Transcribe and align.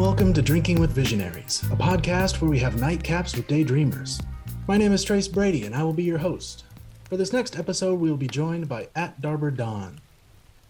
Hello 0.00 0.12
and 0.12 0.18
welcome 0.18 0.32
to 0.32 0.40
Drinking 0.40 0.80
with 0.80 0.92
Visionaries, 0.92 1.62
a 1.64 1.76
podcast 1.76 2.40
where 2.40 2.50
we 2.50 2.58
have 2.60 2.76
nightcaps 2.76 3.36
with 3.36 3.46
daydreamers. 3.46 4.24
My 4.66 4.78
name 4.78 4.92
is 4.92 5.04
Trace 5.04 5.28
Brady 5.28 5.66
and 5.66 5.74
I 5.74 5.82
will 5.82 5.92
be 5.92 6.04
your 6.04 6.16
host. 6.16 6.64
For 7.04 7.18
this 7.18 7.34
next 7.34 7.58
episode, 7.58 8.00
we 8.00 8.08
will 8.08 8.16
be 8.16 8.26
joined 8.26 8.66
by 8.66 8.88
at 8.96 9.20
Darbra 9.20 9.54
Dawn. 9.54 10.00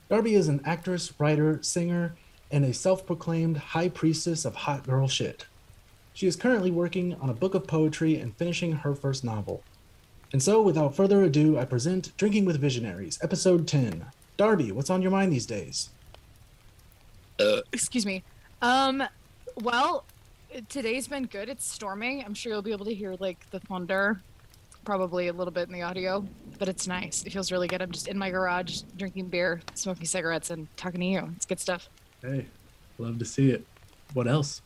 Darby 0.08 0.34
is 0.34 0.48
an 0.48 0.60
actress, 0.64 1.12
writer, 1.20 1.62
singer, 1.62 2.16
and 2.50 2.64
a 2.64 2.74
self 2.74 3.06
proclaimed 3.06 3.56
high 3.56 3.88
priestess 3.88 4.44
of 4.44 4.56
hot 4.56 4.84
girl 4.84 5.06
shit. 5.06 5.46
She 6.12 6.26
is 6.26 6.34
currently 6.34 6.72
working 6.72 7.14
on 7.20 7.30
a 7.30 7.34
book 7.34 7.54
of 7.54 7.68
poetry 7.68 8.16
and 8.16 8.36
finishing 8.36 8.72
her 8.72 8.96
first 8.96 9.22
novel. 9.22 9.62
And 10.32 10.42
so, 10.42 10.60
without 10.60 10.96
further 10.96 11.22
ado, 11.22 11.56
I 11.56 11.66
present 11.66 12.16
Drinking 12.16 12.46
with 12.46 12.60
Visionaries, 12.60 13.20
Episode 13.22 13.68
10. 13.68 14.06
Darby, 14.36 14.72
what's 14.72 14.90
on 14.90 15.02
your 15.02 15.12
mind 15.12 15.32
these 15.32 15.46
days? 15.46 15.90
Uh, 17.38 17.60
excuse 17.72 18.04
me. 18.04 18.24
Um, 18.60 19.04
well, 19.60 20.04
today's 20.68 21.08
been 21.08 21.26
good. 21.26 21.48
It's 21.48 21.64
storming. 21.64 22.24
I'm 22.24 22.34
sure 22.34 22.52
you'll 22.52 22.62
be 22.62 22.72
able 22.72 22.86
to 22.86 22.94
hear 22.94 23.16
like 23.20 23.48
the 23.50 23.60
thunder, 23.60 24.20
probably 24.84 25.28
a 25.28 25.32
little 25.32 25.52
bit 25.52 25.68
in 25.68 25.74
the 25.74 25.82
audio, 25.82 26.26
but 26.58 26.68
it's 26.68 26.86
nice. 26.86 27.22
It 27.24 27.32
feels 27.32 27.52
really 27.52 27.68
good. 27.68 27.82
I'm 27.82 27.90
just 27.90 28.08
in 28.08 28.18
my 28.18 28.30
garage 28.30 28.82
drinking 28.96 29.28
beer, 29.28 29.60
smoking 29.74 30.06
cigarettes, 30.06 30.50
and 30.50 30.66
talking 30.76 31.00
to 31.00 31.06
you. 31.06 31.30
It's 31.36 31.46
good 31.46 31.60
stuff. 31.60 31.88
Hey, 32.22 32.46
love 32.98 33.18
to 33.18 33.24
see 33.24 33.50
it. 33.50 33.64
What 34.14 34.26
else? 34.26 34.62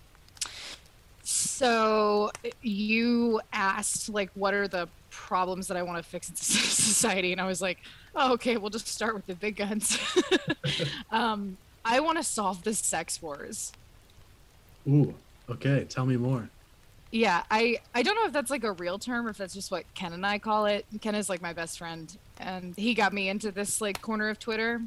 So 1.23 2.31
you 2.63 3.41
asked 3.53 4.09
like 4.09 4.31
what 4.35 4.55
are 4.55 4.69
the 4.69 4.89
problems 5.11 5.69
that 5.69 5.77
I 5.77 5.83
want 5.83 6.03
to 6.03 6.09
fix 6.09 6.29
in 6.29 6.37
society 6.37 7.33
and 7.33 7.41
I 7.41 7.47
was 7.47 7.63
like, 7.63 7.79
"Oh, 8.15 8.33
okay, 8.35 8.57
we'll 8.57 8.71
just 8.71 8.89
start 8.89 9.15
with 9.15 9.27
the 9.27 9.35
big 9.35 9.57
guns." 9.57 9.99
um, 11.11 11.57
I 11.85 12.01
want 12.01 12.19
to 12.19 12.25
solve 12.25 12.63
the 12.63 12.75
sex 12.75 13.21
wars. 13.21 13.73
Ooh, 14.89 15.15
okay. 15.49 15.85
Tell 15.89 16.07
me 16.07 16.17
more. 16.17 16.49
Yeah, 17.11 17.45
I 17.51 17.79
I 17.95 18.03
don't 18.03 18.17
know 18.17 18.27
if 18.27 18.33
that's 18.33 18.51
like 18.51 18.65
a 18.65 18.73
real 18.73 18.99
term 18.99 19.27
or 19.27 19.31
if 19.31 19.39
that's 19.39 19.55
just 19.55 19.71
what 19.71 19.85
Ken 19.95 20.13
and 20.13 20.27
I 20.27 20.39
call 20.39 20.67
it. 20.67 20.85
Ken 21.01 21.15
is 21.15 21.29
like 21.29 21.41
my 21.41 21.53
best 21.53 21.79
friend, 21.79 22.15
and 22.39 22.77
he 22.77 22.93
got 22.93 23.13
me 23.13 23.29
into 23.29 23.53
this 23.53 23.81
like 23.81 24.03
corner 24.03 24.29
of 24.29 24.39
Twitter 24.41 24.83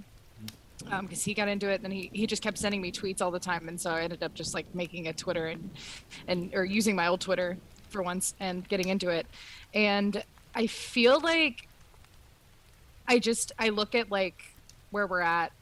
because 0.80 1.00
um, 1.00 1.08
he 1.10 1.34
got 1.34 1.48
into 1.48 1.70
it. 1.70 1.82
And 1.84 1.94
he 1.94 2.10
he 2.12 2.28
just 2.28 2.44
kept 2.44 2.58
sending 2.58 2.82
me 2.82 2.92
tweets 2.92 3.22
all 3.22 3.32
the 3.32 3.40
time, 3.40 3.70
and 3.70 3.80
so 3.80 3.92
I 3.92 4.02
ended 4.02 4.24
up 4.24 4.34
just 4.34 4.54
like 4.54 4.66
making 4.76 5.08
a 5.08 5.14
Twitter 5.14 5.48
and 5.48 5.70
and 6.28 6.54
or 6.54 6.66
using 6.66 6.98
my 6.98 7.08
old 7.08 7.22
Twitter 7.22 7.58
for 7.90 8.04
once 8.04 8.36
and 8.42 8.68
getting 8.68 8.90
into 8.90 9.08
it. 9.08 9.26
And 9.74 10.22
I 10.54 10.68
feel 10.68 11.22
like 11.22 11.70
I 13.08 13.20
just 13.20 13.54
I 13.58 13.70
look 13.70 13.96
at 13.96 14.12
like 14.12 14.44
where 14.92 15.08
we're 15.08 15.22
at 15.22 15.54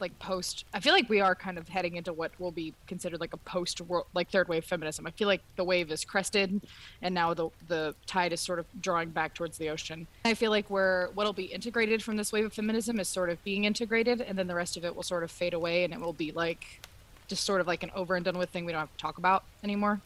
like 0.00 0.18
post 0.18 0.64
i 0.74 0.80
feel 0.80 0.92
like 0.92 1.08
we 1.08 1.20
are 1.20 1.34
kind 1.34 1.58
of 1.58 1.68
heading 1.68 1.96
into 1.96 2.12
what 2.12 2.30
will 2.40 2.50
be 2.50 2.74
considered 2.86 3.20
like 3.20 3.32
a 3.32 3.36
post 3.38 3.80
world 3.80 4.06
like 4.14 4.30
third 4.30 4.48
wave 4.48 4.64
feminism. 4.64 5.06
I 5.06 5.10
feel 5.10 5.28
like 5.28 5.42
the 5.56 5.64
wave 5.64 5.90
is 5.90 6.04
crested 6.04 6.60
and 7.02 7.14
now 7.14 7.34
the 7.34 7.50
the 7.68 7.94
tide 8.06 8.32
is 8.32 8.40
sort 8.40 8.58
of 8.58 8.66
drawing 8.80 9.10
back 9.10 9.34
towards 9.34 9.58
the 9.58 9.68
ocean. 9.68 10.06
I 10.24 10.34
feel 10.34 10.50
like 10.50 10.68
we're 10.70 11.08
what'll 11.10 11.32
be 11.32 11.44
integrated 11.44 12.02
from 12.02 12.16
this 12.16 12.32
wave 12.32 12.46
of 12.46 12.52
feminism 12.52 13.00
is 13.00 13.08
sort 13.08 13.30
of 13.30 13.42
being 13.44 13.64
integrated 13.64 14.20
and 14.20 14.38
then 14.38 14.46
the 14.46 14.54
rest 14.54 14.76
of 14.76 14.84
it 14.84 14.94
will 14.94 15.02
sort 15.02 15.22
of 15.22 15.30
fade 15.30 15.54
away 15.54 15.84
and 15.84 15.92
it 15.92 16.00
will 16.00 16.12
be 16.12 16.32
like 16.32 16.80
just 17.28 17.44
sort 17.44 17.60
of 17.60 17.66
like 17.66 17.82
an 17.82 17.90
over 17.94 18.16
and 18.16 18.24
done 18.24 18.38
with 18.38 18.50
thing 18.50 18.64
we 18.64 18.72
don't 18.72 18.80
have 18.80 18.92
to 18.92 18.98
talk 18.98 19.18
about 19.18 19.44
anymore. 19.62 20.00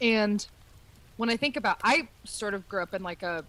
And 0.00 0.46
when 1.18 1.28
i 1.28 1.36
think 1.36 1.56
about 1.56 1.78
i 1.84 2.08
sort 2.24 2.54
of 2.54 2.66
grew 2.68 2.82
up 2.82 2.94
in 2.94 3.02
like 3.02 3.22
a 3.22 3.44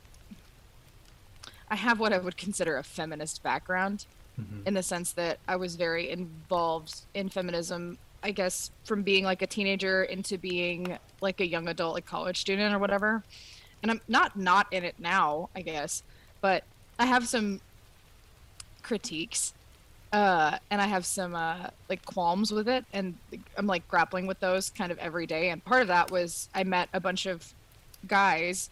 I 1.69 1.75
have 1.75 1.99
what 1.99 2.13
I 2.13 2.19
would 2.19 2.37
consider 2.37 2.77
a 2.77 2.83
feminist 2.83 3.41
background 3.41 4.05
mm-hmm. 4.39 4.67
in 4.67 4.73
the 4.73 4.83
sense 4.83 5.13
that 5.13 5.39
I 5.47 5.55
was 5.55 5.75
very 5.75 6.09
involved 6.09 7.01
in 7.13 7.29
feminism. 7.29 7.97
I 8.21 8.31
guess 8.31 8.71
from 8.85 9.03
being 9.03 9.25
like 9.25 9.41
a 9.41 9.47
teenager 9.47 10.03
into 10.03 10.37
being 10.37 10.97
like 11.19 11.41
a 11.41 11.47
young 11.47 11.67
adult, 11.67 11.93
like 11.93 12.05
college 12.05 12.39
student 12.39 12.73
or 12.73 12.79
whatever. 12.79 13.23
And 13.81 13.91
I'm 13.91 14.01
not 14.07 14.37
not 14.37 14.67
in 14.71 14.83
it 14.85 14.95
now, 14.97 15.49
I 15.55 15.61
guess, 15.61 16.03
but 16.39 16.63
I 16.97 17.05
have 17.05 17.27
some 17.27 17.59
critiques 18.81 19.53
uh, 20.13 20.59
and 20.69 20.79
I 20.79 20.85
have 20.85 21.07
some 21.07 21.33
uh, 21.33 21.69
like 21.89 22.05
qualms 22.05 22.51
with 22.51 22.69
it, 22.69 22.85
and 22.93 23.17
I'm 23.57 23.65
like 23.65 23.85
grappling 23.87 24.27
with 24.27 24.39
those 24.39 24.69
kind 24.69 24.91
of 24.91 24.99
every 24.99 25.25
day. 25.25 25.49
And 25.49 25.65
part 25.65 25.81
of 25.81 25.87
that 25.87 26.11
was 26.11 26.49
I 26.53 26.63
met 26.63 26.87
a 26.93 26.99
bunch 26.99 27.25
of 27.25 27.51
guys 28.07 28.69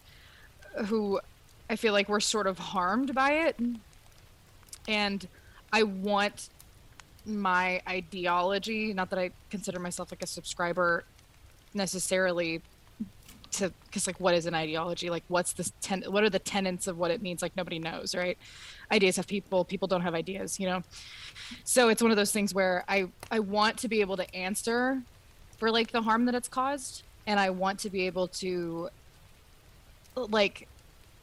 who 0.86 1.20
I 1.68 1.74
feel 1.74 1.92
like 1.92 2.08
were 2.08 2.20
sort 2.20 2.46
of 2.46 2.58
harmed 2.58 3.12
by 3.12 3.32
it, 3.32 3.56
and 4.86 5.26
I 5.72 5.84
want 5.84 6.50
my 7.24 7.80
ideology, 7.88 8.92
not 8.92 9.10
that 9.10 9.18
I 9.18 9.30
consider 9.50 9.78
myself 9.78 10.10
like 10.10 10.22
a 10.22 10.26
subscriber 10.26 11.04
necessarily 11.74 12.60
to 13.52 13.72
because 13.84 14.06
like 14.06 14.18
what 14.18 14.34
is 14.34 14.46
an 14.46 14.54
ideology? 14.54 15.10
Like 15.10 15.24
what's 15.28 15.52
the 15.52 15.70
ten 15.80 16.02
what 16.08 16.24
are 16.24 16.30
the 16.30 16.38
tenets 16.38 16.86
of 16.86 16.98
what 16.98 17.10
it 17.10 17.22
means? 17.22 17.42
Like 17.42 17.56
nobody 17.56 17.78
knows 17.78 18.14
right? 18.14 18.36
Ideas 18.90 19.16
have 19.16 19.26
people 19.26 19.64
people 19.64 19.88
don't 19.88 20.02
have 20.02 20.14
ideas 20.14 20.58
you 20.58 20.66
know? 20.66 20.82
So 21.64 21.88
it's 21.88 22.02
one 22.02 22.10
of 22.10 22.16
those 22.16 22.32
things 22.32 22.54
where 22.54 22.84
i 22.88 23.06
i 23.30 23.38
want 23.38 23.76
to 23.78 23.88
be 23.88 24.00
able 24.00 24.16
to 24.16 24.34
answer 24.34 25.02
for 25.58 25.70
like 25.70 25.92
the 25.92 26.02
harm 26.02 26.24
that 26.26 26.34
it's 26.34 26.48
caused 26.48 27.02
and 27.26 27.38
i 27.38 27.50
want 27.50 27.78
to 27.80 27.90
be 27.90 28.06
able 28.06 28.26
to 28.28 28.88
like 30.16 30.66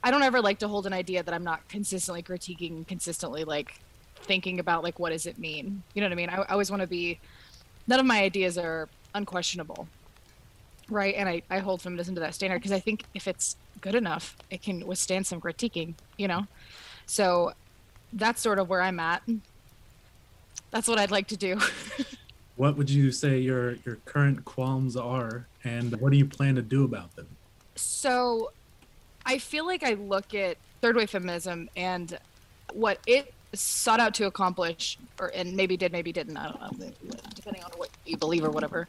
i 0.04 0.12
don't 0.12 0.24
ever 0.24 0.42
like 0.42 0.60
to 0.60 0.68
hold 0.68 0.86
an 0.86 0.94
idea 0.94 1.22
that 1.24 1.34
i'm 1.34 1.44
not 1.44 1.68
consistently 1.68 2.24
critiquing 2.24 2.88
consistently 2.88 3.44
like 3.44 3.80
thinking 4.30 4.60
about 4.60 4.84
like 4.84 5.00
what 5.00 5.10
does 5.10 5.26
it 5.26 5.40
mean? 5.40 5.82
You 5.96 6.02
know 6.02 6.06
what 6.06 6.12
i 6.12 6.16
mean? 6.16 6.30
I, 6.30 6.36
I 6.42 6.52
always 6.54 6.70
want 6.70 6.82
to 6.82 6.88
be 6.88 7.20
none 7.88 8.00
of 8.00 8.06
my 8.06 8.22
ideas 8.22 8.58
are 8.58 8.88
unquestionable 9.16 9.88
right? 10.88 11.16
And 11.16 11.28
i, 11.28 11.42
I 11.50 11.60
hold 11.60 11.82
feminism 11.82 12.14
to 12.16 12.22
that 12.22 12.36
standard 12.36 12.60
because 12.60 12.72
i 12.72 12.80
think 12.80 13.04
if 13.16 13.28
it's 13.28 13.56
good 13.82 13.96
enough 13.96 14.36
it 14.52 14.62
can 14.62 14.86
withstand 14.86 15.26
some 15.26 15.42
critiquing 15.42 15.96
you 16.18 16.28
know? 16.28 16.46
So 17.08 17.54
that's 18.14 18.40
sort 18.42 18.60
of 18.60 18.70
where 18.70 18.84
i'm 18.84 19.00
at. 19.00 19.24
That's 20.72 20.88
what 20.88 21.00
i'd 21.00 21.12
like 21.12 21.28
to 21.28 21.38
do. 21.38 21.60
What 22.56 22.76
would 22.76 22.90
you 22.90 23.10
say 23.14 23.40
your 23.40 23.76
your 23.86 23.96
current 24.04 24.44
qualms 24.44 24.98
are 24.98 25.48
and 25.64 25.96
what 26.02 26.12
do 26.12 26.18
you 26.18 26.26
plan 26.26 26.56
to 26.56 26.62
do 26.62 26.84
about 26.84 27.16
them? 27.16 27.28
So 27.76 28.52
i 29.26 29.38
feel 29.38 29.66
like 29.66 29.82
i 29.84 29.94
look 29.94 30.36
at 30.36 30.58
third 30.82 30.96
wave 30.98 31.10
feminism 31.10 31.70
and 31.76 32.20
what 32.74 33.00
it 33.08 33.34
sought 33.54 34.00
out 34.00 34.14
to 34.16 34.26
accomplish, 34.26 34.98
or 35.20 35.28
and 35.34 35.56
maybe 35.56 35.78
did, 35.78 35.92
maybe 35.92 36.12
didn't. 36.12 36.38
I 36.38 36.52
don't 36.52 36.80
know, 36.80 36.92
depending 37.36 37.64
on 37.64 37.72
what 37.78 37.90
you 38.06 38.18
believe 38.18 38.44
or 38.44 38.52
whatever. 38.52 38.88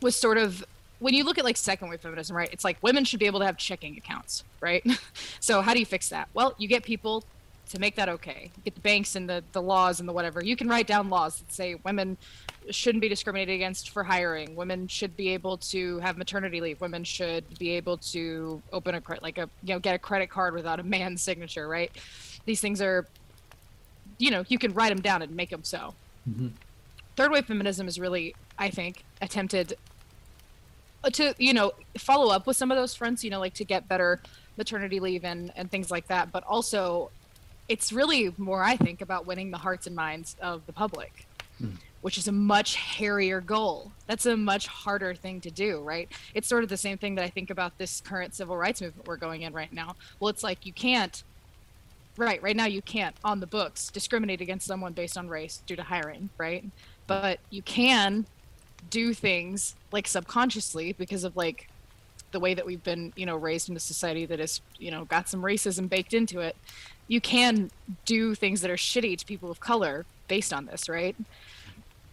Was 0.00 0.16
sort 0.16 0.38
of 0.38 0.64
when 0.98 1.14
you 1.14 1.24
look 1.24 1.38
at 1.38 1.44
like 1.44 1.56
second 1.56 1.88
wave 1.88 2.00
feminism, 2.00 2.36
right? 2.36 2.48
It's 2.52 2.64
like 2.64 2.78
women 2.82 3.04
should 3.04 3.20
be 3.20 3.26
able 3.26 3.40
to 3.40 3.46
have 3.46 3.56
checking 3.56 3.96
accounts, 3.96 4.44
right? 4.60 4.84
so 5.40 5.60
how 5.60 5.74
do 5.74 5.80
you 5.80 5.86
fix 5.86 6.08
that? 6.10 6.28
Well, 6.32 6.54
you 6.58 6.68
get 6.68 6.84
people 6.84 7.24
to 7.70 7.78
make 7.78 7.96
that 7.96 8.08
okay. 8.08 8.50
You 8.56 8.62
get 8.64 8.74
the 8.74 8.80
banks 8.80 9.16
and 9.16 9.28
the 9.28 9.42
the 9.52 9.62
laws 9.62 9.98
and 9.98 10.08
the 10.08 10.12
whatever. 10.12 10.44
You 10.44 10.56
can 10.56 10.68
write 10.68 10.86
down 10.86 11.10
laws 11.10 11.38
that 11.38 11.52
say 11.52 11.74
women 11.84 12.16
shouldn't 12.70 13.00
be 13.00 13.08
discriminated 13.08 13.54
against 13.54 13.90
for 13.90 14.04
hiring. 14.04 14.54
Women 14.54 14.86
should 14.86 15.16
be 15.16 15.30
able 15.30 15.56
to 15.58 15.98
have 15.98 16.16
maternity 16.16 16.60
leave. 16.60 16.80
Women 16.80 17.02
should 17.02 17.44
be 17.58 17.70
able 17.70 17.96
to 17.98 18.62
open 18.72 18.94
a 18.94 19.00
credit, 19.00 19.22
like 19.22 19.38
a 19.38 19.48
you 19.62 19.74
know 19.74 19.80
get 19.80 19.94
a 19.94 19.98
credit 19.98 20.30
card 20.30 20.54
without 20.54 20.80
a 20.80 20.82
man's 20.82 21.22
signature, 21.22 21.66
right? 21.66 21.90
These 22.44 22.60
things 22.60 22.80
are 22.80 23.06
you 24.22 24.30
know 24.30 24.44
you 24.46 24.56
can 24.56 24.72
write 24.72 24.90
them 24.90 25.02
down 25.02 25.20
and 25.20 25.34
make 25.34 25.50
them 25.50 25.64
so. 25.64 25.94
Mm-hmm. 26.28 26.48
Third 27.16 27.32
wave 27.32 27.44
feminism 27.44 27.88
is 27.88 27.98
really, 27.98 28.36
I 28.56 28.70
think, 28.70 29.04
attempted 29.20 29.74
uh, 31.02 31.10
to 31.10 31.34
you 31.38 31.52
know 31.52 31.72
follow 31.98 32.32
up 32.32 32.46
with 32.46 32.56
some 32.56 32.70
of 32.70 32.76
those 32.76 32.94
fronts, 32.94 33.24
you 33.24 33.30
know, 33.30 33.40
like 33.40 33.54
to 33.54 33.64
get 33.64 33.88
better 33.88 34.20
maternity 34.56 35.00
leave 35.00 35.24
and 35.24 35.52
and 35.56 35.70
things 35.72 35.90
like 35.90 36.06
that, 36.06 36.30
but 36.30 36.44
also 36.44 37.10
it's 37.68 37.92
really 37.92 38.32
more 38.38 38.62
I 38.62 38.76
think 38.76 39.00
about 39.00 39.26
winning 39.26 39.50
the 39.50 39.58
hearts 39.58 39.88
and 39.88 39.96
minds 39.96 40.36
of 40.40 40.64
the 40.66 40.72
public. 40.72 41.26
Mm 41.60 41.76
which 42.02 42.18
is 42.18 42.28
a 42.28 42.32
much 42.32 42.74
hairier 42.76 43.40
goal. 43.40 43.92
That's 44.06 44.26
a 44.26 44.36
much 44.36 44.66
harder 44.66 45.14
thing 45.14 45.40
to 45.42 45.50
do, 45.50 45.80
right? 45.80 46.08
It's 46.34 46.48
sort 46.48 46.64
of 46.64 46.68
the 46.68 46.76
same 46.76 46.98
thing 46.98 47.14
that 47.14 47.24
I 47.24 47.30
think 47.30 47.48
about 47.48 47.78
this 47.78 48.00
current 48.00 48.34
civil 48.34 48.56
rights 48.56 48.82
movement 48.82 49.06
we're 49.06 49.16
going 49.16 49.42
in 49.42 49.52
right 49.52 49.72
now. 49.72 49.94
Well, 50.18 50.28
it's 50.28 50.42
like 50.42 50.66
you 50.66 50.72
can't 50.72 51.22
right 52.16 52.42
right 52.42 52.56
now 52.56 52.66
you 52.66 52.82
can't 52.82 53.16
on 53.24 53.40
the 53.40 53.46
books 53.46 53.88
discriminate 53.88 54.40
against 54.40 54.66
someone 54.66 54.92
based 54.92 55.16
on 55.16 55.28
race 55.28 55.62
due 55.66 55.76
to 55.76 55.82
hiring 55.82 56.28
right? 56.38 56.64
But 57.06 57.40
you 57.50 57.62
can 57.62 58.26
do 58.90 59.14
things 59.14 59.74
like 59.92 60.06
subconsciously 60.06 60.92
because 60.92 61.24
of 61.24 61.36
like 61.36 61.68
the 62.32 62.40
way 62.40 62.54
that 62.54 62.64
we've 62.66 62.82
been 62.82 63.12
you 63.16 63.26
know 63.26 63.36
raised 63.36 63.68
in 63.68 63.76
a 63.76 63.80
society 63.80 64.26
that 64.26 64.40
is 64.40 64.60
you 64.78 64.90
know 64.90 65.04
got 65.04 65.28
some 65.28 65.42
racism 65.42 65.88
baked 65.88 66.14
into 66.14 66.40
it. 66.40 66.56
You 67.08 67.20
can 67.20 67.70
do 68.04 68.34
things 68.34 68.60
that 68.62 68.70
are 68.70 68.76
shitty 68.76 69.18
to 69.18 69.26
people 69.26 69.50
of 69.50 69.60
color 69.60 70.04
based 70.28 70.52
on 70.52 70.66
this 70.66 70.88
right? 70.88 71.16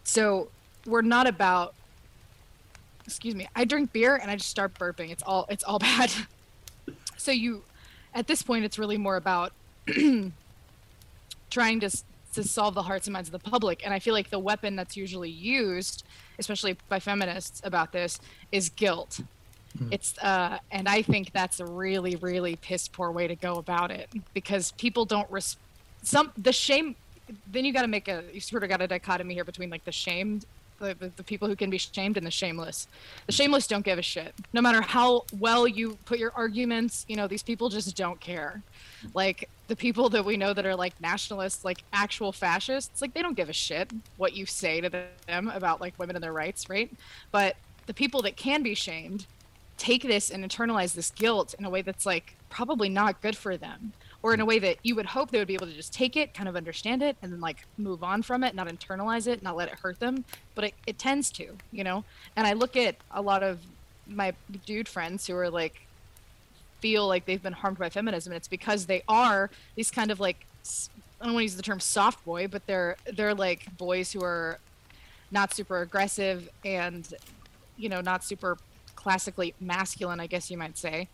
So 0.03 0.49
we're 0.85 1.01
not 1.01 1.27
about 1.27 1.73
excuse 3.05 3.35
me 3.35 3.47
i 3.55 3.65
drink 3.65 3.91
beer 3.91 4.15
and 4.15 4.29
i 4.29 4.35
just 4.35 4.49
start 4.49 4.73
burping. 4.75 5.09
It's 5.09 5.23
all 5.23 5.45
it's 5.49 5.63
all 5.63 5.79
bad. 5.89 6.11
So 7.17 7.31
you 7.31 7.63
at 8.13 8.27
this 8.27 8.41
point 8.41 8.65
it's 8.65 8.79
really 8.79 8.97
more 8.97 9.15
about 9.15 9.53
trying 11.49 11.79
to 11.79 11.89
to 12.33 12.43
solve 12.43 12.75
the 12.75 12.83
hearts 12.83 13.07
and 13.07 13.13
minds 13.13 13.27
of 13.27 13.31
the 13.31 13.49
public. 13.49 13.83
And 13.83 13.93
I 13.93 13.99
feel 13.99 14.13
like 14.13 14.29
the 14.29 14.39
weapon 14.39 14.75
that's 14.75 14.95
usually 14.95 15.31
used, 15.31 16.03
especially 16.37 16.77
by 16.87 16.99
feminists 16.99 17.61
about 17.63 17.91
this, 17.91 18.19
is 18.51 18.69
guilt. 18.69 19.21
Mm. 19.77 19.89
It's 19.91 20.17
uh, 20.19 20.59
and 20.71 20.87
I 20.87 21.01
think 21.01 21.31
that's 21.31 21.59
a 21.59 21.65
really, 21.65 22.15
really 22.17 22.55
piss 22.55 22.87
poor 22.87 23.11
way 23.11 23.27
to 23.27 23.35
go 23.35 23.55
about 23.55 23.91
it 23.91 24.09
because 24.33 24.71
people 24.73 25.05
don't 25.05 25.29
res- 25.31 25.57
some 26.03 26.31
the 26.37 26.53
shame. 26.53 26.95
Then 27.51 27.65
you 27.65 27.73
got 27.73 27.83
to 27.83 27.87
make 27.87 28.07
a 28.07 28.23
you 28.33 28.39
sort 28.39 28.63
of 28.63 28.69
got 28.69 28.81
a 28.81 28.87
dichotomy 28.87 29.33
here 29.33 29.43
between 29.43 29.69
like 29.69 29.85
the 29.85 29.91
shamed 29.91 30.45
the, 30.79 30.95
the, 30.97 31.11
the, 31.17 31.23
people 31.23 31.47
who 31.47 31.57
can 31.57 31.69
be 31.69 31.77
shamed 31.77 32.15
and 32.15 32.25
the 32.25 32.31
shameless. 32.31 32.87
The 33.25 33.33
shameless 33.33 33.67
don't 33.67 33.83
give 33.83 33.99
a 33.99 34.01
shit. 34.01 34.33
No 34.53 34.61
matter 34.61 34.81
how 34.81 35.25
well 35.37 35.67
you 35.67 35.97
put 36.05 36.19
your 36.19 36.31
arguments, 36.35 37.05
you 37.09 37.17
know, 37.17 37.27
these 37.27 37.43
people 37.43 37.67
just 37.67 37.95
don't 37.97 38.19
care. 38.19 38.63
Like 39.13 39.49
the 39.69 39.75
people 39.75 40.09
that 40.09 40.25
we 40.25 40.35
know 40.35 40.51
that 40.51 40.65
are 40.65 40.75
like 40.75 40.99
nationalists, 40.99 41.63
like 41.63 41.83
actual 41.93 42.31
fascists, 42.31 43.01
like 43.01 43.13
they 43.13 43.21
don't 43.21 43.37
give 43.37 43.49
a 43.49 43.53
shit 43.53 43.91
what 44.17 44.35
you 44.35 44.45
say 44.45 44.81
to 44.81 44.89
them 45.27 45.47
about 45.49 45.79
like 45.79 45.97
women 45.99 46.15
and 46.15 46.23
their 46.23 46.33
rights, 46.33 46.67
right? 46.69 46.91
But 47.31 47.55
the 47.85 47.93
people 47.93 48.23
that 48.23 48.35
can 48.35 48.63
be 48.63 48.73
shamed 48.73 49.27
take 49.77 50.01
this 50.01 50.31
and 50.31 50.43
internalize 50.43 50.95
this 50.95 51.11
guilt 51.11 51.53
in 51.59 51.65
a 51.65 51.69
way 51.69 51.83
that's 51.83 52.05
like 52.05 52.35
probably 52.49 52.89
not 52.89 53.21
good 53.21 53.37
for 53.37 53.57
them 53.57 53.93
or 54.23 54.33
in 54.33 54.39
a 54.39 54.45
way 54.45 54.57
that 54.57 54.77
you 54.81 54.95
would 54.95 55.05
hope 55.05 55.29
they 55.29 55.37
would 55.37 55.47
be 55.47 55.53
able 55.53 55.67
to 55.67 55.73
just 55.73 55.93
take 55.93 56.17
it, 56.17 56.33
kind 56.33 56.49
of 56.49 56.55
understand 56.55 57.03
it, 57.03 57.15
and 57.21 57.31
then 57.31 57.39
like 57.39 57.67
move 57.77 58.03
on 58.03 58.23
from 58.23 58.43
it, 58.43 58.55
not 58.55 58.67
internalize 58.67 59.27
it, 59.27 59.43
not 59.43 59.55
let 59.55 59.69
it 59.69 59.75
hurt 59.75 59.99
them. 59.99 60.25
But 60.55 60.65
it, 60.65 60.73
it 60.87 60.97
tends 60.97 61.29
to, 61.33 61.55
you 61.71 61.83
know? 61.83 62.03
And 62.35 62.47
I 62.47 62.53
look 62.53 62.75
at 62.75 62.97
a 63.11 63.21
lot 63.21 63.43
of 63.43 63.59
my 64.07 64.33
dude 64.65 64.89
friends 64.89 65.27
who 65.27 65.35
are 65.35 65.49
like, 65.49 65.85
feel 66.81 67.07
like 67.07 67.25
they've 67.25 67.41
been 67.41 67.53
harmed 67.53 67.77
by 67.77 67.89
feminism, 67.89 68.31
and 68.31 68.37
it's 68.37 68.47
because 68.47 68.85
they 68.85 69.03
are 69.07 69.49
these 69.75 69.91
kind 69.91 70.11
of 70.11 70.19
like, 70.19 70.45
I 71.21 71.25
don't 71.25 71.33
want 71.33 71.41
to 71.41 71.43
use 71.43 71.55
the 71.55 71.63
term 71.63 71.79
soft 71.79 72.23
boy, 72.25 72.47
but 72.47 72.65
they're 72.65 72.95
they're 73.13 73.35
like 73.35 73.77
boys 73.77 74.11
who 74.11 74.23
are 74.23 74.59
not 75.31 75.53
super 75.53 75.81
aggressive 75.81 76.49
and, 76.65 77.13
you 77.77 77.89
know, 77.89 78.01
not 78.01 78.23
super 78.23 78.57
classically 78.95 79.53
masculine, 79.59 80.19
I 80.19 80.27
guess 80.27 80.49
you 80.49 80.57
might 80.57 80.77
say 80.77 81.07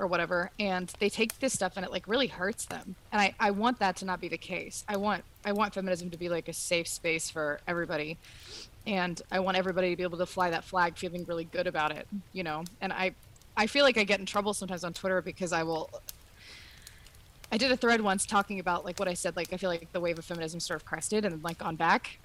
or 0.00 0.06
whatever 0.06 0.50
and 0.58 0.92
they 0.98 1.10
take 1.10 1.38
this 1.40 1.52
stuff 1.52 1.74
and 1.76 1.84
it 1.84 1.92
like 1.92 2.08
really 2.08 2.26
hurts 2.26 2.64
them. 2.64 2.96
And 3.12 3.20
I, 3.20 3.34
I 3.38 3.50
want 3.50 3.78
that 3.80 3.96
to 3.96 4.06
not 4.06 4.20
be 4.20 4.28
the 4.28 4.38
case. 4.38 4.82
I 4.88 4.96
want 4.96 5.22
i 5.44 5.52
want 5.52 5.74
feminism 5.74 6.10
to 6.10 6.18
be 6.18 6.28
like 6.28 6.48
a 6.48 6.52
safe 6.52 6.88
space 6.88 7.30
for 7.30 7.60
everybody 7.66 8.18
and 8.86 9.20
i 9.30 9.40
want 9.40 9.56
everybody 9.56 9.90
to 9.90 9.96
be 9.96 10.02
able 10.02 10.18
to 10.18 10.26
fly 10.26 10.50
that 10.50 10.64
flag 10.64 10.96
feeling 10.96 11.24
really 11.24 11.44
good 11.44 11.66
about 11.66 11.92
it 11.92 12.06
you 12.32 12.42
know? 12.42 12.64
And 12.80 12.92
i 12.92 13.14
i 13.56 13.66
feel 13.66 13.84
like 13.84 13.98
i 13.98 14.04
get 14.04 14.20
in 14.20 14.26
trouble 14.26 14.54
sometimes 14.54 14.84
on 14.84 14.92
twitter 14.92 15.20
because 15.20 15.52
i 15.52 15.62
will 15.62 15.90
i 17.52 17.56
did 17.56 17.70
a 17.70 17.76
thread 17.76 18.00
once 18.00 18.26
talking 18.26 18.60
about 18.60 18.84
like 18.84 18.98
what 18.98 19.08
i 19.08 19.14
said 19.14 19.36
like 19.36 19.52
i 19.52 19.56
feel 19.56 19.70
like 19.70 19.90
the 19.92 20.00
wave 20.00 20.18
of 20.18 20.24
feminism 20.24 20.60
sort 20.60 20.80
of 20.80 20.86
crested 20.86 21.24
and 21.24 21.42
like 21.42 21.58
gone 21.58 21.76
back 21.76 22.18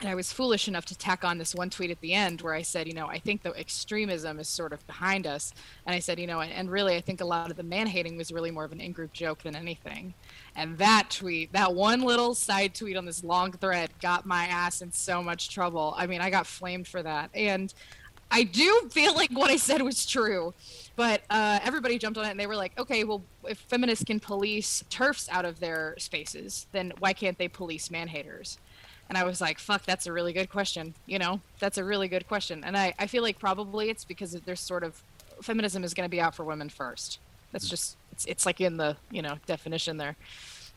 and 0.00 0.10
I 0.10 0.14
was 0.14 0.30
foolish 0.30 0.68
enough 0.68 0.84
to 0.86 0.98
tack 0.98 1.24
on 1.24 1.38
this 1.38 1.54
one 1.54 1.70
tweet 1.70 1.90
at 1.90 2.00
the 2.02 2.12
end 2.12 2.42
where 2.42 2.52
I 2.52 2.60
said, 2.60 2.86
you 2.86 2.92
know, 2.92 3.06
I 3.06 3.18
think 3.18 3.42
the 3.42 3.54
extremism 3.58 4.38
is 4.38 4.46
sort 4.46 4.74
of 4.74 4.86
behind 4.86 5.26
us. 5.26 5.54
And 5.86 5.94
I 5.94 6.00
said, 6.00 6.18
you 6.20 6.26
know, 6.26 6.40
and, 6.40 6.52
and 6.52 6.70
really, 6.70 6.96
I 6.96 7.00
think 7.00 7.22
a 7.22 7.24
lot 7.24 7.50
of 7.50 7.56
the 7.56 7.62
man 7.62 7.86
hating 7.86 8.18
was 8.18 8.30
really 8.30 8.50
more 8.50 8.64
of 8.64 8.72
an 8.72 8.80
in 8.80 8.92
group 8.92 9.14
joke 9.14 9.42
than 9.42 9.56
anything. 9.56 10.12
And 10.54 10.76
that 10.76 11.08
tweet, 11.08 11.50
that 11.52 11.74
one 11.74 12.02
little 12.02 12.34
side 12.34 12.74
tweet 12.74 12.98
on 12.98 13.06
this 13.06 13.24
long 13.24 13.52
thread, 13.52 13.88
got 14.02 14.26
my 14.26 14.44
ass 14.44 14.82
in 14.82 14.92
so 14.92 15.22
much 15.22 15.48
trouble. 15.48 15.94
I 15.96 16.06
mean, 16.06 16.20
I 16.20 16.28
got 16.28 16.46
flamed 16.46 16.88
for 16.88 17.02
that. 17.02 17.30
And 17.32 17.72
I 18.30 18.42
do 18.42 18.88
feel 18.90 19.14
like 19.14 19.30
what 19.30 19.50
I 19.50 19.56
said 19.56 19.82
was 19.82 20.04
true. 20.04 20.54
But 20.96 21.22
uh, 21.28 21.60
everybody 21.62 21.98
jumped 21.98 22.18
on 22.18 22.24
it 22.24 22.30
and 22.30 22.40
they 22.40 22.46
were 22.46 22.56
like, 22.56 22.78
okay, 22.78 23.04
well, 23.04 23.22
if 23.48 23.58
feminists 23.58 24.04
can 24.04 24.18
police 24.18 24.82
TERFs 24.90 25.28
out 25.28 25.44
of 25.44 25.60
their 25.60 25.94
spaces, 25.98 26.66
then 26.72 26.92
why 26.98 27.12
can't 27.12 27.36
they 27.36 27.48
police 27.48 27.90
man 27.90 28.08
haters? 28.08 28.58
And 29.08 29.16
I 29.16 29.24
was 29.24 29.40
like, 29.40 29.58
fuck, 29.58 29.84
that's 29.84 30.06
a 30.06 30.12
really 30.12 30.32
good 30.32 30.50
question. 30.50 30.94
You 31.04 31.18
know, 31.18 31.40
that's 31.60 31.78
a 31.78 31.84
really 31.84 32.08
good 32.08 32.26
question. 32.26 32.64
And 32.64 32.76
I, 32.76 32.94
I 32.98 33.06
feel 33.06 33.22
like 33.22 33.38
probably 33.38 33.90
it's 33.90 34.04
because 34.04 34.32
there's 34.32 34.60
sort 34.60 34.82
of 34.82 35.00
feminism 35.42 35.84
is 35.84 35.94
going 35.94 36.06
to 36.06 36.10
be 36.10 36.20
out 36.20 36.34
for 36.34 36.44
women 36.44 36.68
first. 36.68 37.20
That's 37.52 37.68
just, 37.68 37.96
it's, 38.10 38.24
it's 38.24 38.46
like 38.46 38.60
in 38.60 38.78
the, 38.78 38.96
you 39.10 39.22
know, 39.22 39.36
definition 39.46 39.98
there. 39.98 40.16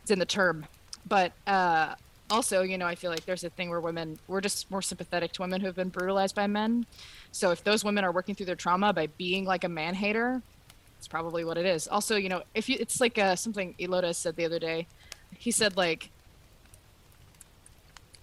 It's 0.03 0.11
in 0.11 0.19
the 0.19 0.25
term. 0.25 0.65
But 1.07 1.31
uh, 1.47 1.95
also, 2.29 2.61
you 2.61 2.77
know, 2.77 2.85
I 2.85 2.95
feel 2.95 3.11
like 3.11 3.25
there's 3.25 3.43
a 3.43 3.49
thing 3.49 3.69
where 3.69 3.79
women, 3.79 4.19
we're 4.27 4.41
just 4.41 4.69
more 4.69 4.81
sympathetic 4.81 5.31
to 5.33 5.41
women 5.41 5.61
who 5.61 5.67
have 5.67 5.75
been 5.75 5.89
brutalized 5.89 6.35
by 6.35 6.47
men. 6.47 6.85
So 7.31 7.51
if 7.51 7.63
those 7.63 7.83
women 7.83 8.03
are 8.03 8.11
working 8.11 8.35
through 8.35 8.47
their 8.47 8.55
trauma 8.55 8.93
by 8.93 9.07
being 9.07 9.45
like 9.45 9.63
a 9.63 9.69
man 9.69 9.95
hater, 9.95 10.41
it's 10.97 11.07
probably 11.07 11.43
what 11.43 11.57
it 11.57 11.65
is. 11.65 11.87
Also, 11.87 12.15
you 12.17 12.29
know, 12.29 12.43
if 12.53 12.67
you, 12.67 12.77
it's 12.79 12.99
like 12.99 13.17
uh, 13.17 13.35
something 13.35 13.73
Elota 13.79 14.13
said 14.13 14.35
the 14.35 14.45
other 14.45 14.59
day. 14.59 14.87
He 15.37 15.51
said, 15.51 15.77
like, 15.77 16.09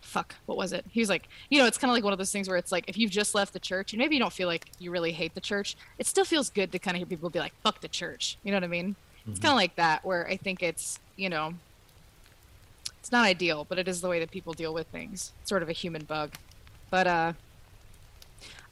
fuck, 0.01 0.35
what 0.47 0.57
was 0.57 0.73
it? 0.73 0.85
He 0.91 1.01
was 1.01 1.09
like, 1.09 1.29
you 1.51 1.59
know, 1.59 1.67
it's 1.67 1.79
kind 1.79 1.91
of 1.91 1.95
like 1.95 2.05
one 2.05 2.13
of 2.13 2.19
those 2.19 2.33
things 2.33 2.49
where 2.49 2.57
it's 2.57 2.73
like 2.73 2.85
if 2.89 2.97
you've 2.97 3.11
just 3.11 3.35
left 3.35 3.53
the 3.53 3.61
church 3.61 3.93
and 3.93 4.01
maybe 4.01 4.17
you 4.17 4.21
don't 4.21 4.33
feel 4.33 4.49
like 4.49 4.67
you 4.79 4.91
really 4.91 5.13
hate 5.13 5.35
the 5.35 5.41
church, 5.41 5.77
it 5.99 6.07
still 6.07 6.25
feels 6.25 6.51
good 6.51 6.73
to 6.73 6.79
kind 6.79 6.97
of 6.97 7.01
hear 7.01 7.07
people 7.07 7.31
be 7.31 7.39
like, 7.39 7.53
fuck 7.63 7.81
the 7.81 7.89
church. 7.89 8.39
You 8.43 8.51
know 8.51 8.57
what 8.57 8.65
I 8.65 8.69
mean? 8.69 8.97
Mm-hmm. 9.21 9.31
It's 9.31 9.41
kind 9.41 9.53
of 9.53 9.57
like 9.57 9.77
that 9.77 10.05
where 10.05 10.27
I 10.27 10.37
think 10.37 10.63
it's, 10.63 10.99
you 11.17 11.29
know, 11.29 11.55
it's 13.07 13.13
not 13.13 13.25
ideal, 13.25 13.65
but 13.69 13.79
it 13.79 13.87
is 13.87 14.01
the 14.01 14.09
way 14.09 14.19
that 14.19 14.33
people 14.33 14.53
deal 14.53 14.75
with 14.75 14.89
things. 14.89 15.33
It's 15.41 15.49
sort 15.49 15.63
of 15.63 15.69
a 15.69 15.73
human 15.73 16.03
bug. 16.03 16.33
But 16.91 17.07
uh 17.07 17.33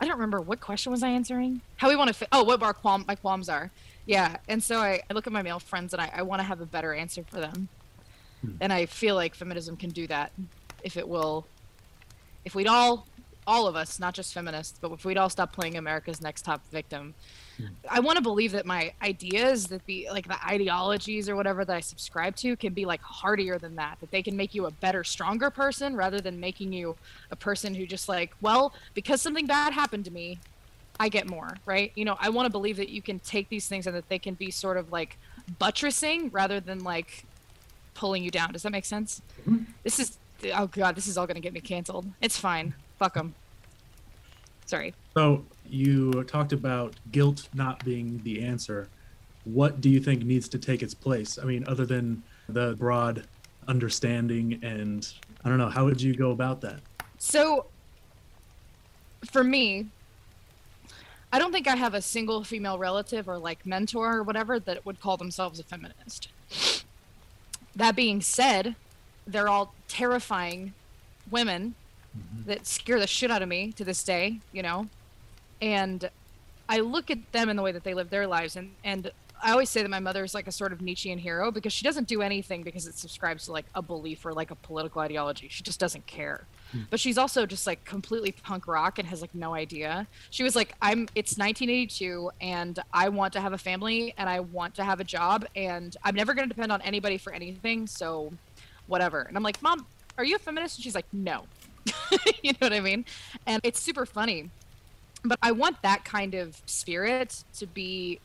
I 0.00 0.06
don't 0.06 0.14
remember 0.14 0.40
what 0.40 0.60
question 0.60 0.90
was 0.90 1.04
I 1.04 1.10
answering. 1.10 1.60
How 1.76 1.88
we 1.88 1.94
want 1.94 2.08
to 2.08 2.14
fi- 2.14 2.26
oh, 2.32 2.42
what 2.42 2.60
our 2.60 2.74
qualm 2.74 3.04
my 3.06 3.14
qualms 3.14 3.48
are. 3.48 3.70
Yeah, 4.06 4.38
and 4.48 4.60
so 4.60 4.78
I, 4.78 5.02
I 5.08 5.14
look 5.14 5.28
at 5.28 5.32
my 5.32 5.42
male 5.42 5.60
friends 5.60 5.92
and 5.94 6.02
I, 6.02 6.10
I 6.12 6.22
want 6.22 6.40
to 6.40 6.44
have 6.44 6.60
a 6.60 6.66
better 6.66 6.92
answer 6.92 7.22
for 7.22 7.38
them. 7.38 7.68
Hmm. 8.40 8.56
And 8.60 8.72
I 8.72 8.86
feel 8.86 9.14
like 9.14 9.36
feminism 9.36 9.76
can 9.76 9.90
do 9.90 10.08
that 10.08 10.32
if 10.82 10.96
it 10.96 11.08
will 11.08 11.46
if 12.44 12.56
we'd 12.56 12.66
all 12.66 13.06
all 13.46 13.68
of 13.68 13.76
us 13.76 14.00
not 14.00 14.14
just 14.14 14.34
feminists 14.34 14.76
but 14.80 14.90
if 14.90 15.04
we'd 15.04 15.16
all 15.16 15.30
stop 15.30 15.52
playing 15.52 15.76
america's 15.76 16.20
next 16.20 16.42
top 16.42 16.60
victim. 16.72 17.14
I 17.90 18.00
want 18.00 18.16
to 18.16 18.22
believe 18.22 18.52
that 18.52 18.66
my 18.66 18.92
ideas 19.02 19.66
that 19.66 19.84
the 19.86 20.08
like 20.10 20.26
the 20.26 20.46
ideologies 20.46 21.28
or 21.28 21.36
whatever 21.36 21.64
that 21.64 21.76
i 21.76 21.80
subscribe 21.80 22.34
to 22.36 22.56
can 22.56 22.72
be 22.72 22.84
like 22.84 23.00
hardier 23.02 23.58
than 23.58 23.76
that 23.76 23.98
that 24.00 24.10
they 24.10 24.22
can 24.22 24.36
make 24.36 24.54
you 24.54 24.66
a 24.66 24.70
better 24.70 25.04
stronger 25.04 25.50
person 25.50 25.96
rather 25.96 26.20
than 26.20 26.38
making 26.38 26.72
you 26.72 26.96
a 27.30 27.36
person 27.36 27.74
who 27.74 27.86
just 27.86 28.08
like 28.08 28.32
well 28.40 28.72
because 28.94 29.20
something 29.20 29.46
bad 29.46 29.72
happened 29.72 30.04
to 30.04 30.10
me 30.10 30.38
i 31.00 31.08
get 31.08 31.28
more 31.28 31.56
right 31.66 31.92
you 31.94 32.04
know 32.04 32.16
i 32.20 32.28
want 32.28 32.46
to 32.46 32.50
believe 32.50 32.76
that 32.76 32.88
you 32.88 33.02
can 33.02 33.18
take 33.20 33.48
these 33.48 33.68
things 33.68 33.86
and 33.86 33.94
that 33.94 34.08
they 34.08 34.18
can 34.18 34.34
be 34.34 34.50
sort 34.50 34.76
of 34.76 34.90
like 34.92 35.18
buttressing 35.58 36.30
rather 36.30 36.60
than 36.60 36.82
like 36.84 37.24
pulling 37.94 38.24
you 38.24 38.30
down 38.30 38.52
does 38.52 38.62
that 38.62 38.72
make 38.72 38.84
sense 38.84 39.22
mm-hmm. 39.46 39.64
this 39.82 39.98
is 39.98 40.18
oh 40.52 40.66
god, 40.66 40.94
this 40.94 41.06
is 41.06 41.16
all 41.16 41.26
gonna 41.26 41.40
get 41.40 41.52
me 41.52 41.60
canceled. 41.60 42.06
It's 42.20 42.38
fine. 42.38 42.74
Fuck 42.98 43.14
them. 43.14 43.34
Sorry. 44.66 44.94
So 45.14 45.44
you 45.68 46.24
talked 46.24 46.52
about 46.52 46.94
guilt 47.12 47.48
not 47.54 47.84
being 47.84 48.20
the 48.24 48.42
answer. 48.42 48.88
What 49.44 49.80
do 49.80 49.90
you 49.90 50.00
think 50.00 50.24
needs 50.24 50.48
to 50.50 50.58
take 50.58 50.82
its 50.82 50.94
place? 50.94 51.38
I 51.38 51.44
mean, 51.44 51.64
other 51.66 51.86
than 51.86 52.22
the 52.48 52.74
broad 52.78 53.26
understanding 53.68 54.60
and 54.62 55.06
I 55.44 55.48
don't 55.48 55.58
know, 55.58 55.68
how 55.68 55.84
would 55.84 56.00
you 56.00 56.14
go 56.14 56.30
about 56.30 56.60
that? 56.62 56.80
So 57.18 57.66
for 59.30 59.44
me, 59.44 59.86
I 61.32 61.38
don't 61.38 61.52
think 61.52 61.66
I 61.66 61.74
have 61.76 61.94
a 61.94 62.02
single 62.02 62.44
female 62.44 62.78
relative 62.78 63.28
or 63.28 63.38
like 63.38 63.66
mentor 63.66 64.18
or 64.18 64.22
whatever 64.22 64.60
that 64.60 64.86
would 64.86 65.00
call 65.00 65.16
themselves 65.16 65.58
a 65.58 65.64
feminist. 65.64 66.28
That 67.74 67.96
being 67.96 68.20
said, 68.20 68.76
they're 69.26 69.48
all 69.48 69.74
terrifying 69.88 70.74
women 71.30 71.74
mm-hmm. 72.16 72.48
that 72.48 72.66
scare 72.66 73.00
the 73.00 73.06
shit 73.06 73.30
out 73.30 73.42
of 73.42 73.48
me 73.48 73.72
to 73.72 73.84
this 73.84 74.04
day, 74.04 74.38
you 74.52 74.62
know. 74.62 74.88
And 75.60 76.08
I 76.68 76.80
look 76.80 77.10
at 77.10 77.32
them 77.32 77.48
in 77.48 77.56
the 77.56 77.62
way 77.62 77.72
that 77.72 77.84
they 77.84 77.94
live 77.94 78.10
their 78.10 78.26
lives 78.26 78.56
and 78.56 78.70
and 78.82 79.10
I 79.44 79.50
always 79.50 79.68
say 79.68 79.82
that 79.82 79.90
my 79.90 80.00
mother 80.00 80.24
is 80.24 80.32
like 80.32 80.46
a 80.46 80.52
sort 80.52 80.72
of 80.72 80.80
Nietzschean 80.80 81.18
hero 81.18 81.50
because 81.50 81.72
she 81.72 81.84
doesn't 81.84 82.08
do 82.08 82.22
anything 82.22 82.62
because 82.62 82.86
it 82.86 82.96
subscribes 82.96 83.44
to 83.44 83.52
like 83.52 83.66
a 83.74 83.82
belief 83.82 84.24
or 84.24 84.32
like 84.32 84.50
a 84.50 84.54
political 84.54 85.02
ideology. 85.02 85.48
She 85.50 85.62
just 85.62 85.78
doesn't 85.78 86.06
care. 86.06 86.46
Mm. 86.74 86.86
But 86.88 86.98
she's 86.98 87.18
also 87.18 87.44
just 87.44 87.66
like 87.66 87.84
completely 87.84 88.32
punk 88.32 88.66
rock 88.66 88.98
and 88.98 89.06
has 89.08 89.20
like 89.20 89.34
no 89.34 89.54
idea. 89.54 90.06
She 90.30 90.42
was 90.42 90.56
like, 90.56 90.74
I'm 90.80 91.08
it's 91.14 91.36
1982 91.36 92.30
and 92.40 92.78
I 92.92 93.10
want 93.10 93.34
to 93.34 93.40
have 93.42 93.52
a 93.52 93.58
family 93.58 94.14
and 94.16 94.30
I 94.30 94.40
want 94.40 94.74
to 94.76 94.84
have 94.84 95.00
a 95.00 95.04
job 95.04 95.44
and 95.54 95.94
I'm 96.02 96.14
never 96.14 96.32
going 96.32 96.48
to 96.48 96.54
depend 96.54 96.72
on 96.72 96.80
anybody 96.80 97.18
for 97.18 97.32
anything. 97.32 97.86
So 97.86 98.32
whatever. 98.86 99.22
And 99.22 99.36
I'm 99.36 99.42
like, 99.42 99.60
Mom, 99.60 99.86
are 100.16 100.24
you 100.24 100.36
a 100.36 100.38
feminist? 100.38 100.78
And 100.78 100.84
she's 100.84 100.94
like, 100.94 101.06
No. 101.12 101.44
you 102.42 102.52
know 102.52 102.58
what 102.60 102.72
I 102.72 102.80
mean? 102.80 103.04
And 103.46 103.60
it's 103.62 103.78
super 103.78 104.06
funny. 104.06 104.48
But 105.24 105.38
I 105.42 105.52
want 105.52 105.80
that 105.82 106.04
kind 106.04 106.34
of 106.34 106.60
spirit 106.66 107.44
to 107.58 107.66
be 107.66 108.20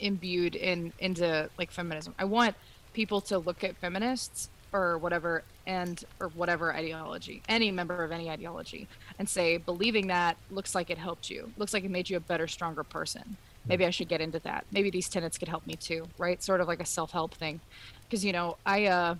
imbued 0.00 0.56
in 0.56 0.92
into 0.98 1.48
like 1.58 1.70
feminism. 1.70 2.14
I 2.18 2.24
want 2.24 2.56
people 2.92 3.20
to 3.22 3.38
look 3.38 3.62
at 3.62 3.76
feminists 3.76 4.48
or 4.72 4.98
whatever 4.98 5.44
and 5.66 6.02
or 6.18 6.28
whatever 6.28 6.72
ideology, 6.74 7.42
any 7.48 7.70
member 7.70 8.02
of 8.02 8.10
any 8.10 8.30
ideology, 8.30 8.88
and 9.18 9.28
say 9.28 9.58
believing 9.58 10.08
that 10.08 10.36
looks 10.50 10.74
like 10.74 10.90
it 10.90 10.98
helped 10.98 11.30
you, 11.30 11.52
looks 11.56 11.74
like 11.74 11.84
it 11.84 11.90
made 11.90 12.08
you 12.08 12.16
a 12.16 12.20
better, 12.20 12.48
stronger 12.48 12.82
person. 12.82 13.36
Maybe 13.66 13.86
I 13.86 13.90
should 13.90 14.08
get 14.08 14.20
into 14.20 14.40
that. 14.40 14.64
Maybe 14.72 14.90
these 14.90 15.08
tenets 15.08 15.38
could 15.38 15.48
help 15.48 15.66
me 15.66 15.76
too, 15.76 16.08
right? 16.18 16.42
Sort 16.42 16.60
of 16.60 16.66
like 16.66 16.80
a 16.80 16.86
self-help 16.86 17.34
thing, 17.34 17.60
because 18.04 18.24
you 18.24 18.32
know 18.32 18.56
I 18.66 18.86
uh, 18.86 19.14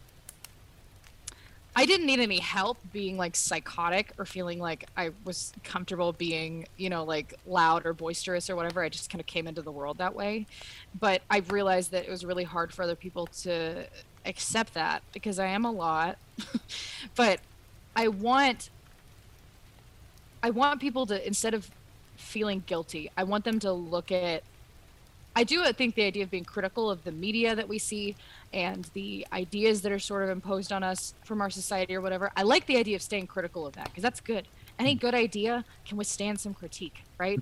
I 1.75 1.87
didn't 1.87 2.07
need 2.07 2.21
any 2.21 2.39
help 2.39 2.77
being 2.93 3.17
like 3.17 3.35
psychotic 3.35 4.13
or 4.19 4.27
feeling 4.27 4.59
like 4.59 4.87
I 4.97 5.11
was 5.25 5.53
comfortable 5.65 6.13
being, 6.13 6.67
you 6.77 6.91
know, 6.91 7.05
like 7.05 7.35
loud 7.47 7.87
or 7.87 7.95
boisterous 7.95 8.51
or 8.51 8.57
whatever. 8.57 8.83
I 8.83 8.91
just 8.91 9.09
kind 9.09 9.21
of 9.21 9.27
came 9.27 9.47
into 9.47 9.63
the 9.63 9.73
world 9.73 9.99
that 9.99 10.15
way. 10.15 10.47
But 10.99 11.23
I 11.31 11.39
realized 11.39 11.93
that 11.93 12.05
it 12.05 12.11
was 12.11 12.27
really 12.27 12.45
hard 12.45 12.75
for 12.75 12.83
other 12.83 12.95
people 12.95 13.27
to 13.43 13.87
accept 14.27 14.75
that 14.75 15.03
because 15.15 15.39
I 15.39 15.47
am 15.47 15.65
a 15.65 15.71
lot. 15.71 16.19
but 17.15 17.41
I 17.97 18.09
want 18.09 18.69
I 20.43 20.51
want 20.51 20.81
people 20.81 21.07
to 21.07 21.27
instead 21.27 21.55
of 21.55 21.71
feeling 22.17 22.63
guilty, 22.67 23.11
I 23.17 23.25
want 23.25 23.45
them 23.45 23.59
to 23.61 23.73
look 23.73 24.13
at 24.13 24.43
I 25.35 25.45
do 25.45 25.63
uh, 25.63 25.73
think 25.73 25.95
the 25.95 26.05
idea 26.05 26.25
of 26.25 26.31
being 26.31 26.45
critical 26.45 26.91
of 26.91 27.05
the 27.05 27.13
media 27.13 27.55
that 27.55 27.69
we 27.69 27.79
see 27.79 28.17
and 28.53 28.89
the 28.93 29.27
ideas 29.33 29.81
that 29.83 29.93
are 29.93 29.99
sort 29.99 30.25
of 30.25 30.31
imposed 30.31 30.73
on 30.73 30.83
us 30.83 31.15
from 31.25 31.41
our 31.41 31.49
society 31.49 31.95
or 31.95 32.01
whatever. 32.01 32.31
I 32.37 32.43
like 32.43 32.67
the 32.67 32.77
idea 32.77 32.97
of 32.97 33.03
staying 33.03 33.29
critical 33.29 33.67
of 33.67 33.75
that 33.75 33.87
because 33.87 34.03
that's 34.03 34.21
good. 34.21 34.47
Any 34.79 34.95
good 34.95 35.15
idea 35.15 35.65
can 35.87 35.97
withstand 35.97 36.41
some 36.41 36.53
critique, 36.53 37.05
right? 37.19 37.41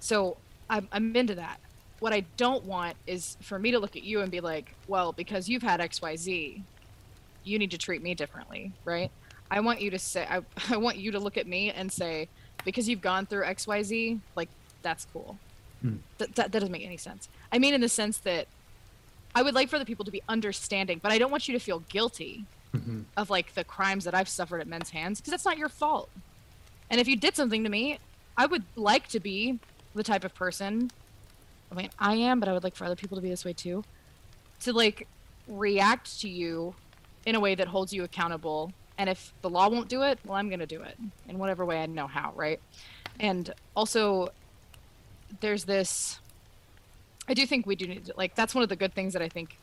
So 0.00 0.36
I'm, 0.68 0.88
I'm 0.90 1.14
into 1.14 1.34
that. 1.36 1.60
What 2.00 2.12
I 2.12 2.24
don't 2.36 2.64
want 2.64 2.96
is 3.06 3.36
for 3.40 3.58
me 3.58 3.70
to 3.70 3.78
look 3.78 3.96
at 3.96 4.02
you 4.02 4.20
and 4.20 4.30
be 4.30 4.40
like, 4.40 4.74
well, 4.86 5.12
because 5.12 5.48
you've 5.48 5.62
had 5.62 5.80
XYZ, 5.80 6.62
you 7.44 7.58
need 7.58 7.70
to 7.70 7.78
treat 7.78 8.02
me 8.02 8.14
differently, 8.14 8.72
right? 8.84 9.10
I 9.50 9.60
want 9.60 9.80
you 9.80 9.90
to 9.90 9.98
say, 9.98 10.26
I, 10.28 10.42
I 10.70 10.76
want 10.76 10.96
you 10.96 11.12
to 11.12 11.20
look 11.20 11.36
at 11.36 11.46
me 11.46 11.70
and 11.70 11.90
say, 11.90 12.28
because 12.64 12.88
you've 12.88 13.00
gone 13.00 13.26
through 13.26 13.44
XYZ, 13.44 14.18
like, 14.34 14.48
that's 14.82 15.06
cool. 15.12 15.38
Hmm. 15.82 15.96
That, 16.18 16.34
that, 16.34 16.52
that 16.52 16.60
doesn't 16.60 16.72
make 16.72 16.84
any 16.84 16.96
sense. 16.96 17.28
I 17.52 17.58
mean, 17.58 17.74
in 17.74 17.80
the 17.80 17.88
sense 17.88 18.18
that 18.18 18.46
I 19.34 19.42
would 19.42 19.54
like 19.54 19.68
for 19.68 19.78
the 19.78 19.84
people 19.84 20.04
to 20.04 20.10
be 20.10 20.22
understanding, 20.28 21.00
but 21.02 21.12
I 21.12 21.18
don't 21.18 21.30
want 21.30 21.48
you 21.48 21.54
to 21.54 21.60
feel 21.60 21.80
guilty 21.88 22.44
mm-hmm. 22.74 23.02
of 23.16 23.30
like 23.30 23.54
the 23.54 23.64
crimes 23.64 24.04
that 24.04 24.14
I've 24.14 24.28
suffered 24.28 24.60
at 24.60 24.66
men's 24.66 24.90
hands 24.90 25.20
because 25.20 25.30
that's 25.30 25.44
not 25.44 25.58
your 25.58 25.68
fault. 25.68 26.10
And 26.90 27.00
if 27.00 27.08
you 27.08 27.16
did 27.16 27.36
something 27.36 27.62
to 27.64 27.70
me, 27.70 27.98
I 28.36 28.46
would 28.46 28.64
like 28.76 29.08
to 29.08 29.20
be 29.20 29.58
the 29.94 30.02
type 30.02 30.24
of 30.24 30.34
person. 30.34 30.90
I 31.70 31.74
mean, 31.74 31.90
I 31.98 32.14
am, 32.14 32.40
but 32.40 32.48
I 32.48 32.52
would 32.52 32.64
like 32.64 32.74
for 32.74 32.84
other 32.84 32.96
people 32.96 33.16
to 33.16 33.22
be 33.22 33.28
this 33.28 33.44
way 33.44 33.52
too. 33.52 33.84
To 34.60 34.72
like 34.72 35.06
react 35.46 36.20
to 36.20 36.28
you 36.28 36.74
in 37.26 37.34
a 37.34 37.40
way 37.40 37.54
that 37.54 37.68
holds 37.68 37.92
you 37.92 38.04
accountable. 38.04 38.72
And 38.96 39.08
if 39.08 39.32
the 39.42 39.50
law 39.50 39.68
won't 39.68 39.88
do 39.88 40.02
it, 40.02 40.18
well, 40.24 40.36
I'm 40.36 40.48
going 40.48 40.60
to 40.60 40.66
do 40.66 40.82
it 40.82 40.96
in 41.28 41.38
whatever 41.38 41.64
way 41.64 41.78
I 41.78 41.86
know 41.86 42.06
how, 42.06 42.32
right? 42.34 42.60
And 43.20 43.52
also, 43.76 44.30
there's 45.40 45.64
this 45.64 46.20
I 47.28 47.34
do 47.34 47.46
think 47.46 47.66
we 47.66 47.76
do 47.76 47.86
need 47.86 48.06
to, 48.06 48.14
like 48.16 48.34
that's 48.34 48.54
one 48.54 48.62
of 48.62 48.68
the 48.68 48.76
good 48.76 48.94
things 48.94 49.12
that 49.12 49.22
I 49.22 49.28
think 49.28 49.58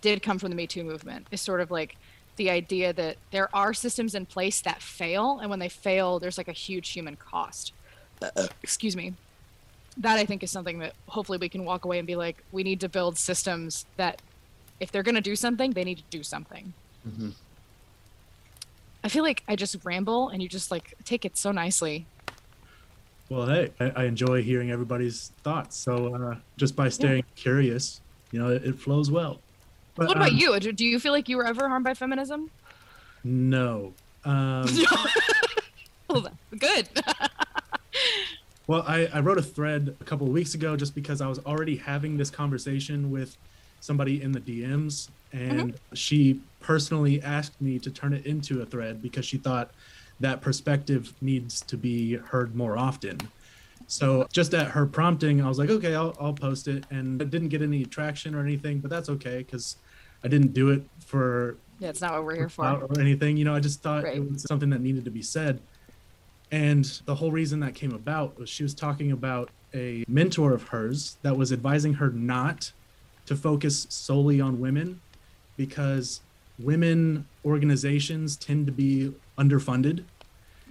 did 0.00 0.22
come 0.22 0.38
from 0.38 0.48
the 0.50 0.56
Me 0.56 0.66
Too 0.66 0.82
movement 0.84 1.26
is 1.30 1.40
sort 1.40 1.60
of 1.60 1.70
like 1.70 1.96
the 2.36 2.48
idea 2.50 2.92
that 2.94 3.16
there 3.30 3.54
are 3.54 3.74
systems 3.74 4.14
in 4.14 4.24
place 4.24 4.62
that 4.62 4.80
fail 4.80 5.38
and 5.40 5.50
when 5.50 5.58
they 5.58 5.68
fail 5.68 6.18
there's 6.18 6.38
like 6.38 6.48
a 6.48 6.52
huge 6.52 6.90
human 6.90 7.16
cost. 7.16 7.72
Excuse 8.62 8.96
me. 8.96 9.14
That 9.98 10.18
I 10.18 10.24
think 10.24 10.42
is 10.42 10.50
something 10.50 10.78
that 10.78 10.94
hopefully 11.08 11.38
we 11.38 11.48
can 11.48 11.64
walk 11.64 11.84
away 11.84 11.98
and 11.98 12.06
be 12.06 12.16
like 12.16 12.42
we 12.52 12.62
need 12.62 12.80
to 12.80 12.88
build 12.88 13.18
systems 13.18 13.84
that 13.96 14.22
if 14.78 14.90
they're 14.90 15.02
going 15.02 15.16
to 15.16 15.20
do 15.20 15.36
something 15.36 15.72
they 15.72 15.84
need 15.84 15.98
to 15.98 16.04
do 16.10 16.22
something. 16.22 16.72
Mm-hmm. 17.06 17.30
I 19.02 19.08
feel 19.08 19.24
like 19.24 19.42
I 19.48 19.56
just 19.56 19.76
ramble 19.84 20.28
and 20.28 20.42
you 20.42 20.48
just 20.48 20.70
like 20.70 20.94
take 21.04 21.24
it 21.24 21.36
so 21.36 21.52
nicely. 21.52 22.06
Well, 23.30 23.46
hey, 23.46 23.70
I, 23.78 23.90
I 23.90 24.04
enjoy 24.04 24.42
hearing 24.42 24.72
everybody's 24.72 25.32
thoughts. 25.44 25.76
So 25.76 26.14
uh, 26.14 26.34
just 26.56 26.74
by 26.74 26.88
staying 26.88 27.18
yeah. 27.18 27.42
curious, 27.42 28.00
you 28.32 28.40
know, 28.40 28.50
it, 28.50 28.64
it 28.64 28.78
flows 28.78 29.10
well. 29.10 29.38
But, 29.94 30.08
what 30.08 30.16
about 30.16 30.30
um, 30.30 30.36
you? 30.36 30.58
Do 30.58 30.84
you 30.84 30.98
feel 30.98 31.12
like 31.12 31.28
you 31.28 31.36
were 31.36 31.46
ever 31.46 31.68
harmed 31.68 31.84
by 31.84 31.94
feminism? 31.94 32.50
No. 33.24 33.94
Um, 34.22 34.66
good. 36.58 36.88
well, 38.66 38.84
I, 38.86 39.06
I 39.14 39.20
wrote 39.20 39.38
a 39.38 39.42
thread 39.42 39.96
a 39.98 40.04
couple 40.04 40.26
of 40.26 40.32
weeks 40.34 40.52
ago 40.54 40.76
just 40.76 40.94
because 40.94 41.22
I 41.22 41.26
was 41.26 41.38
already 41.38 41.76
having 41.76 42.18
this 42.18 42.28
conversation 42.28 43.10
with 43.10 43.38
somebody 43.80 44.20
in 44.20 44.32
the 44.32 44.40
DMs, 44.40 45.08
and 45.32 45.72
mm-hmm. 45.72 45.94
she 45.94 46.40
personally 46.60 47.22
asked 47.22 47.58
me 47.62 47.78
to 47.78 47.90
turn 47.90 48.12
it 48.12 48.26
into 48.26 48.60
a 48.60 48.66
thread 48.66 49.00
because 49.00 49.24
she 49.24 49.38
thought 49.38 49.70
that 50.20 50.40
perspective 50.40 51.14
needs 51.20 51.62
to 51.62 51.76
be 51.76 52.16
heard 52.16 52.54
more 52.54 52.78
often. 52.78 53.18
So 53.86 54.28
just 54.32 54.54
at 54.54 54.68
her 54.68 54.86
prompting, 54.86 55.42
I 55.42 55.48
was 55.48 55.58
like, 55.58 55.70
okay, 55.70 55.94
I'll, 55.94 56.16
I'll 56.20 56.32
post 56.32 56.68
it. 56.68 56.84
And 56.90 57.20
it 57.20 57.30
didn't 57.30 57.48
get 57.48 57.60
any 57.60 57.84
traction 57.84 58.34
or 58.34 58.40
anything, 58.40 58.78
but 58.78 58.90
that's 58.90 59.08
okay 59.08 59.38
because 59.38 59.76
I 60.22 60.28
didn't 60.28 60.52
do 60.52 60.70
it 60.70 60.82
for. 61.04 61.56
Yeah, 61.80 61.88
it's 61.88 62.00
not 62.00 62.12
what 62.12 62.24
we're 62.24 62.36
here 62.36 62.48
for. 62.48 62.64
Or 62.64 63.00
anything. 63.00 63.36
You 63.36 63.44
know, 63.44 63.54
I 63.54 63.60
just 63.60 63.82
thought 63.82 64.04
right. 64.04 64.16
it 64.16 64.30
was 64.30 64.42
something 64.42 64.70
that 64.70 64.80
needed 64.80 65.04
to 65.06 65.10
be 65.10 65.22
said. 65.22 65.60
And 66.52 66.84
the 67.04 67.14
whole 67.14 67.32
reason 67.32 67.60
that 67.60 67.74
came 67.74 67.92
about 67.92 68.38
was 68.38 68.48
she 68.48 68.62
was 68.62 68.74
talking 68.74 69.12
about 69.12 69.50
a 69.74 70.04
mentor 70.08 70.52
of 70.52 70.64
hers 70.64 71.16
that 71.22 71.36
was 71.36 71.52
advising 71.52 71.94
her 71.94 72.10
not 72.10 72.72
to 73.26 73.36
focus 73.36 73.86
solely 73.88 74.40
on 74.40 74.60
women 74.60 75.00
because 75.56 76.20
women 76.58 77.26
organizations 77.44 78.36
tend 78.36 78.66
to 78.66 78.72
be 78.72 79.12
underfunded. 79.38 80.04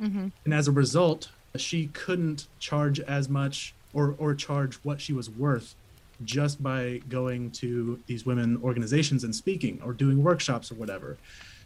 Mm-hmm. 0.02 0.28
And 0.46 0.54
as 0.54 0.68
a 0.68 0.72
result, 0.72 1.30
she 1.56 1.88
couldn't 1.88 2.48
charge 2.60 3.00
as 3.00 3.30
much 3.30 3.74
or, 3.94 4.16
or 4.18 4.36
charge 4.36 4.76
what 4.78 5.02
she 5.02 5.14
was 5.14 5.30
worth 5.30 5.76
just 6.26 6.62
by 6.62 7.02
going 7.10 7.50
to 7.50 8.00
these 8.06 8.26
women 8.26 8.60
organizations 8.64 9.24
and 9.24 9.34
speaking 9.34 9.82
or 9.84 9.94
doing 9.94 10.22
workshops 10.24 10.72
or 10.72 10.76
whatever. 10.76 11.18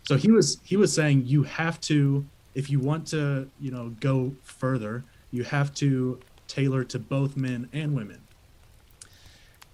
So 0.04 0.16
he 0.16 0.32
was 0.32 0.60
he 0.64 0.78
was 0.78 0.94
saying 0.94 1.24
you 1.26 1.44
have 1.44 1.80
to 1.82 2.26
if 2.56 2.70
you 2.70 2.80
want 2.80 3.08
to, 3.08 3.50
you 3.60 3.72
know, 3.72 3.96
go 4.00 4.34
further, 4.44 5.04
you 5.32 5.44
have 5.44 5.74
to 5.76 6.20
tailor 6.48 6.84
to 6.84 7.00
both 7.00 7.36
men 7.36 7.68
and 7.74 7.96
women. 7.96 8.22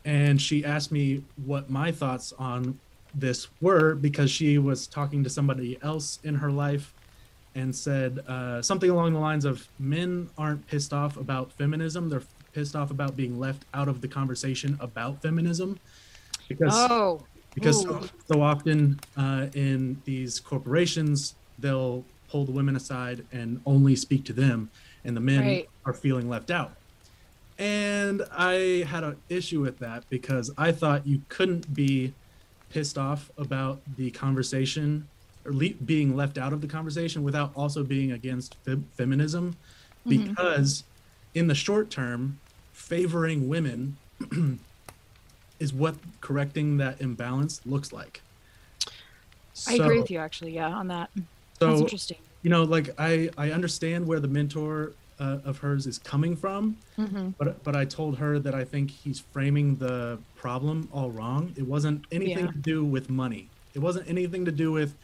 And 0.05 0.41
she 0.41 0.63
asked 0.63 0.91
me 0.91 1.23
what 1.45 1.69
my 1.69 1.91
thoughts 1.91 2.33
on 2.39 2.79
this 3.13 3.47
were 3.59 3.95
because 3.95 4.31
she 4.31 4.57
was 4.57 4.87
talking 4.87 5.23
to 5.23 5.29
somebody 5.29 5.77
else 5.81 6.19
in 6.23 6.35
her 6.35 6.51
life 6.51 6.93
and 7.59 7.75
said 7.75 8.19
uh, 8.27 8.61
something 8.61 8.89
along 8.89 9.13
the 9.13 9.19
lines 9.19 9.43
of 9.43 9.67
men 9.79 10.29
aren't 10.37 10.65
pissed 10.67 10.93
off 10.93 11.17
about 11.17 11.51
feminism 11.51 12.09
they're 12.09 12.23
pissed 12.53 12.75
off 12.75 12.89
about 12.89 13.15
being 13.15 13.37
left 13.37 13.65
out 13.73 13.87
of 13.87 14.01
the 14.01 14.07
conversation 14.07 14.77
about 14.79 15.21
feminism 15.21 15.77
because 16.47 16.73
oh. 16.73 17.21
because 17.53 17.83
so, 17.83 18.07
so, 18.27 18.41
often 18.41 18.99
uh, 19.17 19.47
in 19.53 20.01
these 20.05 20.39
corporations 20.39 21.35
they'll 21.59 22.03
pull 22.29 22.45
the 22.45 22.51
women 22.51 22.75
aside 22.75 23.25
and 23.31 23.61
only 23.65 23.95
speak 23.95 24.23
to 24.23 24.33
them 24.33 24.69
and 25.03 25.15
the 25.15 25.21
men 25.21 25.41
right. 25.41 25.69
are 25.85 25.93
feeling 25.93 26.29
left 26.29 26.49
out 26.49 26.71
and 27.57 28.23
i 28.31 28.85
had 28.87 29.03
an 29.03 29.17
issue 29.27 29.59
with 29.59 29.77
that 29.79 30.03
because 30.09 30.49
i 30.57 30.71
thought 30.71 31.05
you 31.05 31.21
couldn't 31.27 31.73
be 31.73 32.13
pissed 32.69 32.97
off 32.97 33.29
about 33.37 33.81
the 33.97 34.09
conversation 34.11 35.07
le- 35.51 35.73
being 35.85 36.15
left 36.15 36.37
out 36.37 36.53
of 36.53 36.61
the 36.61 36.67
conversation 36.67 37.23
without 37.23 37.51
also 37.55 37.83
being 37.83 38.11
against 38.11 38.55
feminism 38.95 39.55
mm-hmm. 40.05 40.27
because 40.27 40.83
in 41.33 41.47
the 41.47 41.55
short 41.55 41.89
term 41.89 42.39
favoring 42.73 43.47
women 43.47 43.97
is 45.59 45.73
what 45.73 45.95
correcting 46.21 46.77
that 46.77 46.99
imbalance 47.01 47.61
looks 47.65 47.91
like 47.91 48.21
so, 49.53 49.71
i 49.71 49.75
agree 49.75 49.99
with 49.99 50.11
you 50.11 50.19
actually 50.19 50.53
yeah 50.53 50.69
on 50.69 50.87
that 50.87 51.09
so, 51.59 51.67
that's 51.67 51.81
interesting 51.81 52.17
you 52.41 52.49
know 52.49 52.63
like 52.63 52.89
i 52.97 53.29
i 53.37 53.51
understand 53.51 54.05
where 54.05 54.19
the 54.19 54.27
mentor 54.27 54.93
uh, 55.19 55.39
of 55.43 55.57
hers 55.57 55.85
is 55.85 55.97
coming 55.97 56.35
from. 56.35 56.77
Mm-hmm. 56.97 57.29
But 57.37 57.63
but 57.63 57.75
I 57.75 57.85
told 57.85 58.17
her 58.17 58.39
that 58.39 58.55
I 58.55 58.63
think 58.63 58.89
he's 58.89 59.19
framing 59.19 59.75
the 59.75 60.19
problem 60.35 60.89
all 60.93 61.11
wrong. 61.11 61.53
It 61.57 61.67
wasn't 61.67 62.05
anything 62.11 62.45
yeah. 62.45 62.51
to 62.51 62.57
do 62.57 62.85
with 62.85 63.09
money. 63.09 63.49
It 63.73 63.79
wasn't 63.79 64.09
anything 64.09 64.45
to 64.45 64.51
do 64.51 64.71
with, 64.71 64.95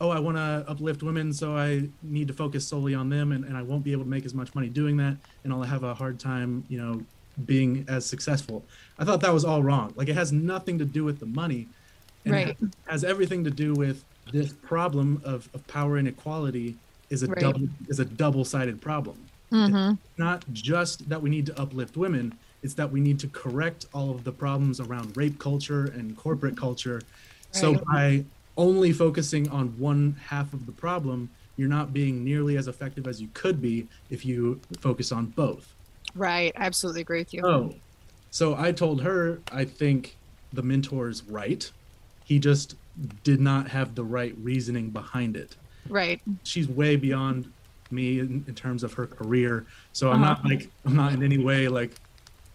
oh, 0.00 0.10
I 0.10 0.18
want 0.18 0.36
to 0.36 0.64
uplift 0.68 1.02
women, 1.02 1.32
so 1.32 1.56
I 1.56 1.88
need 2.02 2.28
to 2.28 2.34
focus 2.34 2.66
solely 2.66 2.94
on 2.94 3.08
them, 3.08 3.32
and, 3.32 3.44
and 3.44 3.56
I 3.56 3.62
won't 3.62 3.84
be 3.84 3.92
able 3.92 4.04
to 4.04 4.10
make 4.10 4.24
as 4.24 4.34
much 4.34 4.54
money 4.54 4.68
doing 4.68 4.96
that, 4.98 5.16
and 5.44 5.52
I'll 5.52 5.62
have 5.62 5.84
a 5.84 5.94
hard 5.94 6.18
time, 6.18 6.64
you 6.68 6.78
know, 6.78 7.02
being 7.46 7.84
as 7.88 8.04
successful. 8.04 8.64
I 8.98 9.04
thought 9.04 9.20
that 9.20 9.32
was 9.32 9.44
all 9.44 9.62
wrong. 9.62 9.92
Like 9.96 10.08
it 10.08 10.14
has 10.14 10.32
nothing 10.32 10.78
to 10.78 10.84
do 10.84 11.04
with 11.04 11.20
the 11.20 11.26
money, 11.26 11.68
and 12.24 12.34
right. 12.34 12.48
it 12.48 12.56
has 12.86 13.04
everything 13.04 13.44
to 13.44 13.50
do 13.50 13.74
with 13.74 14.04
this 14.32 14.52
problem 14.52 15.20
of, 15.24 15.48
of 15.54 15.66
power 15.66 15.98
inequality 15.98 16.76
is 17.10 17.22
a 17.22 17.26
right. 17.26 17.40
double 17.40 17.68
is 17.88 18.00
a 18.00 18.04
double 18.04 18.44
sided 18.44 18.80
problem. 18.80 19.18
Mm-hmm. 19.52 19.96
not 20.16 20.44
just 20.52 21.06
that 21.10 21.20
we 21.20 21.28
need 21.28 21.44
to 21.44 21.60
uplift 21.60 21.98
women, 21.98 22.32
it's 22.62 22.72
that 22.72 22.90
we 22.90 23.00
need 23.00 23.18
to 23.20 23.28
correct 23.28 23.84
all 23.92 24.10
of 24.10 24.24
the 24.24 24.32
problems 24.32 24.80
around 24.80 25.14
rape 25.14 25.38
culture 25.38 25.84
and 25.84 26.16
corporate 26.16 26.56
culture. 26.56 26.94
Right. 26.94 27.04
So 27.50 27.74
by 27.74 28.24
only 28.56 28.92
focusing 28.92 29.48
on 29.48 29.68
one 29.78 30.16
half 30.26 30.52
of 30.52 30.66
the 30.66 30.72
problem, 30.72 31.30
you're 31.56 31.68
not 31.68 31.92
being 31.92 32.24
nearly 32.24 32.56
as 32.56 32.68
effective 32.68 33.06
as 33.06 33.20
you 33.20 33.28
could 33.34 33.60
be 33.60 33.86
if 34.10 34.24
you 34.24 34.60
focus 34.80 35.12
on 35.12 35.26
both. 35.26 35.74
Right. 36.14 36.52
I 36.56 36.64
absolutely 36.64 37.02
agree 37.02 37.18
with 37.20 37.32
you. 37.34 37.46
Oh, 37.46 37.74
so 38.30 38.54
I 38.56 38.72
told 38.72 39.02
her 39.02 39.40
I 39.50 39.64
think 39.64 40.16
the 40.52 40.62
mentor 40.62 41.08
is 41.08 41.22
right. 41.24 41.70
He 42.24 42.38
just 42.38 42.76
did 43.24 43.40
not 43.40 43.68
have 43.68 43.94
the 43.94 44.04
right 44.04 44.34
reasoning 44.42 44.90
behind 44.90 45.36
it. 45.36 45.56
Right. 45.88 46.20
She's 46.44 46.68
way 46.68 46.96
beyond 46.96 47.50
me 47.90 48.20
in, 48.20 48.44
in 48.48 48.54
terms 48.54 48.82
of 48.84 48.92
her 48.94 49.06
career, 49.06 49.66
so 49.92 50.10
I'm 50.10 50.20
not 50.20 50.38
Uh-huh. 50.40 50.48
like 50.50 50.70
I'm 50.86 50.96
not 50.96 51.12
in 51.12 51.22
any 51.22 51.38
way 51.38 51.68
like 51.68 51.92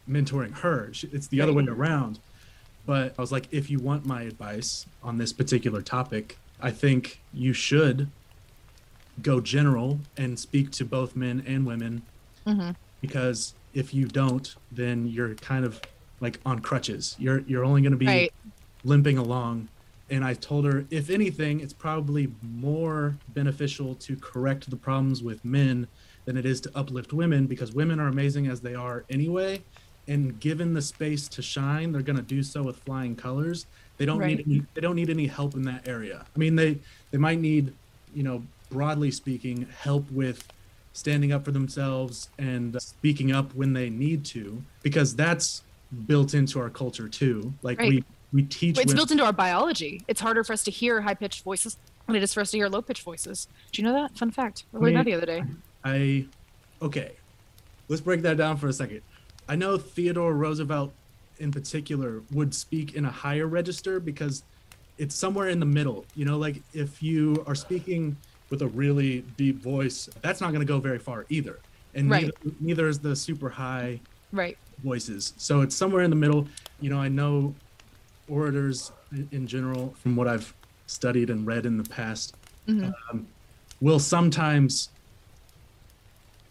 mentoring 0.09 0.53
her. 0.59 0.89
She, 0.93 1.07
it's 1.11 1.27
the 1.27 1.41
other 1.41 1.53
way 1.53 1.65
around. 1.67 2.19
But 2.87 3.15
I 3.17 3.21
was 3.21 3.33
like, 3.33 3.49
if 3.51 3.69
you 3.69 3.81
want 3.81 4.05
my 4.05 4.23
advice 4.23 4.89
on 5.03 5.17
this 5.19 5.33
particular 5.33 5.83
topic, 5.83 6.39
I 6.59 6.71
think 6.71 7.19
you 7.31 7.53
should 7.53 8.13
go 9.21 9.41
general 9.41 10.05
and 10.15 10.39
speak 10.39 10.71
to 10.71 10.85
both 10.85 11.15
men 11.15 11.43
and 11.45 11.65
women 11.65 12.07
hmm 12.47 12.71
because 13.01 13.55
if 13.73 13.93
you 13.93 14.07
don't, 14.07 14.55
then 14.71 15.07
you're 15.07 15.35
kind 15.35 15.65
of 15.65 15.83
like 16.21 16.41
on 16.45 16.59
crutches. 16.59 17.15
You're 17.19 17.41
you're 17.47 17.65
only 17.65 17.81
going 17.81 17.93
to 17.93 17.97
be 17.97 18.07
Right. 18.07 18.33
limping 18.83 19.17
along. 19.19 19.69
And 20.09 20.25
I 20.25 20.35
told 20.35 20.65
her, 20.65 20.85
if 20.91 21.09
anything, 21.09 21.61
it's 21.61 21.73
probably 21.73 22.35
more 22.41 23.21
beneficial 23.29 23.95
to 23.97 24.17
correct 24.17 24.69
the 24.69 24.77
problems 24.77 25.23
with 25.23 25.43
men 25.45 25.89
than 26.25 26.37
it 26.37 26.45
is 26.45 26.61
to 26.61 26.71
uplift 26.75 27.13
women 27.13 27.47
because 27.47 27.73
women 27.73 27.99
are 27.99 28.07
amazing 28.07 28.47
as 28.47 28.61
they 28.61 28.75
are 28.75 29.05
anyway. 29.09 29.65
And 30.07 30.39
given 30.39 30.73
the 30.73 30.81
space 30.81 31.27
to 31.29 31.41
shine, 31.41 31.91
they're 31.91 32.01
going 32.01 32.15
to 32.17 32.21
do 32.21 32.41
so 32.41 32.63
with 32.63 32.77
flying 32.77 33.15
colors. 33.15 33.65
They 33.97 34.05
don't 34.05 34.19
Right. 34.19 34.37
need 34.37 34.47
any, 34.47 34.63
they 34.73 34.81
don't 34.81 34.95
need 34.95 35.09
any 35.09 35.27
help 35.27 35.55
in 35.55 35.63
that 35.63 35.87
area. 35.87 36.25
I 36.35 36.39
mean, 36.39 36.55
they 36.55 36.79
they 37.11 37.17
might 37.17 37.39
need, 37.39 37.73
you 38.13 38.23
know, 38.23 38.43
broadly 38.69 39.11
speaking, 39.11 39.67
help 39.81 40.09
with 40.11 40.47
standing 40.93 41.31
up 41.31 41.45
for 41.45 41.51
themselves 41.51 42.29
and 42.37 42.79
speaking 42.81 43.31
up 43.31 43.53
when 43.53 43.73
they 43.73 43.89
need 43.89 44.23
to 44.25 44.63
because 44.81 45.15
that's 45.15 45.63
built 46.05 46.33
into 46.33 46.59
our 46.59 46.69
culture 46.69 47.07
too. 47.09 47.53
Like 47.61 47.79
Right. 47.79 47.89
we 47.89 48.03
we 48.33 48.43
teach 48.43 48.77
it's 48.77 48.87
women- 48.87 48.95
built 48.95 49.11
into 49.11 49.23
our 49.23 49.33
biology. 49.33 50.01
It's 50.07 50.19
harder 50.21 50.43
for 50.43 50.53
us 50.53 50.63
to 50.65 50.71
hear 50.71 51.01
high 51.01 51.13
pitched 51.13 51.43
voices 51.43 51.77
than 52.05 52.15
it 52.15 52.23
is 52.23 52.33
for 52.33 52.41
us 52.41 52.51
to 52.51 52.57
hear 52.57 52.67
low 52.69 52.81
pitched 52.81 53.03
voices. 53.03 53.47
Do 53.71 53.81
you 53.81 53.87
know 53.87 53.93
that? 53.93 54.17
Fun 54.17 54.31
fact. 54.31 54.63
I 54.73 54.77
learned 54.77 54.85
mean, 54.85 54.93
that 54.95 55.05
the 55.05 55.13
other 55.13 55.25
day. 55.25 55.43
I 55.83 56.25
okay. 56.81 57.13
Let's 57.89 58.01
break 58.01 58.21
that 58.23 58.37
down 58.37 58.57
for 58.57 58.67
a 58.67 58.73
second. 58.73 59.01
I 59.47 59.55
know 59.55 59.77
Theodore 59.77 60.35
Roosevelt 60.35 60.95
in 61.39 61.53
particular 61.53 62.23
would 62.31 62.53
speak 62.53 62.93
in 62.95 63.05
a 63.05 63.11
higher 63.11 63.47
register 63.47 63.99
because 63.99 64.43
it's 64.97 65.15
somewhere 65.15 65.49
in 65.49 65.59
the 65.59 65.65
middle. 65.65 66.09
You 66.13 66.25
know, 66.25 66.37
like 66.37 66.63
if 66.73 67.01
you 67.01 67.43
are 67.47 67.55
speaking 67.55 68.17
with 68.49 68.61
a 68.61 68.67
really 68.67 69.21
deep 69.21 69.61
voice, 69.63 70.09
that's 70.21 70.41
not 70.41 70.51
going 70.51 70.61
to 70.61 70.65
go 70.65 70.79
very 70.79 70.99
far 70.99 71.25
either. 71.29 71.61
And 71.93 72.09
Right. 72.09 72.23
neither, 72.23 72.33
neither 72.59 72.87
is 72.87 72.99
the 72.99 73.15
super 73.15 73.49
high 73.49 74.01
Right. 74.31 74.57
voices. 74.81 75.33
So 75.37 75.61
it's 75.61 75.75
somewhere 75.75 76.03
in 76.03 76.09
the 76.09 76.15
middle. 76.15 76.49
You 76.79 76.89
know, 76.89 76.99
I 76.99 77.07
know 77.07 77.55
orators 78.27 78.91
in, 79.31 79.47
general, 79.47 79.93
from 79.95 80.15
what 80.15 80.27
I've 80.27 80.53
studied 80.87 81.29
and 81.29 81.45
read 81.45 81.65
in 81.65 81.77
the 81.77 81.83
past, 81.85 82.35
Mhm. 82.67 82.91
um, 83.11 83.27
will 83.79 83.99
sometimes 83.99 84.89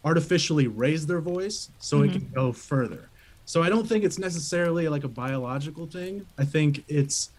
artificially 0.05 0.67
raise 0.69 1.07
their 1.07 1.21
voice 1.21 1.71
so 1.79 2.03
it 2.03 2.13
can 2.13 2.31
go 2.35 2.53
further. 2.53 3.09
So 3.45 3.63
I 3.63 3.69
don't 3.69 3.87
think 3.87 4.05
it's 4.05 4.19
necessarily 4.19 4.89
like 4.89 5.05
a 5.05 5.09
biological 5.09 5.87
thing. 5.87 6.27
I 6.39 6.45
think 6.45 6.85
it's 6.89 7.31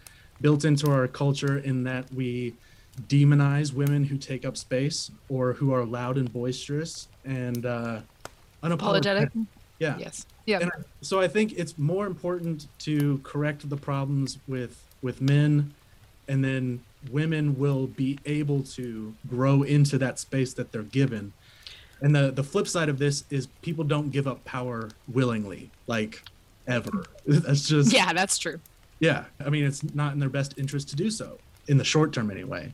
built 0.42 0.66
into 0.66 0.90
our 0.92 1.08
culture 1.08 1.58
in 1.60 1.84
that 1.84 2.12
we 2.14 2.54
demonize 3.08 3.74
women 3.74 4.04
who 4.04 4.18
take 4.18 4.46
up 4.46 4.58
space 4.58 5.12
or 5.30 5.54
who 5.54 5.72
are 5.74 5.86
loud 5.86 6.18
and 6.18 6.32
boisterous 6.32 7.08
and 7.26 7.66
uh, 7.66 8.00
Apologetic. 8.64 9.30
Yeah. 9.80 9.98
Yes. 9.98 10.26
Yeah. 10.46 10.60
And 10.62 10.72
I- 10.72 10.82
so 11.02 11.22
I 11.22 11.28
think 11.28 11.54
it's 11.54 11.78
more 11.78 12.06
important 12.08 12.68
to 12.80 13.20
correct 13.24 13.70
the 13.70 13.78
problems 13.78 14.40
with 14.48 14.84
with 15.04 15.22
men, 15.22 15.74
and 16.28 16.44
then 16.44 16.82
women 17.12 17.58
will 17.58 17.86
be 17.88 18.18
able 18.26 18.64
to 18.64 19.14
grow 19.30 19.62
into 19.62 19.98
that 20.00 20.18
space 20.20 20.54
that 20.56 20.72
they're 20.72 20.82
given. 20.84 21.32
And 22.02 22.16
the 22.16 22.32
the 22.32 22.44
flip 22.44 22.68
side 22.68 22.90
of 22.90 23.00
this 23.00 23.24
is 23.30 23.48
people 23.62 23.84
don't 23.84 24.12
give 24.12 24.28
up 24.28 24.44
power 24.46 24.90
willingly, 25.08 25.72
like 25.88 26.24
ever. 26.68 27.06
That's 27.26 27.68
just 27.68 27.94
yeah, 27.94 28.14
that's 28.14 28.38
true. 28.38 28.60
yeah, 29.00 29.26
I 29.44 29.50
mean, 29.50 29.66
it's 29.66 29.84
not 29.96 30.14
in 30.14 30.20
their 30.20 30.30
best 30.30 30.58
interest 30.58 30.90
to 30.90 30.96
do 30.96 31.10
so 31.10 31.38
in 31.68 31.78
the 31.78 31.84
short 31.84 32.14
term, 32.14 32.32
anyway. 32.32 32.74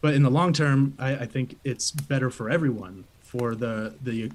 But 0.00 0.14
in 0.14 0.22
the 0.22 0.30
long 0.30 0.52
term, 0.52 0.94
I, 0.98 1.16
I 1.16 1.26
think 1.26 1.58
it's 1.64 1.90
better 1.90 2.30
for 2.30 2.48
everyone 2.50 3.04
for 3.20 3.54
the 3.54 3.94
the 4.02 4.30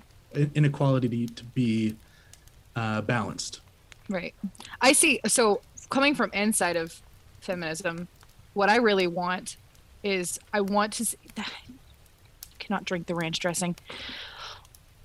inequality 0.53 1.27
to 1.27 1.43
be 1.43 1.95
uh, 2.75 3.01
balanced. 3.01 3.61
Right. 4.09 4.35
I 4.81 4.93
see. 4.93 5.19
So 5.25 5.61
coming 5.89 6.13
from 6.13 6.29
inside 6.33 6.75
of 6.75 7.01
feminism, 7.41 8.07
what 8.53 8.69
I 8.69 8.77
really 8.77 9.07
want 9.07 9.57
is 10.03 10.39
I 10.53 10.61
want 10.61 10.93
to 10.93 11.05
see, 11.05 11.17
cannot 12.59 12.85
drink 12.85 13.07
the 13.07 13.15
ranch 13.15 13.39
dressing. 13.39 13.75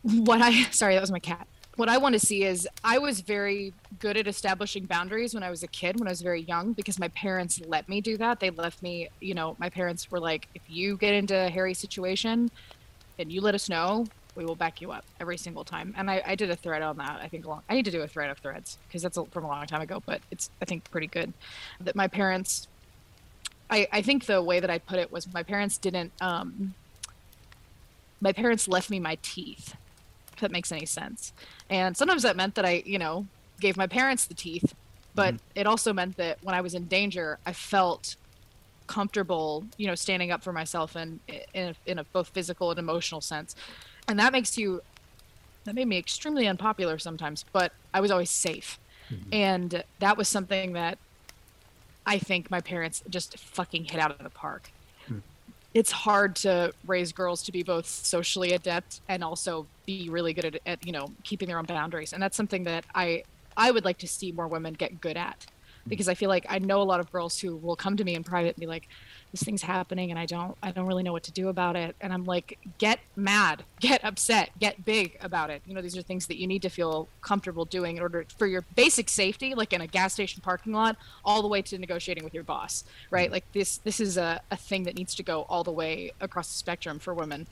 What 0.02 0.42
I 0.42 0.62
sorry, 0.70 0.94
that 0.94 1.00
was 1.00 1.10
my 1.10 1.18
cat. 1.18 1.46
What 1.76 1.88
I 1.88 1.98
want 1.98 2.12
to 2.14 2.18
see 2.18 2.44
is 2.44 2.68
I 2.84 2.98
was 2.98 3.20
very 3.20 3.72
good 4.00 4.16
at 4.16 4.26
establishing 4.26 4.84
boundaries 4.84 5.32
when 5.32 5.42
I 5.42 5.50
was 5.50 5.62
a 5.62 5.68
kid, 5.68 5.98
when 5.98 6.08
I 6.08 6.10
was 6.10 6.20
very 6.20 6.42
young, 6.42 6.72
because 6.72 6.98
my 6.98 7.08
parents 7.08 7.60
let 7.66 7.88
me 7.88 8.00
do 8.00 8.16
that. 8.18 8.40
They 8.40 8.50
left 8.50 8.82
me, 8.82 9.08
you 9.20 9.34
know, 9.34 9.56
my 9.58 9.70
parents 9.70 10.10
were 10.10 10.20
like, 10.20 10.48
if 10.54 10.62
you 10.68 10.96
get 10.98 11.14
into 11.14 11.34
a 11.34 11.48
hairy 11.48 11.72
situation 11.72 12.50
and 13.18 13.32
you 13.32 13.40
let 13.40 13.54
us 13.54 13.68
know, 13.68 14.04
we 14.34 14.44
will 14.44 14.56
back 14.56 14.80
you 14.80 14.92
up 14.92 15.04
every 15.20 15.36
single 15.36 15.64
time. 15.64 15.94
And 15.96 16.10
I, 16.10 16.22
I 16.26 16.34
did 16.34 16.50
a 16.50 16.56
thread 16.56 16.82
on 16.82 16.96
that. 16.98 17.20
I 17.22 17.28
think 17.28 17.46
long, 17.46 17.62
I 17.68 17.74
need 17.74 17.84
to 17.84 17.90
do 17.90 18.02
a 18.02 18.08
thread 18.08 18.30
of 18.30 18.38
threads 18.38 18.78
because 18.86 19.02
that's 19.02 19.16
a, 19.16 19.24
from 19.26 19.44
a 19.44 19.48
long 19.48 19.66
time 19.66 19.80
ago, 19.80 20.02
but 20.04 20.20
it's 20.30 20.50
I 20.60 20.64
think 20.64 20.90
pretty 20.90 21.06
good. 21.06 21.32
That 21.80 21.96
my 21.96 22.08
parents, 22.08 22.68
I 23.68 23.88
I 23.92 24.02
think 24.02 24.26
the 24.26 24.42
way 24.42 24.60
that 24.60 24.70
I 24.70 24.78
put 24.78 24.98
it 24.98 25.10
was 25.10 25.32
my 25.32 25.42
parents 25.42 25.78
didn't. 25.78 26.12
um 26.20 26.74
My 28.20 28.32
parents 28.32 28.68
left 28.68 28.90
me 28.90 29.00
my 29.00 29.18
teeth. 29.22 29.76
If 30.32 30.40
that 30.40 30.50
makes 30.50 30.72
any 30.72 30.86
sense. 30.86 31.32
And 31.68 31.96
sometimes 31.96 32.22
that 32.22 32.36
meant 32.36 32.54
that 32.54 32.64
I 32.64 32.82
you 32.86 32.98
know 32.98 33.26
gave 33.60 33.76
my 33.76 33.86
parents 33.86 34.24
the 34.26 34.34
teeth, 34.34 34.74
but 35.14 35.34
mm-hmm. 35.34 35.60
it 35.60 35.66
also 35.66 35.92
meant 35.92 36.16
that 36.16 36.38
when 36.42 36.54
I 36.54 36.60
was 36.60 36.74
in 36.74 36.86
danger, 36.86 37.38
I 37.44 37.52
felt 37.52 38.16
comfortable, 38.86 39.64
you 39.76 39.86
know, 39.86 39.94
standing 39.94 40.32
up 40.32 40.42
for 40.42 40.52
myself 40.52 40.96
and 40.96 41.20
in 41.54 41.68
a, 41.68 41.74
in 41.86 41.98
a 41.98 42.04
both 42.04 42.28
physical 42.28 42.70
and 42.70 42.78
emotional 42.78 43.20
sense. 43.20 43.54
And 44.08 44.18
that 44.18 44.32
makes 44.32 44.58
you 44.58 44.82
that 45.64 45.74
made 45.74 45.86
me 45.86 45.98
extremely 45.98 46.46
unpopular 46.48 46.98
sometimes, 46.98 47.44
but 47.52 47.72
I 47.94 48.00
was 48.00 48.10
always 48.10 48.30
safe. 48.30 48.78
Mm-hmm. 49.10 49.34
And 49.34 49.84
that 49.98 50.16
was 50.16 50.28
something 50.28 50.72
that 50.72 50.98
I 52.06 52.18
think 52.18 52.50
my 52.50 52.60
parents 52.60 53.02
just 53.08 53.38
fucking 53.38 53.84
hit 53.84 54.00
out 54.00 54.10
of 54.10 54.18
the 54.18 54.30
park. 54.30 54.70
It's 55.72 55.92
hard 55.92 56.36
to 56.36 56.72
raise 56.86 57.12
girls 57.12 57.42
to 57.44 57.52
be 57.52 57.62
both 57.62 57.86
socially 57.86 58.52
adept 58.52 59.00
and 59.08 59.22
also 59.22 59.66
be 59.86 60.08
really 60.10 60.32
good 60.32 60.44
at, 60.44 60.60
at 60.66 60.86
you 60.86 60.92
know 60.92 61.12
keeping 61.22 61.48
their 61.48 61.58
own 61.58 61.64
boundaries, 61.64 62.12
and 62.12 62.22
that's 62.22 62.36
something 62.36 62.64
that 62.64 62.84
I 62.94 63.24
I 63.56 63.70
would 63.70 63.84
like 63.84 63.98
to 63.98 64.08
see 64.08 64.32
more 64.32 64.48
women 64.48 64.74
get 64.74 65.00
good 65.00 65.16
at. 65.16 65.40
Mm-hmm. 65.40 65.90
Because 65.90 66.08
I 66.08 66.14
feel 66.14 66.28
like 66.28 66.46
I 66.48 66.58
know 66.58 66.82
a 66.82 66.84
lot 66.84 67.00
of 67.00 67.10
girls 67.12 67.38
who 67.38 67.56
will 67.56 67.76
come 67.76 67.96
to 67.96 68.04
me 68.04 68.14
in 68.14 68.24
private 68.24 68.56
and 68.56 68.60
be 68.60 68.66
like, 68.66 68.88
"This 69.32 69.42
thing's 69.42 69.62
happening, 69.62 70.10
and 70.10 70.18
I 70.18 70.26
don't, 70.26 70.56
I 70.62 70.70
don't 70.70 70.86
really 70.86 71.02
know 71.02 71.12
what 71.12 71.24
to 71.24 71.32
do 71.32 71.48
about 71.48 71.76
it." 71.76 71.96
And 72.00 72.12
I'm 72.12 72.24
like, 72.24 72.58
"Get 72.78 73.00
mad, 73.16 73.64
get 73.80 74.04
upset, 74.04 74.50
get 74.58 74.84
big 74.84 75.18
about 75.20 75.50
it." 75.50 75.62
You 75.66 75.74
know, 75.74 75.82
these 75.82 75.96
are 75.96 76.02
things 76.02 76.26
that 76.26 76.38
you 76.38 76.46
need 76.46 76.62
to 76.62 76.68
feel 76.68 77.08
comfortable 77.20 77.64
doing 77.64 77.96
in 77.96 78.02
order 78.02 78.24
for 78.38 78.46
your 78.46 78.64
basic 78.74 79.08
safety, 79.08 79.54
like 79.54 79.72
in 79.72 79.80
a 79.80 79.86
gas 79.86 80.12
station 80.12 80.42
parking 80.42 80.72
lot, 80.72 80.96
all 81.24 81.42
the 81.42 81.48
way 81.48 81.62
to 81.62 81.78
negotiating 81.78 82.24
with 82.24 82.34
your 82.34 82.44
boss, 82.44 82.84
right? 83.10 83.30
Like 83.30 83.44
this, 83.52 83.78
this 83.78 84.00
is 84.00 84.16
a, 84.16 84.40
a 84.50 84.56
thing 84.56 84.84
that 84.84 84.96
needs 84.96 85.14
to 85.16 85.22
go 85.22 85.42
all 85.48 85.64
the 85.64 85.72
way 85.72 86.12
across 86.20 86.48
the 86.48 86.54
spectrum 86.54 86.98
for 86.98 87.14
women. 87.14 87.46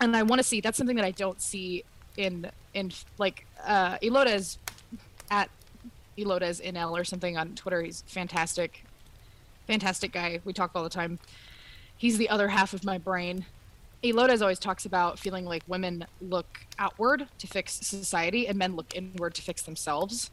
And 0.00 0.16
I 0.16 0.22
want 0.22 0.40
to 0.40 0.44
see 0.44 0.60
that's 0.60 0.76
something 0.76 0.96
that 0.96 1.04
I 1.04 1.12
don't 1.12 1.40
see 1.40 1.84
in 2.16 2.50
in 2.74 2.92
like 3.18 3.46
uh, 3.64 3.98
Elotes 3.98 4.58
at 5.30 5.50
Elotes 6.18 6.60
in 6.60 6.76
L 6.76 6.96
or 6.96 7.04
something 7.04 7.36
on 7.36 7.54
Twitter. 7.54 7.82
He's 7.82 8.02
fantastic, 8.06 8.83
fantastic 9.66 10.12
guy. 10.12 10.40
We 10.44 10.52
talk 10.52 10.72
all 10.74 10.82
the 10.82 10.90
time. 10.90 11.18
He's 11.96 12.18
the 12.18 12.28
other 12.28 12.48
half 12.48 12.72
of 12.72 12.84
my 12.84 12.98
brain. 12.98 13.46
Elotes 14.02 14.42
always 14.42 14.58
talks 14.58 14.84
about 14.84 15.18
feeling 15.18 15.46
like 15.46 15.62
women 15.66 16.04
look 16.20 16.58
outward 16.78 17.26
to 17.38 17.46
fix 17.46 17.74
society 17.74 18.46
and 18.46 18.58
men 18.58 18.76
look 18.76 18.94
inward 18.94 19.34
to 19.34 19.42
fix 19.42 19.62
themselves. 19.62 20.30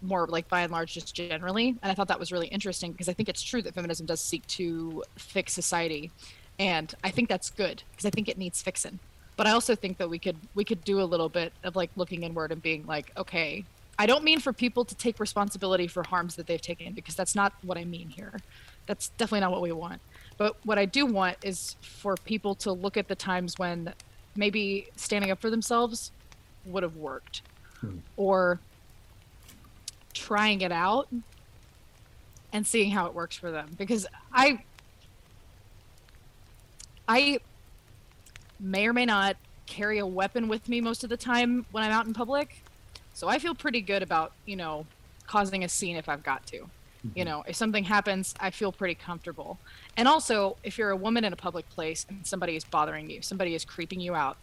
More 0.00 0.26
like 0.26 0.48
by 0.48 0.62
and 0.62 0.72
large, 0.72 0.92
just 0.94 1.14
generally. 1.14 1.68
And 1.80 1.92
I 1.92 1.94
thought 1.94 2.08
that 2.08 2.18
was 2.18 2.32
really 2.32 2.48
interesting 2.48 2.90
because 2.90 3.08
I 3.08 3.12
think 3.12 3.28
it's 3.28 3.42
true 3.42 3.62
that 3.62 3.74
feminism 3.74 4.04
does 4.04 4.20
seek 4.20 4.44
to 4.48 5.04
fix 5.16 5.52
society, 5.52 6.10
and 6.58 6.92
I 7.04 7.10
think 7.10 7.28
that's 7.28 7.50
good 7.50 7.84
because 7.92 8.04
I 8.04 8.10
think 8.10 8.28
it 8.28 8.36
needs 8.36 8.60
fixing. 8.60 8.98
But 9.36 9.46
I 9.46 9.52
also 9.52 9.76
think 9.76 9.98
that 9.98 10.10
we 10.10 10.18
could 10.18 10.36
we 10.56 10.64
could 10.64 10.82
do 10.82 11.00
a 11.00 11.04
little 11.04 11.28
bit 11.28 11.52
of 11.62 11.76
like 11.76 11.90
looking 11.94 12.24
inward 12.24 12.50
and 12.50 12.60
being 12.60 12.84
like, 12.84 13.12
okay, 13.16 13.64
I 13.96 14.06
don't 14.06 14.24
mean 14.24 14.40
for 14.40 14.52
people 14.52 14.84
to 14.84 14.94
take 14.96 15.20
responsibility 15.20 15.86
for 15.86 16.02
harms 16.02 16.34
that 16.36 16.48
they've 16.48 16.60
taken 16.60 16.92
because 16.94 17.14
that's 17.14 17.36
not 17.36 17.52
what 17.62 17.78
I 17.78 17.84
mean 17.84 18.08
here. 18.08 18.40
That's 18.86 19.08
definitely 19.10 19.40
not 19.40 19.52
what 19.52 19.62
we 19.62 19.72
want. 19.72 20.00
But 20.36 20.56
what 20.64 20.78
I 20.78 20.84
do 20.86 21.06
want 21.06 21.36
is 21.42 21.76
for 21.80 22.16
people 22.16 22.54
to 22.56 22.72
look 22.72 22.96
at 22.96 23.08
the 23.08 23.14
times 23.14 23.58
when 23.58 23.92
maybe 24.34 24.88
standing 24.96 25.30
up 25.30 25.40
for 25.40 25.50
themselves 25.50 26.10
would 26.64 26.82
have 26.82 26.96
worked 26.96 27.42
Hmm. 27.80 27.98
or 28.16 28.60
trying 30.14 30.60
it 30.60 30.70
out 30.72 31.08
and 32.52 32.66
seeing 32.66 32.90
how 32.92 33.06
it 33.06 33.14
works 33.14 33.36
for 33.36 33.50
them 33.50 33.70
because 33.76 34.06
I 34.32 34.62
I 37.08 37.40
may 38.60 38.86
or 38.86 38.92
may 38.92 39.04
not 39.04 39.36
carry 39.66 39.98
a 39.98 40.06
weapon 40.06 40.48
with 40.48 40.68
me 40.68 40.80
most 40.80 41.02
of 41.02 41.10
the 41.10 41.16
time 41.16 41.66
when 41.72 41.82
I'm 41.82 41.90
out 41.92 42.06
in 42.06 42.14
public. 42.14 42.62
So 43.14 43.28
I 43.28 43.38
feel 43.38 43.54
pretty 43.54 43.80
good 43.80 44.02
about, 44.02 44.32
you 44.46 44.56
know, 44.56 44.86
causing 45.26 45.64
a 45.64 45.68
scene 45.68 45.96
if 45.96 46.08
I've 46.08 46.22
got 46.22 46.46
to. 46.48 46.68
Mm-hmm. 47.06 47.18
You 47.18 47.24
know, 47.24 47.44
if 47.46 47.56
something 47.56 47.84
happens, 47.84 48.34
I 48.40 48.50
feel 48.50 48.72
pretty 48.72 48.94
comfortable. 48.94 49.58
And 49.96 50.06
also, 50.06 50.56
if 50.62 50.78
you're 50.78 50.90
a 50.90 50.96
woman 50.96 51.24
in 51.24 51.32
a 51.32 51.36
public 51.36 51.68
place 51.70 52.06
and 52.08 52.26
somebody 52.26 52.56
is 52.56 52.64
bothering 52.64 53.10
you, 53.10 53.22
somebody 53.22 53.54
is 53.54 53.64
creeping 53.64 54.00
you 54.00 54.14
out, 54.14 54.36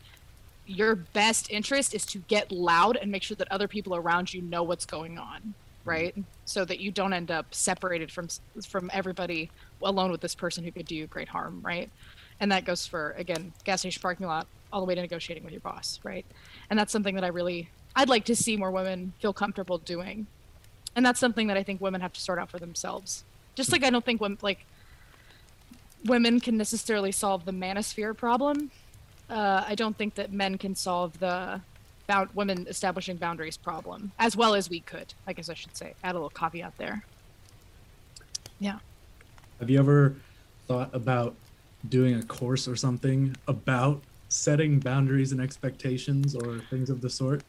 your 0.65 0.95
best 0.95 1.49
interest 1.49 1.95
is 1.95 2.05
to 2.05 2.19
get 2.19 2.51
loud 2.51 2.95
and 2.95 3.11
make 3.11 3.23
sure 3.23 3.35
that 3.35 3.51
other 3.51 3.67
people 3.67 3.95
around 3.95 4.33
you 4.33 4.41
know 4.41 4.61
what's 4.63 4.85
going 4.85 5.17
on, 5.17 5.39
mm-hmm. 5.39 5.89
right? 5.89 6.11
Mm-hmm. 6.11 6.21
So 6.45 6.65
that 6.65 6.79
you 6.79 6.91
don't 6.91 7.13
end 7.13 7.31
up 7.31 7.53
separated 7.53 8.11
from 8.11 8.27
from 8.67 8.89
everybody 8.93 9.49
alone 9.81 10.11
with 10.11 10.21
this 10.21 10.35
person 10.35 10.63
who 10.63 10.71
could 10.71 10.85
do 10.85 10.95
you 10.95 11.07
great 11.07 11.29
harm, 11.29 11.61
right? 11.63 11.89
And 12.39 12.51
that 12.51 12.65
goes 12.65 12.85
for 12.85 13.11
again, 13.17 13.53
gas 13.63 13.81
station 13.81 14.01
parking 14.01 14.27
lot 14.27 14.47
all 14.71 14.81
the 14.81 14.85
way 14.85 14.95
to 14.95 15.01
negotiating 15.01 15.43
with 15.43 15.53
your 15.53 15.61
boss, 15.61 15.99
right? 16.03 16.25
And 16.69 16.77
that's 16.77 16.91
something 16.91 17.15
that 17.15 17.23
I 17.23 17.27
really 17.27 17.69
I'd 17.95 18.09
like 18.09 18.25
to 18.25 18.35
see 18.35 18.55
more 18.55 18.71
women 18.71 19.13
feel 19.19 19.33
comfortable 19.33 19.77
doing. 19.77 20.27
And 20.95 21.05
that's 21.05 21.19
something 21.19 21.47
that 21.47 21.57
I 21.57 21.63
think 21.63 21.81
women 21.81 22.01
have 22.01 22.13
to 22.13 22.21
sort 22.21 22.39
out 22.39 22.49
for 22.49 22.59
themselves. 22.59 23.23
Just 23.55 23.71
like 23.71 23.83
I 23.83 23.89
don't 23.89 24.03
think 24.03 24.21
women 24.21 24.37
like 24.41 24.65
women 26.05 26.39
can 26.39 26.57
necessarily 26.57 27.11
solve 27.11 27.45
the 27.45 27.51
manosphere 27.51 28.15
problem. 28.15 28.71
Uh, 29.29 29.63
I 29.67 29.75
don't 29.75 29.97
think 29.97 30.15
that 30.15 30.31
men 30.31 30.57
can 30.57 30.75
solve 30.75 31.19
the 31.19 31.61
bound 32.07 32.29
women 32.33 32.65
establishing 32.67 33.17
boundaries 33.17 33.55
problem 33.55 34.11
as 34.17 34.35
well 34.35 34.55
as 34.55 34.69
we 34.69 34.79
could. 34.79 35.13
I 35.27 35.33
guess 35.33 35.49
I 35.49 35.53
should 35.53 35.75
say. 35.77 35.93
Add 36.03 36.11
a 36.11 36.19
little 36.19 36.29
caveat 36.29 36.77
there. 36.77 37.03
Yeah. 38.59 38.79
Have 39.59 39.69
you 39.69 39.79
ever 39.79 40.15
thought 40.67 40.93
about 40.93 41.35
doing 41.87 42.15
a 42.15 42.23
course 42.23 42.67
or 42.67 42.75
something 42.75 43.35
about 43.47 44.01
setting 44.29 44.79
boundaries 44.79 45.31
and 45.31 45.41
expectations 45.41 46.35
or 46.35 46.59
things 46.69 46.89
of 46.89 47.01
the 47.01 47.09
sort? 47.09 47.43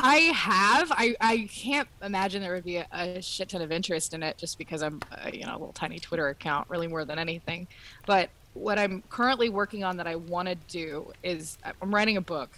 I 0.00 0.16
have. 0.16 0.92
I, 0.92 1.16
I 1.20 1.48
can't 1.52 1.88
imagine 2.02 2.40
there 2.40 2.54
would 2.54 2.64
be 2.64 2.76
a, 2.76 2.86
a 2.92 3.20
shit 3.20 3.48
ton 3.48 3.62
of 3.62 3.72
interest 3.72 4.14
in 4.14 4.22
it 4.22 4.38
just 4.38 4.56
because 4.56 4.82
I'm, 4.82 5.00
uh, 5.10 5.30
you 5.32 5.44
know, 5.44 5.52
a 5.52 5.58
little 5.58 5.72
tiny 5.72 5.98
Twitter 5.98 6.28
account, 6.28 6.70
really 6.70 6.86
more 6.86 7.04
than 7.04 7.18
anything. 7.18 7.66
But 8.06 8.30
what 8.54 8.78
I'm 8.78 9.02
currently 9.10 9.48
working 9.48 9.82
on 9.82 9.96
that 9.96 10.06
I 10.06 10.14
want 10.14 10.48
to 10.48 10.54
do 10.68 11.12
is 11.22 11.58
I'm 11.64 11.92
writing 11.92 12.16
a 12.16 12.20
book, 12.20 12.50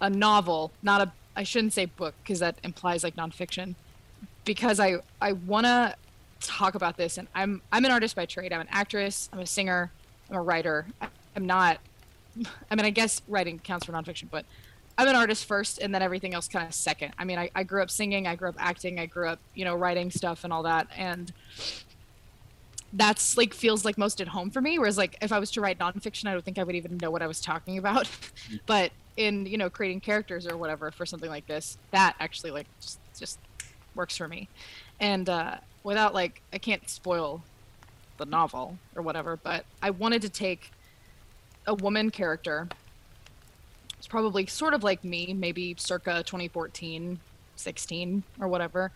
a 0.00 0.10
novel, 0.10 0.72
not 0.82 1.00
a. 1.00 1.12
I 1.34 1.44
shouldn't 1.44 1.72
say 1.72 1.86
book 1.86 2.14
because 2.22 2.40
that 2.40 2.56
implies 2.62 3.04
like 3.04 3.16
nonfiction, 3.16 3.74
because 4.44 4.80
I 4.80 4.96
I 5.20 5.32
want 5.32 5.66
to 5.66 5.94
talk 6.40 6.74
about 6.74 6.96
this 6.96 7.18
and 7.18 7.28
I'm 7.34 7.62
I'm 7.70 7.84
an 7.84 7.92
artist 7.92 8.16
by 8.16 8.26
trade. 8.26 8.52
I'm 8.52 8.60
an 8.60 8.68
actress. 8.70 9.30
I'm 9.32 9.38
a 9.38 9.46
singer. 9.46 9.92
I'm 10.28 10.36
a 10.36 10.42
writer. 10.42 10.86
I'm 11.36 11.46
not. 11.46 11.78
I 12.70 12.74
mean, 12.74 12.84
I 12.84 12.90
guess 12.90 13.22
writing 13.28 13.58
counts 13.58 13.86
for 13.86 13.92
nonfiction, 13.92 14.26
but 14.30 14.44
I'm 14.98 15.08
an 15.08 15.16
artist 15.16 15.46
first 15.46 15.78
and 15.78 15.94
then 15.94 16.02
everything 16.02 16.34
else 16.34 16.48
kind 16.48 16.66
of 16.66 16.74
second. 16.74 17.14
I 17.18 17.24
mean, 17.24 17.38
I, 17.38 17.50
I 17.54 17.62
grew 17.62 17.82
up 17.82 17.90
singing, 17.90 18.26
I 18.26 18.36
grew 18.36 18.48
up 18.48 18.56
acting, 18.58 19.00
I 19.00 19.06
grew 19.06 19.28
up, 19.28 19.38
you 19.54 19.64
know, 19.64 19.74
writing 19.74 20.10
stuff 20.10 20.44
and 20.44 20.52
all 20.52 20.62
that. 20.64 20.88
And 20.96 21.32
that's 22.92 23.36
like 23.38 23.54
feels 23.54 23.84
like 23.84 23.96
most 23.96 24.20
at 24.20 24.28
home 24.28 24.50
for 24.50 24.60
me. 24.60 24.78
Whereas 24.78 24.98
like 24.98 25.16
if 25.22 25.32
I 25.32 25.38
was 25.38 25.50
to 25.52 25.60
write 25.60 25.78
nonfiction, 25.78 26.28
I 26.28 26.32
don't 26.32 26.44
think 26.44 26.58
I 26.58 26.64
would 26.64 26.76
even 26.76 26.98
know 26.98 27.10
what 27.10 27.22
I 27.22 27.26
was 27.26 27.40
talking 27.40 27.78
about. 27.78 28.08
but 28.66 28.92
in, 29.16 29.46
you 29.46 29.56
know, 29.56 29.70
creating 29.70 30.00
characters 30.00 30.46
or 30.46 30.56
whatever 30.56 30.90
for 30.90 31.06
something 31.06 31.30
like 31.30 31.46
this, 31.46 31.78
that 31.90 32.14
actually 32.20 32.50
like 32.50 32.66
just, 32.80 32.98
just 33.18 33.38
works 33.94 34.16
for 34.16 34.28
me. 34.28 34.48
And 35.00 35.28
uh, 35.28 35.56
without 35.84 36.12
like, 36.14 36.42
I 36.52 36.58
can't 36.58 36.88
spoil 36.88 37.42
the 38.18 38.26
novel 38.26 38.78
or 38.94 39.02
whatever, 39.02 39.36
but 39.36 39.64
I 39.82 39.90
wanted 39.90 40.22
to 40.22 40.28
take 40.28 40.70
a 41.66 41.74
woman 41.74 42.10
character 42.10 42.68
it's 44.02 44.08
probably 44.08 44.46
sort 44.46 44.74
of 44.74 44.82
like 44.82 45.04
me, 45.04 45.32
maybe 45.32 45.76
circa 45.78 46.24
2014, 46.26 47.20
16 47.54 48.22
or 48.40 48.48
whatever. 48.48 48.90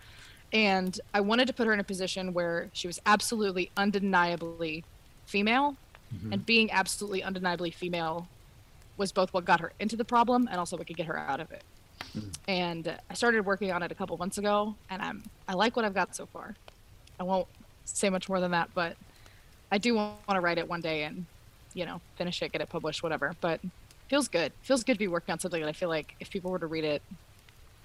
And 0.51 0.99
I 1.13 1.21
wanted 1.21 1.47
to 1.47 1.53
put 1.53 1.65
her 1.65 1.71
in 1.71 1.79
a 1.79 1.83
position 1.85 2.33
where 2.33 2.69
she 2.73 2.87
was 2.87 2.99
absolutely 3.05 3.71
undeniably 3.77 4.83
female. 5.25 5.77
Mm-hmm. 6.13 6.33
And 6.33 6.45
being 6.45 6.69
absolutely 6.71 7.23
undeniably 7.23 7.71
female 7.71 8.27
was 8.97 9.13
both 9.13 9.33
what 9.33 9.45
got 9.45 9.61
her 9.61 9.71
into 9.79 9.95
the 9.95 10.03
problem 10.03 10.49
and 10.51 10.59
also 10.59 10.75
what 10.75 10.87
could 10.87 10.97
get 10.97 11.05
her 11.05 11.17
out 11.17 11.39
of 11.39 11.53
it. 11.53 11.63
Mm-hmm. 12.13 12.29
And 12.49 12.97
I 13.09 13.13
started 13.13 13.45
working 13.45 13.71
on 13.71 13.83
it 13.83 13.93
a 13.93 13.95
couple 13.95 14.17
months 14.17 14.37
ago, 14.37 14.75
and 14.89 15.01
I'm 15.01 15.23
I 15.47 15.53
like 15.53 15.77
what 15.77 15.85
I've 15.85 15.93
got 15.93 16.17
so 16.17 16.25
far. 16.25 16.53
I 17.17 17.23
won't 17.23 17.47
say 17.85 18.09
much 18.09 18.27
more 18.27 18.41
than 18.41 18.51
that, 18.51 18.71
but 18.73 18.97
I 19.71 19.77
do 19.77 19.95
want 19.95 20.17
to 20.27 20.41
write 20.41 20.57
it 20.57 20.67
one 20.67 20.81
day 20.81 21.03
and 21.03 21.25
you 21.73 21.85
know 21.85 22.01
finish 22.17 22.41
it, 22.41 22.51
get 22.51 22.59
it 22.59 22.67
published, 22.67 23.03
whatever. 23.03 23.33
But 23.39 23.61
feels 24.09 24.27
good. 24.27 24.51
Feels 24.61 24.83
good 24.83 24.93
to 24.93 24.99
be 24.99 25.07
working 25.07 25.33
on 25.33 25.39
something 25.39 25.61
that 25.61 25.69
I 25.69 25.73
feel 25.73 25.89
like 25.89 26.15
if 26.19 26.29
people 26.29 26.51
were 26.51 26.59
to 26.59 26.67
read 26.67 26.83
it, 26.83 27.01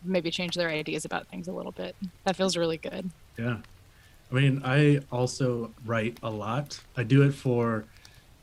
maybe 0.04 0.30
change 0.30 0.54
their 0.54 0.68
ideas 0.68 1.04
about 1.04 1.28
things 1.28 1.48
a 1.48 1.52
little 1.52 1.72
bit. 1.72 1.94
That 2.24 2.36
feels 2.36 2.56
really 2.56 2.76
good. 2.76 3.10
Yeah. 3.38 3.58
I 4.30 4.34
mean, 4.34 4.62
I 4.64 5.00
also 5.10 5.72
write 5.84 6.18
a 6.22 6.30
lot. 6.30 6.80
I 6.96 7.02
do 7.02 7.22
it 7.22 7.32
for 7.32 7.84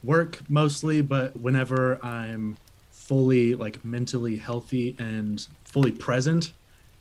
work 0.03 0.39
mostly, 0.49 1.01
but 1.01 1.37
whenever 1.39 2.03
I'm 2.05 2.57
fully 2.91 3.55
like 3.55 3.83
mentally 3.83 4.37
healthy 4.37 4.95
and 4.99 5.45
fully 5.63 5.91
present, 5.91 6.53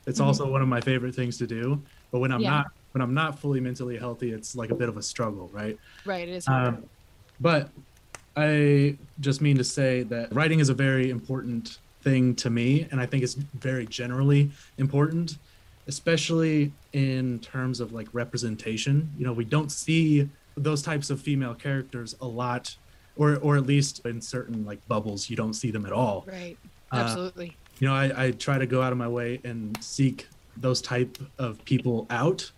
it's 0.07 0.19
mm-hmm. 0.19 0.27
also 0.27 0.49
one 0.49 0.61
of 0.61 0.67
my 0.67 0.81
favorite 0.81 1.13
things 1.13 1.37
to 1.37 1.47
do. 1.47 1.81
But 2.11 2.19
when 2.19 2.31
I'm 2.31 2.41
yeah. 2.41 2.49
not 2.49 2.71
when 2.93 3.01
I'm 3.03 3.13
not 3.13 3.37
fully 3.37 3.59
mentally 3.59 3.97
healthy, 3.97 4.31
it's 4.31 4.55
like 4.55 4.71
a 4.71 4.75
bit 4.75 4.89
of 4.89 4.97
a 4.97 5.03
struggle, 5.03 5.49
right? 5.53 5.77
Right, 6.05 6.27
it 6.27 6.31
is. 6.31 6.47
Um, 6.47 6.85
but 7.39 7.69
I 8.35 8.97
just 9.19 9.41
mean 9.41 9.57
to 9.57 9.63
say 9.63 10.03
that 10.03 10.33
writing 10.33 10.59
is 10.59 10.69
a 10.69 10.73
very 10.73 11.09
important 11.09 11.79
thing 12.01 12.35
to 12.35 12.49
me, 12.49 12.87
and 12.91 12.99
I 13.01 13.05
think 13.05 13.23
it's 13.23 13.33
very 13.33 13.85
generally 13.85 14.51
important, 14.77 15.37
especially 15.87 16.71
in 16.93 17.39
terms 17.39 17.79
of 17.79 17.91
like 17.91 18.07
representation. 18.13 19.11
You 19.17 19.25
know, 19.25 19.33
we 19.33 19.45
don't 19.45 19.71
see 19.71 20.29
those 20.55 20.81
types 20.81 21.09
of 21.09 21.21
female 21.21 21.53
characters 21.53 22.15
a 22.21 22.27
lot, 22.27 22.75
or 23.17 23.37
or 23.37 23.57
at 23.57 23.65
least 23.65 24.05
in 24.05 24.21
certain 24.21 24.65
like 24.65 24.85
bubbles, 24.87 25.29
you 25.29 25.35
don't 25.35 25.53
see 25.53 25.71
them 25.71 25.85
at 25.85 25.91
all. 25.91 26.25
Right. 26.27 26.57
Uh, 26.91 26.97
Absolutely. 26.97 27.49
Uh, 27.49 27.69
you 27.79 27.87
know, 27.87 27.93
I, 27.93 28.25
I 28.25 28.31
try 28.31 28.57
to 28.57 28.65
go 28.65 28.81
out 28.81 28.91
of 28.91 28.97
my 28.97 29.07
way 29.07 29.39
and 29.43 29.81
seek 29.81 30.27
those 30.57 30.81
type 30.81 31.17
of 31.37 31.63
people 31.65 32.05
out 32.09 32.51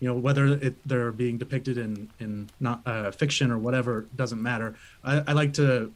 you 0.00 0.08
know 0.08 0.14
whether 0.14 0.46
it, 0.46 0.74
they're 0.86 1.12
being 1.12 1.38
depicted 1.38 1.78
in 1.78 2.08
in 2.20 2.50
not 2.60 2.80
uh, 2.86 3.10
fiction 3.10 3.50
or 3.50 3.58
whatever 3.58 4.06
doesn't 4.16 4.42
matter. 4.42 4.74
I, 5.04 5.22
I 5.28 5.32
like 5.32 5.52
to 5.54 5.92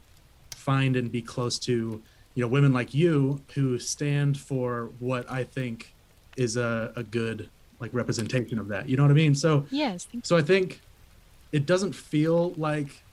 find 0.55 0.95
and 0.95 1.11
be 1.11 1.21
close 1.21 1.57
to 1.59 2.01
you 2.35 2.41
know 2.41 2.47
women 2.47 2.73
like 2.73 2.93
you 2.93 3.41
who 3.55 3.79
stand 3.79 4.37
for 4.37 4.89
what 4.99 5.29
i 5.29 5.43
think 5.43 5.93
is 6.37 6.55
a, 6.55 6.93
a 6.95 7.03
good 7.03 7.49
like 7.79 7.93
representation 7.93 8.59
of 8.59 8.67
that. 8.67 8.87
You 8.87 8.95
know 8.95 9.03
what 9.03 9.11
i 9.11 9.15
mean? 9.15 9.35
So 9.35 9.65
yes 9.71 10.07
so 10.23 10.37
i 10.37 10.41
think 10.41 10.81
it 11.51 11.65
doesn't 11.65 11.93
feel 11.93 12.51
like 12.51 13.03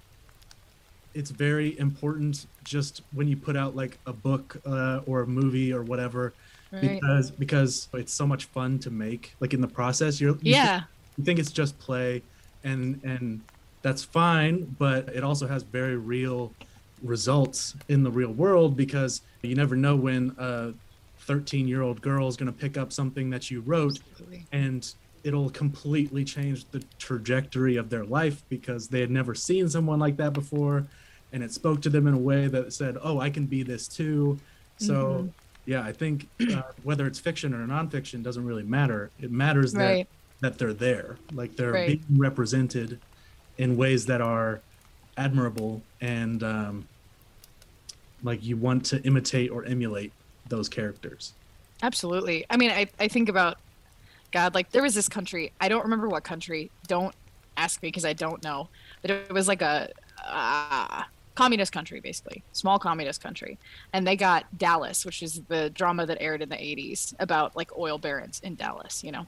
it's 1.14 1.31
very 1.31 1.79
important 1.79 2.46
just 2.64 3.03
when 3.12 3.27
you 3.27 3.37
put 3.37 3.57
out 3.57 3.74
like 3.74 3.98
a 4.07 4.12
book 4.12 4.61
uh, 4.66 5.01
or 5.07 5.22
a 5.22 5.27
movie 5.27 5.72
or 5.72 5.83
whatever 5.83 6.33
right. 6.72 7.00
because 7.00 7.31
because 7.31 7.88
it's 7.94 8.12
so 8.12 8.26
much 8.26 8.44
fun 8.46 8.78
to 8.78 8.90
make 8.90 9.35
like 9.40 9.54
in 9.54 9.61
the 9.61 9.68
process 9.68 10.20
you're 10.20 10.33
you 10.42 10.52
yeah 10.52 10.83
you 11.16 11.24
think 11.24 11.38
it's 11.38 11.52
just 11.52 11.78
play 11.78 12.22
and 12.64 13.00
and 13.04 13.40
that's 13.83 14.04
fine 14.04 14.64
but 14.78 15.09
it 15.09 15.22
also 15.22 15.46
has 15.46 15.62
very 15.62 15.96
real 15.96 16.52
results 17.02 17.74
in 17.88 18.02
the 18.02 18.11
real 18.11 18.33
world 18.33 18.76
because 18.76 19.22
you 19.42 19.54
never 19.54 19.76
know 19.76 19.94
when 19.94 20.35
a 20.38 20.72
13 21.20 21.68
year 21.68 21.83
old 21.83 22.00
girl 22.00 22.26
is 22.28 22.37
going 22.37 22.52
to 22.52 22.59
pick 22.59 22.76
up 22.76 22.92
something 22.92 23.31
that 23.31 23.50
you 23.50 23.61
wrote 23.61 23.98
Absolutely. 24.11 24.46
and 24.52 24.94
it'll 25.24 25.50
completely 25.50 26.24
change 26.24 26.64
the 26.70 26.83
trajectory 26.98 27.76
of 27.76 27.90
their 27.90 28.04
life 28.04 28.42
because 28.48 28.88
they 28.88 29.00
had 29.00 29.11
never 29.11 29.35
seen 29.35 29.68
someone 29.68 29.98
like 29.98 30.16
that 30.16 30.33
before 30.33 30.87
and 31.33 31.42
it 31.42 31.52
spoke 31.52 31.83
to 31.83 31.90
them 31.90 32.07
in 32.07 32.14
a 32.14 32.18
way 32.18 32.48
that 32.48 32.72
said 32.72 32.96
oh 33.02 33.20
i 33.20 33.31
can 33.31 33.46
be 33.46 33.62
this 33.62 33.87
too 33.87 34.38
so 34.78 34.94
mm-hmm 34.94 35.28
yeah, 35.68 35.83
I 35.83 35.92
think 35.92 36.28
uh, 36.40 36.62
whether 36.83 37.07
it's 37.07 37.20
fiction 37.20 37.52
or 37.52 37.59
nonfiction 37.66 38.22
doesn't 38.22 38.44
really 38.44 38.62
matter. 38.62 39.11
It 39.20 39.31
matters 39.31 39.74
right. 39.74 40.09
that 40.40 40.50
that 40.50 40.59
they're 40.59 40.72
there, 40.72 41.18
like 41.33 41.57
they're 41.57 41.72
right. 41.72 41.87
being 42.09 42.18
represented 42.18 42.98
in 43.59 43.76
ways 43.76 44.07
that 44.07 44.22
are 44.22 44.62
admirable 45.18 45.83
and 46.00 46.42
um, 46.42 46.88
like 48.22 48.42
you 48.42 48.57
want 48.57 48.87
to 48.87 49.02
imitate 49.02 49.50
or 49.50 49.66
emulate 49.66 50.12
those 50.48 50.70
characters. 50.70 51.35
Absolutely. 51.83 52.46
I 52.48 52.57
mean, 52.57 52.70
I, 52.70 52.87
I 52.98 53.09
think 53.09 53.28
about 53.28 53.59
God, 54.33 54.54
like 54.54 54.70
there 54.70 54.83
was 54.83 54.94
this 54.94 55.09
country, 55.09 55.52
I 55.61 55.68
don't 55.68 55.83
remember 55.83 56.09
what 56.09 56.24
country, 56.24 56.70
don't 56.87 57.14
ask 57.59 57.83
me 57.83 57.88
because 57.88 58.07
I 58.07 58.14
don't 58.14 58.42
know, 58.42 58.68
but 59.02 59.11
it 59.11 59.33
was 59.33 59.48
like 59.48 59.61
a 59.61 59.90
uh, 60.26 61.02
communist 61.38 61.72
country 61.72 62.01
basically. 62.01 62.42
Small 62.51 62.81
communist 62.81 63.22
country. 63.22 63.59
And 63.92 64.05
they 64.05 64.16
got 64.16 64.59
dallas 64.59 65.07
which 65.07 65.22
is 65.22 65.40
the 65.46 65.70
drama 65.70 66.05
that 66.05 66.18
aired 66.20 66.42
in 66.42 66.48
the 66.48 66.57
80s 66.57 67.14
about 67.20 67.55
like 67.55 67.70
oil 67.79 67.96
barons 67.96 68.40
in 68.42 68.57
dallas 68.57 69.05
you 69.05 69.12
know? 69.12 69.24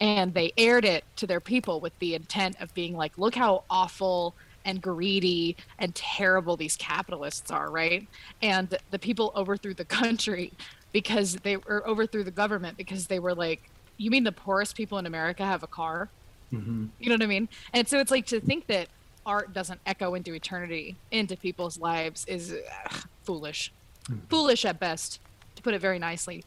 And 0.00 0.32
they 0.32 0.52
aired 0.56 0.84
it 0.84 1.02
to 1.16 1.26
their 1.26 1.40
people 1.40 1.80
with 1.80 1.98
the 1.98 2.14
intent 2.14 2.54
of 2.60 2.72
being 2.74 2.96
like 2.96 3.18
look 3.18 3.34
how 3.34 3.64
awful 3.68 4.36
and 4.64 4.80
greedy 4.80 5.56
and 5.80 5.92
terrible 5.96 6.56
these 6.56 6.76
capitalists 6.76 7.50
are 7.50 7.72
right? 7.72 8.06
And 8.40 8.78
the 8.92 8.98
people 9.00 9.32
overthrew 9.34 9.74
the 9.74 9.84
country 10.02 10.52
because 10.92 11.34
they 11.42 11.56
were 11.56 11.82
overthrew 11.88 12.22
the 12.22 12.30
government 12.30 12.76
because 12.76 13.08
they 13.08 13.18
were 13.18 13.34
like 13.34 13.68
you 13.96 14.12
mean 14.12 14.22
the 14.22 14.30
poorest 14.30 14.76
people 14.76 14.96
in 14.98 15.06
america 15.06 15.44
have 15.44 15.64
a 15.64 15.66
car? 15.66 16.08
Mm-hmm. 16.52 16.86
you 17.00 17.08
know 17.08 17.16
what 17.16 17.22
I 17.22 17.26
mean? 17.26 17.48
And 17.74 17.86
so 17.86 17.98
it's 17.98 18.10
like 18.10 18.26
to 18.26 18.40
think 18.40 18.68
that 18.68 18.88
art 19.28 19.52
doesn't 19.52 19.78
echo 19.86 20.14
into 20.14 20.34
eternity, 20.34 20.96
into 21.12 21.36
people's 21.36 21.78
lives 21.78 22.24
is 22.26 22.52
ugh, 22.52 23.04
foolish. 23.22 23.70
Hmm. 24.06 24.16
Foolish 24.30 24.64
at 24.64 24.80
best, 24.80 25.20
to 25.54 25.62
put 25.62 25.74
it 25.74 25.80
very 25.80 25.98
nicely. 25.98 26.42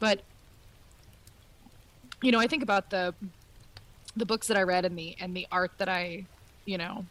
But 0.00 0.20
you 2.20 2.32
know, 2.32 2.40
I 2.40 2.46
think 2.46 2.62
about 2.62 2.90
the 2.90 3.14
the 4.16 4.26
books 4.26 4.48
that 4.48 4.56
I 4.56 4.62
read 4.62 4.84
and 4.84 4.98
the 4.98 5.16
and 5.20 5.34
the 5.34 5.46
art 5.50 5.70
that 5.78 5.88
I, 5.88 6.26
you 6.66 6.76
know, 6.76 7.06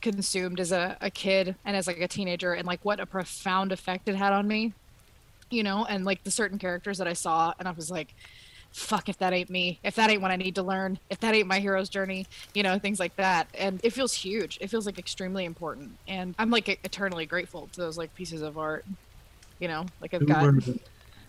consumed 0.00 0.60
as 0.60 0.72
a, 0.72 0.96
a 1.00 1.10
kid 1.10 1.56
and 1.64 1.76
as 1.76 1.86
like 1.88 2.00
a 2.00 2.08
teenager 2.08 2.52
and 2.52 2.66
like 2.66 2.84
what 2.84 3.00
a 3.00 3.06
profound 3.06 3.72
effect 3.72 4.08
it 4.08 4.14
had 4.14 4.32
on 4.32 4.46
me. 4.46 4.72
You 5.50 5.62
know, 5.62 5.84
and 5.84 6.04
like 6.04 6.22
the 6.24 6.30
certain 6.30 6.58
characters 6.58 6.98
that 6.98 7.08
I 7.08 7.12
saw 7.12 7.52
and 7.58 7.66
I 7.66 7.72
was 7.72 7.90
like, 7.90 8.14
fuck 8.76 9.08
if 9.08 9.16
that 9.16 9.32
ain't 9.32 9.48
me 9.48 9.80
if 9.82 9.94
that 9.94 10.10
ain't 10.10 10.20
what 10.20 10.30
i 10.30 10.36
need 10.36 10.54
to 10.54 10.62
learn 10.62 10.98
if 11.08 11.18
that 11.20 11.34
ain't 11.34 11.48
my 11.48 11.58
hero's 11.58 11.88
journey 11.88 12.26
you 12.52 12.62
know 12.62 12.78
things 12.78 13.00
like 13.00 13.16
that. 13.16 13.48
And 13.54 13.80
it 13.82 13.92
feels 13.92 14.12
huge. 14.12 14.58
It 14.60 14.68
feels 14.68 14.86
like 14.86 14.98
extremely 14.98 15.44
important. 15.44 15.96
And 16.06 16.34
i'm 16.38 16.50
like 16.50 16.68
eternally 16.68 17.26
grateful 17.26 17.68
to 17.72 17.80
those 17.80 17.96
like 17.96 18.14
pieces 18.14 18.42
of 18.42 18.58
art 18.58 18.84
you 19.58 19.68
know 19.68 19.86
like 20.00 20.12
i've 20.12 20.20
Who 20.20 20.26
got 20.26 20.42
were 20.42 20.60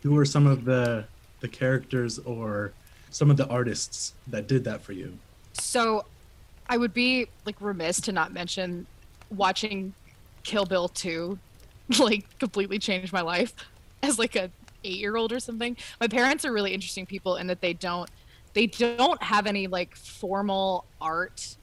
who 0.03 0.13
were 0.13 0.25
some 0.25 0.45
of 0.45 0.65
the 0.65 1.05
the 1.39 1.47
characters 1.47 2.19
or 2.19 2.73
some 3.09 3.31
of 3.31 3.37
the 3.37 3.47
artists 3.47 4.13
that 4.27 4.47
did 4.47 4.63
that 4.65 4.81
for 4.81 4.91
you? 4.91 5.17
so 5.53 6.05
i 6.69 6.77
would 6.77 6.93
be 6.93 7.27
like 7.45 7.55
remiss 7.61 8.01
to 8.01 8.11
not 8.11 8.33
mention 8.33 8.85
watching 9.29 9.93
kill 10.43 10.65
bill 10.65 10.89
2 10.89 11.37
like 11.99 12.25
completely 12.39 12.77
changed 12.77 13.13
my 13.13 13.21
life 13.21 13.53
as 14.03 14.19
like 14.19 14.35
a 14.35 14.51
eight 14.87 14.99
year 14.99 15.15
old 15.15 15.31
or 15.31 15.39
something. 15.39 15.77
My 15.99 16.07
parents 16.07 16.45
are 16.45 16.53
really 16.53 16.73
interesting 16.73 17.05
people 17.05 17.35
in 17.35 17.47
that 17.47 17.61
they 17.61 17.73
don't 17.73 18.09
they 18.53 18.65
don't 18.65 19.21
have 19.21 19.45
any 19.45 19.67
like 19.67 19.95
formal 19.95 20.85
art 20.99 21.57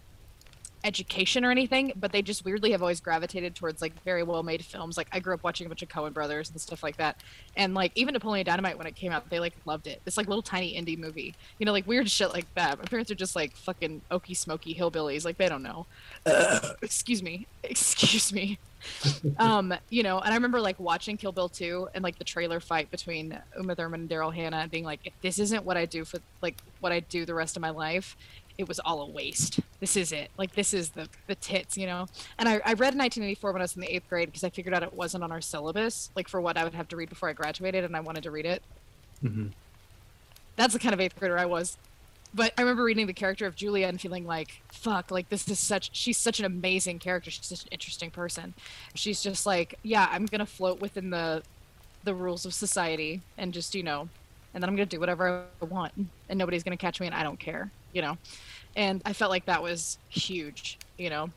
education 0.85 1.45
or 1.45 1.51
anything 1.51 1.93
but 1.97 2.13
they 2.13 2.23
just 2.23 2.45
weirdly 2.45 2.71
have 2.71 2.83
always 2.83 3.01
gravitated 3.01 3.55
towards 3.55 3.81
like 3.81 3.93
very 4.05 4.23
well 4.23 4.43
made 4.43 4.65
films. 4.65 4.97
Like 4.97 5.09
i 5.13 5.19
grew 5.19 5.35
up 5.35 5.43
watching 5.43 5.67
a 5.67 5.69
bunch 5.69 5.83
of 5.83 5.89
coen 5.89 6.13
brothers 6.13 6.51
and 6.51 6.61
stuff 6.61 6.83
like 6.83 6.97
that. 6.99 7.17
And 7.57 7.75
like 7.75 7.93
even 7.95 8.13
napoleon 8.13 8.45
dynamite 8.45 8.77
when 8.79 8.87
it 8.87 8.95
came 8.95 9.11
out 9.11 9.29
they 9.31 9.41
like 9.41 9.55
loved 9.65 9.87
it. 9.87 10.01
It's 10.07 10.17
like 10.17 10.29
little 10.29 10.43
tiny 10.43 10.81
indie 10.81 10.99
movie. 10.99 11.35
You 11.59 11.67
know 11.67 11.73
like 11.73 11.87
weird 11.87 12.11
shit 12.11 12.33
like 12.33 12.53
that. 12.55 12.79
My 12.79 12.85
parents 12.85 13.11
are 13.11 13.17
just 13.17 13.35
like 13.35 13.57
fucking 13.57 14.03
okie 14.11 14.37
smoky 14.37 14.75
hillbillies. 14.75 15.25
Like 15.25 15.39
they 15.39 15.49
don't 15.49 15.63
know. 15.63 15.87
Excuse 16.83 17.23
me. 17.23 17.47
Excuse 17.63 18.33
me. 18.33 18.59
Um 19.39 19.73
you 19.89 20.03
know 20.03 20.19
and 20.19 20.31
i 20.31 20.35
remember 20.35 20.61
like 20.61 20.79
watching 20.79 21.17
kill 21.17 21.33
bill 21.33 21.49
2 21.49 21.89
and 21.95 22.05
like 22.05 22.19
the 22.19 22.25
trailer 22.25 22.61
fight 22.61 22.91
between 22.91 23.39
uma 23.59 23.75
thurman 23.75 24.01
and 24.01 24.11
daryl 24.11 24.35
hannah 24.35 24.59
and 24.59 24.71
being 24.71 24.85
like 24.85 25.01
if 25.05 25.13
this 25.23 25.39
isn't 25.39 25.65
what 25.65 25.77
i 25.77 25.87
do 25.87 26.05
for 26.05 26.19
like 26.43 26.61
what 26.81 26.93
i 26.93 27.01
do 27.01 27.25
the 27.25 27.35
rest 27.35 27.57
of 27.57 27.63
my 27.63 27.71
life 27.71 28.17
it 28.59 28.69
was 28.69 28.79
all 28.81 29.03
a 29.03 29.09
waste 29.11 29.61
this 29.81 29.97
is 29.97 30.13
it 30.13 30.31
like 30.39 30.55
this 30.55 30.73
is 30.73 30.91
the 30.91 31.09
the 31.27 31.35
tits 31.37 31.77
you 31.77 31.87
know 31.87 32.07
and 32.39 32.49
i, 32.49 32.55
I 32.65 32.73
read 32.75 32.95
1984 32.95 33.53
when 33.53 33.63
i 33.63 33.65
was 33.65 33.75
in 33.75 33.81
the 33.83 33.95
eighth 33.95 34.09
grade 34.09 34.29
because 34.29 34.45
i 34.45 34.51
figured 34.51 34.75
out 34.75 34.83
it 34.83 34.95
wasn't 34.95 35.25
on 35.25 35.33
our 35.33 35.41
syllabus 35.41 36.11
like 36.15 36.29
for 36.29 36.41
what 36.41 36.57
i 36.57 36.65
would 36.65 36.75
have 36.75 36.89
to 36.89 36.97
read 36.97 37.09
before 37.09 37.29
i 37.29 37.33
graduated 37.33 37.85
and 37.85 37.97
i 37.97 38.01
wanted 38.01 38.23
to 38.23 38.31
read 38.31 38.47
it 38.47 38.63
Mm-hmm. 39.25 39.47
that's 40.57 40.73
the 40.75 40.79
kind 40.79 40.93
of 40.93 41.01
eighth 41.01 41.19
grader 41.19 41.39
I 41.39 41.47
was. 41.47 41.79
But 42.35 42.53
I 42.59 42.63
remember 42.63 42.83
reading 42.83 43.07
the 43.07 43.13
character 43.15 43.47
of 43.47 43.55
Julia 43.55 43.87
and 43.87 43.99
feeling 44.01 44.27
like, 44.27 44.61
fuck, 44.73 45.11
like 45.11 45.29
this 45.29 45.49
is 45.49 45.59
such, 45.59 45.91
she's 45.97 46.19
such 46.19 46.41
an 46.41 46.45
amazing 46.45 46.99
character. 46.99 47.31
She's 47.31 47.47
such 47.47 47.63
an 47.63 47.69
interesting 47.71 48.11
person. 48.11 48.55
She's 48.95 49.23
just 49.23 49.47
like, 49.47 49.79
yeah, 49.85 50.09
I'm 50.11 50.27
going 50.27 50.41
to 50.41 50.47
float 50.47 50.81
within 50.81 51.11
the, 51.11 51.43
the 52.03 52.13
rules 52.13 52.45
of 52.45 52.53
society 52.53 53.23
and 53.39 53.55
just, 53.55 53.75
you 53.75 53.85
know, 53.85 54.09
and 54.53 54.63
then 54.63 54.69
I'm 54.69 54.75
going 54.77 54.89
to 54.89 54.97
do 54.97 55.01
whatever 55.01 55.45
I 55.63 55.65
want 55.65 55.93
and 56.29 56.39
nobody's 56.39 56.65
going 56.65 56.77
to 56.77 56.81
catch 56.81 57.01
me 57.01 57.07
and 57.07 57.15
I 57.15 57.23
don't 57.23 57.39
care, 57.39 57.71
you 57.95 58.03
know? 58.03 58.17
And 58.77 59.03
I 59.07 59.15
felt 59.15 59.31
like 59.31 59.47
that 59.47 59.63
was 59.63 59.99
huge, 60.11 60.81
you 60.99 61.11
know? 61.11 61.29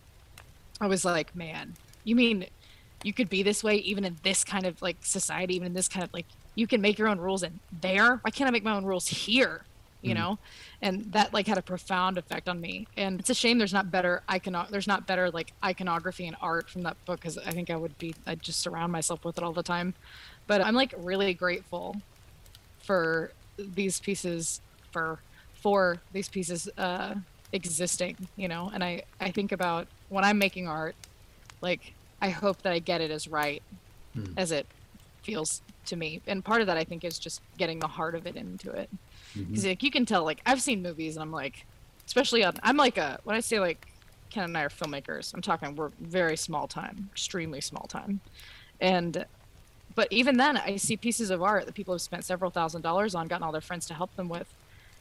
I 0.82 0.88
was 0.88 1.06
like, 1.06 1.36
man, 1.36 1.78
you 2.04 2.16
mean 2.16 2.48
you 3.04 3.14
could 3.14 3.30
be 3.30 3.44
this 3.44 3.64
way 3.64 3.78
even 3.78 4.06
in 4.06 4.18
this 4.24 4.44
kind 4.44 4.66
of 4.66 4.82
like 4.82 4.98
society, 5.06 5.56
even 5.56 5.68
in 5.68 5.74
this 5.74 5.88
kind 5.90 6.04
of 6.04 6.10
like 6.14 6.28
you 6.56 6.68
can 6.68 6.82
make 6.82 7.00
your 7.00 7.08
own 7.08 7.20
rules 7.20 7.44
in 7.44 7.62
there. 7.72 8.20
Why 8.24 8.32
can't 8.32 8.48
I 8.48 8.52
make 8.52 8.64
my 8.64 8.76
own 8.76 8.86
rules 8.86 9.08
here? 9.08 9.68
You 10.04 10.14
Mhm. 10.14 10.18
know, 10.18 10.38
and 10.82 11.12
that 11.14 11.34
like 11.34 11.48
had 11.48 11.58
a 11.58 11.64
profound 11.64 12.18
effect 12.18 12.48
on 12.50 12.62
me. 12.62 12.90
And 12.98 13.20
it's 13.20 13.30
a 13.32 13.36
shame 13.36 13.58
there's 13.58 13.74
not 13.74 13.92
better 13.92 14.24
icono 14.30 14.70
there's 14.70 14.88
not 14.88 15.08
better 15.08 15.32
like 15.32 15.54
iconography 15.66 16.28
and 16.28 16.38
art 16.42 16.70
from 16.70 16.84
that 16.84 16.98
book 17.06 17.22
because 17.22 17.38
I 17.38 17.52
think 17.52 17.70
I 17.72 17.78
would 17.78 17.98
be 17.98 18.16
I'd 18.28 18.44
just 18.44 18.62
surround 18.62 18.92
myself 18.92 19.26
with 19.26 19.38
it 19.38 19.44
all 19.44 19.54
the 19.54 19.64
time. 19.64 19.96
But 20.48 20.62
I'm 20.62 20.76
like 20.76 20.94
really 20.98 21.34
grateful 21.34 22.04
for 22.80 23.34
these 23.58 24.00
pieces 24.00 24.62
for 24.92 25.20
for 25.68 25.98
these 26.14 26.30
pieces 26.30 26.70
uh 26.78 27.14
existing, 27.52 28.16
you 28.38 28.48
know. 28.48 28.72
And 28.74 28.82
I 28.82 29.02
I 29.20 29.32
think 29.32 29.52
about 29.52 29.86
when 30.08 30.24
I'm 30.24 30.38
making 30.38 30.66
art, 30.66 30.96
like 31.60 31.92
I 32.22 32.30
hope 32.30 32.62
that 32.62 32.72
I 32.72 32.80
get 32.80 33.02
it 33.02 33.12
as 33.12 33.28
right 33.28 33.62
Hmm. 34.16 34.32
as 34.38 34.54
it 34.54 34.66
feels 35.24 35.62
to 35.88 35.98
me. 35.98 36.22
And 36.26 36.44
part 36.44 36.62
of 36.62 36.68
that 36.68 36.78
I 36.78 36.86
think 36.86 37.04
is 37.04 37.20
just 37.20 37.42
getting 37.58 37.80
the 37.80 37.88
heart 37.88 38.16
of 38.16 38.26
it 38.26 38.38
into 38.38 38.72
it. 38.72 38.90
Mm-hmm. 39.36 39.44
Because 39.52 39.66
like 39.66 39.84
you 39.84 39.92
can 39.92 40.06
tell, 40.06 40.24
like 40.24 40.40
I've 40.46 40.62
seen 40.62 40.82
movies 40.82 41.18
and 41.18 41.22
I'm 41.24 41.34
like, 41.34 41.66
especially 42.06 42.46
on, 42.46 42.54
I'm 42.64 42.78
like 42.78 42.98
a 42.98 43.20
when 43.26 43.36
I 43.36 43.42
say 43.42 43.60
like 43.60 43.86
Ken 44.30 44.46
and 44.46 44.58
I 44.58 44.64
are 44.64 44.70
filmmakers, 44.70 45.34
I'm 45.34 45.42
talking 45.42 45.76
we're 45.76 45.92
very 46.00 46.38
small 46.38 46.66
time, 46.68 47.10
extremely 47.12 47.60
small 47.60 47.88
time, 47.88 48.22
and 48.80 49.26
but 49.96 50.08
even 50.12 50.38
then 50.38 50.56
I 50.56 50.78
see 50.78 50.96
pieces 50.96 51.30
of 51.30 51.44
art 51.44 51.66
that 51.66 51.76
people 51.76 51.94
have 51.94 52.02
spent 52.02 52.24
several 52.24 52.52
thousand 52.52 52.84
dollars 52.84 53.14
on, 53.14 53.28
gotten 53.28 53.44
all 53.44 53.52
their 53.52 53.68
friends 53.70 53.86
to 53.88 53.94
help 53.94 54.16
them 54.16 54.30
with, 54.30 54.48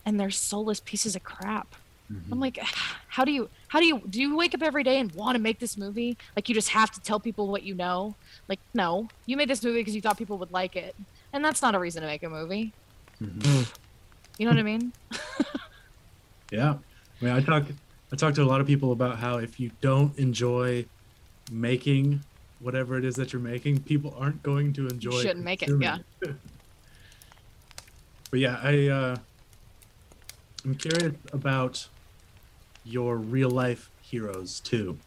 and 0.07 0.19
they're 0.19 0.31
soulless 0.31 0.81
pieces 0.81 1.15
of 1.15 1.25
crap. 1.25 1.75
Mm-hmm. 2.11 2.33
I'm 2.33 2.41
like, 2.41 2.59
how 3.09 3.25
do 3.25 3.33
you 3.33 3.51
how 3.69 3.81
do 3.81 3.87
you 3.87 4.01
do 4.09 4.21
you 4.21 4.35
wake 4.37 4.55
up 4.55 4.63
every 4.63 4.85
day 4.85 4.99
and 4.99 5.13
want 5.13 5.37
to 5.37 5.43
make 5.43 5.59
this 5.59 5.77
movie? 5.77 6.17
Like 6.35 6.49
you 6.49 6.55
just 6.55 6.71
have 6.71 6.91
to 6.93 7.01
tell 7.01 7.21
people 7.21 7.49
what 7.49 7.65
you 7.65 7.75
know? 7.75 8.15
Like 8.49 8.61
no, 8.73 9.09
you 9.27 9.37
made 9.37 9.51
this 9.51 9.63
movie 9.63 9.81
because 9.81 9.95
you 9.95 10.01
thought 10.01 10.17
people 10.17 10.39
would 10.39 10.53
like 10.53 10.77
it, 10.77 10.97
and 11.35 11.45
that's 11.45 11.61
not 11.61 11.75
a 11.75 11.79
reason 11.79 12.01
to 12.01 12.09
make 12.09 12.23
a 12.23 12.31
movie. 12.31 12.73
Mm-hmm. 13.21 13.63
You 14.39 14.47
know 14.47 14.53
what 14.53 14.59
I 14.59 14.63
mean? 14.63 14.93
Yeah. 16.51 16.75
I 17.21 17.25
mean, 17.25 17.35
I 17.35 17.41
talk 17.41 17.65
I 18.13 18.17
talk 18.17 18.35
to 18.35 18.43
a 18.43 18.45
lot 18.45 18.61
of 18.61 18.67
people 18.67 18.93
about 18.93 19.19
how 19.19 19.39
if 19.39 19.59
you 19.59 19.71
don't 19.81 20.17
enjoy 20.19 20.87
making 21.51 22.23
whatever 22.61 22.97
it 22.97 23.05
is 23.05 23.17
that 23.17 23.33
you're 23.33 23.43
making, 23.43 23.81
people 23.81 24.15
aren't 24.19 24.43
going 24.43 24.73
to 24.75 24.87
enjoy. 24.87 25.11
It. 25.11 25.15
You 25.15 25.21
shouldn't 25.23 25.45
make 25.45 25.63
it, 25.63 25.71
yeah. 25.81 25.99
but 28.31 28.41
yeah, 28.41 28.61
I 28.63 28.89
uh, 28.89 29.17
I'm 30.67 30.75
curious 30.75 31.15
about 31.33 31.87
your 32.85 33.17
real 33.17 33.51
life 33.51 33.89
heroes 34.03 34.59
too. 34.59 34.99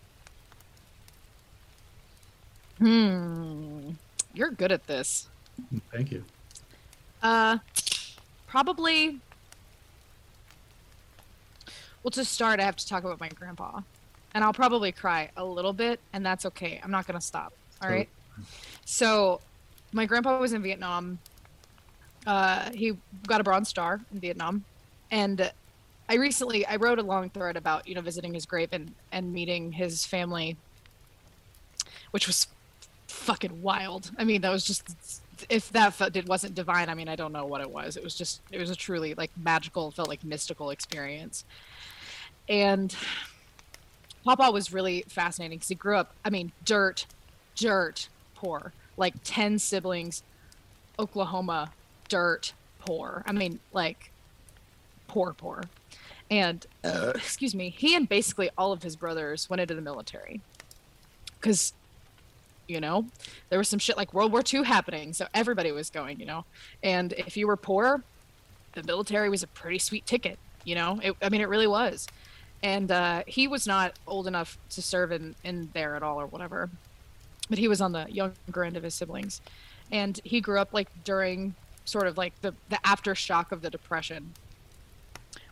Hmm. 2.77 3.91
You're 4.33 4.51
good 4.51 4.71
at 4.71 4.87
this. 4.87 5.27
Thank 5.91 6.13
you. 6.13 6.23
Uh, 7.21 7.57
probably. 8.47 9.19
Well, 12.03 12.11
to 12.11 12.23
start, 12.23 12.61
I 12.61 12.63
have 12.63 12.77
to 12.77 12.87
talk 12.87 13.03
about 13.03 13.19
my 13.19 13.27
grandpa, 13.27 13.81
and 14.33 14.45
I'll 14.45 14.53
probably 14.53 14.93
cry 14.93 15.29
a 15.35 15.43
little 15.43 15.73
bit, 15.73 15.99
and 16.13 16.25
that's 16.25 16.45
okay. 16.45 16.79
I'm 16.81 16.91
not 16.91 17.05
gonna 17.05 17.19
stop. 17.19 17.51
All 17.81 17.89
right. 17.89 18.07
So, 18.85 19.41
my 19.91 20.05
grandpa 20.05 20.39
was 20.39 20.53
in 20.53 20.61
Vietnam. 20.63 21.19
Uh, 22.25 22.71
he 22.71 22.93
got 23.27 23.41
a 23.41 23.43
Bronze 23.43 23.67
Star 23.67 23.99
in 24.13 24.21
Vietnam, 24.21 24.63
and 25.11 25.51
I 26.07 26.15
recently 26.15 26.65
I 26.65 26.77
wrote 26.77 26.99
a 26.99 27.03
long 27.03 27.29
thread 27.29 27.55
about 27.55 27.87
you 27.87 27.95
know 27.95 28.01
visiting 28.01 28.33
his 28.33 28.45
grave 28.45 28.69
and 28.71 28.93
and 29.11 29.31
meeting 29.31 29.71
his 29.71 30.05
family, 30.05 30.57
which 32.11 32.27
was 32.27 32.47
fucking 33.07 33.61
wild. 33.61 34.11
I 34.17 34.23
mean, 34.23 34.41
that 34.41 34.49
was 34.49 34.63
just 34.63 35.21
if 35.49 35.69
that 35.71 35.93
felt, 35.93 36.15
it 36.15 36.27
wasn't 36.27 36.55
divine. 36.55 36.89
I 36.89 36.95
mean, 36.95 37.07
I 37.07 37.15
don't 37.15 37.31
know 37.31 37.45
what 37.45 37.61
it 37.61 37.69
was. 37.69 37.95
It 37.95 38.03
was 38.03 38.15
just 38.15 38.41
it 38.51 38.59
was 38.59 38.69
a 38.69 38.75
truly 38.75 39.13
like 39.13 39.31
magical, 39.37 39.91
felt 39.91 40.09
like 40.09 40.23
mystical 40.23 40.71
experience. 40.71 41.45
And 42.47 42.95
Papa 44.23 44.51
was 44.51 44.73
really 44.73 45.05
fascinating 45.07 45.59
because 45.59 45.69
he 45.69 45.75
grew 45.75 45.95
up. 45.95 46.13
I 46.25 46.31
mean, 46.31 46.51
dirt, 46.65 47.05
dirt 47.55 48.09
poor, 48.35 48.73
like 48.97 49.13
ten 49.23 49.59
siblings, 49.59 50.23
Oklahoma, 50.97 51.71
dirt 52.07 52.53
poor. 52.79 53.23
I 53.27 53.31
mean, 53.31 53.59
like 53.73 54.11
poor, 55.09 55.33
poor. 55.33 55.63
And 56.31 56.65
excuse 56.83 57.53
me, 57.53 57.69
he 57.69 57.95
and 57.95 58.07
basically 58.07 58.49
all 58.57 58.71
of 58.71 58.83
his 58.83 58.95
brothers 58.95 59.49
went 59.49 59.61
into 59.61 59.75
the 59.75 59.81
military. 59.81 60.39
Because 61.39 61.73
you 62.67 62.79
know 62.79 63.07
there 63.49 63.57
was 63.57 63.67
some 63.67 63.79
shit 63.79 63.97
like 63.97 64.13
world 64.13 64.31
war 64.31 64.43
ii 64.53 64.63
happening 64.63 65.11
so 65.11 65.25
everybody 65.33 65.71
was 65.71 65.89
going 65.89 66.19
you 66.19 66.25
know. 66.25 66.45
And 66.83 67.13
if 67.13 67.35
you 67.35 67.47
were 67.47 67.57
poor 67.57 68.03
the 68.73 68.83
military 68.83 69.27
was 69.27 69.41
a 69.41 69.47
pretty 69.47 69.79
sweet 69.79 70.05
ticket 70.05 70.37
you 70.63 70.75
know? 70.75 70.99
It, 71.01 71.15
i 71.21 71.29
mean 71.29 71.41
it 71.41 71.49
really 71.49 71.67
was. 71.67 72.07
And 72.61 72.91
uh, 72.91 73.23
he 73.25 73.47
was 73.47 73.65
not 73.65 73.97
old 74.05 74.27
enough 74.27 74.57
to 74.71 74.81
serve 74.81 75.11
in, 75.11 75.33
in 75.43 75.69
there 75.73 75.95
at 75.95 76.03
all 76.03 76.19
or 76.19 76.27
whatever. 76.27 76.69
But 77.49 77.57
he 77.57 77.67
was 77.67 77.79
on 77.79 77.93
the 77.93 78.05
younger 78.09 78.63
end 78.63 78.75
of 78.75 78.83
his 78.83 78.93
siblings. 78.93 79.41
And 79.91 80.19
he 80.23 80.41
grew 80.41 80.59
up 80.59 80.73
like 80.73 80.89
during 81.03 81.55
sort 81.85 82.05
of 82.05 82.17
like 82.17 82.39
the, 82.41 82.53
the 82.69 82.75
aftershock 82.85 83.51
of 83.51 83.61
the 83.61 83.69
depression 83.69 84.33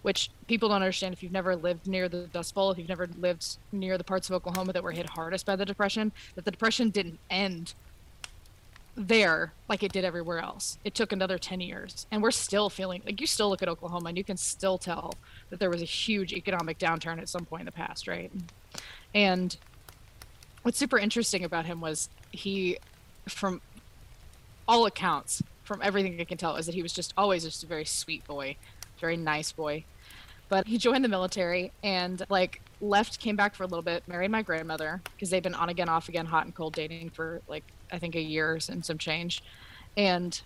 which 0.07 0.31
people 0.47 0.69
don't 0.69 0.81
understand 0.81 1.13
if 1.13 1.21
you've 1.21 1.33
never 1.33 1.53
lived 1.53 1.85
near 1.85 2.07
the 2.07 2.21
dust 2.27 2.55
bowl 2.55 2.71
if 2.71 2.77
you've 2.77 2.87
never 2.87 3.07
lived 3.19 3.57
near 3.73 3.97
the 3.97 4.03
parts 4.03 4.29
of 4.29 4.35
oklahoma 4.35 4.71
that 4.71 4.81
were 4.81 4.93
hit 4.93 5.09
hardest 5.09 5.45
by 5.45 5.55
the 5.55 5.65
depression 5.65 6.13
that 6.35 6.45
the 6.45 6.51
depression 6.51 6.89
didn't 6.89 7.19
end 7.29 7.73
there 8.97 9.53
like 9.69 9.83
it 9.83 9.91
did 9.91 10.03
everywhere 10.03 10.39
else. 10.39 10.79
It 10.83 10.95
took 10.95 11.11
another 11.11 11.37
10 11.37 11.61
years. 11.61 12.07
And 12.09 12.23
we're 12.23 12.31
still 12.31 12.67
feeling 12.67 13.03
like 13.05 13.21
you 13.21 13.27
still 13.27 13.47
look 13.47 13.61
at 13.61 13.69
oklahoma 13.69 14.09
and 14.09 14.17
you 14.17 14.23
can 14.23 14.37
still 14.37 14.79
tell 14.79 15.13
that 15.51 15.59
there 15.59 15.69
was 15.69 15.83
a 15.83 15.85
huge 15.85 16.33
economic 16.33 16.79
downturn 16.79 17.19
at 17.19 17.29
some 17.29 17.45
point 17.45 17.61
in 17.61 17.65
the 17.67 17.71
past 17.71 18.07
right? 18.07 18.31
And 19.13 19.55
what's 20.63 20.79
super 20.79 20.97
interesting 20.97 21.43
about 21.43 21.65
him 21.65 21.79
was 21.79 22.09
he 22.31 22.77
from 23.27 23.61
all 24.67 24.85
accounts 24.85 25.43
from 25.63 25.81
everything 25.81 26.19
i 26.19 26.23
can 26.23 26.37
tell 26.37 26.55
is 26.55 26.65
that 26.65 26.75
he 26.75 26.81
was 26.81 26.93
just 26.93 27.13
always 27.17 27.43
just 27.43 27.63
a 27.63 27.67
very 27.67 27.85
sweet 27.85 28.25
boy 28.25 28.55
very 28.99 29.15
nice 29.15 29.51
boy 29.51 29.83
but 30.49 30.67
he 30.67 30.77
joined 30.77 31.03
the 31.03 31.09
military 31.09 31.71
and 31.83 32.25
like 32.29 32.61
left 32.81 33.19
came 33.19 33.35
back 33.35 33.55
for 33.55 33.63
a 33.63 33.67
little 33.67 33.83
bit 33.83 34.07
married 34.07 34.31
my 34.31 34.41
grandmother 34.41 35.01
because 35.13 35.29
they've 35.29 35.43
been 35.43 35.55
on 35.55 35.69
again 35.69 35.89
off 35.89 36.09
again 36.09 36.25
hot 36.25 36.45
and 36.45 36.55
cold 36.55 36.73
dating 36.73 37.09
for 37.09 37.41
like 37.47 37.63
i 37.91 37.97
think 37.97 38.15
a 38.15 38.21
year 38.21 38.59
and 38.69 38.85
some 38.85 38.97
change. 38.97 39.43
And 39.95 40.39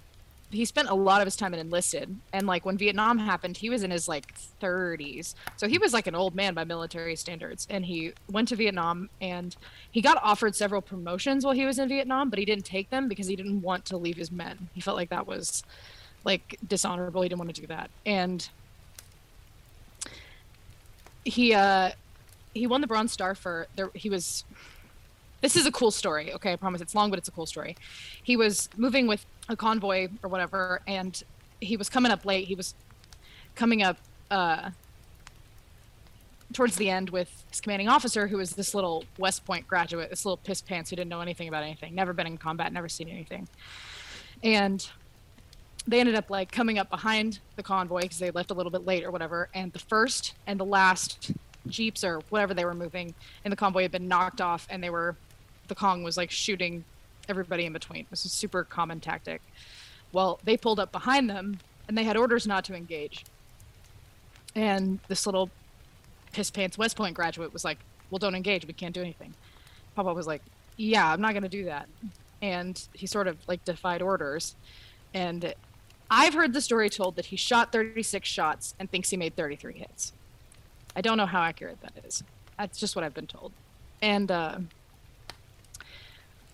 he 0.50 0.66
spent 0.66 0.90
a 0.90 0.94
lot 0.94 1.22
of 1.22 1.28
his 1.28 1.38
time 1.38 1.54
in 1.54 1.60
enlisted. 1.62 2.18
And 2.34 2.46
like 2.46 2.66
when 2.66 2.78
vietnam 2.78 3.18
happened 3.18 3.58
he 3.58 3.70
was 3.70 3.84
in 3.84 3.92
his 3.92 4.08
like 4.08 4.34
30s 4.62 5.34
so 5.56 5.68
he 5.68 5.78
was 5.78 5.94
like 5.94 6.08
an 6.08 6.16
old 6.16 6.36
man 6.36 6.54
by 6.54 6.64
military 6.64 7.16
standards. 7.16 7.68
And 7.70 7.86
he 7.86 8.14
went 8.30 8.48
to 8.50 8.56
vietnam 8.56 9.10
and 9.22 9.56
he 9.92 10.02
got 10.02 10.18
offered 10.24 10.56
several 10.56 10.82
promotions 10.82 11.46
while 11.46 11.54
he 11.54 11.66
was 11.66 11.80
in 11.80 11.90
vietnam 11.90 12.30
but 12.30 12.40
he 12.40 12.46
didn't 12.46 12.66
take 12.66 12.90
them 12.90 13.08
because 13.08 13.28
he 13.28 13.36
didn't 13.36 13.62
want 13.62 13.86
to 13.86 13.98
leave 13.98 14.18
his 14.18 14.32
men. 14.32 14.70
He 14.74 14.82
felt 14.82 14.98
like 14.98 15.10
that 15.10 15.28
was 15.28 15.64
like 16.24 16.58
dishonorable. 16.68 17.22
He 17.24 17.30
didn't 17.30 17.40
want 17.40 17.56
to 17.56 17.62
do 17.62 17.68
that. 17.68 17.90
And 18.06 18.48
he 21.24 21.54
uh 21.54 21.92
he 22.54 22.68
won 22.68 22.82
the 22.82 22.88
bronze 22.88 23.12
star 23.12 23.36
for 23.36 23.68
there 23.76 23.90
he 23.94 24.10
was 24.10 24.44
this 25.42 25.56
is 25.56 25.66
a 25.66 25.72
cool 25.72 25.92
story 25.92 26.34
okay 26.34 26.54
i 26.54 26.56
promise 26.56 26.82
it's 26.82 26.96
long 26.96 27.10
but 27.10 27.20
it's 27.20 27.28
a 27.28 27.32
cool 27.32 27.46
story. 27.46 27.76
He 28.24 28.38
was 28.38 28.70
moving 28.78 29.08
with 29.08 29.26
a 29.50 29.56
convoy 29.56 30.10
or 30.24 30.30
whatever 30.30 30.82
and 30.88 31.22
he 31.60 31.78
was 31.78 31.90
coming 31.90 32.12
up 32.12 32.26
late 32.26 32.48
he 32.48 32.56
was 32.56 32.74
coming 33.56 33.84
up 33.84 33.98
uh 34.30 34.72
towards 36.54 36.76
the 36.76 36.90
end 36.90 37.10
with 37.10 37.46
his 37.50 37.62
commanding 37.62 37.88
officer 37.88 38.28
who 38.28 38.38
was 38.38 38.52
this 38.52 38.76
little 38.76 39.06
west 39.18 39.46
point 39.46 39.68
graduate 39.68 40.10
this 40.10 40.26
little 40.26 40.38
piss 40.38 40.62
pants 40.62 40.90
who 40.90 40.96
didn't 40.96 41.10
know 41.10 41.22
anything 41.22 41.48
about 41.48 41.64
anything 41.64 41.96
never 41.96 42.14
been 42.14 42.28
in 42.28 42.38
combat 42.38 42.72
never 42.74 42.90
seen 42.90 43.10
anything. 43.10 43.48
And 44.44 44.88
they 45.88 46.00
ended 46.00 46.16
up 46.16 46.30
like 46.30 46.52
coming 46.52 46.78
up 46.78 46.90
behind 46.90 47.40
the 47.56 47.64
convoy 47.64 48.02
because 48.02 48.20
they 48.20 48.32
left 48.32 48.52
a 48.52 48.54
little 48.54 48.72
bit 48.72 48.86
late 48.86 49.04
or 49.04 49.12
whatever 49.12 49.50
and 49.54 49.74
the 49.74 49.80
first 49.80 50.36
and 50.46 50.60
the 50.60 50.66
last 50.66 51.32
jeeps 51.68 52.04
or 52.04 52.20
whatever 52.30 52.54
they 52.54 52.66
were 52.66 52.74
moving 52.74 53.14
in 53.44 53.50
the 53.50 53.56
convoy 53.56 53.82
had 53.82 53.92
been 53.92 54.08
knocked 54.08 54.42
off 54.42 54.68
and 54.70 54.84
they 54.84 54.90
were 54.90 55.16
the 55.72 55.76
Cong 55.76 56.04
was 56.04 56.18
like 56.18 56.30
shooting 56.30 56.84
everybody 57.30 57.66
in 57.66 57.72
between. 57.72 58.06
This 58.10 58.26
is 58.26 58.34
super 58.34 58.66
common 58.66 59.00
tactic. 59.00 59.42
Well, 60.12 60.38
they 60.44 60.58
pulled 60.58 60.82
up 60.82 60.92
behind 60.92 61.30
them 61.30 61.60
and 61.88 61.98
they 61.98 62.04
had 62.04 62.18
orders 62.18 62.46
not 62.46 62.66
to 62.66 62.76
engage. 62.76 63.24
And 64.54 65.00
this 65.08 65.26
little 65.26 65.50
piss 66.34 66.52
pants 66.52 66.78
West 66.78 66.98
Point 66.98 67.16
graduate 67.16 67.54
was 67.54 67.64
like, 67.64 67.78
Well, 68.10 68.20
don't 68.20 68.36
engage. 68.36 68.68
We 68.68 68.74
can't 68.74 68.94
do 68.94 69.00
anything. 69.00 69.34
Papa 69.96 70.14
was 70.14 70.28
like, 70.28 70.42
Yeah, 70.76 71.10
I'm 71.10 71.22
not 71.22 71.32
going 71.32 71.44
to 71.44 71.50
do 71.50 71.64
that. 71.66 71.88
And 72.42 72.82
he 72.92 73.08
sort 73.08 73.28
of 73.28 73.38
like 73.48 73.64
defied 73.64 74.02
orders. 74.02 74.56
And 75.14 75.54
I've 76.14 76.34
heard 76.34 76.52
the 76.52 76.60
story 76.60 76.90
told 76.90 77.16
that 77.16 77.28
he 77.28 77.38
shot 77.38 77.72
36 77.72 78.28
shots 78.28 78.76
and 78.78 78.92
thinks 78.92 79.10
he 79.10 79.18
made 79.18 79.38
33 79.38 79.74
hits. 79.76 80.12
I 80.94 81.00
don't 81.00 81.16
know 81.16 81.26
how 81.26 81.42
accurate 81.42 81.80
that 81.82 81.94
is. 82.06 82.22
That's 82.58 82.78
just 82.78 82.98
what 82.98 83.06
I've 83.06 83.14
been 83.14 83.28
told. 83.28 83.54
And 84.02 84.30
uh, 84.30 84.58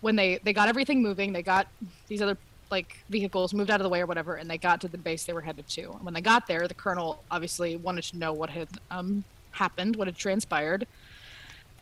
when 0.00 0.14
they 0.14 0.38
they 0.44 0.52
got 0.52 0.68
everything 0.68 1.02
moving, 1.02 1.32
they 1.32 1.42
got 1.42 1.66
these 2.06 2.22
other 2.22 2.38
like 2.70 2.98
vehicles 3.08 3.52
moved 3.52 3.70
out 3.70 3.80
of 3.80 3.84
the 3.84 3.88
way 3.88 4.00
or 4.00 4.06
whatever, 4.06 4.36
and 4.36 4.48
they 4.48 4.58
got 4.58 4.80
to 4.82 4.88
the 4.88 4.98
base 4.98 5.24
they 5.24 5.32
were 5.32 5.40
headed 5.40 5.66
to. 5.70 5.90
And 5.90 6.04
when 6.04 6.14
they 6.14 6.20
got 6.20 6.46
there, 6.46 6.68
the 6.68 6.74
colonel 6.74 7.24
obviously 7.30 7.76
wanted 7.76 8.04
to 8.04 8.18
know 8.18 8.32
what 8.32 8.50
had 8.50 8.68
um, 8.92 9.24
happened, 9.50 9.96
what 9.96 10.06
had 10.06 10.16
transpired, 10.16 10.86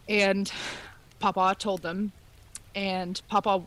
and 0.08 0.50
Papa 1.18 1.56
told 1.58 1.82
them, 1.82 2.12
and 2.74 3.20
Papa, 3.28 3.62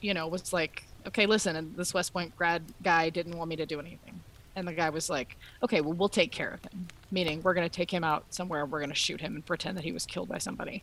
you 0.00 0.14
know, 0.14 0.28
was 0.28 0.52
like, 0.52 0.84
"Okay, 1.06 1.26
listen, 1.26 1.56
and 1.56 1.74
this 1.76 1.94
West 1.94 2.12
Point 2.12 2.36
grad 2.36 2.62
guy 2.82 3.10
didn't 3.10 3.36
want 3.36 3.48
me 3.48 3.56
to 3.56 3.66
do 3.66 3.80
anything." 3.80 4.20
And 4.56 4.68
the 4.68 4.72
guy 4.72 4.90
was 4.90 5.10
like, 5.10 5.36
"Okay, 5.62 5.80
well, 5.80 5.94
we'll 5.94 6.08
take 6.08 6.30
care 6.32 6.50
of 6.50 6.62
him. 6.62 6.86
Meaning, 7.10 7.42
we're 7.42 7.54
going 7.54 7.68
to 7.68 7.74
take 7.74 7.90
him 7.90 8.04
out 8.04 8.24
somewhere. 8.30 8.66
We're 8.66 8.80
going 8.80 8.90
to 8.90 8.94
shoot 8.96 9.20
him 9.20 9.34
and 9.34 9.44
pretend 9.44 9.76
that 9.76 9.84
he 9.84 9.92
was 9.92 10.06
killed 10.06 10.28
by 10.28 10.38
somebody." 10.38 10.82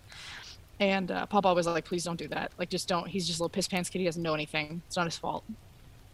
And 0.81 1.11
uh, 1.11 1.27
Papa 1.27 1.53
was 1.53 1.67
like, 1.67 1.85
please 1.85 2.03
don't 2.03 2.17
do 2.17 2.27
that. 2.29 2.51
Like, 2.57 2.69
just 2.69 2.87
don't. 2.87 3.07
He's 3.07 3.27
just 3.27 3.39
a 3.39 3.43
little 3.43 3.53
piss 3.53 3.67
pants 3.67 3.87
kid. 3.87 3.99
He 3.99 4.05
doesn't 4.05 4.23
know 4.23 4.33
anything. 4.33 4.81
It's 4.87 4.97
not 4.97 5.05
his 5.05 5.15
fault. 5.15 5.43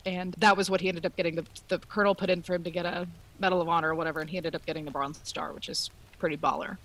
And 0.06 0.36
that 0.40 0.58
was 0.58 0.70
what 0.70 0.82
he 0.82 0.90
ended 0.90 1.06
up 1.06 1.16
getting. 1.16 1.36
The, 1.36 1.46
the 1.70 1.80
colonel 1.80 2.14
put 2.14 2.30
in 2.30 2.42
for 2.42 2.54
him 2.54 2.64
to 2.66 2.70
get 2.70 2.86
a 2.86 3.08
Medal 3.40 3.62
of 3.62 3.70
Honor 3.70 3.92
or 3.92 3.96
whatever, 3.96 4.20
and 4.20 4.30
he 4.30 4.36
ended 4.36 4.56
up 4.56 4.66
getting 4.66 4.84
the 4.84 4.92
Bronze 4.92 5.22
Star, 5.24 5.54
which 5.54 5.70
is 5.70 5.90
pretty 6.20 6.36
baller. 6.36 6.78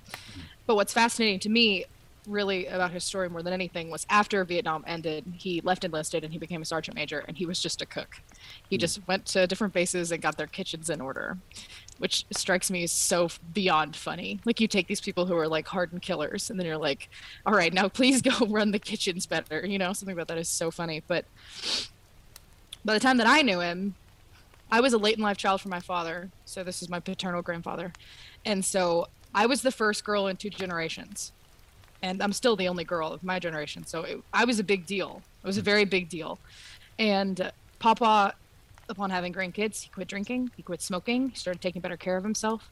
But 0.66 0.76
what's 0.76 0.92
fascinating 0.92 1.40
to 1.40 1.48
me, 1.48 1.86
really, 2.26 2.66
about 2.66 2.92
his 2.92 3.04
story 3.04 3.28
more 3.28 3.42
than 3.42 3.52
anything 3.52 3.90
was 3.90 4.06
after 4.08 4.44
Vietnam 4.44 4.84
ended, 4.86 5.24
he 5.38 5.60
left 5.62 5.84
enlisted 5.84 6.24
and 6.24 6.32
he 6.32 6.38
became 6.38 6.62
a 6.62 6.64
sergeant 6.64 6.94
major, 6.94 7.24
and 7.26 7.36
he 7.36 7.46
was 7.46 7.60
just 7.60 7.82
a 7.82 7.86
cook. 7.86 8.20
He 8.68 8.76
hmm. 8.76 8.80
just 8.80 9.06
went 9.08 9.26
to 9.26 9.46
different 9.46 9.74
bases 9.74 10.12
and 10.12 10.22
got 10.22 10.36
their 10.36 10.46
kitchens 10.46 10.90
in 10.90 11.00
order 11.00 11.38
which 12.02 12.26
strikes 12.32 12.68
me 12.68 12.82
as 12.82 12.90
so 12.90 13.28
beyond 13.54 13.94
funny. 13.94 14.40
Like 14.44 14.60
you 14.60 14.66
take 14.66 14.88
these 14.88 15.00
people 15.00 15.24
who 15.24 15.36
are 15.36 15.46
like 15.46 15.68
hardened 15.68 16.02
killers, 16.02 16.50
and 16.50 16.58
then 16.58 16.66
you're 16.66 16.76
like, 16.76 17.08
all 17.46 17.54
right, 17.54 17.72
now 17.72 17.88
please 17.88 18.20
go 18.20 18.32
run 18.48 18.72
the 18.72 18.80
kitchens 18.80 19.24
better. 19.24 19.64
You 19.64 19.78
know, 19.78 19.92
something 19.92 20.12
about 20.12 20.26
that 20.26 20.36
is 20.36 20.48
so 20.48 20.72
funny. 20.72 21.04
But 21.06 21.26
by 22.84 22.94
the 22.94 22.98
time 22.98 23.18
that 23.18 23.28
I 23.28 23.42
knew 23.42 23.60
him, 23.60 23.94
I 24.68 24.80
was 24.80 24.92
a 24.92 24.98
late 24.98 25.16
in 25.16 25.22
life 25.22 25.36
child 25.36 25.60
for 25.60 25.68
my 25.68 25.78
father. 25.78 26.30
So 26.44 26.64
this 26.64 26.82
is 26.82 26.88
my 26.88 26.98
paternal 26.98 27.40
grandfather, 27.40 27.92
and 28.44 28.64
so 28.64 29.06
I 29.32 29.46
was 29.46 29.62
the 29.62 29.70
first 29.70 30.04
girl 30.04 30.26
in 30.26 30.36
two 30.36 30.50
generations, 30.50 31.30
and 32.02 32.22
I'm 32.22 32.32
still 32.32 32.56
the 32.56 32.68
only 32.68 32.84
girl 32.84 33.12
of 33.12 33.22
my 33.22 33.38
generation. 33.38 33.86
So 33.86 34.02
it, 34.02 34.20
I 34.32 34.44
was 34.44 34.58
a 34.58 34.64
big 34.64 34.86
deal. 34.86 35.22
It 35.42 35.46
was 35.46 35.58
a 35.58 35.62
very 35.62 35.84
big 35.84 36.08
deal, 36.08 36.38
and 36.98 37.50
Papa 37.78 38.34
upon 38.88 39.10
having 39.10 39.32
grandkids, 39.32 39.82
he 39.82 39.88
quit 39.88 40.06
drinking, 40.06 40.50
he 40.56 40.62
quit 40.62 40.82
smoking, 40.82 41.30
he 41.30 41.36
started 41.36 41.60
taking 41.60 41.80
better 41.80 41.96
care 41.96 42.16
of 42.16 42.22
himself, 42.22 42.70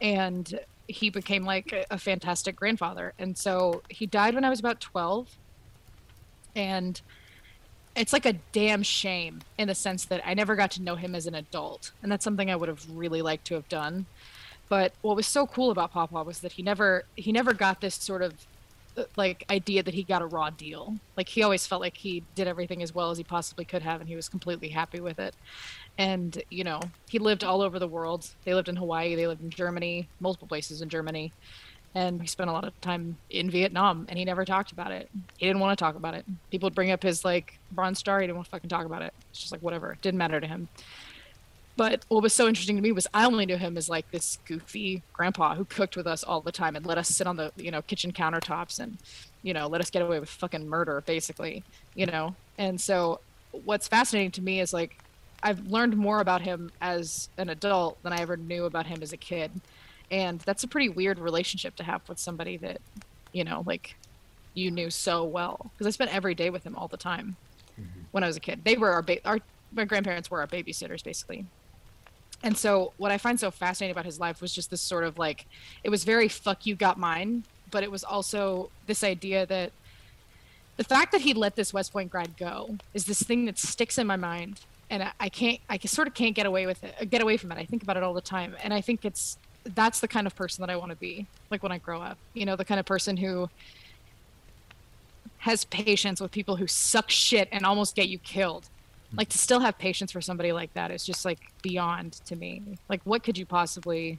and 0.00 0.60
he 0.88 1.10
became 1.10 1.44
like 1.44 1.72
a, 1.72 1.84
a 1.90 1.98
fantastic 1.98 2.56
grandfather. 2.56 3.12
And 3.18 3.36
so 3.36 3.82
he 3.88 4.06
died 4.06 4.34
when 4.34 4.44
I 4.44 4.50
was 4.50 4.60
about 4.60 4.80
12. 4.80 5.28
And 6.54 7.00
it's 7.96 8.12
like 8.12 8.26
a 8.26 8.34
damn 8.52 8.82
shame 8.82 9.40
in 9.58 9.68
the 9.68 9.74
sense 9.74 10.04
that 10.06 10.22
I 10.24 10.34
never 10.34 10.54
got 10.54 10.70
to 10.72 10.82
know 10.82 10.96
him 10.96 11.14
as 11.14 11.26
an 11.26 11.34
adult. 11.34 11.92
And 12.02 12.10
that's 12.10 12.24
something 12.24 12.50
I 12.50 12.56
would 12.56 12.68
have 12.68 12.84
really 12.90 13.22
liked 13.22 13.46
to 13.46 13.54
have 13.54 13.68
done. 13.68 14.06
But 14.68 14.92
what 15.02 15.16
was 15.16 15.26
so 15.26 15.46
cool 15.46 15.70
about 15.70 15.92
Papa 15.92 16.22
was 16.22 16.40
that 16.40 16.52
he 16.52 16.62
never 16.62 17.04
he 17.14 17.30
never 17.30 17.52
got 17.52 17.80
this 17.80 17.94
sort 17.94 18.22
of 18.22 18.34
like 19.16 19.44
idea 19.50 19.82
that 19.82 19.94
he 19.94 20.02
got 20.02 20.22
a 20.22 20.26
raw 20.26 20.50
deal. 20.50 20.96
Like 21.16 21.28
he 21.28 21.42
always 21.42 21.66
felt 21.66 21.80
like 21.80 21.96
he 21.96 22.22
did 22.34 22.46
everything 22.46 22.82
as 22.82 22.94
well 22.94 23.10
as 23.10 23.18
he 23.18 23.24
possibly 23.24 23.64
could 23.64 23.82
have 23.82 24.00
and 24.00 24.08
he 24.08 24.16
was 24.16 24.28
completely 24.28 24.68
happy 24.68 25.00
with 25.00 25.18
it. 25.18 25.34
And, 25.98 26.42
you 26.50 26.64
know, 26.64 26.80
he 27.08 27.18
lived 27.18 27.44
all 27.44 27.62
over 27.62 27.78
the 27.78 27.88
world. 27.88 28.28
They 28.44 28.54
lived 28.54 28.68
in 28.68 28.76
Hawaii, 28.76 29.14
they 29.14 29.26
lived 29.26 29.42
in 29.42 29.50
Germany, 29.50 30.08
multiple 30.20 30.48
places 30.48 30.82
in 30.82 30.88
Germany. 30.88 31.32
And 31.94 32.22
he 32.22 32.26
spent 32.26 32.48
a 32.48 32.52
lot 32.52 32.64
of 32.64 32.78
time 32.80 33.18
in 33.28 33.50
Vietnam 33.50 34.06
and 34.08 34.18
he 34.18 34.24
never 34.24 34.44
talked 34.44 34.72
about 34.72 34.92
it. 34.92 35.10
He 35.36 35.46
didn't 35.46 35.60
want 35.60 35.78
to 35.78 35.82
talk 35.82 35.94
about 35.94 36.14
it. 36.14 36.24
People 36.50 36.66
would 36.66 36.74
bring 36.74 36.90
up 36.90 37.02
his 37.02 37.24
like 37.24 37.58
bronze 37.70 37.98
star, 37.98 38.20
he 38.20 38.26
didn't 38.26 38.36
want 38.36 38.46
to 38.46 38.50
fucking 38.50 38.70
talk 38.70 38.86
about 38.86 39.02
it. 39.02 39.12
It's 39.30 39.40
just 39.40 39.52
like 39.52 39.62
whatever. 39.62 39.92
It 39.92 40.02
didn't 40.02 40.18
matter 40.18 40.40
to 40.40 40.46
him. 40.46 40.68
But 41.76 42.04
what 42.08 42.22
was 42.22 42.34
so 42.34 42.46
interesting 42.48 42.76
to 42.76 42.82
me 42.82 42.92
was 42.92 43.06
I 43.14 43.24
only 43.24 43.46
knew 43.46 43.56
him 43.56 43.76
as 43.78 43.88
like 43.88 44.10
this 44.10 44.38
goofy 44.46 45.02
grandpa 45.12 45.54
who 45.54 45.64
cooked 45.64 45.96
with 45.96 46.06
us 46.06 46.22
all 46.22 46.40
the 46.40 46.52
time 46.52 46.76
and 46.76 46.84
let 46.84 46.98
us 46.98 47.08
sit 47.08 47.26
on 47.26 47.36
the 47.36 47.50
you 47.56 47.70
know 47.70 47.80
kitchen 47.82 48.12
countertops 48.12 48.78
and 48.78 48.98
you 49.42 49.54
know 49.54 49.66
let 49.68 49.80
us 49.80 49.88
get 49.90 50.02
away 50.02 50.20
with 50.20 50.28
fucking 50.28 50.68
murder 50.68 51.02
basically 51.06 51.64
you 51.94 52.04
know 52.04 52.34
and 52.58 52.78
so 52.80 53.20
what's 53.64 53.88
fascinating 53.88 54.30
to 54.32 54.42
me 54.42 54.60
is 54.60 54.72
like 54.74 54.98
I've 55.42 55.66
learned 55.66 55.96
more 55.96 56.20
about 56.20 56.42
him 56.42 56.70
as 56.80 57.28
an 57.38 57.48
adult 57.48 58.00
than 58.02 58.12
I 58.12 58.18
ever 58.18 58.36
knew 58.36 58.66
about 58.66 58.86
him 58.86 59.02
as 59.02 59.12
a 59.14 59.16
kid 59.16 59.50
and 60.10 60.40
that's 60.40 60.64
a 60.64 60.68
pretty 60.68 60.90
weird 60.90 61.18
relationship 61.18 61.74
to 61.76 61.84
have 61.84 62.06
with 62.08 62.18
somebody 62.18 62.58
that 62.58 62.80
you 63.32 63.44
know 63.44 63.62
like 63.66 63.96
you 64.54 64.70
knew 64.70 64.90
so 64.90 65.24
well 65.24 65.70
because 65.72 65.86
I 65.86 65.90
spent 65.90 66.14
every 66.14 66.34
day 66.34 66.50
with 66.50 66.64
him 66.64 66.76
all 66.76 66.88
the 66.88 66.96
time 66.98 67.36
Mm-hmm. 67.80 68.00
when 68.10 68.22
I 68.22 68.26
was 68.26 68.36
a 68.36 68.40
kid. 68.40 68.60
They 68.64 68.76
were 68.76 68.90
our 68.90 69.00
ba- 69.00 69.26
our 69.26 69.38
my 69.74 69.86
grandparents 69.86 70.30
were 70.30 70.40
our 70.40 70.46
babysitters 70.46 71.02
basically. 71.02 71.46
And 72.42 72.56
so 72.56 72.92
what 72.96 73.12
I 73.12 73.18
find 73.18 73.38
so 73.38 73.50
fascinating 73.50 73.92
about 73.92 74.04
his 74.04 74.18
life 74.18 74.40
was 74.40 74.52
just 74.52 74.70
this 74.70 74.80
sort 74.80 75.04
of 75.04 75.18
like 75.18 75.46
it 75.84 75.90
was 75.90 76.04
very 76.04 76.28
fuck 76.28 76.66
you 76.66 76.74
got 76.74 76.98
mine, 76.98 77.44
but 77.70 77.82
it 77.82 77.90
was 77.90 78.02
also 78.04 78.70
this 78.86 79.04
idea 79.04 79.46
that 79.46 79.72
the 80.76 80.84
fact 80.84 81.12
that 81.12 81.20
he 81.20 81.34
let 81.34 81.54
this 81.54 81.72
West 81.72 81.92
Point 81.92 82.10
grad 82.10 82.36
go 82.36 82.76
is 82.94 83.04
this 83.04 83.22
thing 83.22 83.44
that 83.44 83.58
sticks 83.58 83.98
in 83.98 84.06
my 84.06 84.16
mind 84.16 84.60
and 84.90 85.02
I, 85.04 85.12
I 85.20 85.28
can't 85.28 85.60
I 85.68 85.78
sort 85.78 86.08
of 86.08 86.14
can't 86.14 86.34
get 86.34 86.46
away 86.46 86.66
with 86.66 86.82
it 86.82 87.10
get 87.10 87.22
away 87.22 87.36
from 87.36 87.52
it. 87.52 87.58
I 87.58 87.64
think 87.64 87.82
about 87.82 87.96
it 87.96 88.02
all 88.02 88.14
the 88.14 88.20
time 88.20 88.56
and 88.62 88.74
I 88.74 88.80
think 88.80 89.04
it's 89.04 89.38
that's 89.64 90.00
the 90.00 90.08
kind 90.08 90.26
of 90.26 90.34
person 90.34 90.62
that 90.62 90.70
I 90.70 90.76
want 90.76 90.90
to 90.90 90.96
be 90.96 91.26
like 91.50 91.62
when 91.62 91.72
I 91.72 91.78
grow 91.78 92.02
up. 92.02 92.18
You 92.34 92.46
know, 92.46 92.56
the 92.56 92.64
kind 92.64 92.80
of 92.80 92.86
person 92.86 93.16
who 93.16 93.48
has 95.38 95.64
patience 95.64 96.20
with 96.20 96.30
people 96.30 96.56
who 96.56 96.66
suck 96.66 97.10
shit 97.10 97.48
and 97.50 97.64
almost 97.64 97.96
get 97.96 98.08
you 98.08 98.18
killed. 98.18 98.68
Like 99.14 99.28
to 99.30 99.38
still 99.38 99.60
have 99.60 99.78
patience 99.78 100.12
for 100.12 100.20
somebody 100.20 100.52
like 100.52 100.72
that 100.74 100.90
is 100.90 101.04
just 101.04 101.24
like 101.24 101.38
beyond 101.62 102.12
to 102.26 102.36
me. 102.36 102.62
Like 102.88 103.02
what 103.04 103.22
could 103.22 103.36
you 103.36 103.46
possibly 103.46 104.18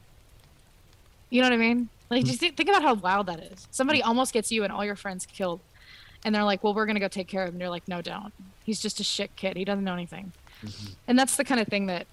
You 1.29 1.41
know 1.41 1.47
what 1.47 1.53
I 1.53 1.57
mean? 1.57 1.89
Like 2.09 2.21
hmm. 2.21 2.27
just 2.27 2.39
think, 2.39 2.55
think 2.55 2.69
about 2.69 2.83
how 2.83 2.93
wild 2.93 3.27
that 3.27 3.39
is. 3.39 3.67
Somebody 3.71 4.01
almost 4.01 4.33
gets 4.33 4.51
you 4.51 4.63
and 4.63 4.71
all 4.71 4.85
your 4.85 4.95
friends 4.95 5.25
killed. 5.25 5.59
And 6.25 6.33
they're 6.33 6.43
like, 6.45 6.63
"Well, 6.63 6.73
we're 6.73 6.85
going 6.85 6.95
to 6.95 7.01
go 7.01 7.09
take 7.09 7.27
care 7.27 7.41
of 7.43 7.49
him." 7.49 7.55
And 7.55 7.61
you're 7.61 7.69
like, 7.69 7.85
"No, 7.87 8.01
don't. 8.01 8.31
He's 8.63 8.81
just 8.81 9.01
a 9.01 9.03
shit 9.03 9.35
kid. 9.35 9.57
He 9.57 9.65
doesn't 9.65 9.83
know 9.83 9.93
anything." 9.93 10.31
Mm-hmm. 10.63 10.93
And 11.09 11.19
that's 11.19 11.35
the 11.35 11.43
kind 11.43 11.59
of 11.59 11.67
thing 11.67 11.87
that 11.87 12.07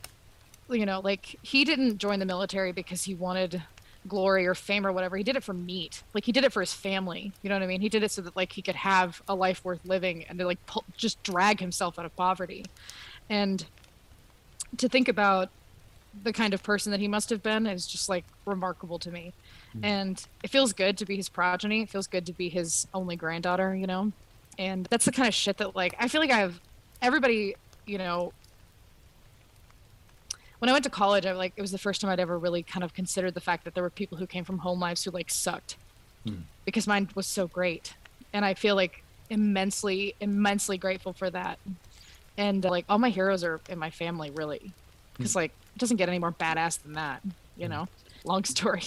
you 0.68 0.86
know, 0.86 1.00
like 1.00 1.36
he 1.42 1.64
didn't 1.64 1.98
join 1.98 2.18
the 2.18 2.26
military 2.26 2.72
because 2.72 3.04
he 3.04 3.14
wanted 3.14 3.62
glory 4.08 4.46
or 4.46 4.54
fame 4.54 4.86
or 4.86 4.92
whatever. 4.92 5.16
He 5.16 5.22
did 5.22 5.36
it 5.36 5.42
for 5.42 5.52
meat. 5.52 6.02
Like 6.14 6.24
he 6.24 6.32
did 6.32 6.44
it 6.44 6.52
for 6.52 6.60
his 6.60 6.72
family. 6.72 7.32
You 7.42 7.48
know 7.48 7.56
what 7.56 7.62
I 7.62 7.66
mean? 7.66 7.80
He 7.80 7.88
did 7.88 8.02
it 8.02 8.10
so 8.10 8.22
that 8.22 8.36
like 8.36 8.52
he 8.52 8.62
could 8.62 8.76
have 8.76 9.22
a 9.28 9.34
life 9.34 9.64
worth 9.64 9.80
living 9.84 10.24
and 10.28 10.38
to 10.38 10.46
like 10.46 10.64
pull, 10.66 10.84
just 10.96 11.22
drag 11.22 11.60
himself 11.60 11.98
out 11.98 12.04
of 12.04 12.14
poverty. 12.16 12.64
And 13.28 13.64
to 14.78 14.88
think 14.88 15.08
about 15.08 15.50
the 16.24 16.32
kind 16.32 16.54
of 16.54 16.62
person 16.62 16.90
that 16.90 17.00
he 17.00 17.08
must 17.08 17.30
have 17.30 17.42
been 17.42 17.66
is 17.66 17.86
just 17.86 18.08
like 18.08 18.24
remarkable 18.46 18.98
to 19.00 19.10
me. 19.10 19.32
Hmm. 19.72 19.84
And 19.84 20.26
it 20.42 20.50
feels 20.50 20.72
good 20.72 20.98
to 20.98 21.04
be 21.04 21.16
his 21.16 21.28
progeny. 21.28 21.82
It 21.82 21.90
feels 21.90 22.06
good 22.06 22.26
to 22.26 22.32
be 22.32 22.48
his 22.48 22.86
only 22.94 23.16
granddaughter, 23.16 23.74
you 23.74 23.86
know? 23.86 24.12
And 24.58 24.86
that's 24.90 25.04
the 25.04 25.12
kind 25.12 25.28
of 25.28 25.34
shit 25.34 25.58
that 25.58 25.76
like 25.76 25.94
I 25.98 26.08
feel 26.08 26.20
like 26.20 26.30
I 26.30 26.38
have 26.38 26.58
everybody, 27.02 27.54
you 27.86 27.98
know, 27.98 28.32
when 30.60 30.68
I 30.68 30.72
went 30.72 30.84
to 30.84 30.90
college, 30.90 31.26
I 31.26 31.32
like 31.32 31.54
it 31.56 31.62
was 31.62 31.72
the 31.72 31.78
first 31.78 32.00
time 32.00 32.10
I'd 32.10 32.20
ever 32.20 32.38
really 32.38 32.62
kind 32.62 32.84
of 32.84 32.94
considered 32.94 33.34
the 33.34 33.40
fact 33.40 33.64
that 33.64 33.74
there 33.74 33.82
were 33.82 33.90
people 33.90 34.16
who 34.18 34.26
came 34.26 34.44
from 34.44 34.58
home 34.58 34.78
lives 34.78 35.02
who 35.02 35.10
like 35.10 35.30
sucked 35.30 35.76
because 36.64 36.86
mine 36.86 37.08
was 37.14 37.26
so 37.26 37.46
great, 37.48 37.94
and 38.32 38.44
I 38.44 38.54
feel 38.54 38.76
like 38.76 39.02
immensely, 39.30 40.14
immensely 40.20 40.76
grateful 40.76 41.12
for 41.12 41.30
that. 41.30 41.58
And 42.36 42.64
uh, 42.64 42.70
like 42.70 42.84
all 42.88 42.98
my 42.98 43.10
heroes 43.10 43.42
are 43.42 43.60
in 43.68 43.78
my 43.78 43.90
family, 43.90 44.30
really, 44.30 44.72
because 45.16 45.34
like 45.34 45.52
it 45.74 45.78
doesn't 45.78 45.96
get 45.96 46.08
any 46.08 46.18
more 46.18 46.32
badass 46.32 46.82
than 46.82 46.92
that, 46.92 47.22
you 47.56 47.68
know. 47.68 47.88
Long 48.24 48.44
story. 48.44 48.82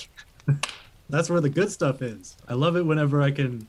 That's 1.09 1.29
where 1.29 1.41
the 1.41 1.49
good 1.49 1.71
stuff 1.71 2.01
is. 2.01 2.37
I 2.47 2.53
love 2.53 2.77
it 2.77 2.83
whenever 2.83 3.21
I 3.21 3.31
can 3.31 3.67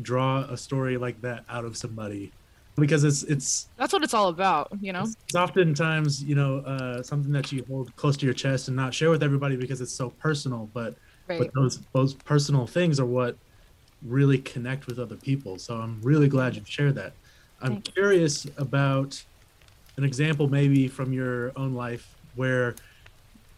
draw 0.00 0.40
a 0.40 0.56
story 0.56 0.96
like 0.96 1.20
that 1.20 1.44
out 1.48 1.64
of 1.64 1.76
somebody 1.76 2.32
because 2.76 3.04
it's 3.04 3.22
it's 3.24 3.68
That's 3.76 3.92
what 3.92 4.02
it's 4.02 4.14
all 4.14 4.28
about, 4.28 4.68
you 4.80 4.92
know. 4.92 5.02
it's 5.02 5.34
oftentimes 5.34 6.22
you 6.22 6.34
know 6.34 6.58
uh, 6.58 7.02
something 7.02 7.32
that 7.32 7.50
you 7.52 7.64
hold 7.68 7.94
close 7.96 8.16
to 8.18 8.24
your 8.26 8.34
chest 8.34 8.68
and 8.68 8.76
not 8.76 8.92
share 8.94 9.10
with 9.10 9.22
everybody 9.22 9.56
because 9.56 9.80
it's 9.80 9.96
so 9.96 10.10
personal 10.10 10.70
but 10.72 10.94
Right. 11.26 11.38
but 11.38 11.50
those 11.54 11.80
those 11.94 12.14
personal 12.14 12.66
things 12.66 13.00
are 13.00 13.06
what 13.06 13.36
really 14.02 14.36
connect 14.38 14.86
with 14.86 14.98
other 14.98 15.16
people 15.16 15.58
so 15.58 15.76
i'm 15.76 16.02
really 16.02 16.28
glad 16.28 16.54
you've 16.54 16.68
shared 16.68 16.96
that 16.96 17.14
i'm 17.62 17.70
Thank 17.72 17.88
you. 17.88 17.92
curious 17.94 18.46
about 18.58 19.18
an 19.96 20.04
example 20.04 20.48
maybe 20.48 20.86
from 20.86 21.14
your 21.14 21.50
own 21.56 21.72
life 21.72 22.14
where 22.34 22.74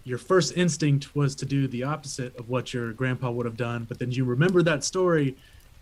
your 0.05 0.19
first 0.19 0.57
instinct 0.57 1.17
was 1.17 1.35
to 1.35 1.45
do 1.45 1.67
the 1.67 1.83
opposite 1.83 2.37
of 2.37 2.49
what 2.49 2.73
your 2.73 2.93
grandpa 2.93 3.33
would 3.33 3.47
have 3.47 3.57
done 3.57 3.85
but 3.89 3.99
then 3.99 4.12
you 4.12 4.25
remember 4.25 4.62
that 4.62 4.85
story 4.85 5.37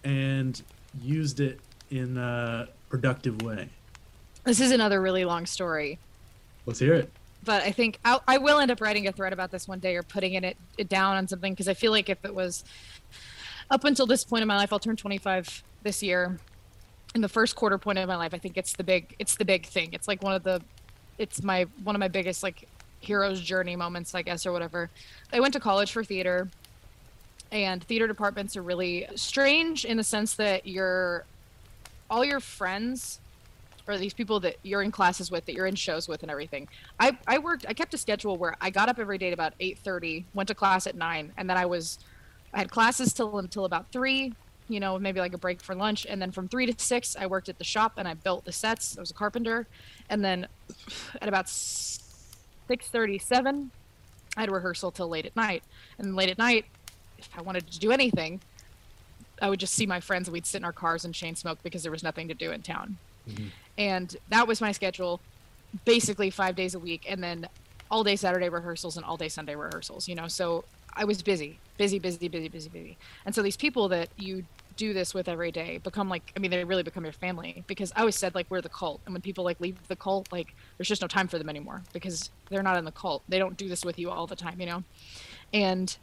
and 0.04 0.62
used 0.98 1.40
it 1.40 1.60
in 1.90 2.16
a 2.16 2.66
productive 2.88 3.42
way 3.42 3.68
This 4.44 4.60
is 4.60 4.70
another 4.70 5.00
really 5.00 5.24
long 5.24 5.46
story. 5.46 5.98
let's 6.66 6.78
hear 6.78 6.94
it 6.94 7.10
but 7.44 7.62
I 7.62 7.72
think 7.72 7.98
I'll, 8.04 8.22
I 8.26 8.38
will 8.38 8.58
end 8.58 8.70
up 8.70 8.80
writing 8.80 9.06
a 9.06 9.12
thread 9.12 9.32
about 9.32 9.50
this 9.50 9.68
one 9.68 9.78
day 9.78 9.96
or 9.96 10.02
putting 10.02 10.34
it, 10.34 10.56
it 10.78 10.88
down 10.88 11.16
on 11.16 11.28
something 11.28 11.52
because 11.52 11.68
I 11.68 11.74
feel 11.74 11.92
like 11.92 12.08
if 12.08 12.24
it 12.24 12.34
was 12.34 12.64
up 13.70 13.84
until 13.84 14.06
this 14.06 14.24
point 14.24 14.42
in 14.42 14.48
my 14.48 14.56
life, 14.56 14.72
I'll 14.72 14.78
turn 14.78 14.96
25 14.96 15.62
this 15.82 16.02
year. 16.02 16.38
In 17.14 17.20
the 17.20 17.28
first 17.28 17.54
quarter 17.54 17.78
point 17.78 17.98
of 17.98 18.08
my 18.08 18.16
life, 18.16 18.34
I 18.34 18.38
think 18.38 18.56
it's 18.56 18.72
the 18.72 18.82
big 18.82 19.14
it's 19.18 19.36
the 19.36 19.44
big 19.44 19.66
thing. 19.66 19.92
It's 19.92 20.08
like 20.08 20.22
one 20.22 20.34
of 20.34 20.42
the 20.42 20.60
it's 21.18 21.42
my 21.42 21.66
one 21.84 21.94
of 21.94 22.00
my 22.00 22.08
biggest 22.08 22.42
like 22.42 22.66
hero's 23.00 23.40
journey 23.40 23.76
moments, 23.76 24.14
I 24.14 24.22
guess, 24.22 24.46
or 24.46 24.52
whatever. 24.52 24.90
I 25.32 25.38
went 25.38 25.52
to 25.54 25.60
college 25.60 25.92
for 25.92 26.02
theater, 26.02 26.48
and 27.52 27.84
theater 27.84 28.08
departments 28.08 28.56
are 28.56 28.62
really 28.62 29.06
strange 29.14 29.84
in 29.84 29.96
the 29.96 30.02
sense 30.02 30.34
that 30.34 30.66
your 30.66 31.24
all 32.10 32.24
your 32.24 32.40
friends 32.40 33.20
or 33.86 33.98
these 33.98 34.14
people 34.14 34.40
that 34.40 34.56
you're 34.62 34.80
in 34.82 34.90
classes 34.90 35.30
with, 35.30 35.44
that 35.44 35.54
you're 35.54 35.66
in 35.66 35.74
shows 35.74 36.08
with, 36.08 36.22
and 36.22 36.30
everything. 36.30 36.68
I 36.98 37.18
I 37.26 37.38
worked. 37.38 37.66
I 37.68 37.74
kept 37.74 37.92
a 37.94 37.98
schedule 37.98 38.36
where 38.36 38.56
I 38.60 38.70
got 38.70 38.88
up 38.88 38.98
every 38.98 39.18
day 39.18 39.28
at 39.28 39.34
about 39.34 39.52
eight 39.60 39.78
thirty, 39.78 40.24
went 40.32 40.48
to 40.48 40.54
class 40.54 40.86
at 40.86 40.94
nine, 40.94 41.32
and 41.36 41.50
then 41.50 41.56
I 41.56 41.66
was, 41.66 41.98
I 42.52 42.58
had 42.58 42.70
classes 42.70 43.12
till 43.12 43.38
until 43.38 43.64
about 43.64 43.92
three. 43.92 44.32
You 44.66 44.80
know, 44.80 44.98
maybe 44.98 45.20
like 45.20 45.34
a 45.34 45.38
break 45.38 45.60
for 45.60 45.74
lunch, 45.74 46.06
and 46.08 46.22
then 46.22 46.30
from 46.30 46.48
three 46.48 46.64
to 46.64 46.74
six, 46.82 47.14
I 47.14 47.26
worked 47.26 47.50
at 47.50 47.58
the 47.58 47.64
shop 47.64 47.92
and 47.98 48.08
I 48.08 48.14
built 48.14 48.46
the 48.46 48.52
sets. 48.52 48.96
I 48.96 49.00
was 49.00 49.10
a 49.10 49.14
carpenter, 49.14 49.66
and 50.08 50.24
then 50.24 50.46
at 51.20 51.28
about 51.28 51.50
six 51.50 52.88
thirty-seven, 52.88 53.70
I 54.38 54.40
had 54.40 54.50
rehearsal 54.50 54.90
till 54.90 55.08
late 55.08 55.26
at 55.26 55.36
night, 55.36 55.62
and 55.98 56.16
late 56.16 56.30
at 56.30 56.38
night, 56.38 56.64
if 57.18 57.28
I 57.36 57.42
wanted 57.42 57.70
to 57.70 57.78
do 57.78 57.92
anything. 57.92 58.40
I 59.42 59.48
would 59.48 59.60
just 59.60 59.74
see 59.74 59.86
my 59.86 60.00
friends 60.00 60.28
and 60.28 60.32
we'd 60.32 60.46
sit 60.46 60.58
in 60.58 60.64
our 60.64 60.72
cars 60.72 61.04
and 61.04 61.14
chain 61.14 61.34
smoke 61.34 61.58
because 61.62 61.82
there 61.82 61.92
was 61.92 62.02
nothing 62.02 62.28
to 62.28 62.34
do 62.34 62.52
in 62.52 62.62
town. 62.62 62.98
Mm-hmm. 63.28 63.46
And 63.78 64.16
that 64.28 64.46
was 64.46 64.60
my 64.60 64.72
schedule 64.72 65.20
basically 65.84 66.30
five 66.30 66.54
days 66.54 66.74
a 66.74 66.78
week 66.78 67.04
and 67.08 67.22
then 67.22 67.48
all 67.90 68.04
day 68.04 68.16
saturday 68.16 68.48
rehearsals 68.48 68.96
and 68.96 69.04
all 69.04 69.16
day 69.16 69.28
sunday 69.28 69.54
rehearsals 69.54 70.08
you 70.08 70.14
know? 70.14 70.28
So 70.28 70.64
i 70.94 71.04
was 71.04 71.22
busy 71.22 71.58
busy 71.76 71.98
busy 71.98 72.28
busy 72.28 72.48
busy 72.48 72.68
busy. 72.68 72.96
And 73.26 73.34
so 73.34 73.42
these 73.42 73.56
people 73.56 73.88
that 73.88 74.08
you 74.16 74.44
do 74.76 74.92
this 74.92 75.14
with 75.14 75.28
every 75.28 75.52
day 75.52 75.78
become 75.78 76.08
like 76.08 76.32
i 76.36 76.40
mean 76.40 76.50
they 76.50 76.64
really 76.64 76.82
become 76.82 77.04
your 77.04 77.12
family 77.12 77.62
because 77.66 77.92
i 77.94 78.00
always 78.00 78.16
said 78.16 78.34
like 78.34 78.46
we're 78.48 78.60
the 78.60 78.68
cult. 78.68 79.00
And 79.06 79.14
when 79.14 79.22
people 79.22 79.44
like 79.44 79.60
leave 79.60 79.76
the 79.88 79.96
cult 79.96 80.30
like 80.32 80.54
there's 80.78 80.88
just 80.88 81.02
no 81.02 81.08
time 81.08 81.28
for 81.28 81.38
them 81.38 81.48
anymore 81.48 81.82
because 81.92 82.30
they're 82.50 82.62
not 82.62 82.76
in 82.76 82.84
the 82.84 82.92
cult. 82.92 83.22
They 83.28 83.38
don't 83.38 83.56
do 83.56 83.68
this 83.68 83.84
with 83.84 83.98
you 83.98 84.10
all 84.10 84.26
the 84.26 84.36
time 84.36 84.60
you 84.60 84.66
know? 84.66 84.84
And 85.52 85.96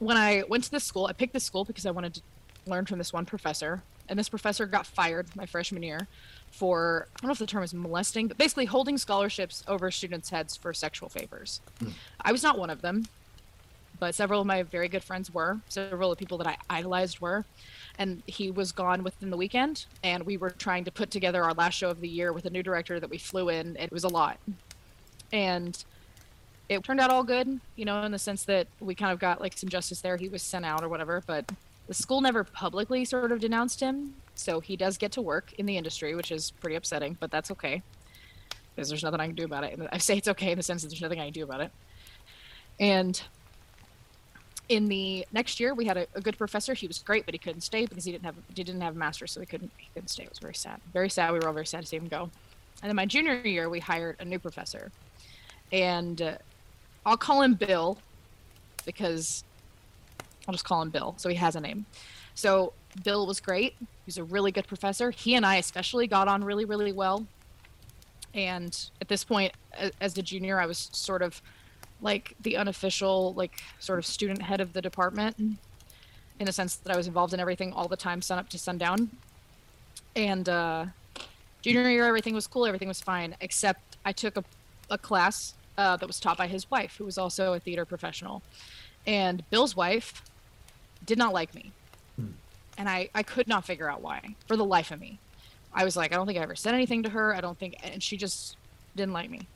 when 0.00 0.16
i 0.16 0.42
went 0.48 0.64
to 0.64 0.70
this 0.70 0.84
school 0.84 1.06
i 1.06 1.12
picked 1.12 1.32
this 1.32 1.44
school 1.44 1.64
because 1.64 1.86
i 1.86 1.90
wanted 1.90 2.14
to 2.14 2.20
learn 2.66 2.84
from 2.84 2.98
this 2.98 3.12
one 3.12 3.24
professor 3.24 3.82
and 4.08 4.18
this 4.18 4.28
professor 4.28 4.66
got 4.66 4.86
fired 4.86 5.34
my 5.36 5.46
freshman 5.46 5.82
year 5.82 6.08
for 6.50 7.06
I 7.16 7.20
don't 7.20 7.28
know 7.28 7.32
if 7.32 7.38
the 7.38 7.46
term 7.46 7.62
is 7.62 7.72
molesting, 7.72 8.28
but 8.28 8.36
basically 8.36 8.66
holding 8.66 8.98
scholarships 8.98 9.64
over 9.68 9.90
students' 9.90 10.30
heads 10.30 10.56
for 10.56 10.74
sexual 10.74 11.08
favors. 11.08 11.60
Hmm. 11.78 11.90
I 12.20 12.32
was 12.32 12.42
not 12.42 12.58
one 12.58 12.70
of 12.70 12.82
them, 12.82 13.06
but 13.98 14.14
several 14.14 14.40
of 14.40 14.46
my 14.46 14.62
very 14.64 14.88
good 14.88 15.04
friends 15.04 15.32
were. 15.32 15.60
Several 15.68 16.10
of 16.10 16.18
the 16.18 16.24
people 16.24 16.38
that 16.38 16.46
I 16.46 16.56
idolized 16.68 17.20
were. 17.20 17.44
And 17.98 18.22
he 18.26 18.50
was 18.50 18.72
gone 18.72 19.02
within 19.02 19.30
the 19.30 19.36
weekend, 19.36 19.86
and 20.02 20.24
we 20.24 20.36
were 20.36 20.50
trying 20.50 20.84
to 20.84 20.90
put 20.90 21.10
together 21.10 21.44
our 21.44 21.54
last 21.54 21.74
show 21.74 21.90
of 21.90 22.00
the 22.00 22.08
year 22.08 22.32
with 22.32 22.46
a 22.46 22.50
new 22.50 22.62
director 22.62 22.98
that 22.98 23.10
we 23.10 23.18
flew 23.18 23.48
in. 23.48 23.76
It 23.76 23.92
was 23.92 24.04
a 24.04 24.08
lot. 24.08 24.38
And 25.32 25.82
it 26.70 26.84
turned 26.84 27.00
out 27.00 27.10
all 27.10 27.24
good, 27.24 27.58
you 27.74 27.84
know, 27.84 28.00
in 28.04 28.12
the 28.12 28.18
sense 28.18 28.44
that 28.44 28.68
we 28.78 28.94
kind 28.94 29.12
of 29.12 29.18
got 29.18 29.40
like 29.40 29.58
some 29.58 29.68
justice 29.68 30.00
there. 30.00 30.16
He 30.16 30.28
was 30.28 30.40
sent 30.40 30.64
out 30.64 30.84
or 30.84 30.88
whatever, 30.88 31.20
but 31.26 31.50
the 31.88 31.94
school 31.94 32.20
never 32.20 32.44
publicly 32.44 33.04
sort 33.04 33.32
of 33.32 33.40
denounced 33.40 33.80
him. 33.80 34.14
So 34.36 34.60
he 34.60 34.76
does 34.76 34.96
get 34.96 35.10
to 35.12 35.20
work 35.20 35.52
in 35.54 35.66
the 35.66 35.76
industry, 35.76 36.14
which 36.14 36.30
is 36.30 36.52
pretty 36.52 36.76
upsetting, 36.76 37.16
but 37.18 37.32
that's 37.32 37.50
okay 37.50 37.82
because 38.74 38.88
there's 38.88 39.02
nothing 39.02 39.18
I 39.18 39.26
can 39.26 39.34
do 39.34 39.44
about 39.44 39.64
it. 39.64 39.76
And 39.76 39.88
I 39.90 39.98
say 39.98 40.16
it's 40.16 40.28
okay 40.28 40.52
in 40.52 40.56
the 40.58 40.62
sense 40.62 40.82
that 40.82 40.88
there's 40.88 41.02
nothing 41.02 41.20
I 41.20 41.24
can 41.24 41.32
do 41.32 41.42
about 41.42 41.60
it. 41.60 41.72
And 42.78 43.20
in 44.68 44.86
the 44.86 45.26
next 45.32 45.58
year, 45.58 45.74
we 45.74 45.86
had 45.86 45.96
a, 45.96 46.06
a 46.14 46.20
good 46.20 46.38
professor. 46.38 46.72
He 46.72 46.86
was 46.86 47.00
great, 47.00 47.24
but 47.24 47.34
he 47.34 47.38
couldn't 47.38 47.62
stay 47.62 47.84
because 47.84 48.04
he 48.04 48.12
didn't 48.12 48.24
have 48.24 48.36
he 48.54 48.62
didn't 48.62 48.80
have 48.80 48.94
a 48.94 48.98
master's, 48.98 49.32
so 49.32 49.40
he 49.40 49.46
couldn't 49.46 49.72
he 49.76 49.88
couldn't 49.92 50.08
stay. 50.08 50.22
It 50.22 50.30
was 50.30 50.38
very 50.38 50.54
sad, 50.54 50.80
very 50.92 51.10
sad. 51.10 51.32
We 51.32 51.40
were 51.40 51.48
all 51.48 51.52
very 51.52 51.66
sad 51.66 51.80
to 51.80 51.86
see 51.88 51.96
him 51.96 52.06
go. 52.06 52.30
And 52.80 52.88
then 52.88 52.94
my 52.94 53.06
junior 53.06 53.34
year, 53.40 53.68
we 53.68 53.80
hired 53.80 54.16
a 54.20 54.24
new 54.24 54.38
professor, 54.38 54.92
and 55.72 56.22
uh, 56.22 56.36
I'll 57.04 57.16
call 57.16 57.42
him 57.42 57.54
Bill 57.54 57.98
because 58.84 59.44
I'll 60.46 60.52
just 60.52 60.64
call 60.64 60.82
him 60.82 60.90
Bill. 60.90 61.14
So 61.18 61.28
he 61.28 61.34
has 61.36 61.56
a 61.56 61.60
name. 61.60 61.86
So 62.34 62.72
Bill 63.04 63.26
was 63.26 63.40
great. 63.40 63.74
He's 64.06 64.18
a 64.18 64.24
really 64.24 64.52
good 64.52 64.66
professor. 64.66 65.10
He 65.10 65.34
and 65.34 65.46
I 65.46 65.56
especially 65.56 66.06
got 66.06 66.28
on 66.28 66.42
really, 66.44 66.64
really 66.64 66.92
well. 66.92 67.26
And 68.34 68.76
at 69.00 69.08
this 69.08 69.24
point, 69.24 69.52
as 70.00 70.16
a 70.16 70.22
junior, 70.22 70.60
I 70.60 70.66
was 70.66 70.88
sort 70.92 71.22
of 71.22 71.42
like 72.00 72.34
the 72.40 72.56
unofficial, 72.56 73.34
like 73.34 73.62
sort 73.78 73.98
of 73.98 74.06
student 74.06 74.42
head 74.42 74.60
of 74.60 74.72
the 74.72 74.80
department. 74.80 75.58
in 76.40 76.48
a 76.48 76.52
sense 76.52 76.76
that 76.76 76.92
I 76.92 76.96
was 76.96 77.06
involved 77.06 77.34
in 77.34 77.40
everything 77.40 77.72
all 77.72 77.86
the 77.86 77.96
time, 77.96 78.22
sun 78.22 78.38
up 78.38 78.48
to 78.48 78.58
sundown. 78.58 79.10
And 80.16 80.48
uh, 80.48 80.86
junior 81.60 81.88
year, 81.90 82.06
everything 82.06 82.34
was 82.34 82.46
cool, 82.46 82.66
everything 82.66 82.88
was 82.88 83.00
fine, 83.00 83.36
except 83.40 83.98
I 84.04 84.12
took 84.12 84.36
a, 84.38 84.44
a 84.88 84.96
class 84.96 85.54
uh, 85.80 85.96
that 85.96 86.06
was 86.06 86.20
taught 86.20 86.36
by 86.36 86.46
his 86.46 86.70
wife, 86.70 86.96
who 86.98 87.04
was 87.06 87.16
also 87.16 87.54
a 87.54 87.60
theater 87.60 87.86
professional. 87.86 88.42
And 89.06 89.42
Bill's 89.48 89.74
wife 89.74 90.22
did 91.06 91.16
not 91.16 91.32
like 91.32 91.54
me. 91.54 91.72
Hmm. 92.16 92.32
And 92.76 92.88
I, 92.88 93.08
I 93.14 93.22
could 93.22 93.48
not 93.48 93.64
figure 93.64 93.90
out 93.90 94.02
why 94.02 94.36
for 94.46 94.56
the 94.56 94.64
life 94.64 94.90
of 94.90 95.00
me. 95.00 95.18
I 95.72 95.84
was 95.84 95.96
like, 95.96 96.12
I 96.12 96.16
don't 96.16 96.26
think 96.26 96.38
I 96.38 96.42
ever 96.42 96.56
said 96.56 96.74
anything 96.74 97.02
to 97.04 97.10
her. 97.10 97.34
I 97.34 97.40
don't 97.40 97.58
think, 97.58 97.76
and 97.82 98.02
she 98.02 98.16
just 98.16 98.56
didn't 98.94 99.14
like 99.14 99.30
me. 99.30 99.46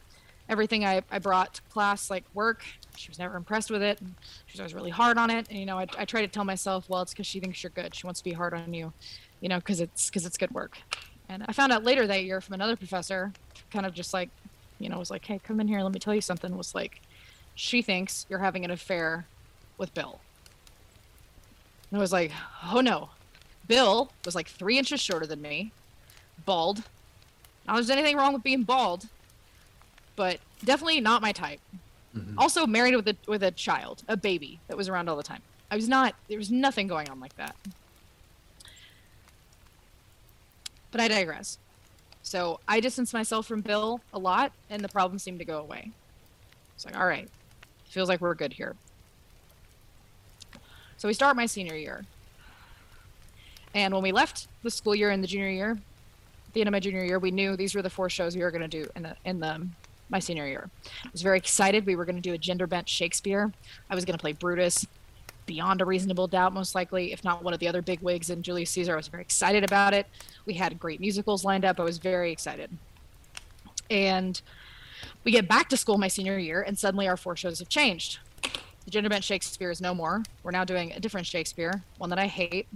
Everything 0.49 0.85
I, 0.85 1.03
I 1.11 1.19
brought 1.19 1.55
to 1.55 1.63
class, 1.71 2.11
like 2.11 2.25
work, 2.33 2.63
she 2.97 3.09
was 3.11 3.19
never 3.19 3.37
impressed 3.37 3.71
with 3.71 3.83
it. 3.83 3.99
She 4.47 4.55
was 4.55 4.61
always 4.61 4.75
really 4.75 4.91
hard 4.91 5.19
on 5.19 5.31
it. 5.31 5.47
And, 5.51 5.59
you 5.59 5.67
know, 5.67 5.79
I, 5.79 5.87
I 5.99 6.05
try 6.05 6.23
to 6.23 6.29
tell 6.29 6.45
myself, 6.45 6.89
well, 6.89 7.03
it's 7.03 7.13
because 7.13 7.27
she 7.27 7.41
thinks 7.41 7.63
you're 7.63 7.71
good. 7.71 7.95
She 7.95 8.07
wants 8.07 8.21
to 8.21 8.25
be 8.25 8.33
hard 8.33 8.55
on 8.55 8.73
you, 8.73 8.93
you 9.41 9.49
know, 9.49 9.59
because 9.59 9.81
it's, 9.81 10.09
because 10.09 10.25
it's 10.25 10.39
good 10.39 10.53
work. 10.53 10.79
And 11.29 11.45
I 11.49 11.53
found 11.53 11.73
out 11.73 11.85
later 11.85 12.07
that 12.07 12.25
year 12.25 12.41
from 12.41 12.55
another 12.55 12.77
professor, 12.77 13.33
kind 13.71 13.85
of 13.85 13.93
just 13.95 14.15
like, 14.15 14.31
you 14.79 14.89
know, 14.89 14.99
was 14.99 15.11
like, 15.11 15.25
hey, 15.25 15.41
come 15.43 15.61
in 15.61 15.69
here, 15.69 15.81
let 15.83 15.93
me 15.93 16.01
tell 16.01 16.15
you 16.15 16.21
something. 16.21 16.57
Was 16.57 16.75
like, 16.75 17.01
she 17.55 17.83
thinks 17.83 18.27
you're 18.29 18.39
having 18.41 18.65
an 18.65 18.71
affair 18.71 19.27
with 19.79 19.93
Bill. 19.95 20.21
And 21.91 21.99
I 21.99 22.01
was 22.01 22.13
like, 22.13 22.33
oh 22.73 22.81
no. 22.81 23.11
Bill 23.67 24.11
was 24.25 24.35
like 24.35 24.49
three 24.49 24.77
inches 24.79 25.01
shorter 25.01 25.27
than 25.27 25.41
me, 25.41 25.73
bald. 26.45 26.83
now 27.67 27.75
there's 27.75 27.89
anything 27.89 28.17
wrong 28.17 28.35
with 28.35 28.43
being 28.43 28.63
bald, 28.63 29.07
but 30.17 30.39
definitely 30.65 31.01
not 31.01 31.23
my 31.23 31.33
type. 31.33 31.61
Mhm. 32.15 32.35
Also 32.37 32.67
married 32.67 32.95
with 32.95 33.09
a 33.09 33.17
with 33.27 33.43
a 33.43 33.51
child, 33.51 34.03
a 34.07 34.17
baby 34.17 34.61
that 34.69 34.77
was 34.77 34.89
around 34.89 35.09
all 35.09 35.17
the 35.17 35.23
time. 35.23 35.41
I 35.71 35.77
was 35.77 35.89
not 35.89 36.15
there 36.29 36.39
was 36.39 36.51
nothing 36.51 36.87
going 36.89 37.09
on 37.09 37.21
like 37.21 37.35
that. 37.37 37.57
But 40.91 41.01
I 41.01 41.09
digress. 41.09 41.59
So 42.25 42.59
I 42.67 42.81
distanced 42.81 43.13
myself 43.13 43.47
from 43.47 43.61
Bill 43.61 44.01
a 44.15 44.19
lot 44.19 44.51
and 44.71 44.83
the 44.83 44.89
problem 44.89 45.19
seemed 45.19 45.39
to 45.41 45.45
go 45.45 45.59
away. 45.59 45.93
It's 46.75 46.87
like, 46.87 46.99
all 46.99 47.07
right, 47.07 47.29
feels 47.85 48.09
like 48.09 48.21
we're 48.21 48.35
good 48.35 48.53
here. 48.53 48.75
So 50.97 51.07
we 51.07 51.13
start 51.13 51.37
my 51.37 51.45
senior 51.45 51.77
year. 51.77 52.05
And 53.75 53.93
when 53.93 54.03
we 54.03 54.11
left 54.11 54.49
the 54.63 54.71
school 54.71 54.95
year 54.95 55.11
and 55.11 55.23
the 55.23 55.29
junior 55.29 55.51
year, 55.51 55.71
at 55.73 56.55
the 56.55 56.61
end 56.61 56.69
of 56.69 56.73
my 56.73 56.81
junior 56.81 57.05
year, 57.05 57.19
we 57.19 57.31
knew 57.31 57.57
these 57.57 57.75
were 57.75 57.83
the 57.83 57.91
four 57.91 58.09
shows 58.09 58.35
we 58.35 58.43
were 58.43 58.51
going 58.51 58.69
to 58.69 58.69
do 58.69 58.89
in 58.97 59.03
the 59.03 59.17
in 59.25 59.39
the 59.41 59.67
my 60.09 60.19
senior 60.19 60.47
year. 60.47 60.71
I 61.05 61.09
was 61.13 61.23
very 61.23 61.37
excited. 61.37 61.85
We 61.85 61.97
were 61.97 62.05
going 62.05 62.17
to 62.17 62.23
do 62.23 62.33
a 62.33 62.39
gender 62.39 62.67
bent 62.67 62.89
Shakespeare. 62.89 63.53
I 63.91 63.95
was 63.95 64.05
going 64.05 64.17
to 64.17 64.21
play 64.21 64.33
Brutus, 64.33 64.87
beyond 65.47 65.81
a 65.81 65.85
reasonable 65.85 66.27
doubt, 66.27 66.53
most 66.53 66.75
likely, 66.75 67.13
if 67.13 67.25
not 67.25 67.43
one 67.43 67.55
of 67.55 67.61
the 67.61 67.69
other 67.69 67.83
big 67.83 68.01
wigs 68.01 68.31
in 68.31 68.43
Julius 68.43 68.71
Caesar. 68.71 68.95
I 68.95 68.97
was 68.97 69.09
very 69.09 69.23
excited 69.23 69.65
about 69.65 69.95
it. 69.95 70.07
We 70.47 70.55
had 70.55 70.79
great 70.79 71.01
musicals 71.01 71.45
lined 71.45 71.65
up. 71.65 71.79
I 71.79 71.85
was 71.85 71.99
very 71.99 72.33
excited. 72.33 72.71
And 73.91 74.41
we 75.23 75.33
get 75.33 75.49
back 75.49 75.69
to 75.71 75.77
school 75.77 75.99
my 75.99 76.09
senior 76.09 76.39
year, 76.39 76.63
and 76.63 76.79
suddenly 76.79 77.09
our 77.09 77.17
four 77.17 77.37
shows 77.37 77.59
have 77.59 77.69
changed. 77.69 78.19
The 78.85 78.91
gender 78.91 79.09
bent 79.09 79.25
Shakespeare 79.25 79.71
is 79.71 79.81
no 79.81 79.95
more. 79.95 80.23
We're 80.43 80.51
now 80.51 80.65
doing 80.65 80.93
a 80.93 81.01
different 81.01 81.27
Shakespeare, 81.27 81.83
one 81.99 82.11
that 82.11 82.19
I 82.19 82.27
hate. 82.27 82.69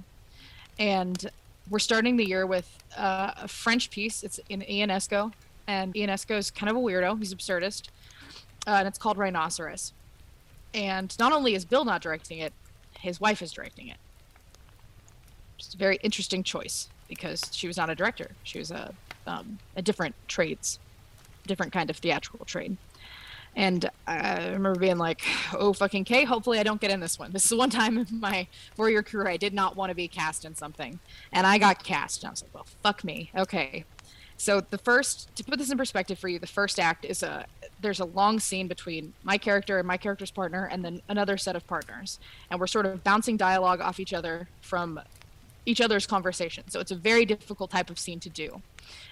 And 0.78 1.30
we're 1.68 1.78
starting 1.78 2.16
the 2.16 2.26
year 2.26 2.46
with 2.46 2.82
uh, 2.96 3.32
a 3.42 3.48
French 3.48 3.90
piece. 3.90 4.22
It's 4.22 4.40
in 4.48 4.62
Ionesco, 4.62 5.32
and 5.66 5.92
Ionesco 5.94 6.36
is 6.36 6.50
kind 6.50 6.70
of 6.70 6.76
a 6.76 6.80
weirdo. 6.80 7.18
He's 7.18 7.34
absurdist, 7.34 7.88
uh, 8.66 8.70
and 8.72 8.88
it's 8.88 8.98
called 8.98 9.18
Rhinoceros. 9.18 9.92
And 10.74 11.16
not 11.18 11.32
only 11.32 11.54
is 11.54 11.64
Bill 11.64 11.84
not 11.84 12.02
directing 12.02 12.38
it, 12.38 12.52
his 12.98 13.20
wife 13.20 13.42
is 13.42 13.52
directing 13.52 13.88
it. 13.88 13.96
It's 15.58 15.74
a 15.74 15.76
very 15.76 15.98
interesting 16.02 16.42
choice 16.42 16.88
because 17.08 17.42
she 17.52 17.66
was 17.66 17.76
not 17.76 17.90
a 17.90 17.94
director. 17.94 18.30
She 18.44 18.58
was 18.58 18.70
a 18.70 18.92
um, 19.26 19.58
a 19.76 19.82
different 19.82 20.14
trades, 20.26 20.78
different 21.46 21.72
kind 21.72 21.90
of 21.90 21.96
theatrical 21.96 22.44
trade. 22.46 22.76
And 23.56 23.90
I 24.06 24.50
remember 24.50 24.78
being 24.78 24.98
like, 24.98 25.22
"Oh 25.52 25.72
fucking 25.72 26.04
K! 26.04 26.24
Hopefully 26.24 26.58
I 26.58 26.62
don't 26.62 26.80
get 26.80 26.90
in 26.90 27.00
this 27.00 27.18
one. 27.18 27.32
This 27.32 27.44
is 27.44 27.50
the 27.50 27.56
one 27.56 27.70
time 27.70 27.98
in 27.98 28.06
my 28.10 28.46
four-year 28.76 29.02
career 29.02 29.28
I 29.28 29.36
did 29.36 29.52
not 29.52 29.76
want 29.76 29.90
to 29.90 29.94
be 29.94 30.06
cast 30.06 30.44
in 30.44 30.54
something, 30.54 31.00
and 31.32 31.46
I 31.46 31.58
got 31.58 31.82
cast. 31.82 32.22
And 32.22 32.28
I 32.28 32.30
was 32.30 32.42
like, 32.42 32.54
well, 32.54 32.66
fuck 32.82 33.02
me. 33.04 33.30
Okay. 33.36 33.84
So 34.39 34.61
the 34.61 34.78
first, 34.78 35.34
to 35.34 35.43
put 35.45 35.59
this 35.59 35.70
in 35.70 35.76
perspective 35.76 36.16
for 36.16 36.28
you, 36.28 36.39
the 36.39 36.47
first 36.47 36.78
act 36.78 37.05
is 37.05 37.22
a 37.22 37.45
there's 37.80 38.01
a 38.01 38.05
long 38.05 38.41
scene 38.41 38.66
between 38.66 39.12
my 39.22 39.36
character 39.36 39.78
and 39.78 39.86
my 39.86 39.97
character's 39.97 40.30
partner, 40.30 40.68
and 40.70 40.84
then 40.84 41.03
another 41.09 41.36
set 41.36 41.57
of 41.57 41.66
partners, 41.66 42.18
and 42.51 42.59
we're 42.59 42.66
sort 42.68 42.86
of 42.86 43.03
bouncing 43.05 43.36
dialogue 43.36 43.80
off 43.80 44.01
each 44.01 44.14
other 44.14 44.49
from 44.61 45.01
each 45.66 45.80
other's 45.80 46.07
conversation. 46.07 46.64
So 46.68 46.80
it's 46.80 46.93
a 46.93 46.97
very 46.97 47.24
difficult 47.24 47.70
type 47.70 47.91
of 47.91 47.99
scene 47.99 48.20
to 48.20 48.30
do, 48.30 48.62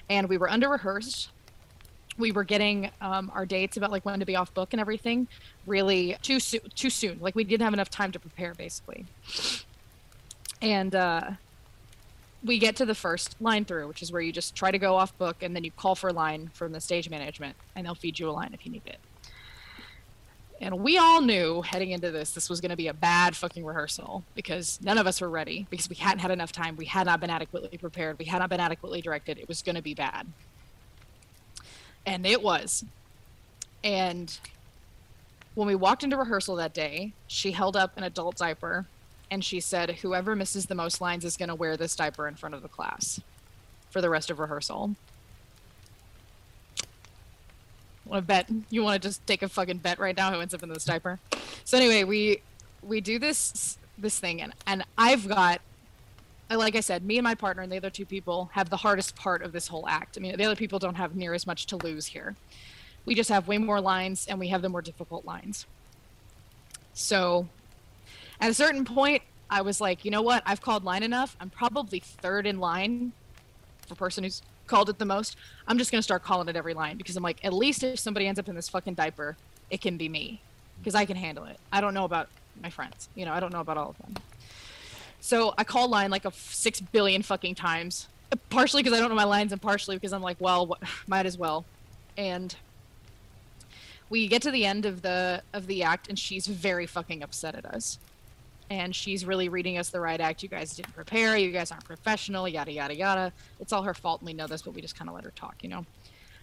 and 0.08 0.28
we 0.28 0.38
were 0.38 0.48
under 0.48 0.68
rehearsed. 0.68 1.30
We 2.18 2.32
were 2.32 2.44
getting 2.44 2.90
um, 3.00 3.30
our 3.34 3.44
dates 3.44 3.76
about 3.76 3.90
like 3.90 4.04
when 4.04 4.20
to 4.20 4.26
be 4.26 4.36
off 4.36 4.54
book 4.54 4.72
and 4.72 4.80
everything 4.80 5.26
really 5.66 6.16
too 6.22 6.38
soon. 6.38 6.60
Too 6.74 6.88
soon. 6.88 7.18
Like 7.20 7.34
we 7.34 7.44
didn't 7.44 7.64
have 7.64 7.74
enough 7.74 7.90
time 7.90 8.12
to 8.12 8.20
prepare, 8.20 8.54
basically. 8.54 9.06
And 10.62 10.94
uh, 10.94 11.32
we 12.44 12.58
get 12.58 12.76
to 12.76 12.86
the 12.86 12.94
first 12.94 13.36
line 13.40 13.64
through, 13.64 13.88
which 13.88 14.02
is 14.02 14.12
where 14.12 14.22
you 14.22 14.32
just 14.32 14.54
try 14.54 14.70
to 14.70 14.78
go 14.78 14.94
off 14.94 15.16
book 15.18 15.42
and 15.42 15.54
then 15.54 15.64
you 15.64 15.70
call 15.70 15.94
for 15.94 16.08
a 16.08 16.12
line 16.12 16.50
from 16.54 16.72
the 16.72 16.80
stage 16.80 17.10
management 17.10 17.56
and 17.74 17.86
they'll 17.86 17.94
feed 17.94 18.18
you 18.18 18.28
a 18.28 18.32
line 18.32 18.50
if 18.52 18.64
you 18.64 18.72
need 18.72 18.82
it. 18.86 18.98
And 20.60 20.80
we 20.80 20.96
all 20.96 21.20
knew 21.20 21.60
heading 21.62 21.90
into 21.90 22.10
this, 22.10 22.30
this 22.30 22.48
was 22.48 22.60
going 22.60 22.70
to 22.70 22.76
be 22.76 22.88
a 22.88 22.94
bad 22.94 23.36
fucking 23.36 23.64
rehearsal 23.64 24.24
because 24.34 24.78
none 24.82 24.96
of 24.96 25.06
us 25.06 25.20
were 25.20 25.28
ready 25.28 25.66
because 25.68 25.88
we 25.88 25.96
hadn't 25.96 26.20
had 26.20 26.30
enough 26.30 26.50
time. 26.50 26.76
We 26.76 26.86
had 26.86 27.06
not 27.06 27.20
been 27.20 27.28
adequately 27.28 27.76
prepared. 27.76 28.18
We 28.18 28.24
had 28.24 28.38
not 28.38 28.48
been 28.48 28.60
adequately 28.60 29.02
directed. 29.02 29.38
It 29.38 29.48
was 29.48 29.60
going 29.60 29.76
to 29.76 29.82
be 29.82 29.94
bad. 29.94 30.26
And 32.06 32.24
it 32.24 32.42
was. 32.42 32.84
And 33.84 34.38
when 35.54 35.66
we 35.66 35.74
walked 35.74 36.04
into 36.04 36.16
rehearsal 36.16 36.56
that 36.56 36.72
day, 36.72 37.12
she 37.26 37.52
held 37.52 37.76
up 37.76 37.96
an 37.96 38.04
adult 38.04 38.36
diaper 38.36 38.86
and 39.30 39.44
she 39.44 39.60
said, 39.60 39.90
Whoever 39.90 40.36
misses 40.36 40.66
the 40.66 40.74
most 40.74 41.00
lines 41.00 41.24
is 41.24 41.36
going 41.36 41.48
to 41.48 41.54
wear 41.54 41.76
this 41.76 41.96
diaper 41.96 42.28
in 42.28 42.34
front 42.34 42.54
of 42.54 42.62
the 42.62 42.68
class 42.68 43.20
for 43.90 44.00
the 44.00 44.10
rest 44.10 44.30
of 44.30 44.38
rehearsal. 44.38 44.94
Want 48.04 48.22
to 48.22 48.26
bet? 48.26 48.48
You 48.70 48.82
want 48.82 49.02
to 49.02 49.08
just 49.08 49.26
take 49.26 49.42
a 49.42 49.48
fucking 49.48 49.78
bet 49.78 49.98
right 49.98 50.16
now 50.16 50.32
who 50.32 50.40
ends 50.40 50.54
up 50.54 50.62
in 50.62 50.68
this 50.68 50.84
diaper? 50.84 51.18
So 51.64 51.76
anyway, 51.76 52.04
we 52.04 52.40
we 52.82 53.00
do 53.00 53.18
this 53.18 53.78
this 53.98 54.18
thing, 54.18 54.42
and 54.42 54.52
and 54.66 54.84
I've 54.96 55.26
got, 55.26 55.60
like 56.48 56.76
I 56.76 56.80
said, 56.80 57.04
me 57.04 57.18
and 57.18 57.24
my 57.24 57.34
partner 57.34 57.62
and 57.62 57.72
the 57.72 57.78
other 57.78 57.90
two 57.90 58.06
people 58.06 58.50
have 58.52 58.70
the 58.70 58.76
hardest 58.76 59.16
part 59.16 59.42
of 59.42 59.50
this 59.52 59.66
whole 59.66 59.88
act. 59.88 60.16
I 60.16 60.20
mean, 60.20 60.36
the 60.36 60.44
other 60.44 60.54
people 60.54 60.78
don't 60.78 60.94
have 60.94 61.16
near 61.16 61.34
as 61.34 61.46
much 61.46 61.66
to 61.66 61.76
lose 61.76 62.06
here. 62.06 62.36
We 63.04 63.14
just 63.16 63.30
have 63.30 63.48
way 63.48 63.58
more 63.58 63.80
lines, 63.80 64.26
and 64.28 64.38
we 64.38 64.48
have 64.48 64.62
the 64.62 64.68
more 64.68 64.82
difficult 64.82 65.24
lines. 65.24 65.66
So 66.94 67.48
at 68.40 68.50
a 68.50 68.54
certain 68.54 68.84
point, 68.84 69.22
I 69.48 69.62
was 69.62 69.80
like, 69.80 70.04
you 70.04 70.10
know 70.10 70.22
what? 70.22 70.42
I've 70.46 70.60
called 70.60 70.84
line 70.84 71.02
enough. 71.02 71.36
I'm 71.40 71.50
probably 71.50 72.00
third 72.00 72.46
in 72.46 72.58
line 72.58 73.12
for 73.86 73.94
person 73.94 74.24
who's 74.24 74.42
called 74.66 74.88
it 74.88 74.98
the 74.98 75.04
most. 75.04 75.36
I'm 75.68 75.78
just 75.78 75.90
gonna 75.90 76.02
start 76.02 76.22
calling 76.24 76.48
it 76.48 76.56
every 76.56 76.74
line 76.74 76.96
because 76.96 77.16
I'm 77.16 77.22
like, 77.22 77.44
at 77.44 77.52
least 77.52 77.82
if 77.82 77.98
somebody 77.98 78.26
ends 78.26 78.38
up 78.38 78.48
in 78.48 78.54
this 78.54 78.68
fucking 78.68 78.94
diaper, 78.94 79.36
it 79.70 79.80
can 79.80 79.96
be 79.96 80.08
me 80.08 80.40
because 80.78 80.94
I 80.94 81.04
can 81.04 81.16
handle 81.16 81.44
it. 81.44 81.58
I 81.72 81.80
don't 81.80 81.94
know 81.94 82.04
about 82.04 82.28
my 82.62 82.70
friends. 82.70 83.08
You 83.14 83.24
know, 83.24 83.32
I 83.32 83.40
don't 83.40 83.52
know 83.52 83.60
about 83.60 83.78
all 83.78 83.90
of 83.90 83.98
them. 83.98 84.14
So 85.20 85.54
I 85.56 85.64
call 85.64 85.88
line 85.88 86.10
like 86.10 86.24
a 86.24 86.28
f- 86.28 86.52
six 86.52 86.80
billion 86.80 87.22
fucking 87.22 87.54
times, 87.54 88.08
partially 88.50 88.82
because 88.82 88.96
I 88.96 89.00
don't 89.00 89.08
know 89.08 89.16
my 89.16 89.24
lines 89.24 89.52
and 89.52 89.62
partially 89.62 89.96
because 89.96 90.12
I'm 90.12 90.22
like, 90.22 90.36
well, 90.40 90.66
what, 90.66 90.80
might 91.06 91.26
as 91.26 91.38
well. 91.38 91.64
And 92.16 92.54
we 94.08 94.28
get 94.28 94.42
to 94.42 94.50
the 94.50 94.64
end 94.64 94.86
of 94.86 95.02
the 95.02 95.42
of 95.52 95.66
the 95.66 95.82
act, 95.82 96.08
and 96.08 96.18
she's 96.18 96.46
very 96.46 96.86
fucking 96.86 97.22
upset 97.22 97.54
at 97.54 97.64
us 97.66 97.98
and 98.70 98.94
she's 98.94 99.24
really 99.24 99.48
reading 99.48 99.78
us 99.78 99.90
the 99.90 100.00
right 100.00 100.20
act. 100.20 100.42
You 100.42 100.48
guys 100.48 100.74
didn't 100.74 100.94
prepare. 100.94 101.36
You 101.36 101.52
guys 101.52 101.70
aren't 101.70 101.84
professional. 101.84 102.48
Yada 102.48 102.72
yada 102.72 102.94
yada. 102.94 103.32
It's 103.60 103.72
all 103.72 103.82
her 103.82 103.94
fault, 103.94 104.20
and 104.20 104.26
we 104.26 104.32
know 104.32 104.46
this, 104.46 104.62
but 104.62 104.74
we 104.74 104.80
just 104.80 104.96
kind 104.96 105.08
of 105.08 105.14
let 105.14 105.24
her 105.24 105.32
talk, 105.36 105.56
you 105.62 105.68
know. 105.68 105.84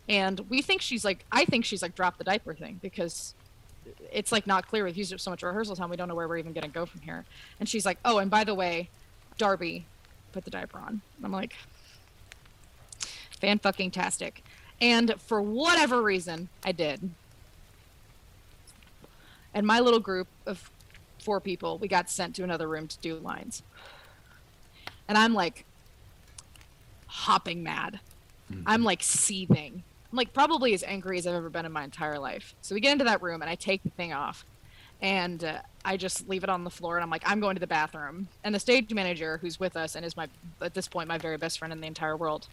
And 0.09 0.39
we 0.49 0.61
think 0.61 0.81
she's 0.81 1.05
like, 1.05 1.25
I 1.31 1.45
think 1.45 1.65
she's 1.65 1.81
like, 1.81 1.95
drop 1.95 2.17
the 2.17 2.23
diaper 2.23 2.53
thing 2.53 2.79
because 2.81 3.33
it's 4.11 4.31
like 4.31 4.47
not 4.47 4.67
clear. 4.67 4.83
We've 4.83 4.97
used 4.97 5.13
up 5.13 5.19
so 5.19 5.31
much 5.31 5.43
rehearsal 5.43 5.75
time, 5.75 5.89
we 5.89 5.97
don't 5.97 6.07
know 6.07 6.15
where 6.15 6.27
we're 6.27 6.37
even 6.37 6.53
gonna 6.53 6.67
go 6.67 6.85
from 6.85 7.01
here. 7.01 7.25
And 7.59 7.67
she's 7.67 7.85
like, 7.85 7.97
oh, 8.05 8.17
and 8.19 8.29
by 8.29 8.43
the 8.43 8.55
way, 8.55 8.89
Darby, 9.37 9.85
put 10.31 10.45
the 10.45 10.51
diaper 10.51 10.79
on. 10.79 11.01
I'm 11.23 11.31
like, 11.31 11.55
fan 13.39 13.59
fucking 13.59 13.91
tastic. 13.91 14.43
And 14.81 15.15
for 15.19 15.41
whatever 15.41 16.01
reason, 16.01 16.49
I 16.63 16.71
did. 16.71 17.09
And 19.53 19.67
my 19.67 19.79
little 19.79 19.99
group 19.99 20.27
of 20.45 20.69
four 21.23 21.39
people, 21.39 21.77
we 21.77 21.87
got 21.87 22.09
sent 22.09 22.35
to 22.35 22.43
another 22.43 22.67
room 22.67 22.87
to 22.87 22.97
do 22.99 23.15
lines. 23.15 23.63
And 25.07 25.17
I'm 25.17 25.33
like 25.33 25.65
hopping 27.07 27.63
mad. 27.63 27.99
I'm 28.65 28.83
like 28.83 29.03
seething. 29.03 29.83
I'm 30.11 30.17
like 30.17 30.33
probably 30.33 30.73
as 30.73 30.83
angry 30.83 31.17
as 31.17 31.25
I've 31.25 31.35
ever 31.35 31.49
been 31.49 31.65
in 31.65 31.71
my 31.71 31.83
entire 31.83 32.19
life. 32.19 32.53
So 32.61 32.75
we 32.75 32.81
get 32.81 32.91
into 32.91 33.05
that 33.05 33.21
room 33.21 33.41
and 33.41 33.49
I 33.49 33.55
take 33.55 33.83
the 33.83 33.89
thing 33.89 34.13
off. 34.13 34.45
And 35.01 35.43
uh, 35.43 35.57
I 35.83 35.97
just 35.97 36.29
leave 36.29 36.43
it 36.43 36.49
on 36.49 36.63
the 36.63 36.69
floor 36.69 36.95
and 36.95 37.03
I'm 37.03 37.09
like, 37.09 37.23
I'm 37.25 37.39
going 37.39 37.55
to 37.55 37.59
the 37.59 37.67
bathroom. 37.67 38.27
And 38.43 38.55
the 38.55 38.59
stage 38.59 38.93
manager 38.93 39.37
who's 39.37 39.59
with 39.59 39.75
us 39.75 39.95
and 39.95 40.05
is 40.05 40.15
my 40.15 40.27
at 40.61 40.73
this 40.73 40.87
point 40.87 41.07
my 41.07 41.17
very 41.17 41.37
best 41.37 41.59
friend 41.59 41.73
in 41.73 41.81
the 41.81 41.87
entire 41.87 42.15
world 42.15 42.47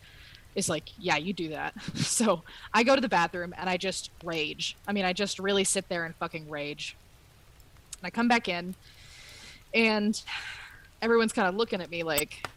is 0.55 0.69
like, 0.69 0.89
Yeah, 0.99 1.17
you 1.17 1.33
do 1.33 1.51
that. 1.51 1.75
so 1.95 2.43
I 2.75 2.83
go 2.83 2.95
to 2.95 3.01
the 3.01 3.09
bathroom 3.09 3.55
and 3.57 3.69
I 3.69 3.77
just 3.77 4.11
rage. 4.25 4.77
I 4.89 4.93
mean, 4.93 5.05
I 5.05 5.13
just 5.13 5.39
really 5.39 5.65
sit 5.65 5.89
there 5.89 6.05
and 6.05 6.15
fucking 6.17 6.49
rage. 6.49 6.97
And 8.01 8.07
I 8.07 8.11
come 8.11 8.29
back 8.29 8.49
in 8.49 8.75
and 9.75 10.21
everyone's 11.03 11.33
kind 11.33 11.49
of 11.49 11.55
looking 11.55 11.81
at 11.81 11.91
me 11.91 12.03
like, 12.03 12.49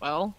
Well, 0.00 0.34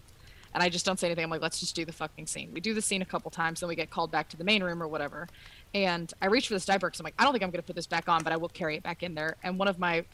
and 0.54 0.62
I 0.62 0.68
just 0.68 0.86
don't 0.86 0.98
say 0.98 1.08
anything. 1.08 1.24
I'm 1.24 1.30
like, 1.30 1.42
let's 1.42 1.58
just 1.58 1.74
do 1.74 1.84
the 1.84 1.92
fucking 1.92 2.26
scene. 2.26 2.50
We 2.52 2.60
do 2.60 2.74
the 2.74 2.80
scene 2.80 3.02
a 3.02 3.04
couple 3.04 3.30
times, 3.30 3.60
then 3.60 3.68
we 3.68 3.74
get 3.74 3.90
called 3.90 4.12
back 4.12 4.28
to 4.28 4.36
the 4.36 4.44
main 4.44 4.62
room 4.62 4.82
or 4.82 4.86
whatever. 4.86 5.28
And 5.74 6.12
I 6.22 6.26
reach 6.26 6.46
for 6.46 6.54
this 6.54 6.64
diaper 6.64 6.86
because 6.86 7.00
I'm 7.00 7.04
like, 7.04 7.14
I 7.18 7.24
don't 7.24 7.32
think 7.32 7.42
I'm 7.42 7.50
going 7.50 7.60
to 7.60 7.66
put 7.66 7.74
this 7.74 7.88
back 7.88 8.08
on, 8.08 8.22
but 8.22 8.32
I 8.32 8.36
will 8.36 8.48
carry 8.48 8.76
it 8.76 8.84
back 8.84 9.02
in 9.02 9.14
there. 9.14 9.36
And 9.42 9.58
one 9.58 9.66
of 9.66 9.80
my 9.80 10.04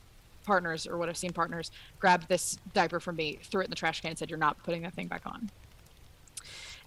partners 0.45 0.87
or 0.87 0.97
what 0.97 1.11
I've 1.11 1.19
seen 1.19 1.33
partners 1.33 1.71
grabbed 1.99 2.29
this 2.29 2.59
diaper 2.73 3.01
from 3.01 3.17
me, 3.17 3.39
threw 3.43 3.61
it 3.61 3.65
in 3.65 3.71
the 3.71 3.77
trash 3.77 4.01
can, 4.01 4.11
and 4.11 4.19
said, 4.19 4.31
"You're 4.31 4.39
not 4.39 4.63
putting 4.63 4.83
that 4.83 4.95
thing 4.95 5.07
back 5.07 5.27
on." 5.27 5.51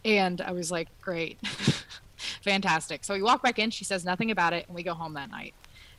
And 0.04 0.42
I 0.42 0.52
was 0.52 0.72
like, 0.72 0.88
"Great, 1.02 1.40
fantastic." 2.42 3.04
So 3.04 3.14
we 3.14 3.22
walk 3.22 3.44
back 3.44 3.60
in. 3.60 3.70
She 3.70 3.86
says 3.86 4.04
nothing 4.04 4.32
about 4.32 4.54
it, 4.54 4.66
and 4.68 4.76
we 4.76 4.82
go 4.82 4.96
home 4.96 5.14
that 5.14 5.30
night. 5.30 5.54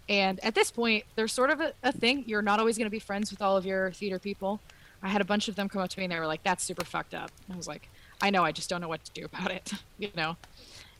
And 0.08 0.42
at 0.44 0.54
this 0.54 0.70
point, 0.70 1.04
there's 1.16 1.32
sort 1.32 1.50
of 1.50 1.60
a, 1.60 1.72
a 1.82 1.92
thing. 1.92 2.24
You're 2.26 2.42
not 2.42 2.58
always 2.58 2.76
going 2.76 2.86
to 2.86 2.90
be 2.90 2.98
friends 2.98 3.30
with 3.30 3.40
all 3.40 3.56
of 3.56 3.64
your 3.64 3.92
theater 3.92 4.18
people. 4.18 4.60
I 5.02 5.08
had 5.08 5.20
a 5.20 5.24
bunch 5.24 5.48
of 5.48 5.54
them 5.54 5.68
come 5.68 5.82
up 5.82 5.90
to 5.90 5.98
me 5.98 6.04
and 6.04 6.12
they 6.12 6.18
were 6.18 6.26
like, 6.26 6.42
"That's 6.42 6.64
super 6.64 6.84
fucked 6.84 7.14
up." 7.14 7.30
And 7.46 7.54
I 7.54 7.56
was 7.56 7.68
like, 7.68 7.88
"I 8.22 8.30
know. 8.30 8.42
I 8.42 8.52
just 8.52 8.70
don't 8.70 8.80
know 8.80 8.88
what 8.88 9.04
to 9.04 9.12
do 9.12 9.24
about 9.26 9.50
it," 9.50 9.72
you 9.98 10.10
know. 10.16 10.36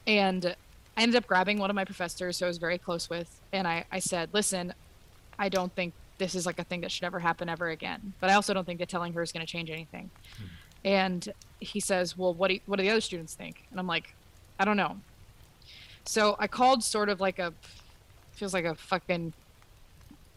And 0.07 0.55
I 0.97 1.03
ended 1.03 1.17
up 1.17 1.27
grabbing 1.27 1.59
one 1.59 1.71
of 1.71 1.77
my 1.77 1.85
professors 1.85 2.39
who 2.39 2.45
I 2.45 2.49
was 2.49 2.59
very 2.59 2.79
close 2.79 3.09
with, 3.09 3.41
and 3.53 3.67
I, 3.67 3.85
I 3.91 3.99
said, 3.99 4.31
"Listen, 4.33 4.75
I 5.39 5.49
don't 5.49 5.75
think 5.75 5.95
this 6.19 6.35
is 6.35 6.47
like 6.47 6.59
a 6.59 6.65
thing 6.65 6.81
that 6.83 6.93
should 6.93 7.05
ever 7.05 7.19
happen 7.19 7.49
ever 7.49 7.71
again. 7.71 8.13
But 8.21 8.31
I 8.31 8.35
also 8.35 8.55
don't 8.55 8.65
think 8.65 8.79
that 8.79 8.89
telling 8.89 9.13
her 9.15 9.23
is 9.23 9.33
going 9.33 9.45
to 9.45 9.51
change 9.51 9.71
anything." 9.71 10.11
Mm-hmm. 10.35 10.47
And 10.87 11.33
he 11.61 11.81
says, 11.81 12.17
"Well, 12.17 12.35
what 12.35 12.49
do 12.49 12.55
you, 12.55 12.61
what 12.67 12.77
do 12.77 12.83
the 12.83 12.91
other 12.91 13.01
students 13.01 13.35
think?" 13.35 13.65
And 13.71 13.81
I'm 13.81 13.87
like, 13.87 14.15
"I 14.59 14.65
don't 14.65 14.77
know." 14.77 14.99
So 16.07 16.37
I 16.39 16.47
called 16.47 16.85
sort 16.85 17.09
of 17.09 17.21
like 17.23 17.39
a 17.39 17.55
feels 18.35 18.55
like 18.55 18.65
a 18.65 18.75
fucking 18.75 19.33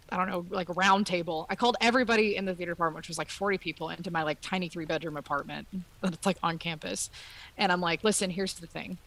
I 0.09 0.17
don't 0.17 0.29
know, 0.29 0.45
like 0.49 0.73
round 0.75 1.05
table. 1.05 1.45
I 1.49 1.55
called 1.55 1.75
everybody 1.81 2.35
in 2.37 2.45
the 2.45 2.55
theater 2.55 2.71
department, 2.71 3.03
which 3.03 3.09
was 3.09 3.17
like 3.17 3.29
40 3.29 3.57
people, 3.57 3.89
into 3.89 4.11
my 4.11 4.23
like 4.23 4.39
tiny 4.41 4.69
three 4.69 4.85
bedroom 4.85 5.17
apartment 5.17 5.67
that's 6.01 6.25
like 6.25 6.37
on 6.41 6.57
campus. 6.57 7.09
And 7.57 7.71
I'm 7.71 7.81
like, 7.81 8.03
listen, 8.03 8.29
here's 8.29 8.53
the 8.53 8.67
thing. 8.67 8.97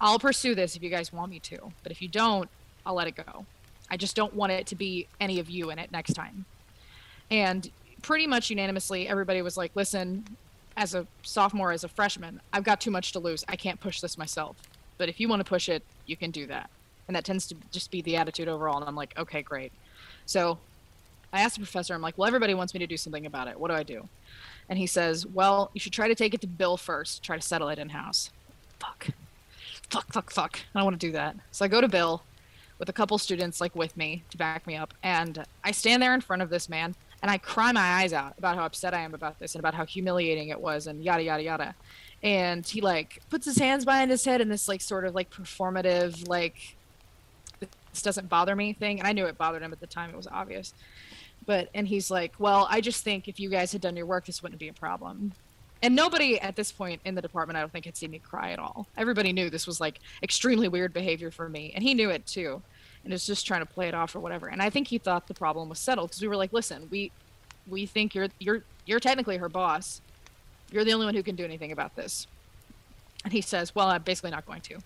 I'll 0.00 0.18
pursue 0.18 0.54
this 0.54 0.76
if 0.76 0.82
you 0.82 0.90
guys 0.90 1.12
want 1.12 1.30
me 1.30 1.38
to, 1.40 1.72
but 1.82 1.92
if 1.92 2.00
you 2.00 2.08
don't, 2.08 2.48
I'll 2.86 2.94
let 2.94 3.06
it 3.06 3.16
go. 3.16 3.44
I 3.90 3.96
just 3.96 4.16
don't 4.16 4.34
want 4.34 4.52
it 4.52 4.66
to 4.68 4.74
be 4.74 5.06
any 5.20 5.38
of 5.40 5.50
you 5.50 5.70
in 5.70 5.78
it 5.78 5.92
next 5.92 6.14
time. 6.14 6.46
And 7.30 7.70
pretty 8.02 8.26
much 8.26 8.50
unanimously, 8.50 9.06
everybody 9.06 9.42
was 9.42 9.56
like, 9.56 9.72
listen, 9.74 10.24
as 10.76 10.94
a 10.94 11.06
sophomore, 11.22 11.70
as 11.72 11.84
a 11.84 11.88
freshman, 11.88 12.40
I've 12.52 12.64
got 12.64 12.80
too 12.80 12.90
much 12.90 13.12
to 13.12 13.18
lose. 13.18 13.44
I 13.46 13.56
can't 13.56 13.78
push 13.78 14.00
this 14.00 14.16
myself. 14.16 14.56
But 14.96 15.08
if 15.08 15.20
you 15.20 15.28
want 15.28 15.40
to 15.40 15.44
push 15.44 15.68
it, 15.68 15.82
you 16.06 16.16
can 16.16 16.30
do 16.30 16.46
that. 16.46 16.70
And 17.10 17.16
that 17.16 17.24
tends 17.24 17.48
to 17.48 17.56
just 17.72 17.90
be 17.90 18.02
the 18.02 18.14
attitude 18.14 18.46
overall. 18.46 18.78
And 18.78 18.86
I'm 18.86 18.94
like, 18.94 19.18
okay, 19.18 19.42
great. 19.42 19.72
So 20.26 20.60
I 21.32 21.40
asked 21.40 21.56
the 21.56 21.60
professor, 21.60 21.92
I'm 21.92 22.00
like, 22.00 22.16
well, 22.16 22.28
everybody 22.28 22.54
wants 22.54 22.72
me 22.72 22.78
to 22.78 22.86
do 22.86 22.96
something 22.96 23.26
about 23.26 23.48
it. 23.48 23.58
What 23.58 23.66
do 23.66 23.74
I 23.74 23.82
do? 23.82 24.08
And 24.68 24.78
he 24.78 24.86
says, 24.86 25.26
well, 25.26 25.72
you 25.74 25.80
should 25.80 25.92
try 25.92 26.06
to 26.06 26.14
take 26.14 26.34
it 26.34 26.40
to 26.42 26.46
Bill 26.46 26.76
first, 26.76 27.24
try 27.24 27.34
to 27.34 27.42
settle 27.42 27.68
it 27.68 27.80
in 27.80 27.88
house. 27.88 28.30
Fuck. 28.78 29.08
Fuck, 29.90 30.12
fuck, 30.12 30.30
fuck. 30.30 30.60
I 30.72 30.78
don't 30.78 30.84
want 30.84 31.00
to 31.00 31.04
do 31.04 31.10
that. 31.14 31.34
So 31.50 31.64
I 31.64 31.68
go 31.68 31.80
to 31.80 31.88
Bill 31.88 32.22
with 32.78 32.88
a 32.88 32.92
couple 32.92 33.18
students 33.18 33.60
like 33.60 33.74
with 33.74 33.96
me 33.96 34.22
to 34.30 34.38
back 34.38 34.68
me 34.68 34.76
up. 34.76 34.94
And 35.02 35.44
I 35.64 35.72
stand 35.72 36.00
there 36.00 36.14
in 36.14 36.20
front 36.20 36.42
of 36.42 36.48
this 36.48 36.68
man 36.68 36.94
and 37.22 37.28
I 37.28 37.38
cry 37.38 37.72
my 37.72 37.80
eyes 37.80 38.12
out 38.12 38.34
about 38.38 38.54
how 38.54 38.66
upset 38.66 38.94
I 38.94 39.00
am 39.00 39.14
about 39.14 39.40
this 39.40 39.56
and 39.56 39.58
about 39.58 39.74
how 39.74 39.84
humiliating 39.84 40.50
it 40.50 40.60
was 40.60 40.86
and 40.86 41.02
yada, 41.02 41.24
yada, 41.24 41.42
yada. 41.42 41.74
And 42.22 42.64
he 42.64 42.80
like 42.80 43.20
puts 43.30 43.46
his 43.46 43.58
hands 43.58 43.84
behind 43.84 44.12
his 44.12 44.24
head 44.24 44.40
in 44.40 44.48
this 44.48 44.68
like 44.68 44.80
sort 44.80 45.04
of 45.04 45.12
like 45.12 45.28
performative, 45.28 46.28
like 46.28 46.76
this 47.92 48.02
doesn't 48.02 48.28
bother 48.28 48.54
me 48.54 48.72
thing. 48.72 48.98
And 48.98 49.06
I 49.06 49.12
knew 49.12 49.26
it 49.26 49.38
bothered 49.38 49.62
him 49.62 49.72
at 49.72 49.80
the 49.80 49.86
time. 49.86 50.10
It 50.10 50.16
was 50.16 50.26
obvious. 50.26 50.74
But, 51.46 51.70
and 51.74 51.88
he's 51.88 52.10
like, 52.10 52.34
well, 52.38 52.66
I 52.70 52.80
just 52.80 53.02
think 53.02 53.26
if 53.26 53.40
you 53.40 53.48
guys 53.48 53.72
had 53.72 53.80
done 53.80 53.96
your 53.96 54.06
work, 54.06 54.26
this 54.26 54.42
wouldn't 54.42 54.60
be 54.60 54.68
a 54.68 54.72
problem. 54.72 55.32
And 55.82 55.96
nobody 55.96 56.38
at 56.38 56.56
this 56.56 56.70
point 56.70 57.00
in 57.04 57.14
the 57.14 57.22
department, 57.22 57.56
I 57.56 57.60
don't 57.60 57.72
think, 57.72 57.86
had 57.86 57.96
seen 57.96 58.10
me 58.10 58.18
cry 58.18 58.52
at 58.52 58.58
all. 58.58 58.86
Everybody 58.96 59.32
knew 59.32 59.48
this 59.48 59.66
was 59.66 59.80
like 59.80 60.00
extremely 60.22 60.68
weird 60.68 60.92
behavior 60.92 61.30
for 61.30 61.48
me. 61.48 61.72
And 61.74 61.82
he 61.82 61.94
knew 61.94 62.10
it 62.10 62.26
too. 62.26 62.62
And 63.02 63.12
was 63.12 63.26
just 63.26 63.46
trying 63.46 63.62
to 63.62 63.66
play 63.66 63.88
it 63.88 63.94
off 63.94 64.14
or 64.14 64.20
whatever. 64.20 64.48
And 64.48 64.60
I 64.60 64.68
think 64.68 64.88
he 64.88 64.98
thought 64.98 65.26
the 65.26 65.34
problem 65.34 65.70
was 65.70 65.78
settled 65.78 66.10
because 66.10 66.20
we 66.20 66.28
were 66.28 66.36
like, 66.36 66.52
listen, 66.52 66.86
we, 66.90 67.10
we 67.66 67.86
think 67.86 68.14
you're, 68.14 68.28
you're, 68.38 68.62
you're 68.84 69.00
technically 69.00 69.38
her 69.38 69.48
boss. 69.48 70.02
You're 70.70 70.84
the 70.84 70.92
only 70.92 71.06
one 71.06 71.14
who 71.14 71.22
can 71.22 71.34
do 71.34 71.44
anything 71.44 71.72
about 71.72 71.96
this. 71.96 72.26
And 73.24 73.32
he 73.32 73.40
says, 73.40 73.74
well, 73.74 73.88
I'm 73.88 74.02
basically 74.02 74.30
not 74.30 74.44
going 74.44 74.60
to. 74.62 74.78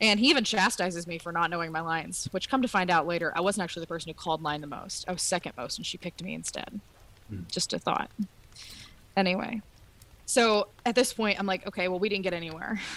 And 0.00 0.20
he 0.20 0.30
even 0.30 0.44
chastises 0.44 1.06
me 1.06 1.18
for 1.18 1.32
not 1.32 1.50
knowing 1.50 1.72
my 1.72 1.80
lines, 1.80 2.28
which 2.30 2.48
come 2.48 2.62
to 2.62 2.68
find 2.68 2.90
out 2.90 3.06
later, 3.06 3.32
I 3.34 3.40
wasn't 3.40 3.64
actually 3.64 3.80
the 3.80 3.88
person 3.88 4.10
who 4.10 4.14
called 4.14 4.42
line 4.42 4.60
the 4.60 4.68
most. 4.68 5.04
I 5.08 5.12
was 5.12 5.22
second 5.22 5.52
most, 5.56 5.76
and 5.76 5.84
she 5.84 5.98
picked 5.98 6.22
me 6.22 6.34
instead. 6.34 6.80
Mm. 7.32 7.50
Just 7.50 7.72
a 7.72 7.78
thought. 7.78 8.10
Anyway, 9.16 9.60
so 10.26 10.68
at 10.86 10.94
this 10.94 11.12
point, 11.12 11.40
I'm 11.40 11.46
like, 11.46 11.66
okay, 11.66 11.88
well, 11.88 11.98
we 11.98 12.08
didn't 12.08 12.24
get 12.24 12.34
anywhere. 12.34 12.80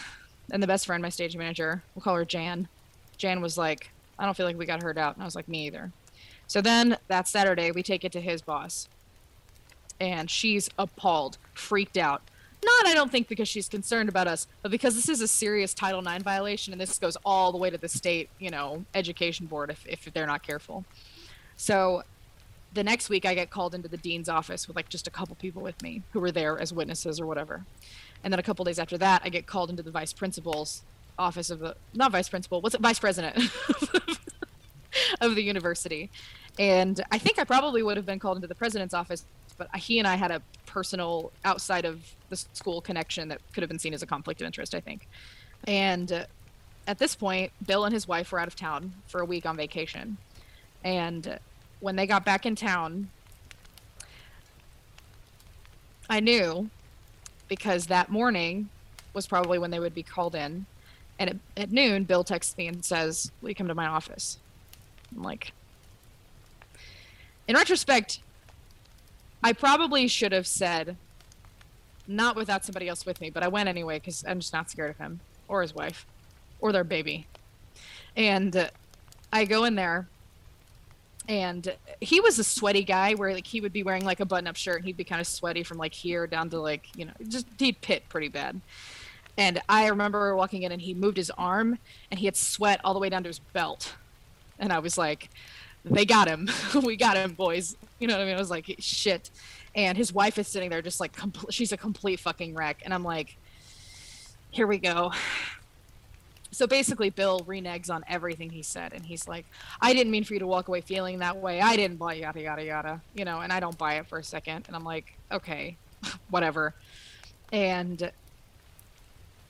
And 0.53 0.61
the 0.61 0.67
best 0.67 0.85
friend, 0.85 1.01
my 1.01 1.07
stage 1.07 1.37
manager, 1.37 1.81
we'll 1.95 2.03
call 2.03 2.15
her 2.15 2.25
Jan. 2.25 2.67
Jan 3.15 3.39
was 3.39 3.57
like, 3.57 3.89
I 4.19 4.25
don't 4.25 4.35
feel 4.35 4.45
like 4.45 4.57
we 4.57 4.65
got 4.65 4.83
heard 4.83 4.97
out. 4.97 5.15
And 5.15 5.23
I 5.23 5.25
was 5.25 5.35
like, 5.35 5.47
me 5.47 5.67
either. 5.67 5.93
So 6.47 6.59
then 6.59 6.97
that 7.07 7.29
Saturday, 7.29 7.71
we 7.71 7.83
take 7.83 8.03
it 8.03 8.11
to 8.11 8.19
his 8.19 8.41
boss. 8.41 8.89
And 10.01 10.29
she's 10.29 10.69
appalled, 10.77 11.37
freaked 11.53 11.95
out, 11.95 12.21
not, 12.63 12.87
I 12.87 12.93
don't 12.93 13.11
think, 13.11 13.27
because 13.27 13.47
she's 13.47 13.67
concerned 13.67 14.09
about 14.09 14.27
us, 14.27 14.47
but 14.61 14.71
because 14.71 14.95
this 14.95 15.09
is 15.09 15.21
a 15.21 15.27
serious 15.27 15.73
Title 15.73 16.05
IX 16.05 16.23
violation, 16.23 16.73
and 16.73 16.79
this 16.81 16.99
goes 16.99 17.17
all 17.25 17.51
the 17.51 17.57
way 17.57 17.69
to 17.69 17.77
the 17.77 17.89
state, 17.89 18.29
you 18.39 18.49
know, 18.49 18.85
education 18.93 19.45
board 19.47 19.69
if, 19.69 19.85
if 19.87 20.13
they're 20.13 20.27
not 20.27 20.43
careful. 20.43 20.85
So 21.57 22.03
the 22.73 22.83
next 22.83 23.09
week, 23.09 23.25
I 23.25 23.33
get 23.33 23.49
called 23.49 23.75
into 23.75 23.87
the 23.87 23.97
dean's 23.97 24.29
office 24.29 24.67
with 24.67 24.75
like 24.75 24.89
just 24.89 25.07
a 25.07 25.11
couple 25.11 25.35
people 25.35 25.61
with 25.61 25.81
me 25.81 26.03
who 26.11 26.19
were 26.19 26.31
there 26.31 26.59
as 26.59 26.73
witnesses 26.73 27.19
or 27.19 27.25
whatever. 27.25 27.65
And 28.23 28.31
then 28.31 28.39
a 28.39 28.43
couple 28.43 28.63
days 28.65 28.79
after 28.79 28.97
that, 28.99 29.21
I 29.25 29.29
get 29.29 29.45
called 29.47 29.69
into 29.69 29.83
the 29.83 29.91
vice 29.91 30.13
principal's 30.13 30.83
office 31.17 31.49
of 31.49 31.59
the 31.59 31.75
not 31.93 32.11
vice 32.11 32.29
principal, 32.29 32.61
what's 32.61 32.75
it, 32.75 32.81
vice 32.81 32.99
president 32.99 33.37
of 35.21 35.35
the 35.35 35.41
university. 35.41 36.09
And 36.59 37.01
I 37.11 37.17
think 37.17 37.39
I 37.39 37.43
probably 37.43 37.83
would 37.83 37.97
have 37.97 38.05
been 38.05 38.19
called 38.19 38.37
into 38.37 38.47
the 38.47 38.55
president's 38.55 38.93
office 38.93 39.25
but 39.61 39.79
he 39.79 39.99
and 39.99 40.07
I 40.07 40.15
had 40.15 40.31
a 40.31 40.41
personal 40.65 41.31
outside 41.45 41.85
of 41.85 42.01
the 42.29 42.35
school 42.35 42.81
connection 42.81 43.27
that 43.27 43.39
could 43.53 43.61
have 43.61 43.69
been 43.69 43.77
seen 43.77 43.93
as 43.93 44.01
a 44.01 44.07
conflict 44.07 44.41
of 44.41 44.47
interest, 44.47 44.73
I 44.73 44.79
think. 44.79 45.07
And 45.65 46.11
uh, 46.11 46.23
at 46.87 46.97
this 46.97 47.13
point, 47.13 47.51
Bill 47.67 47.85
and 47.85 47.93
his 47.93 48.07
wife 48.07 48.31
were 48.31 48.39
out 48.39 48.47
of 48.47 48.55
town 48.55 48.93
for 49.05 49.21
a 49.21 49.25
week 49.25 49.45
on 49.45 49.55
vacation. 49.55 50.17
And 50.83 51.39
when 51.79 51.95
they 51.95 52.07
got 52.07 52.25
back 52.25 52.47
in 52.47 52.55
town, 52.55 53.09
I 56.09 56.21
knew 56.21 56.71
because 57.47 57.85
that 57.87 58.09
morning 58.09 58.69
was 59.13 59.27
probably 59.27 59.59
when 59.59 59.69
they 59.69 59.79
would 59.79 59.93
be 59.93 60.01
called 60.01 60.33
in. 60.33 60.65
And 61.19 61.29
at, 61.29 61.37
at 61.55 61.71
noon, 61.71 62.05
Bill 62.05 62.23
texts 62.23 62.57
me 62.57 62.67
and 62.67 62.83
says, 62.83 63.31
Will 63.43 63.49
you 63.49 63.55
come 63.55 63.67
to 63.67 63.75
my 63.75 63.85
office? 63.85 64.39
I'm 65.15 65.21
like, 65.21 65.51
in 67.47 67.55
retrospect, 67.55 68.21
I 69.43 69.53
probably 69.53 70.07
should 70.07 70.31
have 70.31 70.47
said, 70.47 70.97
not 72.07 72.35
without 72.35 72.65
somebody 72.65 72.87
else 72.87 73.05
with 73.05 73.21
me, 73.21 73.29
but 73.29 73.43
I 73.43 73.47
went 73.47 73.69
anyway 73.69 73.99
because 73.99 74.23
I'm 74.27 74.39
just 74.39 74.53
not 74.53 74.69
scared 74.69 74.91
of 74.91 74.97
him 74.97 75.19
or 75.47 75.61
his 75.61 75.73
wife 75.73 76.05
or 76.59 76.71
their 76.71 76.83
baby. 76.83 77.27
And 78.15 78.55
uh, 78.55 78.69
I 79.31 79.45
go 79.45 79.63
in 79.63 79.75
there, 79.75 80.07
and 81.27 81.75
he 82.01 82.19
was 82.19 82.39
a 82.39 82.43
sweaty 82.43 82.83
guy 82.83 83.13
where 83.13 83.33
like 83.33 83.47
he 83.47 83.61
would 83.61 83.71
be 83.71 83.83
wearing 83.83 84.03
like 84.03 84.19
a 84.19 84.25
button-up 84.25 84.55
shirt 84.55 84.77
and 84.77 84.85
he'd 84.85 84.97
be 84.97 85.03
kind 85.03 85.21
of 85.21 85.27
sweaty 85.27 85.63
from 85.63 85.77
like 85.77 85.93
here 85.93 86.27
down 86.27 86.49
to 86.49 86.59
like 86.59 86.87
you 86.95 87.05
know 87.05 87.11
just 87.27 87.45
he'd 87.57 87.79
pit 87.81 88.03
pretty 88.09 88.27
bad. 88.27 88.59
And 89.37 89.61
I 89.69 89.87
remember 89.87 90.35
walking 90.35 90.63
in 90.63 90.71
and 90.71 90.81
he 90.81 90.93
moved 90.93 91.17
his 91.17 91.31
arm 91.31 91.77
and 92.09 92.19
he 92.19 92.25
had 92.25 92.35
sweat 92.35 92.81
all 92.83 92.93
the 92.93 92.99
way 92.99 93.09
down 93.09 93.23
to 93.23 93.29
his 93.29 93.39
belt, 93.39 93.95
and 94.59 94.73
I 94.73 94.79
was 94.79 94.97
like, 94.97 95.29
they 95.85 96.05
got 96.05 96.27
him. 96.27 96.49
we 96.83 96.95
got 96.95 97.17
him, 97.17 97.33
boys. 97.33 97.75
You 97.99 98.07
know 98.07 98.15
what 98.15 98.23
I 98.23 98.25
mean? 98.25 98.35
I 98.35 98.39
was 98.39 98.49
like, 98.49 98.75
shit. 98.79 99.29
And 99.75 99.97
his 99.97 100.13
wife 100.13 100.37
is 100.37 100.47
sitting 100.47 100.69
there 100.69 100.81
just 100.81 100.99
like, 100.99 101.15
compl- 101.15 101.51
she's 101.51 101.71
a 101.71 101.77
complete 101.77 102.19
fucking 102.19 102.53
wreck. 102.53 102.81
And 102.83 102.93
I'm 102.93 103.03
like, 103.03 103.37
here 104.51 104.67
we 104.67 104.77
go. 104.77 105.11
So 106.51 106.67
basically, 106.67 107.09
Bill 107.09 107.39
reneges 107.41 107.89
on 107.89 108.03
everything 108.09 108.49
he 108.49 108.61
said. 108.61 108.91
And 108.93 109.05
he's 109.05 109.27
like, 109.27 109.45
I 109.79 109.93
didn't 109.93 110.11
mean 110.11 110.25
for 110.25 110.33
you 110.33 110.39
to 110.41 110.47
walk 110.47 110.67
away 110.67 110.81
feeling 110.81 111.19
that 111.19 111.37
way. 111.37 111.61
I 111.61 111.77
didn't 111.77 111.97
buy 111.97 112.15
yada, 112.15 112.41
yada, 112.41 112.63
yada. 112.65 113.01
You 113.15 113.23
know, 113.23 113.39
and 113.39 113.53
I 113.53 113.61
don't 113.61 113.77
buy 113.77 113.95
it 113.95 114.07
for 114.07 114.19
a 114.19 114.23
second. 114.23 114.65
And 114.67 114.75
I'm 114.75 114.83
like, 114.83 115.13
okay, 115.31 115.77
whatever. 116.29 116.75
And 117.53 118.11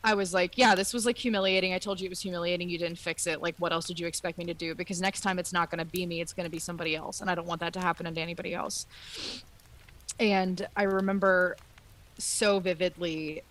I 0.03 0.15
was 0.15 0.33
like, 0.33 0.57
yeah, 0.57 0.73
this 0.73 0.93
was 0.93 1.05
like 1.05 1.17
humiliating. 1.17 1.73
I 1.73 1.77
told 1.77 1.99
you 1.99 2.07
it 2.07 2.09
was 2.09 2.21
humiliating. 2.21 2.69
You 2.69 2.79
didn't 2.79 2.97
fix 2.97 3.27
it. 3.27 3.41
Like, 3.41 3.55
what 3.59 3.71
else 3.71 3.85
did 3.85 3.99
you 3.99 4.07
expect 4.07 4.37
me 4.37 4.45
to 4.45 4.53
do? 4.53 4.73
Because 4.73 4.99
next 4.99 5.21
time 5.21 5.37
it's 5.37 5.53
not 5.53 5.69
going 5.69 5.79
to 5.79 5.85
be 5.85 6.05
me, 6.05 6.21
it's 6.21 6.33
going 6.33 6.45
to 6.45 6.49
be 6.49 6.59
somebody 6.59 6.95
else. 6.95 7.21
And 7.21 7.29
I 7.29 7.35
don't 7.35 7.47
want 7.47 7.61
that 7.61 7.73
to 7.73 7.79
happen 7.79 8.11
to 8.11 8.21
anybody 8.21 8.55
else. 8.55 8.87
And 10.19 10.67
I 10.75 10.83
remember 10.83 11.55
so 12.17 12.59
vividly 12.59 13.43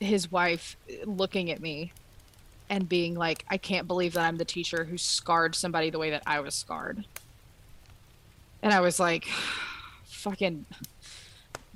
his 0.00 0.32
wife 0.32 0.76
looking 1.04 1.50
at 1.50 1.60
me 1.60 1.92
and 2.68 2.88
being 2.88 3.14
like, 3.14 3.44
I 3.48 3.56
can't 3.56 3.86
believe 3.86 4.14
that 4.14 4.26
I'm 4.26 4.36
the 4.36 4.44
teacher 4.44 4.84
who 4.84 4.98
scarred 4.98 5.54
somebody 5.54 5.90
the 5.90 5.98
way 5.98 6.10
that 6.10 6.22
I 6.26 6.40
was 6.40 6.54
scarred. 6.54 7.04
And 8.62 8.72
I 8.72 8.80
was 8.80 8.98
like, 8.98 9.26
fucking 10.06 10.66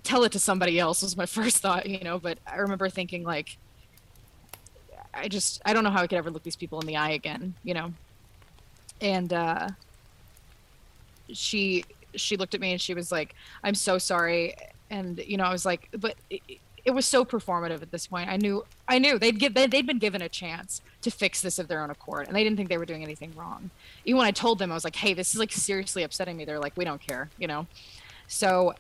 tell 0.04 0.22
it 0.24 0.32
to 0.32 0.38
somebody 0.38 0.78
else 0.78 1.02
was 1.02 1.16
my 1.16 1.26
first 1.38 1.58
thought, 1.58 1.86
you 1.86 2.04
know, 2.04 2.18
but 2.18 2.38
I 2.46 2.56
remember 2.56 2.88
thinking 2.88 3.24
like 3.24 3.56
I 5.12 5.28
just 5.28 5.60
I 5.64 5.72
don't 5.72 5.84
know 5.84 5.90
how 5.90 6.02
I 6.02 6.06
could 6.06 6.18
ever 6.18 6.30
look 6.30 6.42
these 6.42 6.56
people 6.56 6.80
in 6.80 6.86
the 6.86 6.96
eye 6.96 7.10
again, 7.10 7.54
you 7.64 7.74
know. 7.74 7.92
And 9.00 9.32
uh 9.32 9.70
she 11.32 11.84
she 12.14 12.36
looked 12.36 12.54
at 12.54 12.60
me 12.60 12.72
and 12.72 12.80
she 12.80 12.94
was 12.94 13.10
like, 13.10 13.34
"I'm 13.62 13.74
so 13.74 13.98
sorry." 13.98 14.54
And 14.90 15.18
you 15.26 15.36
know, 15.36 15.44
I 15.44 15.52
was 15.52 15.64
like, 15.66 15.88
"But 15.98 16.14
it, 16.30 16.42
it 16.84 16.90
was 16.90 17.06
so 17.06 17.24
performative 17.24 17.82
at 17.82 17.90
this 17.90 18.06
point. 18.06 18.28
I 18.28 18.36
knew 18.36 18.64
I 18.86 18.98
knew 18.98 19.18
they'd 19.18 19.38
give 19.38 19.54
they'd 19.54 19.86
been 19.86 19.98
given 19.98 20.22
a 20.22 20.28
chance 20.28 20.82
to 21.02 21.10
fix 21.10 21.40
this 21.40 21.58
of 21.58 21.68
their 21.68 21.82
own 21.82 21.90
accord, 21.90 22.26
and 22.26 22.36
they 22.36 22.44
didn't 22.44 22.56
think 22.56 22.68
they 22.68 22.78
were 22.78 22.84
doing 22.84 23.02
anything 23.02 23.32
wrong. 23.34 23.70
Even 24.04 24.18
when 24.18 24.26
I 24.26 24.30
told 24.32 24.58
them, 24.58 24.70
I 24.70 24.74
was 24.74 24.84
like, 24.84 24.96
"Hey, 24.96 25.14
this 25.14 25.32
is 25.32 25.40
like 25.40 25.52
seriously 25.52 26.02
upsetting 26.02 26.36
me." 26.36 26.44
They're 26.44 26.60
like, 26.60 26.76
"We 26.76 26.84
don't 26.84 27.00
care," 27.00 27.30
you 27.38 27.46
know. 27.46 27.66
So 28.28 28.74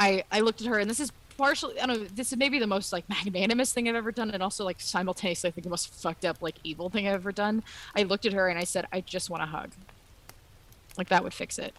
I 0.00 0.24
I 0.32 0.40
looked 0.40 0.62
at 0.62 0.66
her, 0.66 0.78
and 0.78 0.90
this 0.90 0.98
is 0.98 1.12
partially 1.36 1.78
I 1.78 1.86
don't 1.86 2.00
know. 2.00 2.06
This 2.06 2.32
is 2.32 2.38
maybe 2.38 2.58
the 2.58 2.66
most 2.66 2.92
like 2.92 3.08
magnanimous 3.08 3.72
thing 3.72 3.88
I've 3.88 3.94
ever 3.94 4.10
done, 4.10 4.30
and 4.30 4.42
also 4.42 4.64
like 4.64 4.80
simultaneously 4.80 5.48
I 5.48 5.50
think 5.52 5.64
the 5.64 5.70
most 5.70 5.94
fucked 5.94 6.24
up 6.24 6.38
like 6.40 6.56
evil 6.64 6.88
thing 6.88 7.06
I've 7.06 7.14
ever 7.14 7.30
done. 7.32 7.62
I 7.94 8.02
looked 8.02 8.26
at 8.26 8.32
her 8.32 8.48
and 8.48 8.58
I 8.58 8.64
said, 8.64 8.86
"I 8.92 9.02
just 9.02 9.30
want 9.30 9.42
a 9.42 9.46
hug." 9.46 9.70
Like 10.96 11.08
that 11.10 11.22
would 11.22 11.34
fix 11.34 11.58
it. 11.58 11.74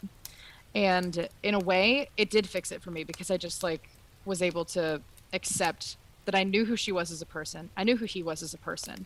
And 0.74 1.28
in 1.44 1.54
a 1.54 1.60
way, 1.60 2.10
it 2.16 2.30
did 2.30 2.48
fix 2.48 2.72
it 2.72 2.82
for 2.82 2.92
me 2.92 3.04
because 3.04 3.30
I 3.30 3.38
just 3.38 3.64
like 3.64 3.90
was 4.24 4.42
able 4.42 4.64
to 4.66 5.02
accept 5.34 5.98
that 6.26 6.36
I 6.36 6.44
knew 6.44 6.66
who 6.66 6.76
she 6.76 6.92
was 6.92 7.12
as 7.12 7.22
a 7.22 7.26
person. 7.26 7.72
I 7.76 7.84
knew 7.84 7.98
who 7.98 8.06
he 8.06 8.24
was 8.24 8.44
as 8.44 8.54
a 8.54 8.58
person. 8.58 9.06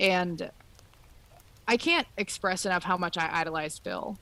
And 0.00 0.50
I 1.66 1.76
can't 1.76 2.06
express 2.16 2.66
enough 2.66 2.84
how 2.84 2.96
much 2.96 3.16
I 3.16 3.30
idolized 3.32 3.84
Bill 3.84 4.18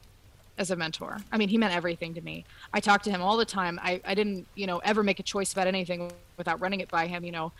as 0.58 0.70
a 0.70 0.76
mentor. 0.76 1.18
I 1.30 1.36
mean, 1.36 1.48
he 1.48 1.58
meant 1.58 1.74
everything 1.74 2.14
to 2.14 2.20
me. 2.20 2.44
I 2.72 2.80
talked 2.80 3.04
to 3.04 3.10
him 3.10 3.20
all 3.20 3.36
the 3.36 3.44
time. 3.44 3.78
I, 3.82 4.00
I 4.04 4.14
didn't, 4.14 4.46
you 4.54 4.66
know, 4.66 4.78
ever 4.78 5.02
make 5.02 5.20
a 5.20 5.22
choice 5.22 5.52
about 5.52 5.66
anything 5.66 6.10
without 6.36 6.60
running 6.60 6.80
it 6.80 6.88
by 6.88 7.06
him, 7.06 7.24
you 7.24 7.32
know. 7.32 7.52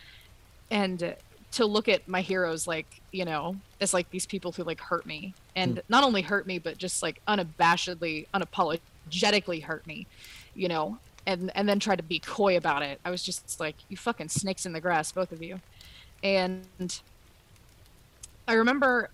And 0.71 1.15
to 1.51 1.65
look 1.65 1.87
at 1.87 2.07
my 2.07 2.21
heroes 2.21 2.67
like, 2.67 3.01
you 3.11 3.25
know, 3.25 3.55
as 3.79 3.93
like 3.93 4.09
these 4.09 4.25
people 4.25 4.51
who 4.51 4.63
like 4.63 4.79
hurt 4.79 5.05
me 5.05 5.33
and 5.55 5.77
mm. 5.77 5.81
not 5.89 6.03
only 6.03 6.21
hurt 6.21 6.47
me, 6.47 6.59
but 6.59 6.77
just 6.77 7.01
like 7.01 7.21
unabashedly, 7.27 8.27
unapologetically 8.33 9.63
hurt 9.63 9.85
me, 9.87 10.07
you 10.55 10.67
know, 10.67 10.97
and 11.25 11.51
and 11.55 11.67
then 11.67 11.79
try 11.79 11.95
to 11.95 12.03
be 12.03 12.19
coy 12.19 12.57
about 12.57 12.81
it. 12.81 12.99
I 13.05 13.11
was 13.11 13.23
just 13.23 13.59
like, 13.59 13.75
you 13.89 13.97
fucking 13.97 14.29
snakes 14.29 14.65
in 14.65 14.73
the 14.73 14.81
grass, 14.81 15.11
both 15.11 15.31
of 15.31 15.41
you. 15.41 15.59
And 16.23 16.65
I 18.47 18.53
remember 18.53 19.09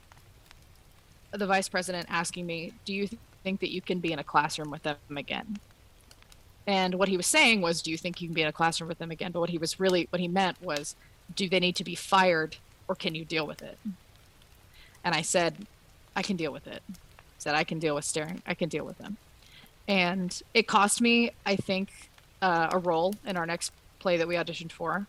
the 1.31 1.47
vice 1.47 1.67
president 1.67 2.07
asking 2.09 2.45
me, 2.45 2.73
"Do 2.85 2.93
you 2.93 3.09
think 3.43 3.59
that 3.59 3.71
you 3.71 3.81
can 3.81 3.99
be 3.99 4.11
in 4.11 4.19
a 4.19 4.23
classroom 4.23 4.71
with 4.71 4.83
them 4.83 4.97
again?" 5.15 5.59
And 6.65 6.95
what 6.95 7.09
he 7.09 7.17
was 7.17 7.27
saying 7.27 7.61
was, 7.61 7.81
"Do 7.81 7.91
you 7.91 7.97
think 7.97 8.21
you 8.21 8.27
can 8.27 8.35
be 8.35 8.41
in 8.41 8.47
a 8.47 8.53
classroom 8.53 8.87
with 8.87 8.99
them 8.99 9.11
again?" 9.11 9.31
But 9.31 9.41
what 9.41 9.49
he 9.49 9.57
was 9.57 9.79
really 9.79 10.07
what 10.09 10.19
he 10.19 10.27
meant 10.27 10.61
was, 10.61 10.95
"Do 11.35 11.47
they 11.49 11.59
need 11.59 11.75
to 11.77 11.83
be 11.83 11.95
fired 11.95 12.57
or 12.87 12.95
can 12.95 13.15
you 13.15 13.25
deal 13.25 13.45
with 13.45 13.61
it?" 13.61 13.77
And 15.03 15.13
I 15.13 15.21
said, 15.21 15.67
"I 16.15 16.21
can 16.21 16.37
deal 16.37 16.51
with 16.51 16.67
it." 16.67 16.81
I 16.89 16.93
said, 17.37 17.55
"I 17.55 17.63
can 17.63 17.79
deal 17.79 17.95
with 17.95 18.05
staring. 18.05 18.41
I 18.45 18.53
can 18.53 18.69
deal 18.69 18.85
with 18.85 18.97
them." 18.97 19.17
and 19.87 20.41
it 20.53 20.67
cost 20.67 21.01
me, 21.01 21.31
I 21.45 21.55
think, 21.55 21.89
uh, 22.41 22.69
a 22.71 22.79
role 22.79 23.15
in 23.25 23.37
our 23.37 23.45
next 23.45 23.71
play 23.99 24.17
that 24.17 24.27
we 24.27 24.35
auditioned 24.35 24.71
for, 24.71 25.07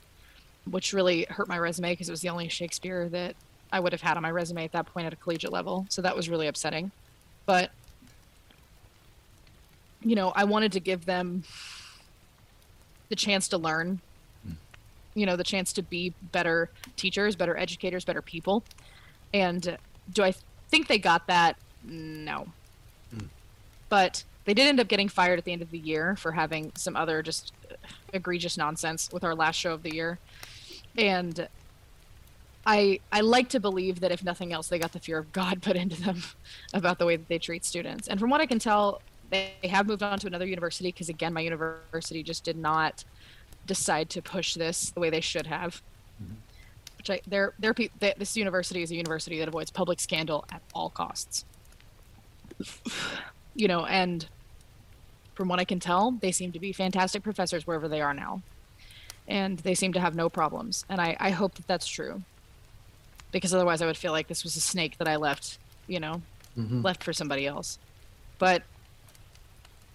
which 0.69 0.93
really 0.93 1.27
hurt 1.29 1.49
my 1.49 1.59
resume 1.59 1.93
because 1.93 2.09
it 2.09 2.13
was 2.13 2.21
the 2.21 2.29
only 2.29 2.49
Shakespeare 2.49 3.09
that 3.09 3.37
I 3.73 3.81
would 3.81 3.93
have 3.93 4.03
had 4.03 4.17
on 4.17 4.23
my 4.23 4.31
resume 4.31 4.65
at 4.65 4.73
that 4.73 4.87
point 4.87 5.07
at 5.07 5.13
a 5.13 5.17
collegiate 5.17 5.53
level. 5.53 5.87
So 5.89 6.03
that 6.03 6.17
was 6.17 6.29
really 6.29 6.47
upsetting. 6.47 6.91
But 7.47 7.71
you 10.05 10.15
know, 10.15 10.33
I 10.37 10.45
wanted 10.45 10.73
to 10.73 10.81
give 10.81 11.07
them 11.07 11.45
the 13.09 13.17
chance 13.17 13.49
to 13.49 13.59
learn, 13.59 14.01
you 15.15 15.27
know, 15.27 15.37
the 15.37 15.45
chance 15.45 15.73
to 15.75 15.83
be 15.83 16.13
better 16.33 16.71
teachers, 16.97 17.37
better 17.37 17.57
educators, 17.57 18.05
better 18.05 18.23
people. 18.23 18.63
And 19.33 19.79
do 20.13 20.23
I 20.23 20.35
think 20.69 20.87
they 20.87 20.99
got 20.99 21.27
that? 21.27 21.57
No. 21.85 22.49
Mm. 23.15 23.29
But 23.89 24.25
they 24.45 24.55
did 24.55 24.67
end 24.67 24.81
up 24.81 24.89
getting 24.89 25.09
fired 25.09 25.39
at 25.39 25.45
the 25.45 25.53
end 25.53 25.63
of 25.63 25.71
the 25.71 25.79
year 25.79 26.17
for 26.17 26.33
having 26.33 26.73
some 26.77 26.97
other 26.97 27.23
just 27.23 27.53
egregious 28.13 28.57
nonsense 28.57 29.11
with 29.13 29.25
our 29.25 29.35
last 29.35 29.57
show 29.57 29.73
of 29.73 29.83
the 29.83 29.95
year. 29.95 30.19
And 30.97 31.49
I 32.67 33.01
I 33.13 33.21
like 33.21 33.49
to 33.51 33.61
believe 33.61 34.01
that 34.01 34.13
if 34.13 34.23
nothing 34.23 34.53
else, 34.53 34.69
they 34.69 34.79
got 34.79 34.93
the 34.93 35.01
fear 35.01 35.19
of 35.19 35.33
God 35.33 35.63
put 35.63 35.77
into 35.77 36.01
them 36.01 36.23
about 36.73 36.99
the 36.99 37.07
way 37.07 37.17
that 37.17 37.29
they 37.29 37.39
treat 37.39 37.65
students. 37.65 38.09
And 38.09 38.21
from 38.21 38.31
what 38.31 38.41
I 38.41 38.47
can 38.47 38.59
tell, 38.59 39.01
they 39.35 39.69
have 39.69 39.87
moved 39.87 40.03
on 40.03 40.19
to 40.19 40.27
another 40.27 40.47
university 40.47 40.89
because 40.89 41.09
again, 41.09 41.33
my 41.33 41.41
university 41.41 42.23
just 42.23 42.45
did 42.45 42.57
not 42.57 43.05
decide 43.67 44.11
to 44.11 44.23
push 44.23 44.55
this 44.55 44.91
the 44.91 45.01
way 45.01 45.11
they 45.11 45.21
should 45.21 45.47
have. 45.47 45.83
Mm-hmm. 46.23 46.35
Which 46.99 47.11
I 47.11 47.21
their 47.27 47.55
their 47.59 47.75
they, 47.99 48.15
this 48.17 48.37
university 48.37 48.83
is 48.83 48.91
a 48.91 48.95
university 48.95 49.39
that 49.39 49.49
avoids 49.49 49.71
public 49.71 50.01
scandal 50.01 50.45
at 50.53 50.63
all 50.75 50.91
costs. 50.91 51.45
you 53.55 53.69
know, 53.69 53.87
and 53.87 54.27
from 55.35 55.49
what 55.49 55.59
I 55.59 55.65
can 55.65 55.81
tell, 55.81 56.13
they 56.13 56.33
seem 56.33 56.53
to 56.53 56.61
be 56.61 56.73
fantastic 56.73 57.23
professors 57.23 57.67
wherever 57.67 57.89
they 57.89 58.01
are 58.01 58.15
now. 58.15 58.43
And 59.27 59.59
they 59.59 59.75
seem 59.75 59.93
to 59.95 60.01
have 60.01 60.15
no 60.15 60.29
problems. 60.29 60.85
And 60.89 61.01
I, 61.01 61.17
I 61.19 61.31
hope 61.31 61.55
that 61.55 61.67
that's 61.67 61.87
true. 61.87 62.23
Because 63.33 63.53
otherwise, 63.53 63.83
I 63.83 63.87
would 63.87 63.97
feel 63.97 64.13
like 64.13 64.29
this 64.29 64.45
was 64.45 64.55
a 64.57 64.61
snake 64.61 64.99
that 64.99 65.09
I 65.09 65.17
left, 65.17 65.59
you 65.89 65.99
know, 65.99 66.23
mm-hmm. 66.57 66.83
left 66.83 67.03
for 67.03 67.13
somebody 67.13 67.47
else. 67.47 67.79
But, 68.39 68.63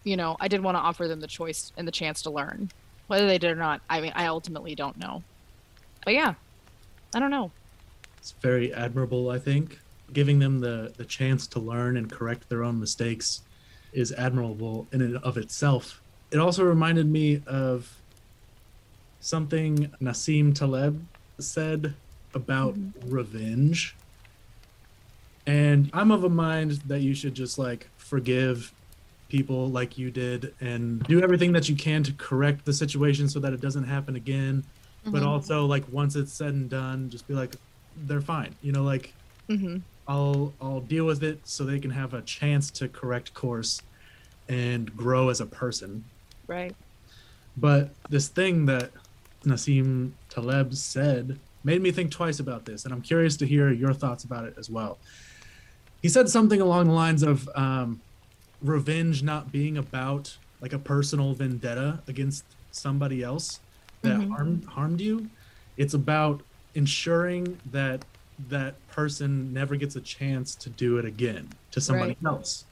you 0.03 0.17
know, 0.17 0.37
I 0.39 0.47
did 0.47 0.61
want 0.61 0.75
to 0.75 0.79
offer 0.79 1.07
them 1.07 1.19
the 1.19 1.27
choice 1.27 1.71
and 1.77 1.87
the 1.87 1.91
chance 1.91 2.21
to 2.23 2.29
learn. 2.29 2.71
Whether 3.07 3.27
they 3.27 3.37
did 3.37 3.51
or 3.51 3.55
not, 3.55 3.81
I 3.89 4.01
mean, 4.01 4.13
I 4.15 4.27
ultimately 4.27 4.75
don't 4.75 4.97
know. 4.97 5.23
But 6.05 6.13
yeah, 6.13 6.35
I 7.13 7.19
don't 7.19 7.31
know. 7.31 7.51
It's 8.17 8.31
very 8.41 8.73
admirable, 8.73 9.29
I 9.29 9.39
think. 9.39 9.79
Giving 10.13 10.39
them 10.39 10.59
the, 10.59 10.93
the 10.97 11.05
chance 11.05 11.47
to 11.47 11.59
learn 11.59 11.97
and 11.97 12.11
correct 12.11 12.49
their 12.49 12.63
own 12.63 12.79
mistakes 12.79 13.41
is 13.93 14.11
admirable 14.13 14.87
in 14.91 15.01
and 15.01 15.17
of 15.17 15.37
itself. 15.37 16.01
It 16.31 16.37
also 16.37 16.63
reminded 16.63 17.07
me 17.07 17.41
of 17.47 17.95
something 19.19 19.91
Nassim 20.01 20.53
Taleb 20.53 21.03
said 21.39 21.93
about 22.33 22.75
mm-hmm. 22.75 23.09
revenge. 23.09 23.95
And 25.47 25.89
I'm 25.93 26.11
of 26.11 26.23
a 26.23 26.29
mind 26.29 26.71
that 26.87 27.01
you 27.01 27.15
should 27.15 27.33
just 27.33 27.57
like 27.57 27.87
forgive 27.97 28.71
people 29.29 29.69
like 29.69 29.97
you 29.97 30.11
did 30.11 30.53
and 30.59 31.03
do 31.03 31.21
everything 31.21 31.53
that 31.53 31.69
you 31.69 31.75
can 31.75 32.03
to 32.03 32.11
correct 32.13 32.65
the 32.65 32.73
situation 32.73 33.29
so 33.29 33.39
that 33.39 33.53
it 33.53 33.61
doesn't 33.61 33.85
happen 33.85 34.15
again. 34.15 34.63
Mm-hmm. 35.01 35.11
But 35.11 35.23
also 35.23 35.65
like 35.65 35.85
once 35.91 36.15
it's 36.15 36.33
said 36.33 36.53
and 36.53 36.69
done, 36.69 37.09
just 37.09 37.27
be 37.27 37.33
like, 37.33 37.55
they're 37.95 38.21
fine. 38.21 38.55
You 38.61 38.73
know, 38.73 38.83
like 38.83 39.13
mm-hmm. 39.47 39.77
I'll 40.07 40.53
I'll 40.61 40.81
deal 40.81 41.05
with 41.05 41.23
it 41.23 41.39
so 41.45 41.63
they 41.63 41.79
can 41.79 41.91
have 41.91 42.13
a 42.13 42.21
chance 42.23 42.69
to 42.71 42.89
correct 42.89 43.33
course 43.33 43.81
and 44.49 44.95
grow 44.97 45.29
as 45.29 45.39
a 45.39 45.45
person. 45.45 46.03
Right. 46.47 46.75
But 47.55 47.91
this 48.09 48.27
thing 48.27 48.65
that 48.65 48.91
Nassim 49.45 50.11
Taleb 50.29 50.73
said 50.73 51.39
made 51.63 51.81
me 51.81 51.91
think 51.91 52.11
twice 52.11 52.39
about 52.39 52.65
this, 52.65 52.85
and 52.85 52.93
I'm 52.93 53.01
curious 53.01 53.37
to 53.37 53.45
hear 53.45 53.71
your 53.71 53.93
thoughts 53.93 54.23
about 54.23 54.45
it 54.45 54.55
as 54.57 54.69
well. 54.69 54.97
He 56.01 56.09
said 56.09 56.29
something 56.29 56.61
along 56.61 56.87
the 56.87 56.93
lines 56.93 57.23
of 57.23 57.49
um, 57.55 58.01
revenge 58.61 59.23
not 59.23 59.51
being 59.51 59.77
about 59.77 60.37
like 60.61 60.73
a 60.73 60.79
personal 60.79 61.33
vendetta 61.33 62.01
against 62.07 62.43
somebody 62.71 63.23
else 63.23 63.59
that 64.01 64.17
mm-hmm. 64.17 64.31
harmed 64.31 64.65
harmed 64.65 65.01
you. 65.01 65.29
It's 65.77 65.93
about 65.93 66.41
ensuring 66.75 67.59
that 67.71 68.03
that 68.49 68.75
person 68.87 69.51
never 69.53 69.75
gets 69.75 69.95
a 69.95 70.01
chance 70.01 70.55
to 70.55 70.69
do 70.69 70.97
it 70.97 71.05
again 71.05 71.49
to 71.71 71.81
somebody 71.81 72.15
right. 72.21 72.31
else. 72.31 72.65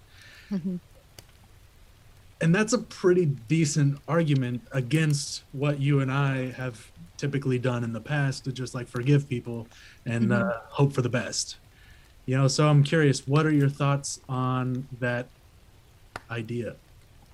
Mm-hmm. 0.52 0.78
And 2.40 2.54
that's 2.54 2.74
a 2.74 2.78
pretty 2.78 3.26
decent 3.26 4.00
argument 4.08 4.62
against 4.72 5.44
what 5.54 5.80
you 5.80 6.00
and 6.02 6.12
I 6.12 6.52
have 6.52 6.92
typically 7.18 7.58
done 7.58 7.84
in 7.84 7.94
the 7.94 8.00
past 8.00 8.44
to 8.46 8.52
just 8.52 8.76
like 8.76 8.88
forgive 8.88 9.28
people 9.28 9.68
and 10.06 10.26
mm-hmm. 10.26 10.48
uh, 10.50 10.54
hope 10.70 10.94
for 10.94 11.02
the 11.02 11.10
best. 11.10 11.58
You 12.26 12.38
know, 12.38 12.48
so 12.48 12.68
I'm 12.68 12.84
curious, 12.84 13.26
what 13.26 13.46
are 13.46 13.52
your 13.52 13.70
thoughts 13.70 14.20
on 14.30 14.88
that 15.00 15.28
idea? 16.30 16.76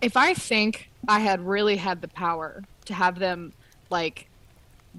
If 0.02 0.18
I 0.18 0.34
think 0.34 0.90
I 1.08 1.20
had 1.20 1.46
really 1.46 1.78
had 1.78 2.02
the 2.02 2.08
power 2.08 2.64
to 2.86 2.94
have 2.94 3.20
them 3.20 3.54
like 3.90 4.28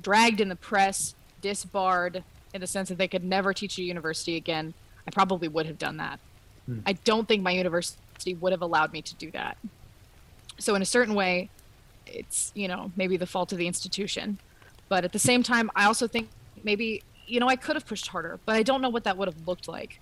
dragged 0.01 0.41
in 0.41 0.49
the 0.49 0.57
press, 0.57 1.15
disbarred 1.41 2.25
in 2.53 2.61
the 2.61 2.67
sense 2.67 2.89
that 2.89 2.99
they 2.99 3.09
could 3.09 3.25
never 3.25 3.53
teach 3.53 3.79
a 3.79 3.83
university 3.83 4.37
again, 4.37 4.75
I 5.07 5.11
probably 5.11 5.49
would 5.49 5.67
have 5.67 5.79
done 5.79 5.99
that. 5.99 6.19
Hmm. 6.67 6.79
I 6.87 6.95
don't 6.95 7.29
think 7.29 7.43
my 7.43 7.51
university 7.51 8.35
would 8.35 8.53
have 8.53 8.63
allowed 8.63 8.93
me 8.93 9.03
to 9.03 9.15
do 9.17 9.31
that. 9.33 9.59
So 10.59 10.75
in 10.75 10.83
a 10.83 10.87
certain 10.87 11.15
way, 11.15 11.51
it's, 12.07 12.53
you 12.55 12.69
know, 12.69 12.93
maybe 12.97 13.17
the 13.17 13.27
fault 13.27 13.53
of 13.53 13.59
the 13.59 13.67
institution. 13.67 14.39
But 14.89 15.05
at 15.05 15.13
the 15.13 15.19
same 15.19 15.43
time, 15.43 15.71
I 15.75 15.85
also 15.87 16.07
think 16.07 16.29
maybe, 16.63 17.03
you 17.27 17.41
know, 17.41 17.49
I 17.49 17.57
could 17.57 17.77
have 17.77 17.87
pushed 17.87 18.07
harder, 18.07 18.39
but 18.47 18.55
I 18.55 18.63
don't 18.63 18.81
know 18.81 18.89
what 18.89 19.05
that 19.05 19.17
would 19.17 19.29
have 19.29 19.47
looked 19.47 19.69
like. 19.69 20.01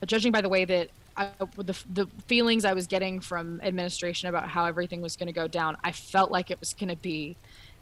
But 0.00 0.08
judging 0.08 0.32
by 0.32 0.40
the 0.40 0.48
way 0.48 0.64
that 0.64 0.90
I, 1.16 1.30
the, 1.56 1.76
the 1.92 2.06
feelings 2.26 2.64
I 2.64 2.72
was 2.72 2.86
getting 2.86 3.20
from 3.20 3.60
administration 3.62 4.28
about 4.28 4.48
how 4.48 4.64
everything 4.64 5.00
was 5.00 5.16
going 5.16 5.28
to 5.28 5.32
go 5.32 5.46
down, 5.46 5.76
I 5.84 5.92
felt 5.92 6.30
like 6.30 6.50
it 6.50 6.58
was 6.60 6.74
going 6.74 6.88
to 6.88 6.96
be 6.96 7.36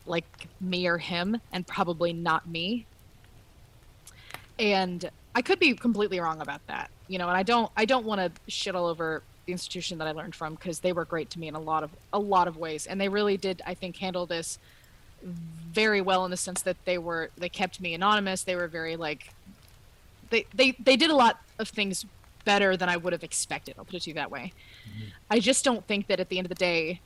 like 0.07 0.49
me 0.61 0.87
or 0.87 0.99
him, 0.99 1.41
and 1.53 1.67
probably 1.67 2.13
not 2.13 2.47
me. 2.49 2.87
And 4.59 5.11
I 5.35 5.43
could 5.43 5.59
be 5.59 5.75
completely 5.75 6.21
wrong 6.21 6.41
about 6.41 6.67
that, 6.67 6.91
you 7.09 7.19
know. 7.19 7.29
And 7.29 7.37
I 7.37 7.43
don't, 7.43 7.71
I 7.77 7.85
don't 7.85 8.05
want 8.05 8.21
to 8.21 8.53
shit 8.53 8.75
all 8.75 8.87
over 8.87 9.23
the 9.47 9.53
institution 9.53 9.99
that 9.99 10.07
I 10.07 10.13
learned 10.13 10.35
from 10.35 10.55
because 10.55 10.81
they 10.81 10.93
were 10.93 11.05
great 11.05 11.31
to 11.31 11.39
me 11.39 11.49
in 11.49 11.55
a 11.55 11.61
lot 11.61 11.83
of 11.83 11.91
a 12.13 12.19
lot 12.19 12.49
of 12.49 12.57
ways, 12.57 12.87
and 12.87 13.01
they 13.01 13.09
really 13.09 13.37
did, 13.37 13.63
I 13.67 13.75
think, 13.75 13.97
handle 13.97 14.27
this 14.27 14.59
very 15.23 16.01
well 16.01 16.25
in 16.25 16.31
the 16.31 16.37
sense 16.37 16.63
that 16.63 16.77
they 16.85 16.99
were 16.99 17.31
they 17.37 17.49
kept 17.49 17.81
me 17.81 17.95
anonymous. 17.95 18.43
They 18.43 18.57
were 18.57 18.69
very 18.69 18.97
like 18.97 19.31
they 20.31 20.47
they 20.55 20.73
they 20.73 20.97
did 20.97 21.11
a 21.11 21.17
lot 21.17 21.41
of 21.59 21.69
things 21.69 22.05
better 22.45 22.77
than 22.77 22.89
I 22.89 22.97
would 22.97 23.13
have 23.13 23.25
expected. 23.25 23.75
I'll 23.79 23.85
put 23.85 23.95
it 23.97 24.03
to 24.03 24.11
you 24.11 24.15
that 24.15 24.31
way. 24.31 24.53
I 25.31 25.39
just 25.39 25.65
don't 25.65 25.87
think 25.87 26.07
that 26.09 26.21
at 26.21 26.29
the 26.29 26.39
end 26.39 26.47
of 26.47 26.49
the 26.51 26.55
day, 26.55 27.01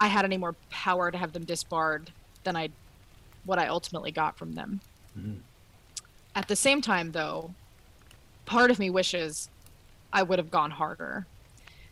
I 0.00 0.08
had 0.08 0.24
any 0.24 0.36
more 0.36 0.54
power 0.70 1.10
to 1.10 1.18
have 1.18 1.32
them 1.32 1.44
disbarred 1.44 2.10
than 2.44 2.56
I 2.56 2.70
what 3.44 3.58
I 3.58 3.66
ultimately 3.68 4.10
got 4.10 4.38
from 4.38 4.54
them. 4.54 4.80
Mhm. 5.18 5.40
At 6.34 6.48
the 6.48 6.56
same 6.56 6.80
time, 6.80 7.12
though, 7.12 7.54
part 8.46 8.70
of 8.70 8.78
me 8.78 8.88
wishes 8.90 9.48
I 10.12 10.22
would 10.22 10.38
have 10.38 10.50
gone 10.50 10.70
harder 10.72 11.26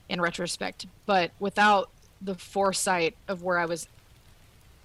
in 0.08 0.20
retrospect, 0.20 0.86
but 1.06 1.30
without 1.38 1.90
the 2.20 2.34
foresight 2.34 3.16
of 3.28 3.42
where 3.42 3.58
I 3.58 3.66
was, 3.66 3.86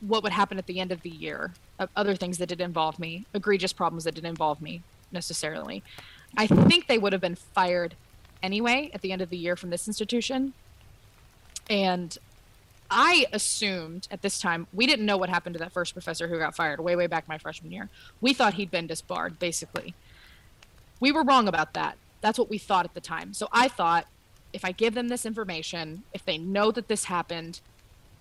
what 0.01 0.23
would 0.23 0.31
happen 0.33 0.57
at 0.57 0.65
the 0.67 0.79
end 0.79 0.91
of 0.91 1.01
the 1.01 1.09
year, 1.09 1.53
of 1.79 1.89
other 1.95 2.15
things 2.15 2.37
that 2.39 2.47
did 2.47 2.59
involve 2.61 2.99
me, 2.99 3.25
egregious 3.33 3.71
problems 3.73 4.03
that 4.03 4.15
didn't 4.15 4.29
involve 4.29 4.61
me 4.61 4.81
necessarily. 5.11 5.83
I 6.35 6.47
think 6.47 6.87
they 6.87 6.97
would 6.97 7.13
have 7.13 7.21
been 7.21 7.35
fired 7.35 7.95
anyway 8.43 8.91
at 8.93 9.01
the 9.01 9.11
end 9.11 9.21
of 9.21 9.29
the 9.29 9.37
year 9.37 9.55
from 9.55 9.69
this 9.69 9.87
institution. 9.87 10.53
And 11.69 12.17
I 12.89 13.25
assumed 13.33 14.07
at 14.11 14.21
this 14.21 14.39
time 14.39 14.67
we 14.73 14.87
didn't 14.87 15.05
know 15.05 15.17
what 15.17 15.29
happened 15.29 15.53
to 15.53 15.59
that 15.59 15.71
first 15.71 15.93
professor 15.93 16.27
who 16.27 16.37
got 16.37 16.55
fired 16.55 16.79
way, 16.79 16.95
way 16.95 17.07
back 17.07 17.27
my 17.27 17.37
freshman 17.37 17.71
year. 17.71 17.89
We 18.21 18.33
thought 18.33 18.55
he'd 18.55 18.71
been 18.71 18.87
disbarred, 18.87 19.39
basically. 19.39 19.93
We 20.99 21.11
were 21.11 21.23
wrong 21.23 21.47
about 21.47 21.73
that. 21.73 21.97
That's 22.21 22.39
what 22.39 22.49
we 22.49 22.57
thought 22.57 22.85
at 22.85 22.93
the 22.93 23.01
time. 23.01 23.33
So 23.33 23.47
I 23.51 23.67
thought 23.67 24.07
if 24.53 24.63
I 24.63 24.71
give 24.71 24.93
them 24.93 25.09
this 25.09 25.25
information, 25.25 26.03
if 26.13 26.25
they 26.25 26.37
know 26.37 26.71
that 26.71 26.87
this 26.87 27.05
happened, 27.05 27.59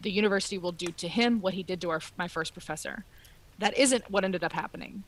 the 0.01 0.11
university 0.11 0.59
will 0.59 0.73
do 0.73 0.89
to 0.89 1.09
him 1.09 1.41
what 1.41 1.55
he 1.55 1.63
did 1.63 1.81
to 1.83 1.91
our, 1.91 2.01
my 2.19 2.29
first 2.29 2.53
professor. 2.53 3.05
That 3.59 3.77
isn't 3.79 4.11
what 4.11 4.25
ended 4.25 4.45
up 4.45 4.53
happening. 4.53 5.05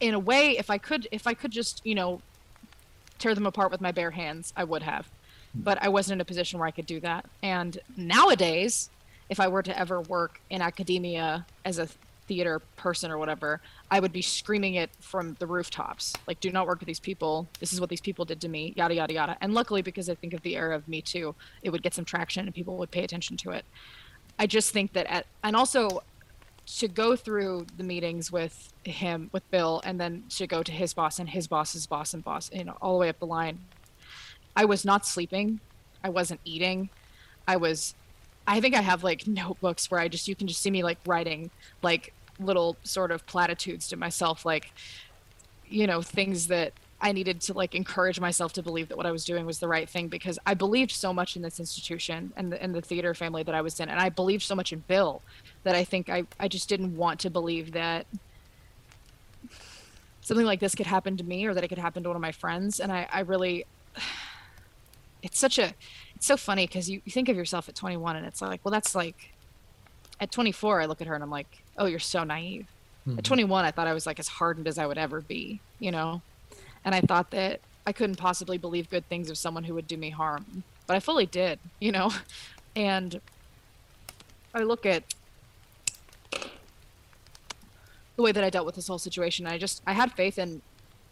In 0.00 0.14
a 0.14 0.18
way, 0.18 0.58
if 0.58 0.70
I 0.70 0.78
could, 0.78 1.08
if 1.12 1.26
I 1.26 1.34
could 1.34 1.50
just, 1.50 1.80
you 1.84 1.94
know, 1.94 2.20
tear 3.18 3.34
them 3.34 3.46
apart 3.46 3.70
with 3.70 3.80
my 3.80 3.92
bare 3.92 4.10
hands, 4.10 4.52
I 4.56 4.64
would 4.64 4.82
have. 4.82 5.08
But 5.54 5.82
I 5.82 5.88
wasn't 5.88 6.14
in 6.14 6.20
a 6.20 6.24
position 6.24 6.58
where 6.58 6.66
I 6.66 6.72
could 6.72 6.86
do 6.86 7.00
that. 7.00 7.26
And 7.42 7.78
nowadays, 7.96 8.90
if 9.28 9.38
I 9.38 9.48
were 9.48 9.62
to 9.62 9.78
ever 9.78 10.00
work 10.00 10.40
in 10.50 10.60
academia 10.60 11.46
as 11.64 11.78
a 11.78 11.88
theater 12.26 12.60
person 12.76 13.10
or 13.10 13.18
whatever, 13.18 13.60
I 13.90 14.00
would 14.00 14.12
be 14.12 14.22
screaming 14.22 14.74
it 14.74 14.90
from 15.00 15.36
the 15.38 15.46
rooftops. 15.46 16.14
Like, 16.26 16.40
do 16.40 16.50
not 16.50 16.66
work 16.66 16.80
with 16.80 16.86
these 16.86 17.00
people. 17.00 17.46
This 17.60 17.72
is 17.72 17.80
what 17.80 17.90
these 17.90 18.00
people 18.00 18.24
did 18.24 18.40
to 18.40 18.48
me, 18.48 18.72
yada, 18.76 18.94
yada, 18.94 19.12
yada. 19.12 19.36
And 19.40 19.54
luckily, 19.54 19.82
because 19.82 20.08
I 20.08 20.14
think 20.14 20.34
of 20.34 20.42
the 20.42 20.56
era 20.56 20.74
of 20.74 20.88
Me 20.88 21.00
Too, 21.02 21.34
it 21.62 21.70
would 21.70 21.82
get 21.82 21.94
some 21.94 22.04
traction 22.04 22.46
and 22.46 22.54
people 22.54 22.76
would 22.78 22.90
pay 22.90 23.04
attention 23.04 23.36
to 23.38 23.50
it. 23.50 23.64
I 24.38 24.46
just 24.46 24.72
think 24.72 24.94
that 24.94 25.06
at, 25.06 25.26
and 25.44 25.54
also 25.54 26.02
to 26.66 26.88
go 26.88 27.14
through 27.14 27.66
the 27.76 27.84
meetings 27.84 28.32
with 28.32 28.72
him, 28.84 29.28
with 29.32 29.48
Bill, 29.50 29.82
and 29.84 30.00
then 30.00 30.24
to 30.30 30.46
go 30.46 30.62
to 30.62 30.72
his 30.72 30.94
boss 30.94 31.18
and 31.18 31.28
his 31.28 31.46
boss's 31.46 31.86
boss 31.86 32.14
and 32.14 32.24
boss, 32.24 32.50
you 32.52 32.64
know, 32.64 32.76
all 32.80 32.94
the 32.94 33.00
way 33.00 33.08
up 33.08 33.18
the 33.18 33.26
line. 33.26 33.58
I 34.56 34.64
was 34.64 34.84
not 34.84 35.06
sleeping. 35.06 35.60
I 36.02 36.08
wasn't 36.08 36.40
eating. 36.44 36.88
I 37.46 37.56
was 37.56 37.94
I 38.46 38.60
think 38.60 38.74
I 38.74 38.82
have 38.82 39.02
like 39.02 39.26
notebooks 39.26 39.90
where 39.90 40.00
I 40.00 40.08
just 40.08 40.28
you 40.28 40.34
can 40.34 40.46
just 40.46 40.60
see 40.60 40.70
me 40.70 40.82
like 40.82 40.98
writing 41.06 41.50
like 41.82 42.12
little 42.38 42.76
sort 42.82 43.10
of 43.10 43.26
platitudes 43.26 43.88
to 43.88 43.96
myself 43.96 44.44
like 44.44 44.72
you 45.68 45.86
know 45.86 46.02
things 46.02 46.48
that 46.48 46.72
I 47.00 47.12
needed 47.12 47.40
to 47.42 47.52
like 47.54 47.74
encourage 47.74 48.20
myself 48.20 48.52
to 48.54 48.62
believe 48.62 48.88
that 48.88 48.96
what 48.96 49.06
I 49.06 49.12
was 49.12 49.24
doing 49.24 49.46
was 49.46 49.58
the 49.58 49.68
right 49.68 49.88
thing 49.88 50.08
because 50.08 50.38
I 50.46 50.54
believed 50.54 50.90
so 50.90 51.12
much 51.12 51.36
in 51.36 51.42
this 51.42 51.60
institution 51.60 52.32
and 52.36 52.52
the, 52.52 52.62
and 52.62 52.74
the 52.74 52.80
theater 52.80 53.14
family 53.14 53.42
that 53.42 53.54
I 53.54 53.60
was 53.60 53.78
in 53.80 53.88
and 53.88 54.00
I 54.00 54.08
believed 54.08 54.42
so 54.42 54.54
much 54.54 54.72
in 54.72 54.80
Bill 54.86 55.22
that 55.64 55.74
I 55.74 55.84
think 55.84 56.08
I 56.08 56.24
I 56.38 56.48
just 56.48 56.68
didn't 56.68 56.96
want 56.96 57.20
to 57.20 57.30
believe 57.30 57.72
that 57.72 58.06
something 60.22 60.46
like 60.46 60.60
this 60.60 60.74
could 60.74 60.86
happen 60.86 61.16
to 61.18 61.24
me 61.24 61.44
or 61.46 61.52
that 61.54 61.64
it 61.64 61.68
could 61.68 61.78
happen 61.78 62.02
to 62.04 62.08
one 62.08 62.16
of 62.16 62.22
my 62.22 62.32
friends. 62.32 62.80
And 62.80 62.92
I 62.92 63.08
I 63.12 63.20
really 63.20 63.64
it's 65.22 65.38
such 65.38 65.58
a 65.58 65.74
it's 66.14 66.26
so 66.26 66.36
funny 66.36 66.66
because 66.66 66.88
you, 66.88 67.00
you 67.04 67.12
think 67.12 67.28
of 67.28 67.36
yourself 67.36 67.68
at 67.68 67.74
21 67.74 68.16
and 68.16 68.26
it's 68.26 68.40
like 68.40 68.60
well 68.64 68.70
that's 68.72 68.94
like 68.94 69.32
at 70.20 70.30
24 70.30 70.80
i 70.82 70.86
look 70.86 71.00
at 71.00 71.06
her 71.06 71.14
and 71.14 71.24
i'm 71.24 71.30
like 71.30 71.62
oh 71.78 71.86
you're 71.86 71.98
so 71.98 72.24
naive. 72.24 72.66
Mhm. 73.06 73.18
at 73.18 73.24
21 73.24 73.64
i 73.64 73.70
thought 73.70 73.86
i 73.86 73.92
was 73.92 74.06
like 74.06 74.18
as 74.18 74.28
hardened 74.28 74.68
as 74.68 74.78
i 74.78 74.86
would 74.86 74.98
ever 74.98 75.20
be 75.20 75.60
you 75.78 75.90
know? 75.90 76.22
And 76.84 76.94
i 76.94 77.00
thought 77.00 77.30
that 77.32 77.60
i 77.86 77.92
couldn't 77.92 78.16
possibly 78.16 78.58
believe 78.58 78.88
good 78.90 79.08
things 79.08 79.28
of 79.30 79.36
someone 79.38 79.64
who 79.64 79.74
would 79.74 79.88
do 79.88 79.96
me 79.96 80.10
harm 80.10 80.62
but 80.86 80.94
i 80.96 81.00
fully 81.00 81.26
did 81.26 81.58
you 81.80 81.90
know? 81.92 82.10
And 82.76 83.20
i 84.54 84.60
look 84.60 84.84
at 84.84 85.04
the 88.16 88.22
way 88.22 88.32
that 88.32 88.44
i 88.44 88.50
dealt 88.50 88.66
with 88.66 88.74
this 88.74 88.88
whole 88.88 88.98
situation 88.98 89.46
i 89.46 89.58
just 89.58 89.82
i 89.86 89.92
had 89.92 90.12
faith 90.12 90.38
in 90.38 90.60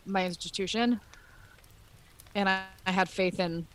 my 0.06 0.24
institution 0.26 1.00
and 2.34 2.48
I, 2.48 2.62
I 2.86 2.92
had 2.92 3.08
faith 3.08 3.38
in 3.38 3.66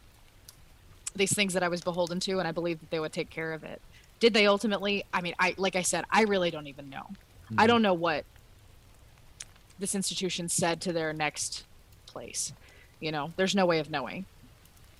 these 1.15 1.33
things 1.33 1.53
that 1.53 1.63
I 1.63 1.67
was 1.67 1.81
beholden 1.81 2.19
to, 2.21 2.39
and 2.39 2.47
I 2.47 2.51
believed 2.51 2.81
that 2.81 2.89
they 2.91 2.99
would 2.99 3.13
take 3.13 3.29
care 3.29 3.53
of 3.53 3.63
it. 3.63 3.81
Did 4.19 4.33
they 4.33 4.47
ultimately? 4.47 5.03
I 5.13 5.21
mean, 5.21 5.35
I 5.39 5.53
like 5.57 5.75
I 5.75 5.81
said, 5.83 6.05
I 6.09 6.23
really 6.23 6.51
don't 6.51 6.67
even 6.67 6.89
know. 6.89 7.05
I 7.57 7.63
Mhm. 7.65 7.67
don't 7.67 7.81
know 7.81 7.93
what 7.93 8.25
this 9.79 9.93
institution 9.95 10.49
said 10.49 10.81
to 10.81 10.93
their 10.93 11.13
next 11.13 11.65
place. 12.07 12.51
You 12.99 13.11
know, 13.11 13.31
there's 13.35 13.55
no 13.55 13.65
way 13.65 13.79
of 13.79 13.89
knowing. 13.91 14.25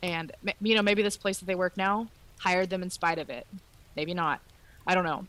And 0.04 0.32
you 0.62 0.76
know, 0.76 0.84
maybe 0.84 1.02
this 1.02 1.18
place 1.18 1.40
that 1.40 1.46
they 1.46 1.56
work 1.56 1.76
now 1.78 2.08
hired 2.40 2.70
them 2.70 2.84
in 2.84 2.90
spite 2.92 3.18
of 3.18 3.30
it. 3.30 3.48
Maybe 3.96 4.14
not. 4.14 4.40
I 4.86 4.94
don't 4.94 5.04
know. 5.04 5.26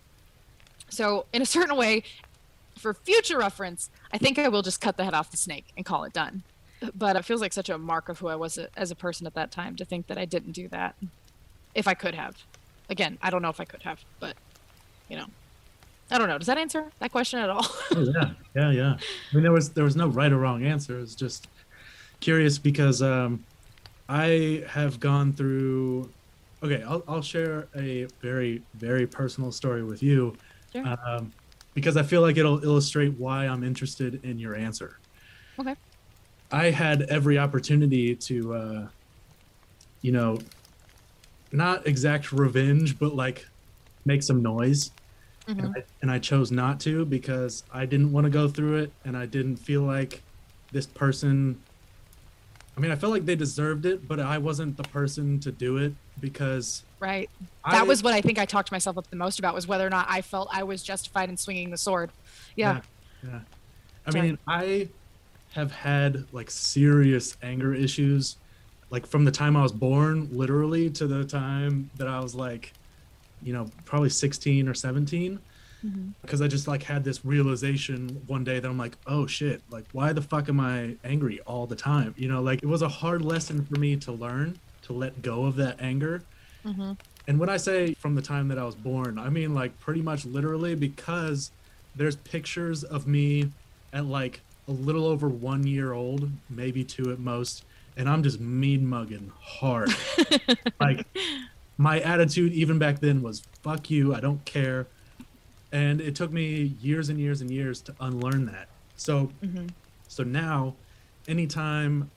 So, 0.90 1.26
in 1.32 1.42
a 1.42 1.46
certain 1.46 1.76
way, 1.76 2.02
for 2.80 2.94
future 2.94 3.38
reference, 3.38 3.90
I 4.12 4.18
think 4.18 4.38
I 4.38 4.48
will 4.48 4.62
just 4.62 4.80
cut 4.80 4.96
the 4.96 5.04
head 5.04 5.14
off 5.14 5.30
the 5.30 5.36
snake 5.36 5.66
and 5.76 5.84
call 5.84 6.04
it 6.04 6.12
done 6.12 6.42
but 6.94 7.16
it 7.16 7.24
feels 7.24 7.40
like 7.40 7.52
such 7.52 7.68
a 7.68 7.76
mark 7.76 8.08
of 8.08 8.20
who 8.20 8.28
I 8.28 8.36
was 8.36 8.56
a- 8.56 8.68
as 8.78 8.92
a 8.92 8.94
person 8.94 9.26
at 9.26 9.34
that 9.34 9.50
time 9.50 9.74
to 9.74 9.84
think 9.84 10.06
that 10.06 10.16
I 10.16 10.24
didn't 10.26 10.52
do 10.52 10.68
that. 10.68 10.94
If 11.74 11.88
I 11.88 11.94
could 11.94 12.14
have. 12.14 12.36
Again, 12.88 13.18
I 13.20 13.30
don't 13.30 13.42
know 13.42 13.48
if 13.48 13.60
I 13.60 13.64
could 13.64 13.82
have, 13.82 13.98
but 14.20 14.36
you 15.08 15.16
know. 15.16 15.26
I 16.08 16.18
don't 16.18 16.28
know. 16.28 16.38
Does 16.38 16.46
that 16.46 16.56
answer 16.56 16.84
that 17.00 17.10
question 17.10 17.40
at 17.40 17.50
all? 17.50 17.66
Oh, 17.96 18.04
yeah, 18.14 18.30
yeah, 18.54 18.70
yeah. 18.70 18.92
I 18.96 19.34
mean, 19.34 19.42
there 19.42 19.50
was 19.50 19.70
there 19.70 19.82
was 19.82 19.96
no 19.96 20.06
right 20.06 20.30
or 20.30 20.38
wrong 20.38 20.64
answer. 20.64 21.00
It's 21.00 21.16
just 21.16 21.48
curious 22.20 22.58
because 22.58 23.02
um, 23.02 23.44
I 24.08 24.64
have 24.68 25.00
gone 25.00 25.32
through. 25.32 26.08
Okay, 26.62 26.84
I'll 26.84 27.02
I'll 27.08 27.22
share 27.22 27.66
a 27.76 28.06
very 28.22 28.62
very 28.74 29.08
personal 29.08 29.50
story 29.50 29.82
with 29.82 30.00
you, 30.00 30.36
Sure. 30.72 30.84
um, 31.06 31.32
because 31.78 31.96
I 31.96 32.02
feel 32.02 32.22
like 32.22 32.36
it'll 32.36 32.64
illustrate 32.64 33.16
why 33.16 33.46
I'm 33.46 33.62
interested 33.62 34.24
in 34.24 34.36
your 34.36 34.56
answer. 34.56 34.98
Okay. 35.60 35.76
I 36.50 36.70
had 36.70 37.02
every 37.02 37.38
opportunity 37.38 38.16
to, 38.16 38.54
uh, 38.54 38.88
you 40.02 40.10
know, 40.10 40.38
not 41.52 41.86
exact 41.86 42.32
revenge, 42.32 42.98
but 42.98 43.14
like 43.14 43.46
make 44.04 44.24
some 44.24 44.42
noise 44.42 44.90
Mhm. 45.48 45.58
and, 45.60 45.72
I, 45.76 45.82
and 46.02 46.10
I 46.10 46.18
chose 46.18 46.50
not 46.50 46.80
to 46.80 47.06
because 47.06 47.62
I 47.72 47.86
didn't 47.86 48.10
want 48.12 48.24
to 48.24 48.30
go 48.30 48.48
through 48.48 48.78
it 48.78 48.92
and 49.04 49.16
I 49.16 49.24
didn't 49.26 49.56
feel 49.56 49.82
like 49.82 50.24
this 50.72 50.86
person 50.86 51.64
I 52.78 52.80
mean 52.80 52.92
I 52.92 52.94
felt 52.94 53.12
like 53.12 53.26
they 53.26 53.34
deserved 53.34 53.86
it 53.86 54.06
but 54.06 54.20
I 54.20 54.38
wasn't 54.38 54.76
the 54.76 54.84
person 54.84 55.40
to 55.40 55.50
do 55.50 55.78
it 55.78 55.92
because 56.20 56.84
Right. 57.00 57.28
I, 57.64 57.72
That 57.72 57.88
was 57.88 58.04
what 58.04 58.14
I 58.14 58.20
think 58.20 58.38
I 58.38 58.44
talked 58.44 58.70
myself 58.70 58.96
up 58.96 59.10
the 59.10 59.16
most 59.16 59.40
about 59.40 59.52
was 59.52 59.66
whether 59.66 59.84
or 59.84 59.90
not 59.90 60.06
I 60.08 60.20
felt 60.20 60.48
I 60.52 60.62
was 60.62 60.82
justified 60.84 61.28
in 61.28 61.36
swinging 61.36 61.70
the 61.70 61.76
sword. 61.76 62.10
Yeah. 62.54 62.80
yeah 63.24 63.40
I 64.06 64.10
Sorry. 64.10 64.22
mean 64.22 64.38
I 64.46 64.88
have 65.52 65.72
had 65.72 66.24
like 66.32 66.50
serious 66.52 67.36
anger 67.42 67.74
issues 67.74 68.36
like 68.90 69.06
from 69.06 69.24
the 69.24 69.32
time 69.32 69.56
I 69.56 69.62
was 69.62 69.72
born 69.72 70.28
literally 70.30 70.88
to 70.90 71.06
the 71.08 71.24
time 71.24 71.90
that 71.96 72.06
I 72.06 72.20
was 72.20 72.34
like 72.36 72.72
you 73.42 73.52
know 73.52 73.66
probably 73.86 74.10
16 74.10 74.68
or 74.68 74.74
17 74.74 75.40
Mhm. 75.84 76.12
because 76.22 76.42
I 76.42 76.48
just 76.48 76.66
like 76.66 76.82
had 76.82 77.04
this 77.04 77.24
realization 77.24 78.22
one 78.26 78.42
day 78.44 78.58
that 78.58 78.68
I'm 78.68 78.78
like, 78.78 78.96
oh 79.06 79.26
shit, 79.26 79.62
like 79.70 79.84
why 79.92 80.12
the 80.12 80.22
fuck 80.22 80.48
am 80.48 80.58
I 80.60 80.96
angry 81.04 81.40
all 81.46 81.66
the 81.66 81.76
time? 81.76 82.14
You 82.18 82.28
know, 82.28 82.42
like 82.42 82.62
it 82.62 82.66
was 82.66 82.82
a 82.82 82.88
hard 82.88 83.22
lesson 83.22 83.64
for 83.64 83.78
me 83.78 83.96
to 83.96 84.12
learn 84.12 84.58
to 84.82 84.92
let 84.92 85.22
go 85.22 85.44
of 85.44 85.56
that 85.56 85.76
anger. 85.80 86.22
Mhm. 86.64 86.98
And 87.28 87.38
when 87.38 87.48
I 87.48 87.58
say 87.58 87.94
from 87.94 88.14
the 88.14 88.22
time 88.22 88.48
that 88.48 88.58
I 88.58 88.64
was 88.64 88.74
born, 88.74 89.18
I 89.18 89.28
mean 89.28 89.54
like 89.54 89.78
pretty 89.78 90.02
much 90.02 90.24
literally 90.24 90.74
because 90.74 91.50
there's 91.94 92.16
pictures 92.16 92.82
of 92.84 93.06
me 93.06 93.50
at 93.92 94.04
like 94.06 94.40
a 94.66 94.72
little 94.72 95.06
over 95.06 95.28
one 95.28 95.66
year 95.66 95.92
old, 95.92 96.30
maybe 96.50 96.82
two 96.84 97.10
at 97.12 97.18
most, 97.18 97.64
and 97.96 98.08
I'm 98.08 98.22
just 98.22 98.40
mean 98.40 98.86
mugging 98.86 99.30
hard. 99.40 99.90
like 100.80 101.06
my 101.76 102.00
attitude 102.00 102.52
even 102.52 102.78
back 102.78 102.98
then 103.00 103.22
was 103.22 103.42
fuck 103.62 103.90
you, 103.90 104.14
I 104.14 104.20
don't 104.20 104.44
care. 104.44 104.86
And 105.72 106.00
it 106.00 106.14
took 106.14 106.32
me 106.32 106.62
years 106.62 107.08
and 107.08 107.20
years 107.20 107.40
and 107.40 107.50
years 107.50 107.82
to 107.82 107.96
unlearn 108.00 108.46
that. 108.46 108.70
So 108.96 109.34
Mhm. 109.42 109.74
so 110.08 110.22
now 110.24 110.78
anytime 111.26 112.12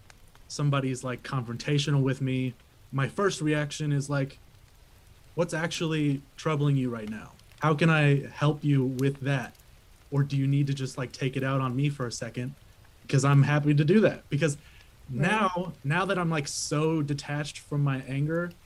somebody's 0.47 1.03
like 1.03 1.23
confrontational 1.23 2.01
with 2.01 2.21
me, 2.21 2.55
my 2.91 3.07
first 3.09 3.41
reaction 3.41 3.91
is 3.91 4.09
like 4.09 4.39
what's 5.35 5.53
actually 5.53 6.23
troubling 6.37 6.75
you 6.75 6.89
right 6.89 7.09
now? 7.09 7.37
How 7.61 7.73
can 7.73 7.89
I 7.89 8.27
help 8.27 8.63
you 8.63 8.83
with 8.85 9.21
that? 9.21 9.55
Or 10.09 10.23
do 10.23 10.35
you 10.37 10.45
need 10.47 10.67
to 10.67 10.73
just 10.73 10.97
like 10.97 11.11
take 11.13 11.37
it 11.37 11.43
out 11.43 11.61
on 11.61 11.75
me 11.75 11.89
for 11.89 12.05
a 12.05 12.11
second? 12.11 12.55
Because 13.01 13.23
I'm 13.25 13.43
happy 13.43 13.73
to 13.73 13.85
do 13.85 14.01
that. 14.01 14.27
Because 14.29 14.57
now 15.09 15.77
now 15.83 16.05
that 16.05 16.17
I'm 16.17 16.29
like 16.29 16.47
so 16.47 17.01
detached 17.01 17.59
from 17.59 17.81
my 17.83 18.01
anger, 18.03 18.57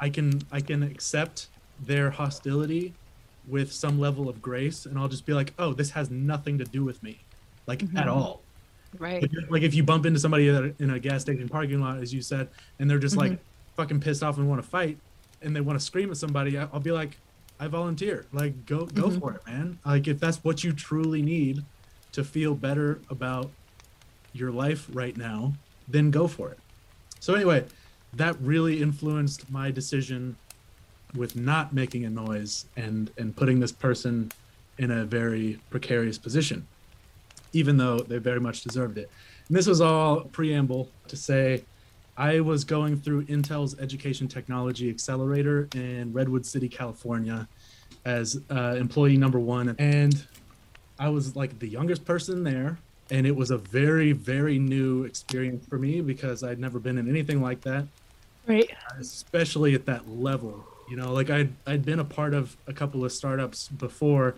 I 0.00 0.10
can 0.10 0.46
I 0.50 0.60
can 0.62 0.82
accept 0.82 1.50
their 1.78 2.10
hostility 2.10 2.96
with 3.50 3.72
some 3.72 3.98
level 3.98 4.28
of 4.28 4.40
grace 4.40 4.86
and 4.86 4.98
I'll 4.98 5.08
just 5.08 5.26
be 5.26 5.32
like, 5.34 5.52
"Oh, 5.58 5.72
this 5.72 5.90
has 5.90 6.10
nothing 6.10 6.58
to 6.58 6.64
do 6.64 6.84
with 6.84 7.02
me." 7.02 7.18
Like 7.66 7.82
at 7.82 7.90
Mhm. 7.90 8.06
all. 8.06 8.42
Right. 8.98 9.22
Like, 9.22 9.30
like 9.50 9.62
if 9.62 9.74
you 9.74 9.82
bump 9.82 10.06
into 10.06 10.18
somebody 10.18 10.48
in 10.48 10.90
a 10.90 10.98
gas 10.98 11.22
station 11.22 11.48
parking 11.48 11.80
lot, 11.80 11.98
as 11.98 12.12
you 12.12 12.22
said, 12.22 12.48
and 12.78 12.88
they're 12.88 12.98
just 12.98 13.16
like 13.16 13.38
fucking 13.76 14.00
pissed 14.00 14.22
off 14.22 14.38
and 14.38 14.48
want 14.48 14.62
to 14.62 14.68
fight, 14.68 14.98
and 15.42 15.54
they 15.54 15.60
want 15.60 15.78
to 15.78 15.84
scream 15.84 16.10
at 16.10 16.16
somebody, 16.16 16.56
I'll 16.58 16.80
be 16.80 16.92
like, 16.92 17.18
I 17.58 17.66
volunteer. 17.68 18.26
Like, 18.32 18.66
go 18.66 18.86
go 18.86 19.08
Mhm. 19.10 19.20
for 19.20 19.32
it, 19.34 19.46
man. 19.46 19.78
Like 19.84 20.08
if 20.08 20.18
that's 20.18 20.42
what 20.42 20.64
you 20.64 20.72
truly 20.72 21.22
need 21.22 21.64
to 22.12 22.24
feel 22.24 22.54
better 22.54 23.00
about 23.10 23.50
your 24.32 24.50
life 24.50 24.88
right 24.92 25.16
now, 25.16 25.54
then 25.88 26.10
go 26.10 26.26
for 26.26 26.50
it. 26.50 26.58
So 27.20 27.34
anyway, 27.34 27.64
that 28.14 28.40
really 28.40 28.80
influenced 28.82 29.48
my 29.50 29.70
decision 29.70 30.36
with 31.14 31.36
not 31.36 31.72
making 31.72 32.04
a 32.04 32.10
noise 32.10 32.66
and 32.76 33.10
and 33.18 33.34
putting 33.36 33.60
this 33.60 33.72
person 33.72 34.30
in 34.78 34.90
a 34.90 35.04
very 35.04 35.58
precarious 35.70 36.18
position 36.18 36.66
even 37.52 37.76
though 37.76 37.98
they 37.98 38.18
very 38.18 38.40
much 38.40 38.62
deserved 38.62 38.98
it. 38.98 39.10
And 39.48 39.56
this 39.56 39.66
was 39.66 39.80
all 39.80 40.20
preamble 40.20 40.88
to 41.08 41.16
say 41.16 41.64
I 42.16 42.40
was 42.40 42.64
going 42.64 42.96
through 42.96 43.24
Intel's 43.24 43.78
Education 43.80 44.28
Technology 44.28 44.88
Accelerator 44.90 45.68
in 45.74 46.12
Redwood 46.12 46.46
City, 46.46 46.68
California, 46.68 47.48
as 48.04 48.40
uh, 48.50 48.76
employee 48.78 49.16
number 49.16 49.38
one. 49.38 49.74
And 49.78 50.22
I 50.98 51.08
was 51.08 51.34
like 51.34 51.58
the 51.58 51.68
youngest 51.68 52.04
person 52.04 52.44
there. 52.44 52.78
And 53.10 53.26
it 53.26 53.34
was 53.34 53.50
a 53.50 53.58
very, 53.58 54.12
very 54.12 54.58
new 54.58 55.02
experience 55.02 55.66
for 55.66 55.78
me 55.78 56.00
because 56.00 56.44
I'd 56.44 56.60
never 56.60 56.78
been 56.78 56.98
in 56.98 57.08
anything 57.08 57.42
like 57.42 57.60
that 57.62 57.86
Right. 58.46 58.70
especially 58.98 59.74
at 59.74 59.86
that 59.86 60.08
level. 60.08 60.64
You 60.90 60.96
know, 60.96 61.12
like 61.12 61.30
I'd 61.30 61.52
I'd 61.66 61.84
been 61.84 62.00
a 62.00 62.04
part 62.04 62.34
of 62.34 62.56
a 62.66 62.72
couple 62.72 63.04
of 63.04 63.12
startups 63.12 63.68
before, 63.68 64.34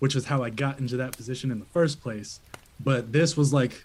which 0.00 0.14
is 0.14 0.26
how 0.26 0.42
I 0.42 0.50
got 0.50 0.78
into 0.78 0.98
that 0.98 1.16
position 1.16 1.50
in 1.50 1.58
the 1.58 1.66
first 1.66 2.02
place. 2.02 2.40
But 2.78 3.10
this 3.10 3.36
was 3.36 3.54
like 3.54 3.84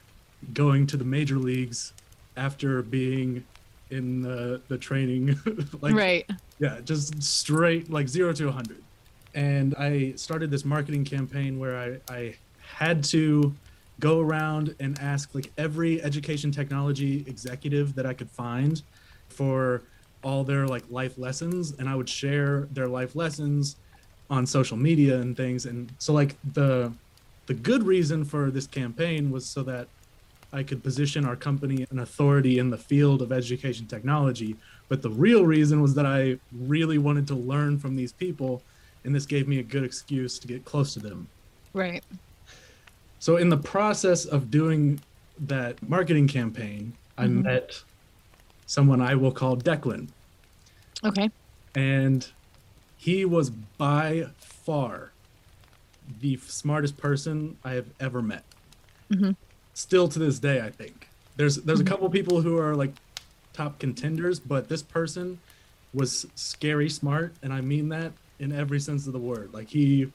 going 0.53 0.85
to 0.87 0.97
the 0.97 1.05
major 1.05 1.37
leagues 1.37 1.93
after 2.35 2.81
being 2.81 3.45
in 3.89 4.21
the 4.21 4.61
the 4.67 4.77
training 4.77 5.39
like 5.81 5.95
right. 5.95 6.29
yeah, 6.59 6.79
just 6.83 7.21
straight 7.23 7.89
like 7.89 8.07
zero 8.07 8.33
to 8.33 8.43
a 8.43 8.47
100. 8.47 8.83
And 9.35 9.75
I 9.75 10.13
started 10.15 10.51
this 10.51 10.65
marketing 10.65 11.05
campaign 11.05 11.57
where 11.59 11.77
I, 11.77 12.13
I 12.13 12.35
had 12.61 13.03
to 13.05 13.53
go 13.99 14.19
around 14.19 14.75
and 14.79 14.99
ask 14.99 15.33
like 15.35 15.51
every 15.57 16.01
education 16.01 16.51
technology 16.51 17.23
executive 17.27 17.95
that 17.95 18.05
I 18.05 18.13
could 18.13 18.29
find 18.29 18.81
for 19.27 19.83
all 20.23 20.43
their 20.43 20.67
like 20.67 20.83
life 20.89 21.17
lessons. 21.17 21.73
And 21.79 21.87
I 21.87 21.95
would 21.95 22.09
share 22.09 22.67
their 22.71 22.87
life 22.87 23.15
lessons 23.15 23.77
on 24.29 24.45
social 24.45 24.77
media 24.77 25.19
and 25.19 25.35
things. 25.35 25.65
And 25.65 25.91
so 25.99 26.13
like 26.13 26.35
the 26.53 26.91
the 27.47 27.53
good 27.55 27.83
reason 27.83 28.23
for 28.23 28.51
this 28.51 28.67
campaign 28.67 29.31
was 29.31 29.43
so 29.45 29.63
that 29.63 29.87
I 30.53 30.61
could 30.61 30.83
position 30.83 31.25
our 31.25 31.35
company 31.35 31.85
an 31.89 31.99
authority 31.99 32.59
in 32.59 32.69
the 32.69 32.77
field 32.77 33.21
of 33.23 33.31
education 33.31 33.87
technology. 33.87 34.55
But 34.87 35.01
the 35.01 35.09
real 35.09 35.45
reason 35.45 35.81
was 35.81 35.95
that 35.95 36.05
I 36.05 36.37
really 36.51 36.97
wanted 36.99 37.27
to 37.27 37.35
learn 37.35 37.79
from 37.79 37.95
these 37.95 38.11
people, 38.11 38.61
and 39.03 39.13
this 39.15 39.25
gave 39.25 39.47
me 39.47 39.59
a 39.59 39.63
good 39.63 39.83
excuse 39.83 40.37
to 40.39 40.47
get 40.47 40.63
close 40.65 40.93
to 40.95 40.99
them. 40.99 41.27
Right. 41.73 42.03
So, 43.19 43.37
in 43.37 43.49
the 43.49 43.57
process 43.57 44.25
of 44.25 44.49
doing 44.49 44.99
that 45.45 45.81
marketing 45.87 46.27
campaign, 46.27 46.93
I 47.17 47.25
Mhm. 47.25 47.43
met 47.43 47.83
someone 48.69 49.01
I 49.01 49.15
will 49.15 49.31
call 49.31 49.57
Declan, 49.57 50.09
Okay. 51.03 51.29
and 51.73 52.31
he 52.97 53.25
was 53.25 53.49
by 53.49 54.27
far 54.37 55.11
the 56.21 56.37
smartest 56.37 56.95
person 56.97 57.57
I 57.63 57.71
have 57.73 57.87
ever 57.99 58.21
met. 58.21 58.43
Mhm. 59.11 59.35
Still 59.73 60.07
to 60.09 60.19
this 60.19 60.37
day, 60.39 60.61
I 60.61 60.69
think 60.69 61.07
there's 61.35 61.55
there's 61.57 61.79
Mhm. 61.79 61.87
a 61.87 61.89
couple 61.89 62.09
people 62.11 62.41
who 62.43 62.57
are 62.59 62.75
like 62.75 62.93
top 63.53 63.79
contenders, 63.79 64.39
but 64.39 64.69
this 64.69 64.83
person 64.83 65.39
was 65.91 66.27
scary 66.35 66.89
smart, 66.89 67.33
and 67.41 67.51
I 67.51 67.61
mean 67.61 67.89
that 67.89 68.13
in 68.37 68.51
every 68.51 68.79
sense 68.79 69.07
of 69.07 69.13
the 69.13 69.19
word. 69.19 69.51
Like 69.51 69.69
he 69.69 70.11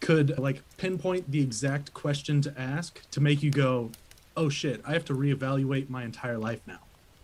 could 0.00 0.38
like 0.38 0.62
pinpoint 0.76 1.30
the 1.30 1.40
exact 1.40 1.92
question 1.92 2.40
to 2.42 2.60
ask 2.60 3.02
to 3.10 3.20
make 3.20 3.42
you 3.42 3.50
go, 3.50 3.90
"Oh 4.36 4.48
shit, 4.48 4.80
I 4.86 4.92
have 4.92 5.04
to 5.06 5.14
reevaluate 5.14 5.90
my 5.90 6.04
entire 6.04 6.38
life 6.38 6.60
now." 6.66 6.80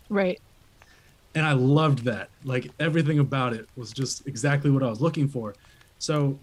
Right. 0.08 0.40
and 1.34 1.44
I 1.44 1.52
loved 1.52 2.04
that. 2.04 2.30
Like 2.44 2.70
everything 2.80 3.18
about 3.18 3.52
it 3.52 3.68
was 3.76 3.92
just 3.92 4.26
exactly 4.26 4.70
what 4.70 4.82
I 4.82 4.88
was 4.88 5.00
looking 5.02 5.28
for. 5.28 5.54
So 5.98 6.38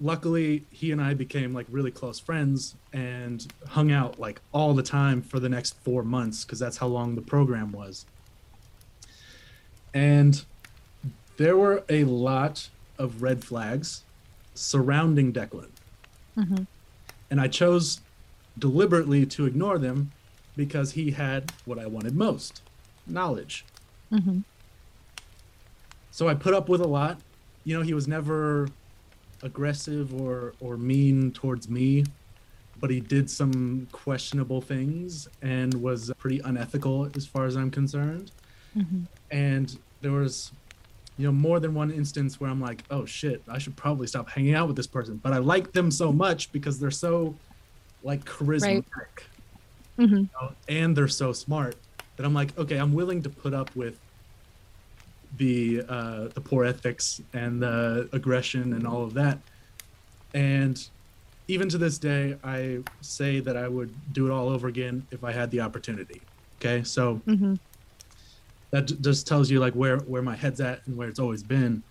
luckily 0.00 0.64
he 0.70 0.90
and 0.90 1.00
I 1.00 1.14
became 1.14 1.54
like 1.54 1.66
really 1.70 1.92
close 1.92 2.18
friends 2.18 2.74
and 2.92 3.46
hung 3.68 3.92
out 3.92 4.18
like 4.18 4.40
all 4.52 4.74
the 4.74 4.82
time 4.82 5.22
for 5.22 5.38
the 5.38 5.48
next 5.48 5.76
4 5.84 6.02
months 6.02 6.44
cuz 6.44 6.58
that's 6.58 6.78
how 6.78 6.88
long 6.88 7.14
the 7.14 7.22
program 7.22 7.70
was. 7.70 8.04
And 9.92 10.44
there 11.36 11.56
were 11.56 11.84
a 11.88 12.04
lot 12.04 12.68
of 12.98 13.22
red 13.22 13.44
flags 13.44 14.02
surrounding 14.54 15.32
Declan. 15.32 15.70
Mhm. 16.36 16.66
And 17.30 17.40
I 17.40 17.48
chose 17.48 18.00
deliberately 18.58 19.26
to 19.26 19.46
ignore 19.46 19.78
them 19.78 20.12
because 20.56 20.92
he 20.92 21.10
had 21.10 21.52
what 21.64 21.78
I 21.78 21.86
wanted 21.86 22.14
most 22.14 22.62
knowledge. 23.06 23.64
Mhm. 24.12 24.44
So 26.10 26.28
I 26.28 26.34
put 26.34 26.54
up 26.54 26.68
with 26.68 26.80
a 26.80 26.86
lot. 26.86 27.20
You 27.64 27.76
know, 27.76 27.82
he 27.82 27.94
was 27.94 28.06
never 28.06 28.68
aggressive 29.42 30.14
or 30.14 30.54
or 30.60 30.76
mean 30.76 31.32
towards 31.32 31.68
me, 31.68 32.04
but 32.80 32.90
he 32.90 33.00
did 33.00 33.28
some 33.28 33.86
questionable 33.92 34.60
things 34.60 35.28
and 35.42 35.74
was 35.74 36.10
pretty 36.18 36.38
unethical 36.40 37.08
as 37.16 37.26
far 37.26 37.46
as 37.46 37.56
I'm 37.56 37.70
concerned. 37.70 38.30
Mhm. 38.76 39.06
And 39.30 39.76
there 40.02 40.12
was 40.12 40.52
you 41.16 41.26
know 41.26 41.32
more 41.32 41.60
than 41.60 41.74
one 41.74 41.90
instance 41.90 42.40
where 42.40 42.50
I'm 42.50 42.60
like, 42.60 42.82
"Oh 42.90 43.04
shit, 43.04 43.42
I 43.48 43.58
should 43.58 43.76
probably 43.76 44.06
stop 44.06 44.28
hanging 44.30 44.54
out 44.54 44.66
with 44.66 44.76
this 44.76 44.86
person." 44.86 45.16
But 45.22 45.32
I 45.32 45.38
like 45.38 45.72
them 45.72 45.90
so 45.90 46.12
much 46.12 46.50
because 46.52 46.78
they're 46.78 46.90
so 46.90 47.34
like 48.02 48.24
charismatic 48.24 48.84
Mhm. 49.98 50.30
know, 50.40 50.56
and 50.68 50.96
they're 50.96 51.08
so 51.08 51.32
smart 51.32 51.76
that 52.16 52.26
I'm 52.26 52.34
like, 52.34 52.56
okay, 52.58 52.76
I'm 52.78 52.92
willing 52.92 53.22
to 53.22 53.30
put 53.30 53.54
up 53.54 53.74
with 53.76 54.00
the 55.30 55.82
uh, 55.88 56.28
the 56.34 56.40
poor 56.40 56.64
ethics 56.64 57.20
and 57.32 57.60
the 57.62 58.08
aggression 58.12 58.72
and 58.74 58.86
all 58.86 59.02
of 59.04 59.14
that. 59.14 59.42
And 60.34 60.78
even 61.48 61.68
to 61.70 61.78
this 61.78 61.98
day, 61.98 62.36
I 62.44 62.80
say 63.02 63.40
that 63.40 63.56
I 63.56 63.68
would 63.68 64.12
do 64.12 64.26
it 64.26 64.32
all 64.32 64.48
over 64.50 64.68
again 64.68 65.08
if 65.12 65.24
I 65.24 65.32
had 65.32 65.50
the 65.50 65.60
opportunity. 65.60 66.28
Okay, 66.62 66.84
so 66.84 67.22
Mhm. 67.28 67.58
that 68.72 68.86
j- 68.88 68.96
just 69.00 69.26
tells 69.26 69.50
you 69.50 69.60
like 69.60 69.74
where 69.74 69.98
where 69.98 70.22
my 70.22 70.36
head's 70.36 70.60
at 70.60 70.80
and 70.86 70.96
where 70.96 71.08
it's 71.08 71.18
always 71.18 71.42
been. 71.42 71.84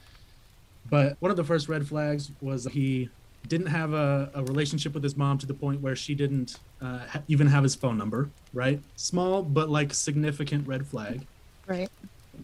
But 0.85 1.15
one 1.19 1.31
of 1.31 1.37
the 1.37 1.43
first 1.43 1.69
red 1.69 1.87
flags 1.87 2.31
was 2.41 2.65
he 2.65 3.09
didn't 3.47 3.67
have 3.67 3.93
a, 3.93 4.29
a 4.33 4.43
relationship 4.43 4.93
with 4.93 5.03
his 5.03 5.15
mom 5.17 5.37
to 5.39 5.45
the 5.45 5.53
point 5.53 5.81
where 5.81 5.95
she 5.95 6.15
didn't 6.15 6.57
uh, 6.81 6.99
ha- 6.99 7.21
even 7.27 7.47
have 7.47 7.63
his 7.63 7.75
phone 7.75 7.97
number. 7.97 8.29
Right, 8.53 8.79
small 8.95 9.41
but 9.43 9.69
like 9.69 9.93
significant 9.93 10.67
red 10.67 10.85
flag 10.87 11.25
Right. 11.67 11.89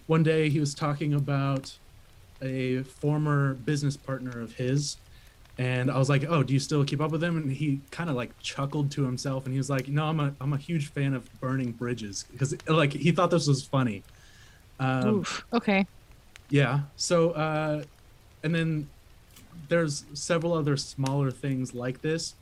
one 0.07 0.23
day 0.23 0.49
he 0.49 0.59
was 0.59 0.73
talking 0.73 1.13
about 1.13 1.77
a 2.41 2.83
former 2.83 3.53
business 3.55 3.97
partner 3.97 4.39
of 4.39 4.53
his. 4.53 4.97
And 5.57 5.91
I 5.91 5.97
was 5.97 6.07
like, 6.09 6.23
"Oh, 6.23 6.41
do 6.41 6.53
you 6.53 6.59
still 6.59 6.85
keep 6.85 7.01
up 7.01 7.11
with 7.11 7.21
him?" 7.21 7.35
And 7.35 7.51
he 7.51 7.81
kind 7.91 8.09
of 8.09 8.15
like 8.15 8.31
chuckled 8.39 8.91
to 8.91 9.03
himself, 9.03 9.43
and 9.43 9.51
he 9.53 9.57
was 9.57 9.69
like, 9.69 9.89
"No, 9.89 10.05
I'm 10.05 10.19
a 10.21 10.33
I'm 10.39 10.53
a 10.53 10.57
huge 10.57 10.87
fan 10.93 11.13
of 11.13 11.29
burning 11.41 11.73
bridges 11.73 12.23
because 12.31 12.55
like 12.69 12.93
he 12.93 13.11
thought 13.11 13.29
this 13.29 13.45
was 13.45 13.61
funny." 13.65 14.03
Um, 14.79 15.15
Oof. 15.15 15.43
Okay. 15.51 15.85
yeah. 16.49 16.79
So, 16.95 17.31
uh, 17.31 17.83
and 18.41 18.55
then 18.55 18.87
there's 19.67 20.05
several 20.13 20.53
other 20.53 20.77
smaller 20.77 21.31
things 21.31 21.73
like 21.73 22.01
this 22.01 22.35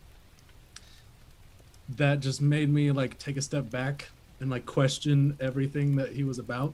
that 1.89 2.20
just 2.20 2.41
made 2.41 2.70
me 2.70 2.91
like 2.91 3.18
take 3.18 3.38
a 3.38 3.41
step 3.41 3.70
back 3.70 4.09
and 4.39 4.49
like 4.49 4.65
question 4.65 5.36
everything 5.39 5.95
that 5.95 6.11
he 6.13 6.24
was 6.24 6.39
about 6.39 6.74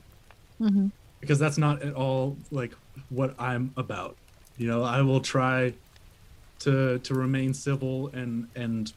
Mm-hmm. 0.61 0.87
because 1.19 1.39
that's 1.39 1.57
not 1.57 1.81
at 1.81 1.93
all 1.93 2.37
like 2.51 2.73
what 3.09 3.33
I'm 3.39 3.73
about. 3.75 4.15
You 4.57 4.67
know, 4.67 4.83
I 4.83 5.01
will 5.01 5.19
try 5.19 5.73
to 6.59 6.99
to 6.99 7.13
remain 7.15 7.53
civil 7.53 8.09
and 8.13 8.47
and 8.55 8.93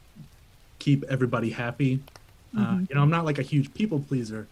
keep 0.79 1.03
everybody 1.09 1.49
happy. 1.49 1.99
Uh, 2.55 2.59
Mhm. 2.75 2.89
you 2.89 2.95
know, 2.95 3.01
I'm 3.01 3.09
not 3.09 3.25
like 3.25 3.39
a 3.39 3.41
huge 3.43 3.73
people 3.73 3.99
pleaser, 3.99 4.47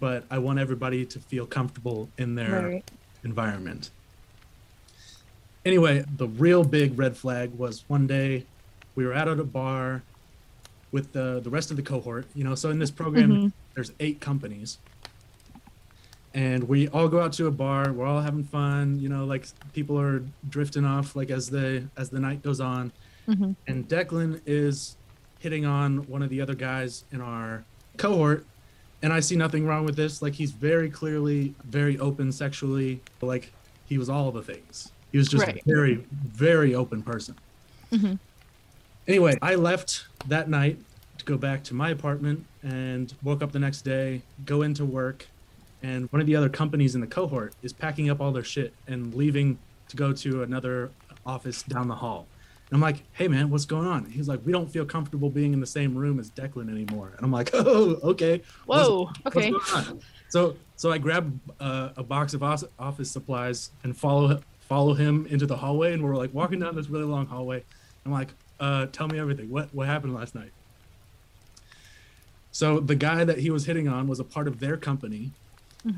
but 0.00 0.24
I 0.30 0.38
want 0.38 0.58
everybody 0.58 1.04
to 1.06 1.20
feel 1.20 1.46
comfortable 1.46 2.08
in 2.18 2.34
their 2.34 2.62
Right. 2.68 2.90
environment. 3.22 3.90
Anyway, 5.64 6.04
the 6.16 6.26
real 6.28 6.64
big 6.64 6.98
red 6.98 7.16
flag 7.16 7.50
was 7.54 7.84
one 7.88 8.06
day 8.06 8.44
we 8.94 9.04
were 9.04 9.12
out 9.14 9.28
at 9.28 9.38
a 9.38 9.44
bar 9.44 10.02
with 10.92 11.12
the 11.12 11.40
the 11.40 11.50
rest 11.50 11.70
of 11.70 11.76
the 11.76 11.82
cohort. 11.82 12.26
You 12.34 12.44
know, 12.44 12.54
so 12.54 12.70
in 12.70 12.78
this 12.78 12.90
program, 12.90 13.30
Mhm. 13.30 13.52
there's 13.74 13.92
eight 14.00 14.20
companies, 14.20 14.78
and 16.34 16.64
we 16.64 16.88
all 16.88 17.08
go 17.08 17.20
out 17.20 17.32
to 17.34 17.46
a 17.46 17.50
bar. 17.50 17.92
We're 17.92 18.06
all 18.06 18.20
having 18.22 18.44
fun. 18.44 18.98
You 19.00 19.08
know, 19.08 19.24
like 19.24 19.46
people 19.72 19.98
are 20.00 20.22
drifting 20.48 20.84
off 20.84 21.14
like 21.14 21.30
as 21.30 21.50
the 21.50 21.84
as 21.96 22.10
the 22.10 22.20
night 22.20 22.42
goes 22.42 22.60
on, 22.60 22.92
Mhm. 23.28 23.54
and 23.66 23.88
Declan 23.88 24.40
is 24.46 24.96
hitting 25.40 25.64
on 25.64 25.98
one 26.08 26.22
of 26.22 26.30
the 26.30 26.40
other 26.40 26.54
guys 26.54 27.04
in 27.12 27.20
our 27.20 27.64
cohort 27.96 28.44
and 29.02 29.10
I 29.12 29.20
see 29.20 29.36
nothing 29.36 29.66
wrong 29.66 29.86
with 29.86 29.96
this. 29.96 30.20
Like 30.20 30.34
he's 30.34 30.52
very 30.52 30.90
clearly 30.90 31.54
very 31.64 31.98
open 31.98 32.30
sexually. 32.32 33.00
Like 33.22 33.50
he 33.86 33.96
was 33.96 34.10
all 34.10 34.30
the 34.32 34.42
things. 34.42 34.92
He 35.12 35.18
was 35.18 35.28
just 35.28 35.44
Right. 35.46 35.56
a 35.56 35.62
very, 35.68 36.04
very 36.12 36.74
open 36.74 37.02
person. 37.02 37.34
Mhm. 37.92 38.18
Anyway, 39.08 39.38
I 39.42 39.54
left 39.56 40.06
that 40.28 40.48
night 40.48 40.78
to 41.18 41.24
go 41.24 41.36
back 41.36 41.64
to 41.64 41.74
my 41.74 41.90
apartment 41.90 42.44
and 42.62 43.12
woke 43.22 43.42
up 43.42 43.52
the 43.52 43.58
next 43.58 43.82
day, 43.82 44.22
go 44.46 44.62
into 44.62 44.84
work, 44.84 45.26
and 45.82 46.06
one 46.12 46.20
of 46.20 46.26
the 46.26 46.36
other 46.36 46.48
companies 46.48 46.94
in 46.94 47.00
the 47.00 47.06
cohort 47.06 47.54
is 47.62 47.72
packing 47.72 48.08
up 48.10 48.20
all 48.20 48.32
their 48.32 48.44
shit 48.44 48.72
and 48.86 49.14
leaving 49.14 49.58
to 49.88 49.96
go 49.96 50.12
to 50.12 50.42
another 50.42 50.90
office 51.26 51.62
down 51.62 51.88
the 51.88 51.94
hall. 51.96 52.26
And 52.70 52.76
I'm 52.76 52.80
like, 52.80 53.02
hey 53.14 53.26
man, 53.26 53.50
what's 53.50 53.64
going 53.64 53.88
on? 53.88 54.04
He's 54.04 54.28
like, 54.28 54.40
we 54.44 54.52
don't 54.52 54.70
feel 54.70 54.84
comfortable 54.84 55.28
being 55.28 55.52
in 55.52 55.58
the 55.58 55.66
same 55.66 55.96
room 55.96 56.20
as 56.20 56.30
Declan 56.30 56.70
anymore. 56.70 57.12
And 57.16 57.24
I'm 57.26 57.32
like, 57.32 57.50
oh, 57.54 57.98
okay. 58.10 58.42
Whoa. 58.66 59.06
what's 59.22 59.36
Okay. 59.36 59.52
on? 59.74 60.00
So 60.28 60.56
so 60.76 60.92
I 60.92 60.98
grab 60.98 61.36
uh, 61.58 61.88
a 61.96 62.02
box 62.04 62.32
of 62.34 62.42
office 62.44 63.10
supplies 63.10 63.70
and 63.82 63.96
follow 63.96 64.40
follow 64.70 64.94
him 64.94 65.26
into 65.26 65.46
the 65.46 65.56
hallway, 65.56 65.92
and 65.92 66.02
we're 66.02 66.14
like 66.16 66.32
walking 66.32 66.60
down 66.60 66.76
this 66.76 66.88
really 66.88 67.04
long 67.04 67.26
hallway. 67.26 67.62
I'm 68.06 68.12
like, 68.12 68.28
uh, 68.60 68.86
tell 68.86 69.08
me 69.08 69.18
everything. 69.18 69.50
What 69.50 69.74
what 69.74 69.86
happened 69.86 70.14
last 70.14 70.34
night? 70.34 70.52
So 72.52 72.80
the 72.80 72.94
guy 72.94 73.24
that 73.24 73.38
he 73.38 73.50
was 73.50 73.66
hitting 73.66 73.88
on 73.88 74.06
was 74.08 74.20
a 74.20 74.24
part 74.24 74.48
of 74.48 74.60
their 74.60 74.76
company, 74.76 75.32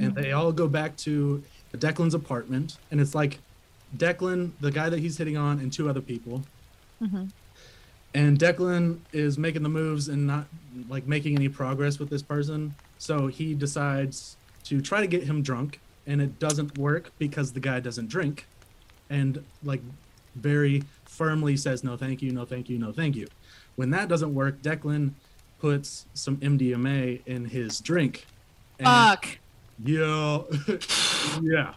and 0.00 0.14
they 0.14 0.32
all 0.32 0.52
go 0.52 0.66
back 0.66 0.96
to 0.98 1.42
Declan's 1.74 2.14
apartment, 2.14 2.78
and 2.90 3.00
it's 3.00 3.14
like 3.14 3.38
Declan, 3.96 4.52
the 4.60 4.70
guy 4.70 4.88
that 4.88 5.00
he's 5.00 5.18
hitting 5.18 5.36
on, 5.36 5.60
and 5.60 5.72
two 5.72 5.88
other 5.88 6.00
people. 6.00 6.42
Mhm. 7.02 7.30
And 8.14 8.38
Declan 8.38 8.98
is 9.12 9.38
making 9.38 9.62
the 9.62 9.68
moves 9.68 10.08
and 10.08 10.26
not 10.26 10.46
like 10.88 11.06
making 11.06 11.36
any 11.36 11.48
progress 11.48 11.98
with 11.98 12.08
this 12.10 12.22
person. 12.22 12.74
So 12.98 13.26
he 13.26 13.54
decides 13.54 14.36
to 14.64 14.80
try 14.80 15.00
to 15.00 15.06
get 15.06 15.24
him 15.24 15.42
drunk, 15.42 15.80
and 16.06 16.22
it 16.22 16.38
doesn't 16.38 16.78
work 16.78 17.12
because 17.18 17.52
the 17.52 17.60
guy 17.60 17.80
doesn't 17.80 18.08
drink, 18.08 18.46
and 19.12 19.44
like 19.62 19.82
very 20.34 20.82
firmly 21.04 21.56
says 21.56 21.84
no, 21.84 21.96
thank 21.96 22.22
you, 22.22 22.32
no, 22.32 22.44
thank 22.44 22.68
you, 22.68 22.78
no, 22.78 22.90
thank 22.90 23.14
you. 23.14 23.28
When 23.76 23.90
that 23.90 24.08
doesn't 24.08 24.34
work, 24.34 24.60
Declan 24.62 25.12
puts 25.60 26.06
some 26.14 26.38
MDMA 26.38 27.20
in 27.26 27.44
his 27.44 27.78
drink. 27.80 28.26
Fuck. 28.82 29.38
yeah. 29.84 30.40
yeah. 31.42 31.74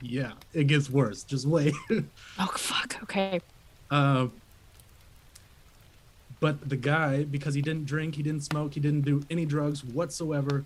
Yeah. 0.00 0.32
It 0.52 0.64
gets 0.64 0.90
worse. 0.90 1.22
Just 1.22 1.46
wait. 1.46 1.74
Oh 2.38 2.46
fuck. 2.46 2.96
Okay. 3.04 3.40
Um, 3.90 4.32
but 6.40 6.68
the 6.68 6.76
guy, 6.76 7.24
because 7.24 7.54
he 7.54 7.62
didn't 7.62 7.86
drink, 7.86 8.14
he 8.14 8.22
didn't 8.22 8.42
smoke, 8.42 8.74
he 8.74 8.80
didn't 8.80 9.02
do 9.02 9.22
any 9.30 9.46
drugs 9.46 9.84
whatsoever, 9.84 10.64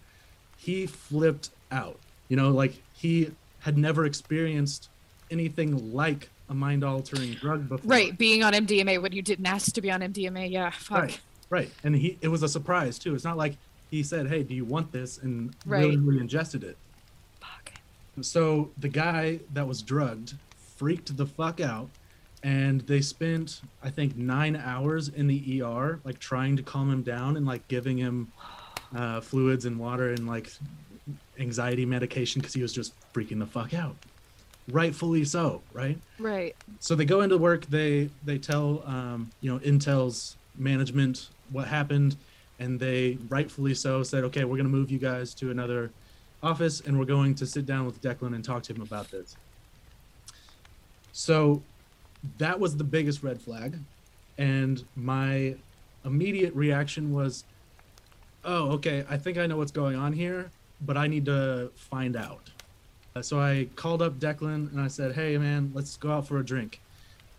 he 0.56 0.86
flipped 0.86 1.50
out. 1.70 1.98
You 2.28 2.36
know, 2.36 2.50
like 2.50 2.74
he 2.94 3.30
had 3.60 3.78
never 3.78 4.04
experienced 4.04 4.88
anything 5.30 5.92
like 5.94 6.28
a 6.48 6.54
mind 6.54 6.82
altering 6.84 7.32
drug 7.34 7.68
before. 7.68 7.88
Right. 7.88 8.16
Being 8.16 8.42
on 8.42 8.52
MDMA 8.52 9.00
when 9.00 9.12
you 9.12 9.22
didn't 9.22 9.46
ask 9.46 9.72
to 9.74 9.80
be 9.80 9.90
on 9.90 10.00
MDMA. 10.00 10.50
Yeah. 10.50 10.70
Fuck. 10.70 10.98
Right. 11.02 11.20
Right. 11.48 11.70
And 11.84 11.94
he 11.96 12.18
it 12.20 12.28
was 12.28 12.42
a 12.42 12.48
surprise 12.48 12.98
too. 12.98 13.14
It's 13.14 13.24
not 13.24 13.36
like 13.36 13.56
he 13.90 14.02
said, 14.02 14.28
Hey, 14.28 14.42
do 14.42 14.54
you 14.54 14.64
want 14.64 14.92
this? 14.92 15.18
and 15.18 15.54
really, 15.66 15.96
Right. 15.96 15.98
really 16.06 16.20
ingested 16.20 16.64
it. 16.64 16.76
Fuck. 17.40 17.72
So 18.22 18.70
the 18.78 18.88
guy 18.88 19.40
that 19.54 19.66
was 19.66 19.82
drugged 19.82 20.34
freaked 20.76 21.16
the 21.16 21.26
fuck 21.26 21.60
out, 21.60 21.88
and 22.42 22.80
they 22.82 23.00
spent 23.00 23.60
I 23.82 23.90
think 23.90 24.16
nine 24.16 24.56
hours 24.56 25.08
in 25.08 25.26
the 25.26 25.62
ER, 25.62 26.00
like 26.04 26.18
trying 26.18 26.56
to 26.56 26.62
calm 26.62 26.90
him 26.90 27.02
down 27.02 27.36
and 27.36 27.46
like 27.46 27.66
giving 27.68 27.96
him 27.98 28.32
uh, 28.94 29.20
fluids 29.20 29.66
and 29.66 29.78
water 29.78 30.10
and 30.12 30.26
like 30.26 30.50
anxiety 31.38 31.86
medication 31.86 32.40
because 32.40 32.54
he 32.54 32.62
was 32.62 32.72
just 32.72 32.92
freaking 33.12 33.38
the 33.38 33.46
fuck 33.46 33.72
out. 33.74 33.96
Rightfully 34.70 35.24
so, 35.24 35.62
right? 35.72 35.98
Right. 36.18 36.56
So 36.78 36.94
they 36.94 37.04
go 37.04 37.22
into 37.22 37.38
work. 37.38 37.66
They 37.66 38.10
they 38.24 38.38
tell 38.38 38.82
um, 38.86 39.30
you 39.40 39.52
know 39.52 39.58
Intel's 39.60 40.36
management 40.56 41.28
what 41.50 41.66
happened, 41.66 42.16
and 42.58 42.78
they 42.78 43.18
rightfully 43.28 43.74
so 43.74 44.02
said, 44.02 44.24
okay, 44.24 44.44
we're 44.44 44.56
gonna 44.56 44.68
move 44.68 44.90
you 44.90 44.98
guys 44.98 45.34
to 45.34 45.50
another 45.50 45.90
office, 46.42 46.80
and 46.80 46.98
we're 46.98 47.04
going 47.04 47.34
to 47.36 47.46
sit 47.46 47.66
down 47.66 47.86
with 47.86 48.00
Declan 48.00 48.34
and 48.34 48.44
talk 48.44 48.62
to 48.64 48.74
him 48.74 48.82
about 48.82 49.10
this. 49.10 49.36
So 51.12 51.62
that 52.38 52.58
was 52.58 52.76
the 52.76 52.84
biggest 52.84 53.22
red 53.22 53.40
flag, 53.40 53.78
and 54.38 54.84
my 54.96 55.56
immediate 56.04 56.54
reaction 56.54 57.12
was, 57.12 57.44
oh, 58.44 58.70
okay, 58.72 59.04
I 59.08 59.16
think 59.16 59.38
I 59.38 59.46
know 59.46 59.56
what's 59.56 59.72
going 59.72 59.96
on 59.96 60.12
here, 60.12 60.50
but 60.80 60.96
I 60.96 61.06
need 61.06 61.26
to 61.26 61.70
find 61.74 62.16
out. 62.16 62.50
Uh, 63.16 63.22
so 63.22 63.40
I 63.40 63.68
called 63.76 64.02
up 64.02 64.18
Declan 64.18 64.70
and 64.70 64.80
I 64.80 64.88
said, 64.88 65.14
"Hey, 65.14 65.36
man, 65.38 65.70
let's 65.74 65.96
go 65.96 66.12
out 66.12 66.26
for 66.26 66.38
a 66.38 66.44
drink." 66.44 66.80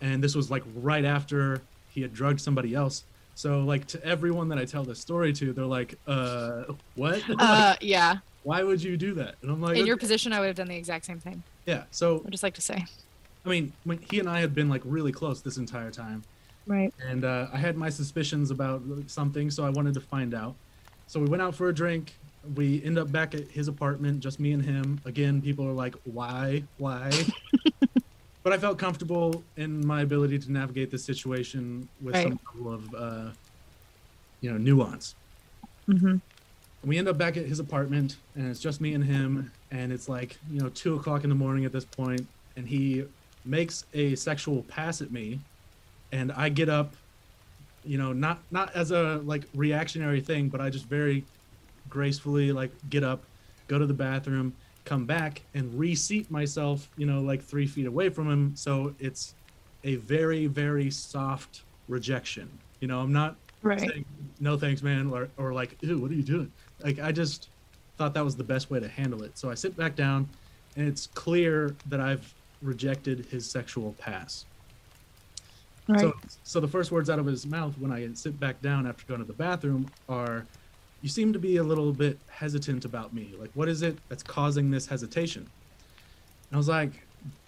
And 0.00 0.22
this 0.22 0.34
was 0.34 0.50
like 0.50 0.62
right 0.76 1.04
after 1.04 1.62
he 1.90 2.02
had 2.02 2.12
drugged 2.12 2.40
somebody 2.40 2.74
else. 2.74 3.04
So 3.34 3.60
like 3.64 3.86
to 3.88 4.04
everyone 4.04 4.48
that 4.50 4.58
I 4.58 4.64
tell 4.64 4.84
this 4.84 4.98
story 4.98 5.32
to, 5.34 5.52
they're 5.52 5.64
like, 5.64 5.94
"Uh, 6.06 6.64
what? 6.94 7.22
Uh. 7.38 7.76
Yeah. 7.80 8.16
Why 8.42 8.62
would 8.62 8.82
you 8.82 8.96
do 8.96 9.14
that?" 9.14 9.36
And 9.42 9.50
I'm 9.50 9.60
like, 9.62 9.78
In 9.78 9.86
your 9.86 9.96
position, 9.96 10.32
I 10.32 10.40
would 10.40 10.46
have 10.46 10.56
done 10.56 10.68
the 10.68 10.76
exact 10.76 11.06
same 11.06 11.18
thing. 11.20 11.42
"Yeah." 11.66 11.84
So 11.90 12.22
I'd 12.26 12.30
just 12.32 12.42
like 12.42 12.54
to 12.54 12.62
say. 12.62 12.84
I 13.44 13.48
mean, 13.48 13.72
when 13.84 13.98
he 13.98 14.20
and 14.20 14.28
I 14.28 14.40
had 14.40 14.54
been 14.54 14.68
like 14.68 14.82
really 14.84 15.10
close 15.10 15.40
this 15.42 15.56
entire 15.56 15.90
time, 15.90 16.22
Right. 16.66 16.92
and 17.04 17.24
uh, 17.24 17.48
I 17.52 17.56
had 17.58 17.76
my 17.76 17.88
suspicions 17.88 18.50
about 18.52 18.82
something, 19.08 19.50
so 19.50 19.64
I 19.64 19.70
wanted 19.70 19.94
to 19.94 20.00
find 20.00 20.32
out. 20.34 20.54
So 21.08 21.18
we 21.18 21.26
went 21.26 21.42
out 21.42 21.54
for 21.54 21.68
a 21.68 21.74
drink. 21.74 22.14
We 22.54 22.82
end 22.84 22.98
up 22.98 23.12
back 23.12 23.34
at 23.34 23.48
his 23.48 23.68
apartment, 23.68 24.20
just 24.20 24.40
me 24.40 24.52
and 24.52 24.64
him. 24.64 25.00
Again, 25.04 25.40
people 25.40 25.66
are 25.66 25.72
like, 25.72 25.94
"Why? 26.04 26.64
Why?" 26.78 27.10
but 28.42 28.52
I 28.52 28.58
felt 28.58 28.78
comfortable 28.78 29.44
in 29.56 29.86
my 29.86 30.02
ability 30.02 30.38
to 30.40 30.52
navigate 30.52 30.90
this 30.90 31.04
situation 31.04 31.88
with 32.00 32.16
some 32.16 32.40
level 32.54 32.74
of, 32.74 32.94
uh, 32.94 33.30
you 34.40 34.50
know, 34.50 34.58
nuance. 34.58 35.14
Mm-hmm. 35.88 36.16
We 36.84 36.98
end 36.98 37.06
up 37.06 37.16
back 37.16 37.36
at 37.36 37.46
his 37.46 37.60
apartment, 37.60 38.16
and 38.34 38.48
it's 38.48 38.58
just 38.58 38.80
me 38.80 38.94
and 38.94 39.04
him. 39.04 39.52
And 39.70 39.92
it's 39.92 40.08
like, 40.08 40.36
you 40.50 40.60
know, 40.60 40.68
two 40.70 40.96
o'clock 40.96 41.22
in 41.22 41.30
the 41.30 41.36
morning 41.36 41.64
at 41.64 41.72
this 41.72 41.84
point, 41.84 42.26
and 42.56 42.66
he 42.66 43.04
makes 43.44 43.84
a 43.94 44.14
sexual 44.16 44.62
pass 44.64 45.00
at 45.00 45.12
me, 45.12 45.38
and 46.10 46.32
I 46.32 46.48
get 46.48 46.68
up, 46.68 46.94
you 47.84 47.98
know, 47.98 48.12
not 48.12 48.40
not 48.50 48.74
as 48.74 48.90
a 48.90 49.20
like 49.24 49.44
reactionary 49.54 50.20
thing, 50.20 50.48
but 50.48 50.60
I 50.60 50.70
just 50.70 50.86
very 50.86 51.24
gracefully 51.92 52.50
like 52.52 52.72
get 52.88 53.04
up, 53.04 53.24
go 53.68 53.78
to 53.78 53.86
the 53.86 53.94
bathroom, 53.94 54.54
come 54.84 55.04
back, 55.06 55.42
and 55.54 55.78
reseat 55.78 56.30
myself, 56.30 56.88
you 56.96 57.06
know, 57.06 57.20
like 57.20 57.42
three 57.42 57.66
feet 57.66 57.86
away 57.86 58.08
from 58.08 58.30
him. 58.30 58.56
So 58.56 58.94
it's 58.98 59.34
a 59.84 59.96
very 59.96 60.46
very 60.46 60.90
soft 60.90 61.62
rejection. 61.88 62.48
You 62.80 62.88
know, 62.88 62.98
I'm 63.00 63.12
not 63.12 63.36
Right. 63.64 63.78
saying 63.78 64.04
no 64.40 64.56
thanks 64.58 64.82
man 64.82 65.08
or, 65.08 65.28
or 65.36 65.52
like 65.52 65.76
ew 65.82 66.00
what 66.00 66.10
are 66.10 66.14
you 66.14 66.24
doing 66.24 66.50
like 66.82 66.98
i 66.98 67.12
just 67.12 67.50
thought 67.96 68.12
that 68.12 68.24
was 68.24 68.34
the 68.34 68.42
best 68.42 68.70
way 68.72 68.80
to 68.80 68.88
handle 68.88 69.22
it 69.22 69.38
so 69.38 69.48
i 69.48 69.54
sit 69.54 69.76
back 69.76 69.94
down 69.94 70.28
and 70.76 70.88
it's 70.88 71.06
clear 71.06 71.76
that 71.86 72.00
I've 72.00 72.34
rejected 72.60 73.26
his 73.26 73.50
sexual 73.50 73.92
pass. 73.92 74.46
Right. 75.88 76.00
So, 76.00 76.12
so 76.42 76.60
the 76.60 76.68
first 76.68 76.90
words 76.90 77.10
out 77.10 77.18
of 77.18 77.26
his 77.26 77.46
mouth 77.46 77.76
when 77.78 77.92
I 77.92 78.08
sit 78.14 78.38
back 78.38 78.60
down 78.62 78.86
after 78.86 79.04
going 79.06 79.20
to 79.20 79.26
the 79.26 79.32
bathroom 79.32 79.86
are, 80.08 80.46
"You 81.02 81.08
seem 81.08 81.32
to 81.32 81.38
be 81.38 81.56
a 81.58 81.62
little 81.62 81.92
bit 81.92 82.18
hesitant 82.28 82.84
about 82.84 83.12
me. 83.12 83.34
Like, 83.38 83.50
what 83.54 83.68
is 83.68 83.82
it 83.82 83.98
that's 84.08 84.22
causing 84.22 84.70
this 84.70 84.86
hesitation?" 84.86 85.42
And 85.42 86.54
I 86.54 86.56
was 86.56 86.68
like, 86.68 86.92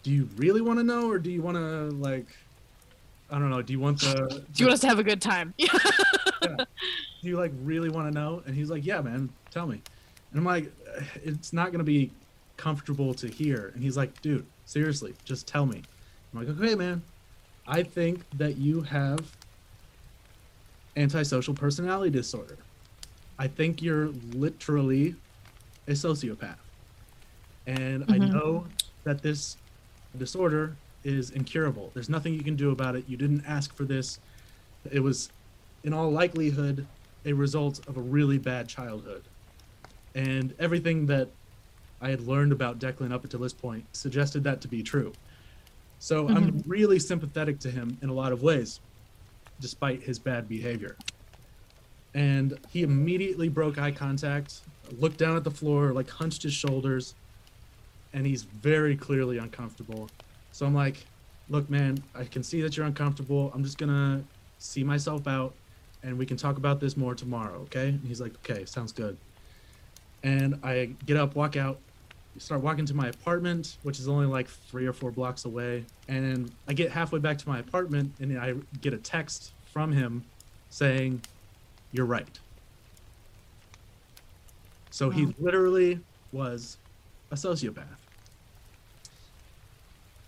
"Do 0.02 0.10
you 0.10 0.28
really 0.36 0.60
want 0.60 0.78
to 0.78 0.82
know, 0.84 1.08
or 1.10 1.18
do 1.18 1.30
you 1.30 1.40
want 1.42 1.56
to 1.56 1.90
like, 1.96 2.26
I 3.30 3.38
don't 3.38 3.50
know. 3.50 3.62
Do 3.62 3.72
you 3.72 3.80
want 3.80 4.00
the? 4.00 4.44
Do 4.52 4.62
you 4.62 4.66
want 4.66 4.74
us 4.74 4.80
to 4.80 4.88
have 4.88 4.98
a 4.98 5.04
good 5.04 5.22
time? 5.22 5.54
Yeah. 6.42 6.56
do 6.56 7.28
you 7.30 7.38
like 7.38 7.52
really 7.62 7.88
want 7.88 8.12
to 8.12 8.14
know?" 8.20 8.42
And 8.44 8.54
he's 8.54 8.68
like, 8.70 8.84
"Yeah, 8.84 9.00
man. 9.00 9.30
Tell 9.50 9.66
me." 9.66 9.80
And 10.30 10.38
I'm 10.38 10.44
like, 10.44 10.70
uh, 10.94 11.00
"It's 11.24 11.52
not 11.54 11.72
gonna 11.72 11.84
be 11.84 12.10
comfortable 12.58 13.14
to 13.14 13.28
hear." 13.28 13.70
And 13.74 13.82
he's 13.82 13.96
like, 13.96 14.20
"Dude, 14.20 14.44
seriously, 14.66 15.14
just 15.24 15.46
tell 15.46 15.64
me." 15.64 15.80
I'm 16.32 16.40
like, 16.40 16.48
"Okay, 16.48 16.74
man." 16.74 17.02
I 17.66 17.82
think 17.82 18.28
that 18.36 18.58
you 18.58 18.82
have 18.82 19.20
antisocial 20.96 21.54
personality 21.54 22.10
disorder. 22.10 22.58
I 23.38 23.48
think 23.48 23.82
you're 23.82 24.08
literally 24.10 25.16
a 25.88 25.92
sociopath. 25.92 26.58
And 27.66 28.04
I 28.08 28.18
Mhm. 28.18 28.32
know 28.32 28.68
that 29.04 29.22
this 29.22 29.58
disorder 30.16 30.80
is 31.02 31.30
incurable. 31.30 31.90
There's 31.94 32.08
nothing 32.08 32.34
you 32.34 32.44
can 32.44 32.56
do 32.56 32.70
about 32.70 32.96
it. 32.96 33.08
You 33.08 33.16
didn't 33.16 33.44
ask 33.44 33.74
for 33.76 33.84
this. 33.84 34.18
It 34.90 35.00
was, 35.00 35.30
in 35.82 35.92
all 35.92 36.10
likelihood, 36.10 36.88
a 37.24 37.32
result 37.32 37.80
of 37.86 37.96
a 37.96 38.02
really 38.02 38.38
bad 38.38 38.68
childhood. 38.68 39.28
And 40.14 40.54
everything 40.58 41.06
that 41.06 41.34
I 42.00 42.10
had 42.10 42.20
learned 42.20 42.52
about 42.52 42.78
Declan 42.78 43.12
up 43.12 43.24
until 43.24 43.40
this 43.40 43.54
point 43.54 43.96
suggested 43.96 44.44
that 44.44 44.60
to 44.62 44.68
be 44.68 44.82
true. 44.82 45.18
So 45.98 46.28
I'm 46.28 46.62
really 46.66 46.98
sympathetic 46.98 47.60
to 47.60 47.70
him 47.70 47.98
in 48.02 48.10
a 48.10 48.14
lot 48.14 48.32
of 48.32 48.42
ways, 48.42 48.80
despite 49.60 50.02
his 50.02 50.18
bad 50.18 50.48
behavior. 50.48 50.96
And 52.14 52.58
he 52.70 52.82
immediately 52.82 53.48
broke 53.48 53.76
eye 53.76 53.90
contact, 53.90 54.60
looked 54.98 55.18
down 55.18 55.36
at 55.36 55.44
the 55.44 55.50
floor, 55.50 55.92
like 55.92 56.08
hunched 56.08 56.44
his 56.44 56.52
shoulders, 56.52 57.14
and 58.12 58.24
he's 58.24 58.44
very 58.44 58.96
clearly 58.96 59.38
uncomfortable. 59.38 60.08
So 60.52 60.64
I'm 60.64 60.74
like, 60.74 61.04
look, 61.48 61.68
man, 61.68 62.02
I 62.14 62.24
can 62.24 62.42
see 62.42 62.62
that 62.62 62.76
you're 62.76 62.86
uncomfortable. 62.86 63.50
I'm 63.54 63.64
just 63.64 63.78
gonna 63.78 64.22
see 64.58 64.84
myself 64.84 65.26
out 65.26 65.52
and 66.02 66.18
we 66.18 66.26
can 66.26 66.36
talk 66.36 66.56
about 66.56 66.80
this 66.80 66.96
more 66.96 67.14
tomorrow, 67.14 67.60
okay? 67.62 67.88
And 67.88 68.02
he's 68.06 68.20
like, 68.20 68.34
okay, 68.36 68.64
sounds 68.66 68.92
good. 68.92 69.16
And 70.22 70.58
I 70.62 70.90
get 71.06 71.16
up, 71.16 71.34
walk 71.34 71.56
out, 71.56 71.78
start 72.38 72.62
walking 72.62 72.86
to 72.86 72.94
my 72.94 73.08
apartment, 73.08 73.78
which 73.82 73.98
is 73.98 74.08
only 74.08 74.26
like 74.26 74.48
three 74.48 74.86
or 74.86 74.92
four 74.92 75.10
blocks 75.10 75.44
away. 75.44 75.84
And 76.08 76.50
I 76.68 76.72
get 76.74 76.90
halfway 76.90 77.18
back 77.18 77.38
to 77.38 77.48
my 77.48 77.58
apartment 77.58 78.12
and 78.20 78.38
I 78.38 78.54
get 78.80 78.92
a 78.92 78.98
text 78.98 79.52
from 79.72 79.92
him 79.92 80.24
saying, 80.70 81.22
You're 81.94 82.06
right. 82.06 82.38
So 84.90 85.10
he 85.10 85.26
literally 85.38 86.00
was 86.32 86.76
a 87.30 87.36
sociopath. 87.36 87.86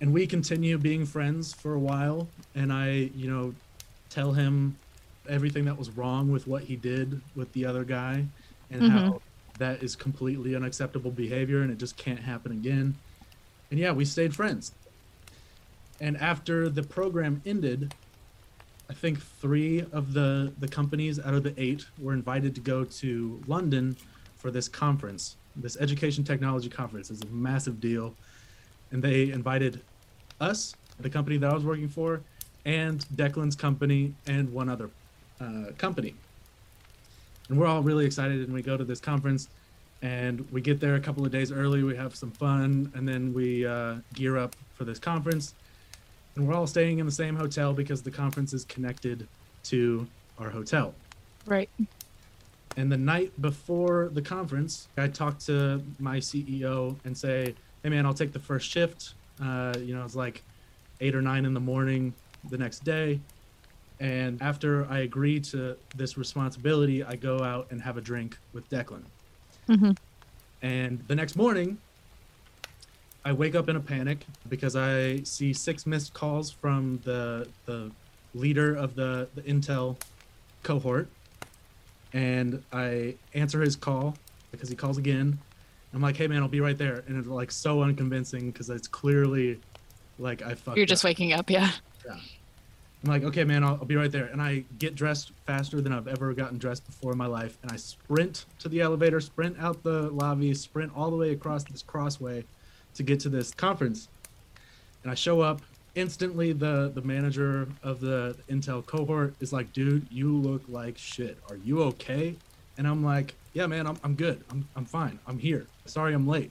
And 0.01 0.13
we 0.13 0.29
continue 0.29 0.79
being 0.79 1.05
friends 1.05 1.53
for 1.53 1.75
a 1.75 1.79
while. 1.81 2.29
And 2.55 2.73
I, 2.73 3.11
you 3.17 3.29
know, 3.29 3.53
tell 4.11 4.33
him 4.33 4.77
everything 5.29 5.65
that 5.65 5.77
was 5.77 5.91
wrong 5.91 6.31
with 6.31 6.47
what 6.47 6.63
he 6.63 6.77
did 6.77 7.21
with 7.35 7.53
the 7.53 7.67
other 7.67 7.85
guy 7.85 8.25
and 8.71 8.83
Mhm. 8.83 8.91
how 8.91 9.23
that 9.59 9.83
is 9.83 9.97
completely 9.97 10.55
unacceptable 10.55 11.11
behavior 11.11 11.63
and 11.63 11.73
it 11.73 11.79
just 11.79 11.97
can't 11.97 12.21
happen 12.21 12.53
again. 12.53 12.95
And 13.73 13.81
yeah, 13.81 13.91
we 13.91 14.05
stayed 14.05 14.37
friends. 14.37 14.73
And 16.01 16.17
after 16.19 16.69
the 16.69 16.85
program 16.85 17.43
ended, 17.45 17.93
I 18.89 18.95
think 18.95 19.21
three 19.21 19.85
of 19.93 20.13
the, 20.13 20.53
the 20.61 20.69
companies 20.69 21.19
out 21.19 21.35
of 21.35 21.43
the 21.43 21.55
eight 21.61 21.87
were 21.99 22.13
invited 22.13 22.55
to 22.55 22.61
go 22.61 22.85
to 22.85 23.43
London 23.47 23.97
for 24.37 24.51
this 24.51 24.69
conference. 24.69 25.37
This 25.57 25.77
education 25.79 26.23
technology 26.23 26.69
conference 26.69 27.11
is 27.11 27.23
a 27.23 27.27
massive 27.27 27.81
deal. 27.81 28.15
And 28.93 29.03
they 29.03 29.31
invited 29.31 29.81
us, 30.41 30.75
the 31.01 31.11
company 31.11 31.37
that 31.39 31.51
I 31.51 31.55
was 31.55 31.65
working 31.65 31.89
for, 31.89 32.21
and 32.65 33.05
Declan's 33.17 33.57
company, 33.57 34.15
and 34.27 34.53
one 34.53 34.69
other 34.69 34.91
uh, 35.41 35.73
company. 35.79 36.15
And 37.49 37.59
we're 37.59 37.67
all 37.67 37.83
really 37.83 38.07
excited, 38.07 38.41
and 38.41 38.53
we 38.53 38.63
go 38.63 38.77
to 38.77 38.85
this 38.85 39.01
conference, 39.01 39.49
and 40.03 40.49
we 40.53 40.61
get 40.61 40.79
there 40.79 40.95
a 40.95 41.01
couple 41.01 41.25
of 41.25 41.33
days 41.33 41.51
early. 41.51 41.83
We 41.83 41.97
have 41.97 42.15
some 42.15 42.31
fun, 42.31 42.93
and 42.95 43.09
then 43.09 43.33
we 43.35 43.67
uh, 43.67 43.97
gear 44.15 44.37
up 44.37 44.55
for 44.75 44.85
this 44.85 44.99
conference. 44.99 45.55
And 46.37 46.47
we're 46.47 46.55
all 46.55 46.67
staying 46.67 46.99
in 46.99 47.07
the 47.07 47.13
same 47.13 47.35
hotel 47.35 47.73
because 47.73 48.03
the 48.03 48.11
conference 48.11 48.53
is 48.53 48.65
connected 48.67 49.27
to 49.65 50.07
our 50.39 50.51
hotel. 50.51 50.95
Right. 51.47 51.71
And 52.77 52.93
the 52.93 52.97
night 52.99 53.33
before 53.41 54.11
the 54.13 54.21
conference, 54.21 54.89
I 54.99 55.09
talked 55.09 55.47
to 55.47 55.83
my 55.99 56.19
CEO 56.19 56.95
and 57.05 57.17
say, 57.17 57.55
"Hey, 57.83 57.89
man, 57.89 58.05
I'll 58.05 58.15
take 58.15 58.33
the 58.33 58.39
first 58.39 58.69
shift. 58.71 59.15
Uh, 59.41 59.75
you 59.81 59.95
know, 59.95 60.05
it's 60.05 60.15
like 60.15 60.43
eight 61.01 61.15
or 61.15 61.23
nine 61.23 61.47
in 61.47 61.55
the 61.55 61.61
morning 61.61 62.13
the 62.51 62.59
next 62.59 62.85
day. 62.85 63.21
And 63.99 64.41
after 64.43 64.87
I 64.91 65.01
agree 65.01 65.41
to 65.41 65.77
this 65.95 66.19
responsibility, 66.19 67.03
I 67.03 67.17
go 67.17 67.43
out 67.43 67.69
and 67.71 67.81
have 67.81 67.97
a 67.97 68.01
drink 68.01 68.37
with 68.53 68.69
Declan. 68.69 69.03
hmm 69.67 69.93
And 70.63 71.03
the 71.09 71.15
next 71.15 71.37
morning, 71.37 71.79
I 73.27 73.33
wake 73.33 73.57
up 73.57 73.69
in 73.69 73.75
a 73.75 73.81
panic 73.81 74.25
because 74.49 74.77
I 74.77 75.21
see 75.25 75.53
six 75.53 75.85
missed 75.85 76.15
calls 76.15 76.49
from 76.49 77.01
the 77.03 77.49
the 77.65 77.91
leader 78.35 78.77
of 78.77 78.95
the, 78.95 79.29
the 79.35 79.43
Intel 79.43 79.97
cohort. 80.63 81.09
And 82.13 82.63
I 82.73 83.17
answer 83.35 83.61
his 83.63 83.75
call 83.75 84.15
because 84.53 84.69
he 84.69 84.77
calls 84.77 84.97
again. 84.97 85.41
I'm 85.93 86.01
like, 86.01 86.17
hey 86.17 86.29
man, 86.29 86.41
I'll 86.41 86.49
be 86.49 86.61
right 86.61 86.79
there. 86.79 87.03
And 87.09 87.19
it's 87.19 87.27
like 87.27 87.51
so 87.51 87.83
unconvincing 87.83 88.53
because 88.53 88.71
it's 88.71 88.87
clearly 88.87 89.59
like 90.21 90.43
I 90.43 90.55
fucked 90.55 90.77
You're 90.77 90.85
up. 90.85 90.89
just 90.89 91.03
waking 91.03 91.33
up. 91.33 91.51
Yeah. 91.51 91.73
I'm 92.09 93.11
like, 93.11 93.25
okay, 93.25 93.43
man, 93.43 93.65
I'll, 93.65 93.75
I'll 93.75 93.85
be 93.85 93.97
right 93.97 94.13
there. 94.13 94.27
And 94.27 94.41
I 94.41 94.63
get 94.79 94.95
dressed 94.95 95.33
faster 95.47 95.81
than 95.81 95.93
I've 95.93 96.07
ever 96.07 96.33
gotten 96.33 96.59
dressed 96.59 96.87
before 96.87 97.11
in 97.11 97.19
my 97.19 97.27
life. 97.27 97.59
And 97.63 97.73
I 97.73 97.77
sprint 97.77 98.45
to 98.61 98.69
the 98.69 98.81
elevator, 98.83 99.21
sprint 99.21 99.57
out 99.59 99.83
the 99.83 100.11
lobby, 100.11 100.55
sprint 100.55 100.93
all 100.95 101.11
the 101.11 101.17
way 101.17 101.33
across 101.33 101.65
this 101.65 101.83
crossway 101.83 102.45
to 102.97 103.03
get 103.03 103.21
to 103.21 103.29
this 103.29 103.53
conference. 103.53 104.09
And 105.03 105.11
I 105.11 105.15
show 105.15 105.41
up. 105.41 105.61
Instantly, 105.95 106.53
the, 106.53 106.93
the 106.95 107.01
manager 107.01 107.67
of 107.83 108.01
the 108.01 108.37
Intel 108.51 108.85
cohort 108.85 109.35
is 109.41 109.51
like, 109.51 109.73
dude, 109.73 110.07
you 110.11 110.37
look 110.37 110.63
like 110.69 110.99
shit. 110.99 111.39
Are 111.49 111.57
you 111.57 111.83
okay? 111.85 112.37
And 112.77 112.87
I'm 112.87 113.03
like, 113.03 113.35
yeah, 113.55 113.67
man, 113.67 113.87
I'm, 113.87 113.97
I'm 114.05 114.15
good. 114.15 114.45
I'm, 114.51 114.69
I'm 114.77 114.85
fine. 114.85 115.19
I'm 115.27 115.39
here. 115.39 115.67
Sorry 115.87 116.13
I'm 116.13 116.29
late. 116.29 116.51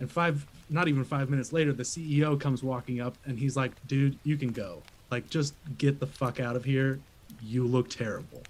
And 0.00 0.10
five, 0.10 0.44
not 0.68 0.88
even 0.88 1.04
five 1.04 1.30
minutes 1.30 1.52
later, 1.52 1.72
the 1.72 1.84
CEO 1.84 2.40
comes 2.40 2.62
walking 2.64 3.00
up 3.00 3.14
and 3.24 3.38
he's 3.38 3.56
like, 3.56 3.70
dude, 3.86 4.18
you 4.24 4.36
can 4.36 4.50
go. 4.50 4.82
Like, 5.12 5.30
just 5.30 5.54
get 5.78 6.00
the 6.00 6.06
fuck 6.06 6.40
out 6.40 6.56
of 6.56 6.64
here. 6.64 6.98
You 7.42 7.66
look 7.66 7.88
terrible. 7.88 8.42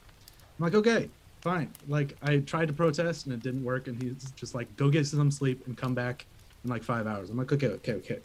I'm 0.58 0.64
like, 0.64 0.74
okay, 0.74 1.10
fine. 1.42 1.70
Like, 1.88 2.16
I 2.22 2.38
tried 2.38 2.68
to 2.68 2.72
protest 2.72 3.26
and 3.26 3.34
it 3.34 3.42
didn't 3.42 3.64
work. 3.64 3.88
And 3.88 4.02
he's 4.02 4.30
just 4.36 4.54
like, 4.54 4.74
go 4.76 4.88
get 4.88 5.06
some 5.06 5.30
sleep 5.30 5.66
and 5.66 5.76
come 5.76 5.94
back 5.94 6.24
in 6.64 6.70
like 6.70 6.82
five 6.82 7.06
hours. 7.06 7.30
I'm 7.30 7.36
like, 7.36 7.52
okay, 7.52 7.68
okay, 7.68 7.92
okay. 7.94 8.18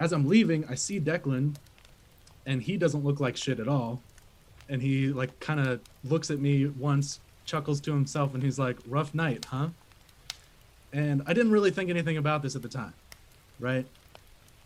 As 0.00 0.12
I'm 0.12 0.26
leaving, 0.28 0.64
I 0.68 0.74
see 0.74 1.00
Declan 1.00 1.56
and 2.46 2.62
he 2.62 2.76
doesn't 2.76 3.04
look 3.04 3.20
like 3.20 3.36
shit 3.36 3.60
at 3.60 3.68
all. 3.68 4.02
And 4.68 4.82
he 4.82 5.08
like 5.08 5.38
kind 5.40 5.60
of 5.60 5.80
looks 6.04 6.30
at 6.30 6.40
me 6.40 6.66
once, 6.66 7.20
chuckles 7.44 7.80
to 7.82 7.92
himself, 7.92 8.34
and 8.34 8.42
he's 8.42 8.58
like, 8.58 8.76
rough 8.88 9.14
night, 9.14 9.44
huh? 9.44 9.68
And 10.92 11.22
I 11.26 11.32
didn't 11.32 11.52
really 11.52 11.70
think 11.70 11.90
anything 11.90 12.16
about 12.16 12.42
this 12.42 12.56
at 12.56 12.62
the 12.62 12.68
time, 12.68 12.94
right? 13.60 13.86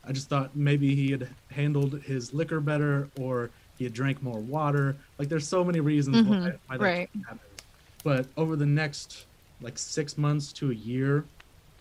I 0.04 0.12
just 0.12 0.28
thought 0.28 0.56
maybe 0.56 0.94
he 0.94 1.10
had 1.10 1.28
handled 1.50 2.00
his 2.02 2.32
liquor 2.32 2.60
better 2.60 3.08
or 3.18 3.50
he 3.76 3.84
had 3.84 3.92
drank 3.92 4.22
more 4.22 4.38
water. 4.40 4.96
Like 5.18 5.28
there's 5.28 5.46
so 5.46 5.62
many 5.62 5.80
reasons 5.80 6.26
why, 6.26 6.36
Mhm, 6.38 6.58
why 6.66 6.76
that 6.78 6.82
right. 6.84 7.10
happened. 7.26 7.62
But 8.02 8.26
over 8.36 8.56
the 8.56 8.66
next 8.66 9.26
like 9.60 9.76
six 9.78 10.16
months 10.16 10.52
to 10.54 10.70
a 10.70 10.74
year, 10.74 11.26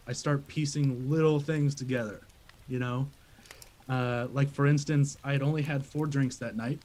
I 0.09 0.11
start 0.11 0.47
piecing 0.47 1.07
little 1.07 1.39
things 1.39 1.75
together, 1.75 2.21
you 2.67 2.79
know? 2.79 3.07
Uh, 3.87 4.25
like 4.33 4.49
for 4.49 4.65
instance, 4.65 5.19
I 5.23 5.33
had 5.33 5.43
only 5.43 5.61
had 5.61 5.85
four 5.85 6.07
drinks 6.07 6.37
that 6.37 6.57
night 6.57 6.79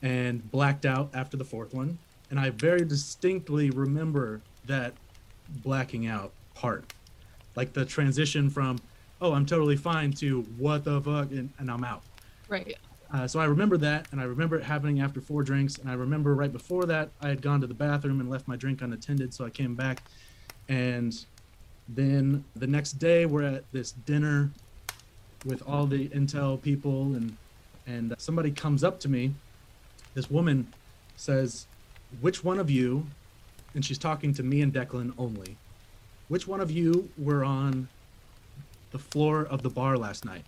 and 0.00 0.50
blacked 0.50 0.86
out 0.86 1.10
after 1.12 1.36
the 1.36 1.44
fourth 1.44 1.74
one. 1.74 1.98
And 2.30 2.40
I 2.40 2.50
very 2.50 2.86
distinctly 2.86 3.68
remember 3.68 4.40
that 4.66 4.94
blacking 5.62 6.06
out 6.06 6.32
part. 6.54 6.90
Like 7.54 7.74
the 7.74 7.84
transition 7.84 8.48
from, 8.48 8.78
oh, 9.20 9.34
I'm 9.34 9.44
totally 9.44 9.76
fine 9.76 10.12
to 10.14 10.40
what 10.56 10.84
the 10.84 11.02
fuck, 11.02 11.30
and, 11.32 11.50
and 11.58 11.70
I'm 11.70 11.84
out. 11.84 12.02
Right. 12.48 12.78
Uh, 13.12 13.26
so 13.26 13.40
I 13.40 13.44
remember 13.44 13.76
that, 13.76 14.08
and 14.12 14.22
I 14.22 14.24
remember 14.24 14.56
it 14.56 14.64
happening 14.64 15.02
after 15.02 15.20
four 15.20 15.42
drinks. 15.42 15.76
And 15.76 15.90
I 15.90 15.94
remember 15.94 16.34
right 16.34 16.52
before 16.52 16.86
that, 16.86 17.10
I 17.20 17.28
had 17.28 17.42
gone 17.42 17.60
to 17.60 17.66
the 17.66 17.74
bathroom 17.74 18.20
and 18.20 18.30
left 18.30 18.48
my 18.48 18.56
drink 18.56 18.80
unattended. 18.80 19.34
So 19.34 19.44
I 19.44 19.50
came 19.50 19.74
back, 19.74 20.02
and 20.68 21.26
Then 21.94 22.44
the 22.54 22.66
next 22.66 22.92
day, 22.94 23.26
we're 23.26 23.42
at 23.42 23.64
this 23.72 23.92
dinner 23.92 24.50
with 25.44 25.62
all 25.66 25.86
the 25.86 26.08
intel 26.10 26.60
people, 26.60 27.14
and 27.14 27.36
and 27.86 28.14
somebody 28.18 28.50
comes 28.52 28.84
up 28.84 29.00
to 29.00 29.08
me. 29.08 29.34
This 30.14 30.30
woman 30.30 30.68
says, 31.16 31.66
"Which 32.20 32.44
one 32.44 32.58
of 32.60 32.70
you?" 32.70 33.06
And 33.74 33.84
she's 33.84 33.98
talking 33.98 34.32
to 34.34 34.42
me 34.42 34.62
and 34.62 34.72
Declan 34.72 35.12
only. 35.18 35.56
Which 36.28 36.46
one 36.46 36.60
of 36.60 36.70
you 36.70 37.08
were 37.18 37.44
on 37.44 37.88
the 38.92 38.98
floor 38.98 39.44
of 39.44 39.62
the 39.62 39.70
bar 39.70 39.96
last 39.96 40.24
night? 40.24 40.44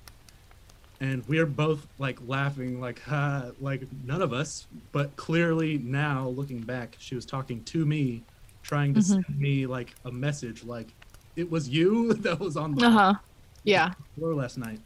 And 1.00 1.26
we're 1.26 1.46
both 1.46 1.86
like 1.98 2.18
laughing, 2.26 2.80
like, 2.80 3.00
ha, 3.04 3.50
like 3.60 3.82
none 4.04 4.22
of 4.22 4.32
us. 4.32 4.66
But 4.92 5.16
clearly 5.16 5.78
now, 5.78 6.28
looking 6.28 6.60
back, 6.60 6.96
she 7.00 7.14
was 7.16 7.24
talking 7.26 7.64
to 7.64 7.84
me, 7.84 8.22
trying 8.62 8.94
to 8.94 9.00
Mhm. 9.00 9.04
send 9.24 9.40
me 9.40 9.66
like 9.66 9.94
a 10.04 10.12
message, 10.12 10.62
like 10.64 10.88
it 11.36 11.50
was 11.50 11.68
you 11.68 12.12
that 12.24 12.38
was 12.40 12.56
on 12.56 12.74
the 12.74 12.86
Uh 12.86 12.90
huh. 12.90 13.14
Yeah. 13.64 13.92
floor 14.16 14.34
last 14.34 14.58
night. 14.58 14.80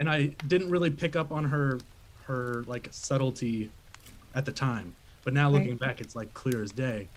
And 0.00 0.08
I 0.10 0.26
didn't 0.46 0.70
really 0.70 0.90
pick 0.90 1.16
up 1.16 1.32
on 1.32 1.44
her 1.44 1.78
her 2.24 2.64
like 2.66 2.88
subtlety 2.92 3.70
at 4.34 4.44
the 4.44 4.52
time. 4.52 4.94
But 5.24 5.34
now 5.34 5.50
looking 5.50 5.70
Right. 5.70 5.80
back 5.80 6.00
it's 6.00 6.14
like 6.16 6.32
clear 6.34 6.62
as 6.62 6.72
day 6.72 7.08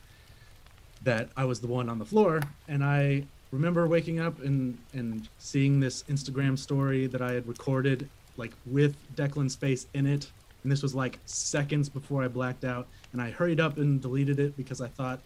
that 1.03 1.29
I 1.37 1.45
was 1.45 1.59
the 1.61 1.67
one 1.67 1.89
on 1.89 1.99
the 1.99 2.05
floor 2.05 2.41
and 2.67 2.83
I 2.83 3.23
remember 3.51 3.87
waking 3.87 4.19
up 4.19 4.39
and 4.41 4.77
and 4.93 5.27
seeing 5.37 5.79
this 5.79 6.03
Instagram 6.03 6.57
story 6.57 7.07
that 7.07 7.21
I 7.21 7.33
had 7.33 7.47
recorded 7.47 8.09
like 8.37 8.53
with 8.65 8.95
Declan's 9.15 9.55
face 9.55 9.85
in 9.93 10.05
it 10.07 10.31
and 10.63 10.71
this 10.71 10.81
was 10.81 10.95
like 10.95 11.19
seconds 11.25 11.89
before 11.89 12.23
I 12.23 12.27
blacked 12.27 12.63
out 12.65 12.87
and 13.13 13.21
I 13.21 13.29
hurried 13.31 13.59
up 13.59 13.77
and 13.77 14.01
deleted 14.01 14.39
it 14.39 14.57
because 14.57 14.81
I 14.81 14.87
thought 14.87 15.21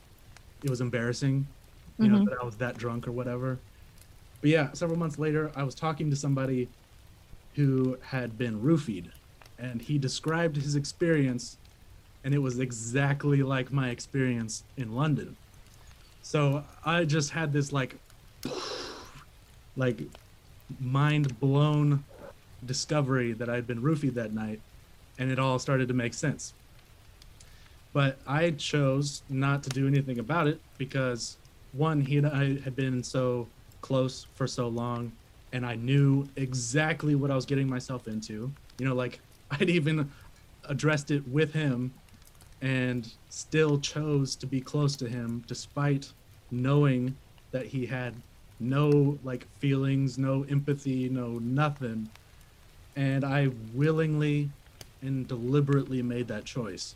it 0.64 0.70
was 0.70 0.82
embarrassing 0.82 1.48
you 2.00 2.10
know 2.10 2.20
Mhm. 2.20 2.26
that 2.26 2.38
I 2.42 2.46
was 2.46 2.58
that 2.58 2.78
drunk 2.78 3.08
or 3.08 3.12
whatever 3.14 3.64
but 4.42 4.52
yeah, 4.52 4.74
several 4.74 5.00
months 5.00 5.20
later, 5.20 5.52
I 5.56 5.64
was 5.64 5.76
talking 5.76 6.10
to 6.12 6.16
somebody 6.18 6.72
who 7.56 7.98
had 8.04 8.38
been 8.38 8.62
roofied, 8.62 9.12
and 9.58 9.82
he 9.82 9.98
described 10.00 10.56
his 10.58 10.76
experience, 10.76 11.60
and 12.24 12.34
it 12.34 12.40
was 12.40 12.60
exactly 12.60 13.44
like 13.44 13.72
my 13.72 13.90
experience 13.92 14.66
in 14.78 14.92
London. 14.92 15.38
So 16.22 16.66
I 16.86 17.06
just 17.06 17.32
had 17.32 17.54
this 17.54 17.72
like, 17.74 18.02
like, 19.76 20.02
mind 20.80 21.40
blown 21.40 22.06
discovery 22.66 23.34
that 23.34 23.50
I'd 23.50 23.68
been 23.68 23.82
roofied 23.82 24.16
that 24.16 24.34
night, 24.34 24.64
and 25.18 25.32
it 25.32 25.40
all 25.40 25.60
started 25.60 25.90
to 25.90 25.94
make 25.94 26.14
sense. 26.14 26.56
But 27.94 28.22
I 28.28 28.52
chose 28.52 29.24
not 29.30 29.64
to 29.64 29.70
do 29.72 29.88
anything 29.88 30.20
about 30.20 30.48
it 30.48 30.62
because 30.78 31.40
one, 31.74 32.02
he 32.02 32.18
and 32.18 32.28
I 32.28 32.60
had 32.62 32.76
been 32.76 33.04
so 33.04 33.48
close 33.82 34.26
for 34.36 34.48
so 34.48 34.68
long 34.68 35.12
and 35.52 35.66
I 35.66 35.76
knew 35.76 36.28
exactly 36.36 37.16
what 37.16 37.32
I 37.32 37.36
was 37.36 37.46
getting 37.46 37.70
myself 37.70 38.08
into. 38.08 38.52
You 38.78 38.86
know, 38.86 38.96
like 38.96 39.20
I'd 39.52 39.70
even 39.70 40.10
addressed 40.66 41.12
it 41.12 41.28
with 41.28 41.54
him 41.54 41.94
and 42.62 43.12
still 43.30 43.80
chose 43.80 44.36
to 44.36 44.46
be 44.46 44.62
close 44.62 44.96
to 44.98 45.08
him 45.08 45.44
despite 45.48 46.12
knowing 46.52 47.16
that 47.52 47.66
he 47.66 47.86
had 47.86 48.14
no 48.60 49.18
like 49.24 49.48
feelings, 49.60 50.18
no 50.18 50.44
empathy, 50.50 51.10
no 51.10 51.40
nothing. 51.40 52.10
And 52.96 53.24
I 53.24 53.50
willingly 53.74 54.50
and 55.02 55.28
deliberately 55.28 56.02
made 56.02 56.28
that 56.28 56.44
choice. 56.46 56.96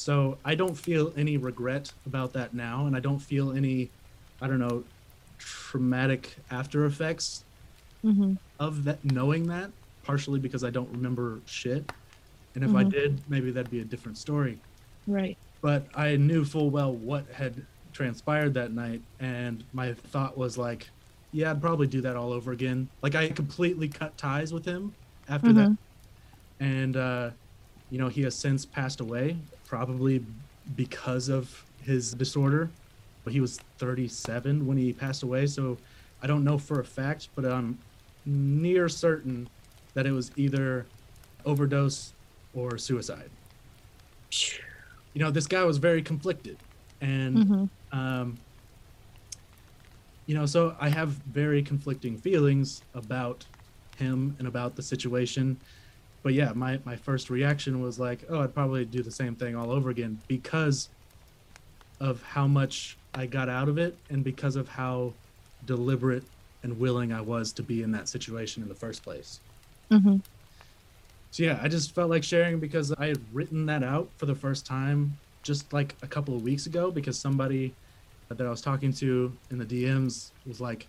So 0.00 0.40
I 0.46 0.54
don't 0.54 0.74
feel 0.74 1.12
any 1.14 1.36
regret 1.36 1.92
about 2.06 2.32
that 2.32 2.54
now 2.54 2.86
and 2.86 2.96
I 2.96 3.00
don't 3.00 3.18
feel 3.18 3.52
any 3.52 3.92
I 4.40 4.46
don't 4.48 4.58
know 4.58 4.84
traumatic 5.38 6.38
after 6.50 6.86
effects 6.86 7.44
Mm-hmm. 8.04 8.32
of 8.58 8.84
that 8.84 9.04
knowing 9.04 9.48
that 9.48 9.72
partially 10.02 10.40
because 10.40 10.64
i 10.64 10.70
don't 10.70 10.88
remember 10.90 11.42
shit 11.46 11.90
and 12.54 12.64
if 12.64 12.74
i 12.74 12.82
Mhm. 12.82 12.90
did 12.90 13.22
maybe 13.28 13.50
that'd 13.50 13.70
be 13.70 13.80
a 13.80 13.84
different 13.84 14.16
story 14.16 14.62
Right. 15.06 15.38
but 15.62 15.88
i 15.94 16.16
knew 16.16 16.44
full 16.44 16.70
well 16.70 16.96
what 16.96 17.30
had 17.30 17.66
transpired 17.92 18.54
that 18.54 18.72
night 18.72 19.02
and 19.18 19.64
my 19.72 19.92
thought 19.92 20.36
was 20.38 20.56
like 20.56 20.88
yeah 21.32 21.50
i'd 21.50 21.60
probably 21.60 21.86
do 21.86 22.00
that 22.00 22.16
all 22.16 22.32
over 22.32 22.52
again 22.52 22.88
like 23.02 23.14
i 23.14 23.28
completely 23.28 23.88
cut 23.88 24.16
ties 24.16 24.52
with 24.52 24.64
him 24.64 24.96
after 25.28 25.52
that 25.52 25.70
and 26.60 26.96
uh 26.96 27.30
you 27.90 27.98
know 27.98 28.08
he 28.08 28.22
has 28.22 28.40
since 28.40 28.64
passed 28.66 29.00
away 29.00 29.42
probably 29.70 30.20
because 30.74 31.28
of 31.28 31.64
his 31.84 32.12
disorder 32.14 32.68
but 33.22 33.32
he 33.32 33.40
was 33.40 33.58
37 33.78 34.66
when 34.66 34.76
he 34.76 34.92
passed 34.92 35.22
away 35.22 35.46
so 35.46 35.78
i 36.24 36.26
don't 36.26 36.42
know 36.42 36.58
for 36.58 36.80
a 36.80 36.84
fact 36.84 37.28
but 37.36 37.44
i'm 37.44 37.78
near 38.26 38.88
certain 38.88 39.48
that 39.94 40.06
it 40.06 40.10
was 40.10 40.32
either 40.36 40.86
overdose 41.46 42.12
or 42.52 42.76
suicide 42.78 43.30
you 45.14 45.20
know 45.22 45.30
this 45.30 45.46
guy 45.46 45.62
was 45.62 45.78
very 45.78 46.02
conflicted 46.02 46.56
and 47.00 47.36
Mm-hmm. 47.36 47.98
um, 47.98 48.38
you 50.26 50.36
know, 50.36 50.46
so 50.46 50.76
I 50.78 50.88
have 50.90 51.08
very 51.08 51.60
conflicting 51.60 52.16
feelings 52.16 52.82
about 52.94 53.44
him 53.96 54.36
and 54.38 54.46
about 54.46 54.76
the 54.76 54.82
situation. 54.82 55.58
But 56.22 56.34
yeah, 56.34 56.52
my, 56.54 56.78
my 56.84 56.96
first 56.96 57.30
reaction 57.30 57.80
was 57.80 57.98
like, 57.98 58.24
oh, 58.28 58.40
I'd 58.40 58.54
probably 58.54 58.84
do 58.84 59.02
the 59.02 59.10
same 59.10 59.34
thing 59.34 59.56
all 59.56 59.70
over 59.70 59.90
again 59.90 60.18
because 60.28 60.90
of 61.98 62.22
how 62.22 62.46
much 62.46 62.96
I 63.14 63.26
got 63.26 63.48
out 63.48 63.68
of 63.68 63.78
it 63.78 63.96
and 64.10 64.22
because 64.22 64.56
of 64.56 64.68
how 64.68 65.12
deliberate 65.66 66.24
and 66.62 66.78
willing 66.78 67.12
I 67.12 67.20
was 67.20 67.52
to 67.52 67.62
be 67.62 67.82
in 67.82 67.92
that 67.92 68.08
situation 68.08 68.62
in 68.62 68.68
the 68.68 68.74
first 68.74 69.02
place. 69.02 69.40
Mm-hmm. 69.90 70.16
So 71.30 71.42
yeah, 71.42 71.58
I 71.62 71.68
just 71.68 71.94
felt 71.94 72.10
like 72.10 72.24
sharing 72.24 72.58
because 72.58 72.92
I 72.92 73.06
had 73.06 73.20
written 73.32 73.66
that 73.66 73.82
out 73.82 74.08
for 74.16 74.26
the 74.26 74.34
first 74.34 74.66
time 74.66 75.16
just 75.42 75.72
like 75.72 75.94
a 76.02 76.06
couple 76.06 76.34
of 76.34 76.42
weeks 76.42 76.66
ago 76.66 76.90
because 76.90 77.18
somebody 77.18 77.72
that 78.28 78.46
I 78.46 78.50
was 78.50 78.60
talking 78.60 78.92
to 78.94 79.32
in 79.50 79.58
the 79.58 79.64
DMs 79.64 80.30
was 80.46 80.60
like, 80.60 80.86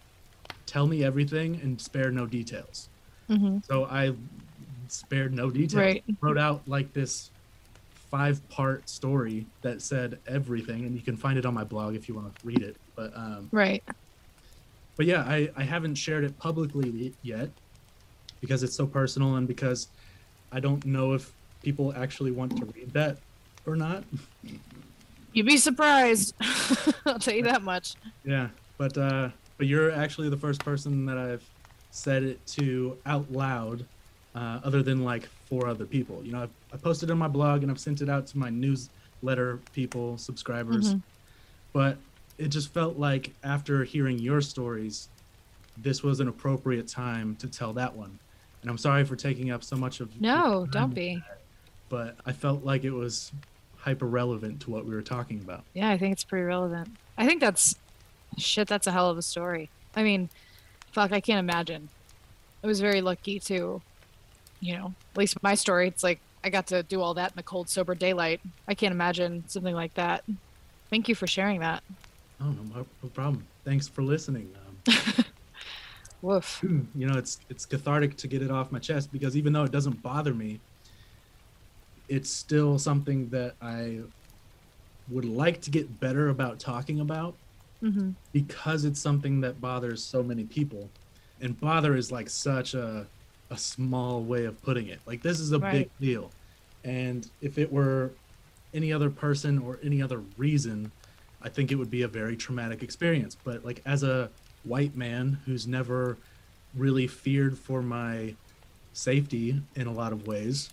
"Tell 0.65 0.87
me 0.87 1.03
everything 1.03 1.59
and 1.63 1.79
spare 1.79 2.11
no 2.11 2.25
details." 2.25 2.89
Mm-hmm. 3.29 3.59
So 3.63 3.85
I 3.85 4.13
spared 4.91 5.33
no 5.33 5.49
details. 5.49 5.73
Right. 5.75 6.03
Wrote 6.21 6.37
out 6.37 6.67
like 6.67 6.93
this 6.93 7.29
five-part 8.09 8.89
story 8.89 9.45
that 9.61 9.81
said 9.81 10.19
everything, 10.27 10.85
and 10.85 10.95
you 10.95 11.01
can 11.01 11.15
find 11.15 11.37
it 11.37 11.45
on 11.45 11.53
my 11.53 11.63
blog 11.63 11.95
if 11.95 12.09
you 12.09 12.15
want 12.15 12.35
to 12.35 12.45
read 12.45 12.61
it. 12.61 12.75
But 12.95 13.15
um, 13.15 13.47
Right. 13.51 13.83
but 14.97 15.05
yeah, 15.05 15.21
I, 15.25 15.49
I 15.55 15.63
haven't 15.63 15.95
shared 15.95 16.23
it 16.23 16.37
publicly 16.37 17.13
yet 17.23 17.49
because 18.41 18.63
it's 18.63 18.75
so 18.75 18.85
personal 18.85 19.35
and 19.35 19.47
because 19.47 19.87
I 20.51 20.59
don't 20.59 20.85
know 20.85 21.13
if 21.13 21.31
people 21.63 21.93
actually 21.95 22.31
want 22.31 22.57
to 22.57 22.65
read 22.65 22.91
that 22.93 23.17
or 23.65 23.75
not. 23.75 24.03
You'd 25.33 25.45
be 25.45 25.57
surprised. 25.57 26.33
I'll 27.05 27.19
tell 27.19 27.33
you 27.33 27.43
that 27.43 27.61
much. 27.61 27.93
Yeah, 28.25 28.49
but 28.77 28.97
uh, 28.97 29.29
but 29.57 29.67
you're 29.67 29.91
actually 29.91 30.27
the 30.29 30.37
first 30.37 30.65
person 30.65 31.05
that 31.05 31.17
I've 31.17 31.47
said 31.91 32.23
it 32.23 32.45
to 32.47 32.97
out 33.05 33.31
loud, 33.31 33.85
uh, 34.35 34.59
other 34.63 34.81
than 34.83 35.03
like 35.03 35.27
four 35.45 35.67
other 35.67 35.85
people. 35.85 36.21
You 36.23 36.31
know, 36.33 36.43
I've, 36.43 36.49
I 36.73 36.77
posted 36.77 37.11
on 37.11 37.17
my 37.17 37.27
blog 37.27 37.63
and 37.63 37.71
I've 37.71 37.79
sent 37.79 38.01
it 38.01 38.09
out 38.09 38.27
to 38.27 38.37
my 38.37 38.49
newsletter 38.49 39.59
people, 39.73 40.17
subscribers. 40.17 40.93
Mhm. 40.95 41.01
But 41.73 41.97
it 42.37 42.47
just 42.49 42.73
felt 42.73 42.97
like 42.97 43.31
after 43.43 43.83
hearing 43.83 44.19
your 44.19 44.41
stories, 44.41 45.09
this 45.77 46.03
was 46.03 46.19
an 46.19 46.27
appropriate 46.27 46.87
time 46.87 47.35
to 47.37 47.47
tell 47.47 47.73
that 47.73 47.95
one. 47.95 48.19
And 48.61 48.69
I'm 48.69 48.77
sorry 48.77 49.03
for 49.05 49.15
taking 49.15 49.51
up 49.51 49.63
so 49.63 49.75
much 49.75 49.99
of 49.99 50.19
No, 50.21 50.67
don't 50.71 50.93
be. 50.93 51.15
that, 51.15 51.39
But 51.89 52.15
I 52.25 52.31
felt 52.31 52.63
like 52.63 52.83
it 52.83 52.91
was 52.91 53.31
hyper 53.77 54.05
relevant 54.05 54.61
to 54.61 54.69
what 54.71 54.85
we 54.85 54.93
were 54.93 55.01
talking 55.01 55.39
about. 55.39 55.63
Yeah, 55.73 55.89
I 55.89 55.97
think 55.97 56.13
it's 56.13 56.23
pretty 56.23 56.45
relevant. 56.45 56.89
I 57.17 57.25
think 57.25 57.41
that's 57.41 57.75
shit. 58.37 58.67
That's 58.67 58.85
a 58.87 58.91
hell 58.91 59.09
of 59.09 59.17
a 59.17 59.21
story. 59.23 59.69
I 59.95 60.03
mean, 60.03 60.29
fuck, 60.91 61.11
I 61.11 61.19
can't 61.19 61.39
imagine. 61.39 61.89
I 62.63 62.67
was 62.67 62.79
very 62.79 63.01
lucky 63.01 63.39
to, 63.41 63.81
you 64.61 64.77
know, 64.77 64.93
at 65.13 65.17
least 65.17 65.41
my 65.43 65.55
story. 65.55 65.87
It's 65.89 66.03
like 66.03 66.19
I 66.43 66.49
got 66.49 66.67
to 66.67 66.83
do 66.83 67.01
all 67.01 67.13
that 67.15 67.31
in 67.31 67.35
the 67.35 67.43
cold, 67.43 67.67
sober 67.69 67.93
daylight. 67.95 68.39
I 68.67 68.73
can't 68.73 68.93
imagine 68.93 69.43
something 69.47 69.75
like 69.75 69.93
that. 69.95 70.23
Thank 70.89 71.09
you 71.09 71.15
for 71.15 71.27
sharing 71.27 71.59
that. 71.59 71.83
Oh 72.39 72.45
no, 72.45 72.61
no, 72.75 72.85
no 73.03 73.09
problem. 73.09 73.45
Thanks 73.65 73.87
for 73.87 74.01
listening. 74.01 74.49
Um, 74.87 75.25
Woof. 76.21 76.59
you 76.63 77.07
know 77.07 77.17
it's 77.17 77.39
it's 77.49 77.65
cathartic 77.65 78.15
to 78.17 78.27
get 78.27 78.43
it 78.43 78.51
off 78.51 78.71
my 78.71 78.77
chest 78.79 79.11
because 79.11 79.35
even 79.35 79.51
though 79.53 79.63
it 79.63 79.71
doesn't 79.71 80.01
bother 80.03 80.35
me 80.35 80.59
it's 82.09 82.29
still 82.29 82.77
something 82.77 83.27
that 83.29 83.55
i 83.61 83.99
would 85.09 85.25
like 85.25 85.59
to 85.61 85.71
get 85.71 85.99
better 85.99 86.29
about 86.29 86.59
talking 86.59 86.99
about 86.99 87.33
Mm-hmm. 87.81 88.11
because 88.31 88.85
it's 88.85 88.99
something 89.01 89.41
that 89.41 89.59
bothers 89.59 90.03
so 90.03 90.21
many 90.21 90.43
people 90.43 90.87
and 91.41 91.59
bother 91.59 91.95
is 91.95 92.11
like 92.11 92.29
such 92.29 92.75
a 92.75 93.07
a 93.51 93.57
small 93.57 94.23
way 94.23 94.45
of 94.45 94.59
putting 94.63 94.87
it 94.87 94.99
like 95.05 95.21
this 95.21 95.39
is 95.39 95.51
a 95.51 95.59
big 95.59 95.89
deal 95.99 96.31
and 96.85 97.29
if 97.41 97.57
it 97.57 97.71
were 97.71 98.11
any 98.73 98.91
other 98.93 99.09
person 99.09 99.59
or 99.59 99.77
any 99.83 100.01
other 100.01 100.21
reason 100.37 100.91
I 101.43 101.49
think 101.49 101.71
it 101.71 101.75
would 101.75 101.89
be 101.89 102.03
a 102.03 102.07
very 102.07 102.37
traumatic 102.37 102.83
experience. 102.83 103.35
But 103.43 103.65
like 103.65 103.81
as 103.85 104.03
a 104.03 104.29
white 104.63 104.95
man 104.95 105.39
who's 105.45 105.65
never 105.65 106.17
really 106.75 107.07
feared 107.07 107.57
for 107.57 107.81
my 107.81 108.35
safety 108.93 109.59
in 109.75 109.87
a 109.87 109.91
lot 109.91 110.13
of 110.13 110.27
ways, 110.27 110.69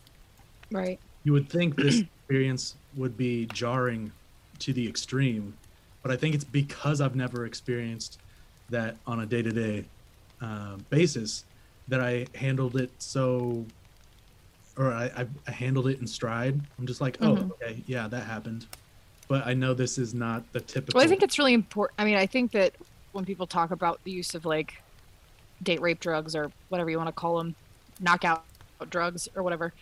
Right. 0.70 1.00
you 1.24 1.32
would 1.32 1.48
think 1.48 1.74
this 1.76 2.00
experience 2.28 2.76
would 2.96 3.16
be 3.16 3.46
jarring 3.46 4.12
to 4.58 4.74
the 4.74 4.86
extreme. 4.86 5.56
But 6.02 6.12
I 6.12 6.16
think 6.16 6.34
it's 6.34 6.44
because 6.44 7.00
I've 7.00 7.16
never 7.16 7.46
experienced 7.46 8.18
that 8.68 8.96
on 9.06 9.20
a 9.20 9.26
day 9.26 9.40
to 9.40 9.50
day 9.50 9.84
basis 10.90 11.44
that 11.88 12.00
I 12.00 12.26
handled 12.34 12.76
it 12.76 12.90
so, 12.98 13.64
or 14.76 14.92
I, 14.92 15.26
I, 15.46 15.50
handled 15.50 15.88
it 15.88 16.00
in 16.00 16.06
stride. 16.06 16.60
I'm 16.78 16.86
just 16.86 17.00
like, 17.00 17.16
oh, 17.20 17.34
Mhm. 17.34 17.50
okay, 17.52 17.82
yeah, 17.86 18.06
that 18.08 18.24
happened. 18.24 18.66
But 19.26 19.46
I 19.46 19.54
know 19.54 19.74
this 19.74 19.98
is 19.98 20.14
not 20.14 20.50
the 20.52 20.60
typical. 20.60 20.98
Well, 20.98 21.04
I 21.04 21.08
think 21.08 21.22
it's 21.22 21.38
really 21.38 21.54
important. 21.54 22.00
I 22.00 22.04
mean, 22.04 22.16
I 22.16 22.26
think 22.26 22.52
that 22.52 22.74
when 23.12 23.24
people 23.24 23.46
talk 23.46 23.70
about 23.70 24.02
the 24.04 24.10
use 24.10 24.34
of 24.34 24.44
like 24.44 24.80
date 25.62 25.80
rape 25.80 26.00
drugs 26.00 26.36
or 26.36 26.50
whatever 26.68 26.88
you 26.90 26.96
want 26.96 27.08
to 27.08 27.12
call 27.12 27.38
them, 27.38 27.54
knockout 28.00 28.44
drugs 28.90 29.28
or 29.34 29.42
whatever, 29.42 29.72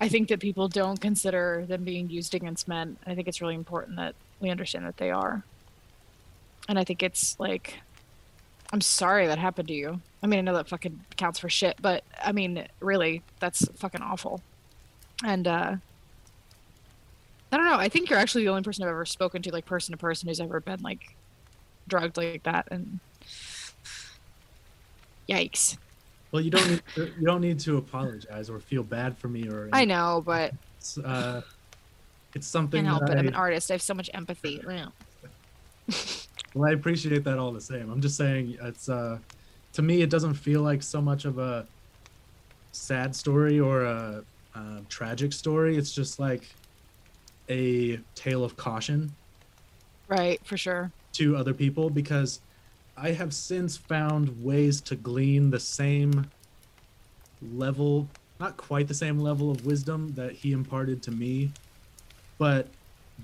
I 0.00 0.08
think 0.08 0.28
that 0.28 0.40
people 0.40 0.68
don't 0.68 1.00
consider 1.00 1.64
them 1.66 1.84
being 1.84 2.10
used 2.10 2.34
against 2.34 2.66
men. 2.68 2.96
I 3.06 3.14
think 3.14 3.28
it's 3.28 3.40
really 3.40 3.54
important 3.54 3.96
that 3.96 4.14
we 4.40 4.50
understand 4.50 4.86
that 4.86 4.96
they 4.96 5.10
are. 5.10 5.42
And 6.68 6.78
I 6.78 6.84
think 6.84 7.02
it's 7.02 7.38
like, 7.38 7.74
I'm 8.72 8.80
sorry 8.80 9.26
that 9.26 9.38
happened 9.38 9.68
to 9.68 9.74
you. 9.74 10.00
I 10.22 10.26
mean, 10.26 10.38
I 10.38 10.42
know 10.42 10.54
that 10.54 10.68
fucking 10.68 11.04
counts 11.16 11.38
for 11.38 11.48
shit, 11.48 11.76
but 11.80 12.04
I 12.22 12.32
mean, 12.32 12.66
really, 12.80 13.22
that's 13.38 13.68
fucking 13.76 14.02
awful. 14.02 14.40
And, 15.24 15.46
uh, 15.46 15.76
I 17.52 17.56
don't 17.56 17.66
know. 17.66 17.76
I 17.76 17.88
think 17.88 18.10
you're 18.10 18.18
actually 18.18 18.44
the 18.44 18.50
only 18.50 18.62
person 18.62 18.82
I've 18.84 18.90
ever 18.90 19.06
spoken 19.06 19.40
to, 19.42 19.52
like 19.52 19.64
person 19.66 19.92
to 19.92 19.98
person, 19.98 20.28
who's 20.28 20.40
ever 20.40 20.60
been 20.60 20.80
like 20.82 21.16
drugged 21.86 22.16
like 22.16 22.42
that. 22.42 22.66
And 22.70 22.98
yikes. 25.28 25.78
Well, 26.32 26.42
you 26.42 26.50
don't 26.50 26.68
need 26.68 26.82
to, 26.96 27.12
you 27.18 27.24
don't 27.24 27.40
need 27.40 27.60
to 27.60 27.76
apologize 27.76 28.50
or 28.50 28.58
feel 28.58 28.82
bad 28.82 29.16
for 29.16 29.28
me 29.28 29.48
or. 29.48 29.68
I 29.72 29.84
know, 29.84 30.22
but 30.26 30.52
It's, 30.78 30.98
uh, 30.98 31.42
it's 32.34 32.48
something 32.48 32.84
can't 32.84 32.88
help 32.88 33.06
that 33.06 33.16
it. 33.16 33.20
I'm 33.20 33.28
an 33.28 33.34
artist. 33.34 33.70
I 33.70 33.74
have 33.74 33.82
so 33.82 33.94
much 33.94 34.10
empathy. 34.12 34.60
Well, 36.54 36.70
I 36.70 36.74
appreciate 36.74 37.24
that 37.24 37.38
all 37.38 37.52
the 37.52 37.60
same. 37.60 37.90
I'm 37.90 38.00
just 38.00 38.16
saying 38.16 38.56
it's 38.62 38.88
uh 38.88 39.18
to 39.74 39.82
me 39.82 40.02
it 40.02 40.10
doesn't 40.10 40.34
feel 40.34 40.62
like 40.62 40.82
so 40.82 41.00
much 41.02 41.24
of 41.24 41.38
a 41.38 41.68
sad 42.72 43.14
story 43.14 43.58
or 43.60 43.84
a, 43.84 44.24
a 44.54 44.82
tragic 44.88 45.32
story. 45.32 45.76
It's 45.76 45.92
just 45.92 46.18
like 46.18 46.56
a 47.50 47.98
tale 48.14 48.44
of 48.44 48.56
caution 48.56 49.16
Right, 50.08 50.40
for 50.46 50.56
sure. 50.56 50.92
to 51.14 51.36
other 51.36 51.54
people 51.54 51.90
because 51.90 52.40
I 52.96 53.12
have 53.12 53.34
since 53.34 53.76
found 53.76 54.30
ways 54.42 54.80
to 54.82 54.96
glean 54.96 55.50
the 55.50 55.60
same 55.60 56.32
level, 57.40 58.10
not 58.40 58.56
quite 58.56 58.88
the 58.88 58.94
same 58.94 59.18
level 59.18 59.50
of 59.50 59.62
wisdom 59.62 60.14
that 60.14 60.32
he 60.32 60.52
imparted 60.52 61.02
to 61.04 61.10
me, 61.10 61.54
but 62.38 62.74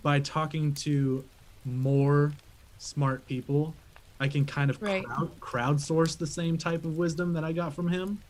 by 0.02 0.20
talking 0.20 0.74
to 0.74 1.28
more 1.64 2.38
smart 2.82 3.26
people, 3.26 3.80
I 4.20 4.28
can 4.28 4.46
kind 4.46 4.70
of 4.70 4.80
Right. 4.80 5.10
crowd, 5.10 5.40
crowdsource 5.40 6.18
the 6.18 6.26
same 6.26 6.58
type 6.58 6.84
of 6.84 6.92
wisdom 6.92 7.34
that 7.34 7.44
I 7.44 7.52
got 7.52 7.74
from 7.74 7.88
him. 7.88 8.24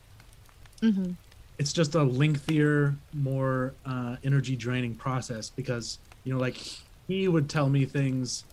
hmm 0.82 1.12
It's 1.58 1.72
just 1.72 1.94
a 1.94 2.02
lengthier, 2.02 2.98
more 3.12 3.78
uh, 3.84 4.16
energy 4.22 4.56
draining 4.56 4.96
process 4.96 5.50
because, 5.50 5.98
you 6.24 6.32
know, 6.32 6.40
like 6.40 6.58
he 7.06 7.28
would 7.28 7.48
tell 7.48 7.68
me 7.68 7.84
things 7.84 8.46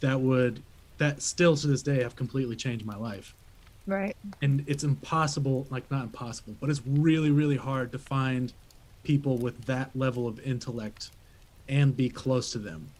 that 0.00 0.20
would, 0.20 0.64
that 0.98 1.22
still 1.22 1.56
to 1.56 1.66
this 1.66 1.82
day 1.82 2.02
have 2.02 2.16
completely 2.16 2.56
changed 2.56 2.84
my 2.86 2.96
life. 2.96 3.34
Right. 3.86 4.16
And 4.40 4.64
it's 4.68 4.84
impossible, 4.84 5.66
like 5.70 5.90
not 5.90 6.04
impossible, 6.04 6.56
but 6.60 6.70
it's 6.70 6.82
really, 6.84 7.30
really 7.30 7.56
hard 7.56 7.92
to 7.92 7.98
find 7.98 8.52
people 9.04 9.38
with 9.40 9.66
that 9.66 9.96
level 9.96 10.28
of 10.28 10.38
intellect 10.40 11.10
and 11.68 11.96
be 11.96 12.10
close 12.10 12.52
to 12.52 12.58
them. 12.58 12.94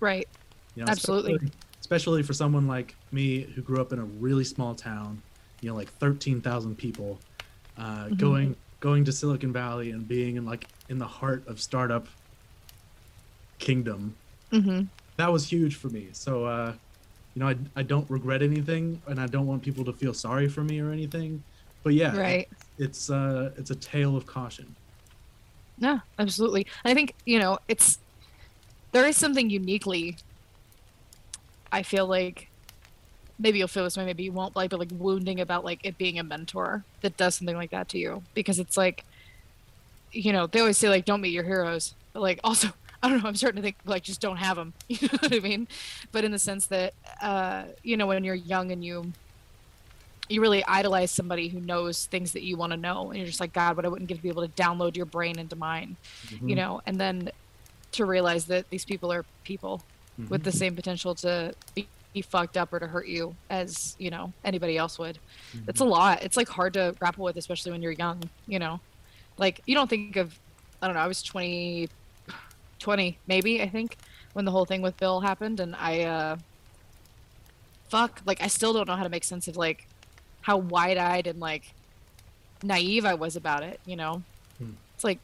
Right. 0.00 0.28
You 0.74 0.84
Absolutely. 0.86 1.32
Especially, 1.32 1.52
especially 1.82 2.22
for 2.22 2.32
someone 2.32 2.66
like 2.66 2.96
me 3.10 3.42
who 3.42 3.62
grew 3.62 3.80
up 3.80 3.92
in 3.92 3.98
a 3.98 4.04
really 4.04 4.44
small 4.44 4.74
town, 4.74 5.22
you 5.60 5.68
know, 5.70 5.76
like 5.76 5.92
13,000 5.92 6.76
people, 6.76 7.24
uh, 7.76 8.10
Mhm. 8.10 8.16
going 8.16 8.56
going 8.80 9.04
to 9.04 9.12
Silicon 9.12 9.52
Valley 9.52 9.90
and 9.90 10.08
being 10.08 10.36
in 10.36 10.44
like 10.44 10.68
in 10.88 10.98
the 10.98 11.06
heart 11.06 11.46
of 11.48 11.60
startup 11.60 12.08
kingdom. 13.58 14.18
hmm 14.52 14.82
That 15.18 15.32
was 15.32 15.50
huge 15.50 15.76
for 15.76 15.90
me. 15.90 16.12
So, 16.12 16.44
uh, 16.46 16.76
you 17.34 17.40
know, 17.40 17.48
I, 17.48 17.56
I 17.76 17.82
don't 17.82 18.10
regret 18.10 18.42
anything 18.42 19.02
and 19.06 19.20
I 19.20 19.28
don't 19.28 19.46
want 19.46 19.62
people 19.62 19.84
to 19.86 19.94
feel 19.94 20.14
sorry 20.14 20.48
for 20.48 20.64
me 20.64 20.80
or 20.80 20.92
anything. 20.92 21.44
But 21.84 21.94
yeah, 21.94 22.18
Right. 22.18 22.48
it's 22.78 23.10
uh, 23.10 23.52
it's 23.58 23.70
a 23.70 23.76
tale 23.76 24.16
of 24.16 24.26
caution. 24.26 24.76
Yeah, 25.78 26.00
absolutely. 26.18 26.66
And 26.84 26.92
I 26.92 26.94
think, 26.94 27.14
you 27.24 27.38
know, 27.38 27.58
it's 27.68 27.98
there 28.92 29.06
is 29.06 29.16
something 29.16 29.50
uniquely 29.50 30.20
I 31.72 31.82
feel 31.84 32.06
like 32.08 32.50
maybe 33.38 33.58
you'll 33.58 33.68
feel 33.68 33.84
this 33.84 33.96
way, 33.96 34.04
maybe 34.06 34.24
you 34.24 34.32
won't 34.32 34.56
like 34.56 34.70
but 34.70 34.80
like 34.80 34.90
wounding 34.92 35.40
about 35.40 35.64
like 35.64 35.80
it 35.84 35.98
being 35.98 36.18
a 36.18 36.24
mentor 36.24 36.86
that 37.02 37.16
does 37.16 37.36
something 37.36 37.56
like 37.56 37.72
that 37.72 37.88
to 37.90 37.98
you. 37.98 38.24
Because 38.34 38.58
it's 38.60 38.76
like 38.76 39.06
you 40.12 40.32
know, 40.32 40.46
they 40.46 40.60
always 40.60 40.78
say 40.78 40.88
like 40.88 41.04
don't 41.04 41.20
meet 41.20 41.30
your 41.32 41.44
heroes. 41.44 41.96
But 42.14 42.20
like 42.22 42.40
also 42.44 42.68
I 43.02 43.08
don't 43.08 43.22
know, 43.22 43.28
I'm 43.28 43.34
starting 43.34 43.56
to 43.56 43.62
think 43.62 43.78
like 43.84 44.02
just 44.04 44.20
don't 44.20 44.36
have 44.36 44.56
them. 44.56 44.74
You 44.88 45.08
know 45.08 45.18
what 45.20 45.34
I 45.34 45.40
mean? 45.40 45.66
But 46.12 46.24
in 46.24 46.32
the 46.32 46.38
sense 46.38 46.68
that 46.68 46.94
uh, 47.20 47.66
you 47.82 47.96
know, 47.96 48.06
when 48.06 48.24
you're 48.24 48.34
young 48.34 48.70
and 48.72 48.84
you 48.84 49.14
you 50.28 50.40
really 50.40 50.64
idolize 50.64 51.12
somebody 51.12 51.48
who 51.48 51.60
knows 51.60 52.06
things 52.06 52.32
that 52.32 52.42
you 52.44 52.56
want 52.56 52.72
to 52.72 52.76
know 52.76 53.10
and 53.10 53.18
you're 53.18 53.26
just 53.26 53.40
like 53.40 53.52
god 53.52 53.76
what 53.76 53.84
i 53.84 53.88
wouldn't 53.88 54.08
give 54.08 54.18
to 54.18 54.22
be 54.22 54.28
able 54.28 54.46
to 54.46 54.52
download 54.54 54.96
your 54.96 55.06
brain 55.06 55.38
into 55.38 55.56
mine 55.56 55.96
you 56.46 56.54
Mhm. 56.54 56.56
know 56.56 56.80
and 56.86 57.00
then 57.00 57.30
to 57.92 58.06
realize 58.06 58.46
that 58.46 58.66
these 58.70 58.84
people 58.84 59.12
are 59.12 59.26
people 59.44 59.86
with 60.28 60.40
Mhm. 60.42 60.44
the 60.44 60.52
same 60.52 60.76
potential 60.76 61.14
to 61.16 61.54
be, 61.74 61.88
be 62.12 62.22
fucked 62.22 62.56
up 62.56 62.72
or 62.72 62.78
to 62.78 62.86
hurt 62.86 63.06
you 63.06 63.34
as 63.48 63.96
you 63.98 64.10
know 64.10 64.32
anybody 64.44 64.76
else 64.76 64.98
would. 64.98 65.18
It's 65.66 65.80
a 65.80 65.84
lot. 65.84 66.22
It's 66.22 66.36
like 66.36 66.48
hard 66.48 66.74
to 66.74 66.94
grapple 66.98 67.24
with 67.24 67.36
especially 67.36 67.72
when 67.72 67.82
you're 67.82 67.92
young 67.92 68.28
you 68.46 68.58
know? 68.58 68.80
Like 69.38 69.60
you 69.66 69.74
don't 69.74 69.88
think 69.88 70.16
of 70.16 70.38
i 70.82 70.86
don't 70.86 70.94
know 70.96 71.00
i 71.02 71.06
was 71.06 71.22
20 71.22 71.88
20 72.80 73.16
maybe 73.28 73.62
i 73.62 73.68
think 73.68 73.96
when 74.34 74.44
the 74.44 74.50
whole 74.50 74.64
thing 74.64 74.82
with 74.82 74.96
bill 74.96 75.20
happened 75.20 75.60
and 75.60 75.74
i 75.76 76.00
uh 76.02 76.36
fuck 77.88 78.20
like 78.26 78.42
i 78.42 78.46
still 78.46 78.72
don't 78.72 78.88
know 78.88 78.96
how 78.96 79.02
to 79.04 79.08
make 79.08 79.24
sense 79.24 79.48
of 79.48 79.56
like 79.56 79.86
how 80.42 80.56
wide-eyed 80.56 81.26
and 81.26 81.38
like 81.40 81.72
naive 82.62 83.04
i 83.04 83.14
was 83.14 83.36
about 83.36 83.62
it 83.62 83.80
you 83.86 83.96
know? 83.96 84.22
Hmm. 84.58 84.70
it's 84.94 85.04
like 85.04 85.18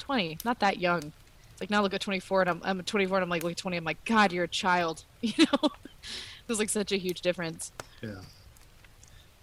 20 0.00 0.38
not 0.44 0.58
that 0.60 0.78
young 0.78 1.12
like 1.60 1.70
now 1.70 1.82
look 1.82 1.94
at 1.94 2.00
24 2.00 2.42
and 2.42 2.50
i'm, 2.50 2.60
I'm 2.64 2.80
24 2.82 3.18
and 3.18 3.22
i'm 3.24 3.28
like 3.30 3.42
look 3.42 3.52
at 3.52 3.58
20 3.58 3.76
i'm 3.76 3.84
like 3.84 4.04
god 4.04 4.32
you're 4.32 4.44
a 4.44 4.48
child 4.48 5.04
you 5.20 5.32
know 5.38 5.68
there's 6.46 6.58
like 6.58 6.70
such 6.70 6.92
a 6.92 6.96
huge 6.96 7.20
difference 7.20 7.72
Yeah. 8.02 8.20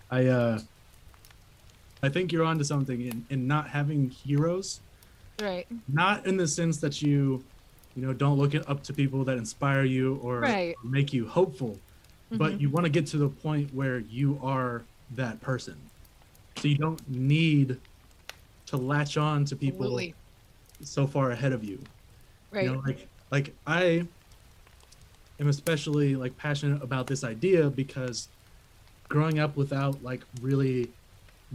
I 0.10 0.26
uh 0.28 0.60
I 2.02 2.10
think 2.10 2.32
you're 2.32 2.44
onto 2.46 2.64
something 2.64 3.02
in, 3.02 3.26
in 3.30 3.48
not 3.48 3.70
having 3.70 4.10
heroes. 4.10 4.82
right 5.42 5.66
Not 5.88 6.28
in 6.28 6.38
the 6.38 6.48
sense 6.48 6.80
that 6.82 7.02
you, 7.02 7.44
you 7.96 8.04
know, 8.04 8.14
don't 8.14 8.38
look 8.38 8.54
up 8.56 8.84
to 8.84 8.94
people 8.94 9.26
that 9.26 9.38
inspire 9.38 9.84
you 9.84 10.16
or 10.18 10.42
Right. 10.42 10.76
make 10.84 11.12
you 11.12 11.28
hopeful, 11.28 11.82
but 12.32 12.54
Mhm. 12.54 12.60
you 12.62 12.70
want 12.70 12.86
to 12.86 12.92
get 12.92 13.08
to 13.08 13.18
the 13.18 13.30
point 13.30 13.74
where 13.74 13.98
you 14.00 14.40
are 14.44 14.86
that 15.16 15.42
person. 15.42 15.90
So 16.60 16.68
you 16.68 16.78
don't 16.78 17.02
need 17.10 17.82
to 18.68 18.78
latch 18.78 19.18
on 19.18 19.44
to 19.46 19.56
people 19.56 19.84
Absolutely. 19.86 20.16
so 20.84 21.08
far 21.08 21.32
ahead 21.32 21.52
of 21.52 21.64
you. 21.64 21.80
Right 22.52 22.64
You 22.64 22.74
know, 22.74 22.82
like 22.86 23.10
like 23.32 23.58
I 23.66 24.08
am 25.40 25.48
especially 25.48 26.16
like 26.16 26.38
passionate 26.38 26.82
about 26.82 27.08
this 27.08 27.24
idea 27.24 27.70
because 27.70 28.30
growing 29.10 29.40
up 29.40 29.58
without 29.58 30.04
like 30.04 30.24
really 30.34 30.96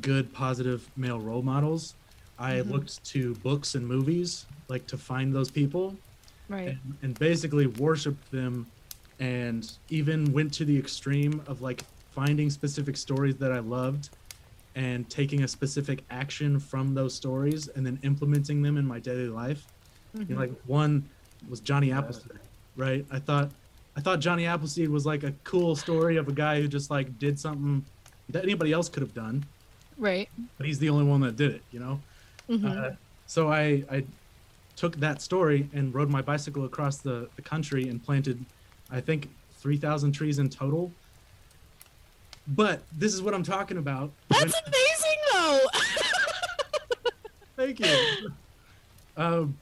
good 0.01 0.33
positive 0.33 0.91
male 0.97 1.21
role 1.21 1.43
models, 1.43 1.97
I 2.39 2.61
Mhm. 2.61 2.63
looked 2.63 3.05
to 3.13 3.37
books 3.37 3.75
and 3.75 3.87
movies 3.87 4.47
like 4.69 4.87
to 4.89 4.99
find 4.99 5.35
those 5.35 5.51
people 5.51 6.03
right 6.49 6.79
and, 6.85 6.99
and 7.03 7.19
basically 7.19 7.67
worshiped 7.67 8.31
them 8.33 8.73
and 9.19 9.65
even 9.91 10.33
went 10.33 10.55
to 10.55 10.65
the 10.65 10.79
extreme 10.79 11.43
of 11.47 11.61
like 11.63 11.87
finding 12.11 12.51
specific 12.51 12.97
stories 12.97 13.37
that 13.39 13.53
I 13.53 13.61
loved 13.61 14.11
and 14.75 15.11
taking 15.11 15.45
a 15.45 15.49
specific 15.49 16.05
action 16.11 16.61
from 16.61 16.95
those 16.95 17.17
stories 17.17 17.69
and 17.69 17.87
then 17.87 18.01
implementing 18.05 18.63
them 18.63 18.77
in 18.79 18.87
my 18.87 19.01
daily 19.01 19.29
life. 19.29 19.72
You 20.15 20.21
Mhm. 20.25 20.29
know, 20.31 20.37
like 20.37 20.53
one 20.67 21.09
was 21.49 21.61
Johnny 21.61 21.91
Appleseed, 21.93 22.33
right? 22.77 23.05
I 23.11 23.19
thought 23.19 23.51
I 23.97 24.01
thought 24.01 24.21
Johnny 24.21 24.47
Appleseed 24.47 24.89
was 24.89 25.05
like 25.05 25.23
a 25.23 25.33
cool 25.45 25.77
story 25.77 26.17
of 26.17 26.27
a 26.29 26.33
guy 26.33 26.61
who 26.61 26.69
just 26.69 26.91
like 26.91 27.19
did 27.19 27.39
something 27.39 27.85
that 28.31 28.43
anybody 28.43 28.73
else 28.73 28.89
could 28.89 29.03
have 29.03 29.15
done, 29.15 29.45
right 29.99 30.29
but 30.57 30.67
he's 30.67 30.79
the 30.79 30.89
only 30.89 31.05
one 31.05 31.21
that 31.21 31.37
did 31.37 31.51
it, 31.53 31.63
you 31.73 31.79
know? 31.81 32.01
Mhm. 32.49 32.65
Uh, 32.93 32.97
so 33.27 33.49
I 33.53 33.85
I 33.91 34.05
took 34.77 34.97
that 34.97 35.21
story 35.21 35.69
and 35.75 35.95
rode 35.95 36.09
my 36.09 36.23
bicycle 36.23 36.65
across 36.65 36.97
the, 36.99 37.29
the 37.37 37.43
country 37.43 37.89
and 37.89 38.03
planted, 38.03 38.43
I 38.91 39.01
think, 39.03 39.29
3,000 39.61 40.13
trees 40.13 40.39
in 40.39 40.49
total. 40.49 40.91
But 42.49 42.81
this 42.93 43.13
is 43.13 43.21
what 43.21 43.35
I'm 43.35 43.43
talking 43.43 43.77
about. 43.77 44.11
That's 44.31 44.55
When- 44.55 44.63
amazing, 44.67 45.19
though. 45.33 45.61
Thank 47.57 47.81
you. 47.81 48.33
Um, 49.19 49.57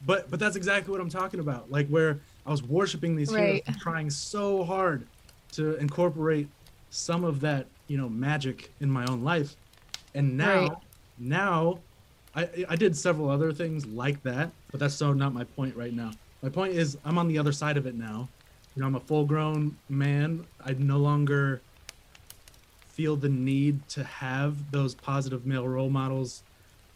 but 0.00 0.30
but 0.30 0.38
that's 0.40 0.56
exactly 0.56 0.92
what 0.92 1.00
I'm 1.00 1.10
talking 1.10 1.40
about. 1.40 1.70
Like 1.70 1.88
where 1.88 2.22
I 2.44 2.50
was 2.50 2.62
worshiping 2.62 3.16
these 3.16 3.34
heroes, 3.34 3.60
trying 3.78 4.10
so 4.10 4.64
hard 4.64 5.08
to 5.52 5.76
incorporate 5.76 6.50
some 6.90 7.24
of 7.24 7.40
that 7.40 7.70
you 7.88 7.96
know 7.98 8.08
magic 8.08 8.74
in 8.80 8.90
my 8.90 9.06
own 9.06 9.22
life, 9.22 9.56
and 10.14 10.36
now 10.36 10.68
Right. 10.68 10.72
now 11.18 11.84
I 12.34 12.64
I 12.68 12.76
did 12.76 12.96
several 12.96 13.30
other 13.30 13.52
things 13.52 13.86
like 13.86 14.22
that, 14.22 14.54
but 14.70 14.80
that's 14.80 14.94
so 14.96 15.12
not 15.12 15.34
my 15.34 15.44
point 15.44 15.76
right 15.76 15.94
now. 15.94 16.18
My 16.42 16.50
point 16.50 16.74
is 16.74 16.98
I'm 17.04 17.18
on 17.18 17.28
the 17.28 17.38
other 17.38 17.52
side 17.52 17.76
of 17.76 17.86
it 17.86 17.94
now. 17.96 18.30
You 18.74 18.82
know, 18.82 18.88
I'm 18.88 18.94
a 18.96 19.00
full 19.00 19.24
grown 19.26 19.78
man. 19.88 20.46
I 20.60 20.74
no 20.74 20.98
longer 20.98 21.64
feel 22.88 23.16
the 23.16 23.28
need 23.28 23.88
to 23.88 24.04
have 24.04 24.70
those 24.70 24.94
positive 24.94 25.44
male 25.46 25.68
role 25.68 25.90
models 25.90 26.44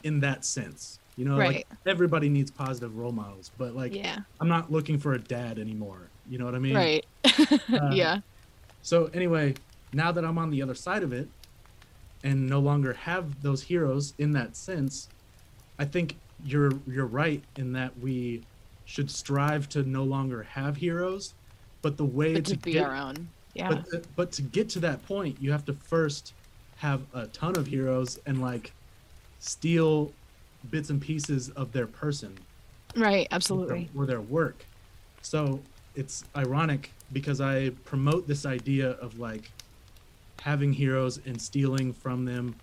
in 0.02 0.20
that 0.20 0.44
sense. 0.44 0.99
You 1.16 1.24
know, 1.26 1.36
Right. 1.38 1.56
like 1.56 1.66
everybody 1.86 2.28
needs 2.28 2.50
positive 2.50 2.96
role 2.96 3.12
models, 3.12 3.50
but 3.58 3.74
like 3.74 3.94
yeah. 3.94 4.20
I'm 4.40 4.48
not 4.48 4.70
looking 4.72 4.98
for 4.98 5.12
a 5.14 5.18
dad 5.18 5.58
anymore. 5.58 5.98
You 6.28 6.38
know 6.38 6.44
what 6.44 6.54
I 6.54 6.58
mean? 6.58 6.74
Right. 6.76 7.04
Uh, 7.72 7.90
yeah. 7.92 8.20
So 8.82 9.06
anyway, 9.12 9.54
now 9.92 10.10
that 10.12 10.24
I'm 10.24 10.38
on 10.38 10.50
the 10.50 10.62
other 10.62 10.74
side 10.74 11.02
of 11.02 11.12
it 11.12 11.28
and 12.24 12.48
no 12.48 12.58
longer 12.60 12.92
have 12.94 13.42
those 13.42 13.62
heroes 13.62 14.14
in 14.18 14.32
that 14.32 14.56
sense, 14.56 15.08
I 15.78 15.84
think 15.84 16.16
you're 16.44 16.72
you're 16.86 17.06
right 17.06 17.42
in 17.56 17.72
that 17.74 17.98
we 17.98 18.42
should 18.86 19.10
strive 19.10 19.68
to 19.70 19.82
no 19.82 20.02
longer 20.04 20.42
have 20.44 20.76
heroes, 20.76 21.34
but 21.82 21.96
the 21.96 22.04
way 22.04 22.34
But 22.34 22.44
to, 22.46 22.52
to 22.56 22.58
be 22.58 22.72
get, 22.72 22.86
our 22.86 22.94
own. 22.96 23.28
Yeah. 23.54 23.68
but 23.68 23.90
to, 23.90 24.02
but 24.16 24.32
to 24.32 24.42
get 24.42 24.68
to 24.70 24.80
that 24.80 25.04
point, 25.06 25.36
you 25.40 25.52
have 25.52 25.64
to 25.66 25.74
first 25.74 26.32
have 26.76 27.02
a 27.14 27.26
ton 27.28 27.56
of 27.56 27.66
heroes 27.66 28.18
and 28.26 28.40
like 28.40 28.72
steal 29.38 30.12
bits 30.70 30.90
and 30.90 31.00
pieces 31.00 31.50
of 31.50 31.72
their 31.72 31.86
person 31.86 32.36
right. 32.96 33.02
or 33.04 33.10
their- 33.10 33.26
Absolutely. 33.30 33.90
or 33.96 34.06
their 34.06 34.20
work. 34.20 34.64
So 35.22 35.60
it's 35.94 36.24
ironic 36.36 36.92
because 37.12 37.40
I 37.40 37.70
promote 37.84 38.26
this 38.28 38.46
idea 38.46 38.90
of 38.92 39.18
like 39.18 39.50
having 40.40 40.72
heroes 40.72 41.20
and 41.26 41.40
stealing 41.40 41.92
from 41.92 42.24
them 42.24 42.54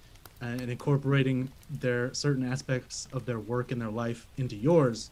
and 0.41 0.61
incorporating 0.61 1.51
their 1.79 2.13
certain 2.13 2.45
aspects 2.49 3.07
of 3.11 3.25
their 3.25 3.39
work 3.39 3.71
and 3.71 3.81
their 3.81 3.89
life 3.89 4.27
into 4.37 4.55
yours. 4.55 5.09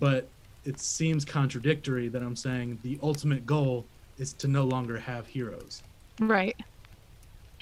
But 0.00 0.26
it 0.64 0.78
seems 0.80 1.24
contradictory 1.24 2.08
that 2.08 2.22
I'm 2.22 2.36
saying 2.36 2.78
the 2.82 2.98
ultimate 3.02 3.44
goal 3.46 3.84
is 4.18 4.32
to 4.34 4.48
no 4.48 4.64
longer 4.64 4.98
have 4.98 5.26
heroes. 5.26 5.82
Right. 6.20 6.56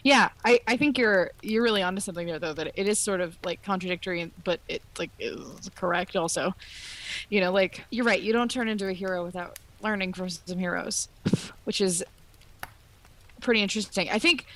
Yeah, 0.03 0.31
I, 0.45 0.61
I 0.67 0.77
think 0.77 0.97
you're 0.97 1.31
you're 1.43 1.63
really 1.63 1.83
onto 1.83 2.01
something 2.01 2.27
there 2.27 2.39
though 2.39 2.55
that 2.55 2.73
it 2.75 2.89
is 2.89 2.99
sort 2.99 3.21
of 3.21 3.37
like 3.45 3.63
contradictory 3.63 4.31
but 4.45 4.61
it 4.69 4.83
like 4.99 5.11
is 5.19 5.71
correct 5.75 6.17
also. 6.17 6.55
You 7.29 7.41
know, 7.41 7.53
like 7.53 7.85
you're 7.91 8.05
right, 8.05 8.21
you 8.21 8.33
don't 8.33 8.51
turn 8.51 8.69
into 8.69 8.89
a 8.89 8.93
hero 8.93 9.25
without 9.25 9.59
learning 9.83 10.13
from 10.13 10.29
some 10.29 10.59
heroes, 10.59 11.09
which 11.65 11.81
is 11.81 12.05
pretty 13.41 13.63
interesting. 13.63 14.09
I 14.11 14.19
think 14.19 14.47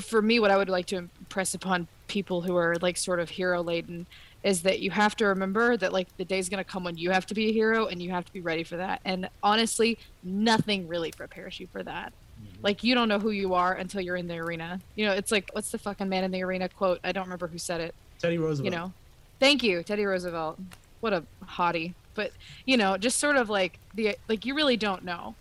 for 0.00 0.20
me 0.22 0.40
what 0.40 0.50
I 0.50 0.56
would 0.56 0.68
like 0.68 0.86
to 0.86 0.96
impress 0.96 1.54
upon 1.54 1.86
people 2.08 2.42
who 2.42 2.56
are 2.56 2.76
like 2.80 2.96
sort 2.96 3.20
of 3.20 3.30
hero 3.30 3.62
laden 3.62 4.06
is 4.42 4.62
that 4.62 4.80
you 4.80 4.90
have 4.90 5.16
to 5.16 5.26
remember 5.26 5.76
that 5.76 5.92
like 5.92 6.08
the 6.16 6.24
day's 6.24 6.48
going 6.48 6.62
to 6.62 6.68
come 6.68 6.84
when 6.84 6.96
you 6.96 7.10
have 7.10 7.26
to 7.26 7.34
be 7.34 7.48
a 7.48 7.52
hero 7.52 7.86
and 7.86 8.00
you 8.00 8.10
have 8.10 8.24
to 8.24 8.32
be 8.32 8.40
ready 8.40 8.62
for 8.62 8.76
that. 8.76 9.00
And 9.04 9.28
honestly, 9.42 9.98
nothing 10.22 10.88
really 10.88 11.10
prepares 11.10 11.58
you 11.58 11.66
for 11.72 11.82
that 11.82 12.12
Mm-hmm. 12.40 12.64
like 12.64 12.84
you 12.84 12.94
don't 12.94 13.08
know 13.08 13.18
who 13.18 13.30
you 13.30 13.54
are 13.54 13.74
until 13.74 14.00
you're 14.00 14.16
in 14.16 14.28
the 14.28 14.38
arena. 14.38 14.80
You 14.94 15.06
know 15.06 15.12
it's 15.12 15.32
like 15.32 15.50
what's 15.52 15.70
the 15.70 15.78
fucking 15.78 16.08
man 16.08 16.24
in 16.24 16.30
the 16.30 16.42
arena 16.42 16.68
quote? 16.68 17.00
I 17.04 17.12
don't 17.12 17.24
remember 17.24 17.48
who 17.48 17.58
said 17.58 17.80
it. 17.80 17.94
Teddy 18.18 18.38
Roosevelt. 18.38 18.64
you 18.64 18.70
know? 18.70 18.92
Thank 19.40 19.62
you 19.62 19.82
teddy 19.82 20.04
roosevelt. 20.04 20.58
What 21.00 21.12
a 21.12 21.22
hottie. 21.44 21.94
But 22.14 22.32
you 22.66 22.76
know 22.76 22.96
just 22.96 23.18
sort 23.18 23.36
of 23.36 23.48
like 23.48 23.78
the 23.94 24.16
like 24.28 24.44
you 24.44 24.54
really 24.54 24.76
don't 24.76 25.04
know. 25.04 25.34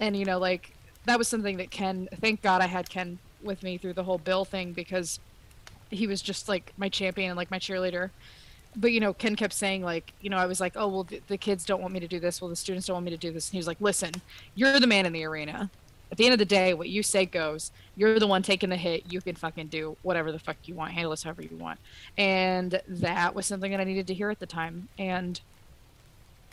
And 0.00 0.16
you 0.16 0.24
know 0.24 0.38
like 0.38 0.72
that 1.04 1.18
was 1.18 1.28
something 1.28 1.56
that 1.58 1.70
ken 1.70 2.08
thank 2.20 2.42
god 2.42 2.60
i 2.60 2.66
had 2.66 2.90
ken 2.90 3.18
with 3.42 3.62
me 3.62 3.78
through 3.78 3.92
the 3.92 4.02
whole 4.02 4.18
bill 4.18 4.44
thing 4.44 4.72
because 4.72 5.20
he 5.90 6.06
was 6.08 6.20
just 6.20 6.48
like 6.48 6.72
my 6.76 6.88
champion 6.88 7.30
and 7.30 7.36
like 7.36 7.50
my 7.50 7.58
cheerleader. 7.58 8.10
But 8.74 8.92
you 8.92 9.00
know 9.00 9.12
ken 9.12 9.36
kept 9.36 9.52
saying 9.52 9.82
like 9.82 10.12
you 10.20 10.30
know 10.30 10.38
i 10.38 10.46
was 10.46 10.60
like 10.60 10.72
oh 10.76 10.88
well 10.88 11.04
the, 11.04 11.20
the 11.28 11.38
kids 11.38 11.64
don't 11.64 11.80
want 11.80 11.92
me 11.94 12.00
to 12.00 12.08
do 12.08 12.18
this. 12.18 12.40
Well 12.40 12.48
the 12.48 12.56
students 12.56 12.86
don't 12.86 12.94
want 12.94 13.04
me 13.04 13.10
to 13.10 13.16
do 13.16 13.30
this. 13.30 13.48
And 13.48 13.52
he 13.52 13.58
was 13.58 13.66
like 13.66 13.80
listen 13.80 14.12
you're 14.54 14.80
the 14.80 14.86
man 14.86 15.06
in 15.06 15.12
the 15.12 15.24
arena 15.24 15.70
at 16.10 16.18
the 16.18 16.24
end 16.24 16.32
of 16.32 16.38
the 16.38 16.44
day 16.44 16.72
what 16.72 16.88
you 16.88 17.02
say 17.02 17.26
goes. 17.26 17.72
You're 17.96 18.18
the 18.18 18.26
one 18.26 18.42
taking 18.42 18.70
the 18.70 18.76
hit. 18.76 19.12
You 19.12 19.20
can 19.20 19.34
fucking 19.34 19.68
do 19.68 19.96
whatever 20.02 20.30
the 20.30 20.38
fuck 20.38 20.56
you 20.64 20.74
want. 20.74 20.92
Handle 20.92 21.10
this 21.10 21.24
however 21.24 21.42
you 21.42 21.56
want. 21.56 21.80
And 22.16 22.80
that 22.86 23.34
was 23.34 23.46
something 23.46 23.70
that 23.72 23.80
i 23.80 23.84
needed 23.84 24.06
to 24.08 24.14
hear 24.14 24.30
at 24.30 24.38
the 24.38 24.46
time. 24.46 24.88
And 24.98 25.40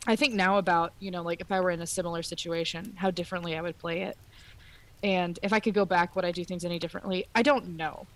i 0.06 0.16
think 0.18 0.34
now 0.34 0.58
about 0.58 0.92
you 1.00 1.10
know 1.10 1.22
like 1.22 1.40
if 1.40 1.50
i 1.50 1.62
were 1.62 1.72
in 1.72 1.80
a 1.80 1.88
similar 1.88 2.22
situation 2.22 2.92
how 2.98 3.10
differently 3.10 3.56
i 3.56 3.62
would 3.62 3.78
play 3.78 4.02
it. 4.02 4.18
And 5.04 5.38
if 5.44 5.54
i 5.54 5.60
could 5.60 5.74
go 5.74 5.86
back 5.86 6.16
would 6.16 6.26
i 6.26 6.32
do 6.32 6.44
things 6.44 6.66
any 6.66 6.80
differently? 6.80 7.26
I 7.36 7.42
don't 7.42 7.78
know. 7.78 8.08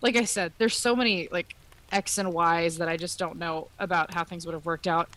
Like 0.00 0.16
i 0.16 0.24
said 0.24 0.52
there's 0.58 0.76
so 0.76 0.94
many 0.94 1.28
like 1.32 1.56
x 1.92 2.18
and 2.18 2.32
y's 2.32 2.78
that 2.78 2.88
i 2.88 2.96
just 2.96 3.18
don't 3.18 3.36
know 3.36 3.68
about 3.78 4.14
how 4.14 4.24
things 4.24 4.46
would 4.46 4.54
have 4.54 4.66
worked 4.66 4.86
out. 4.86 5.08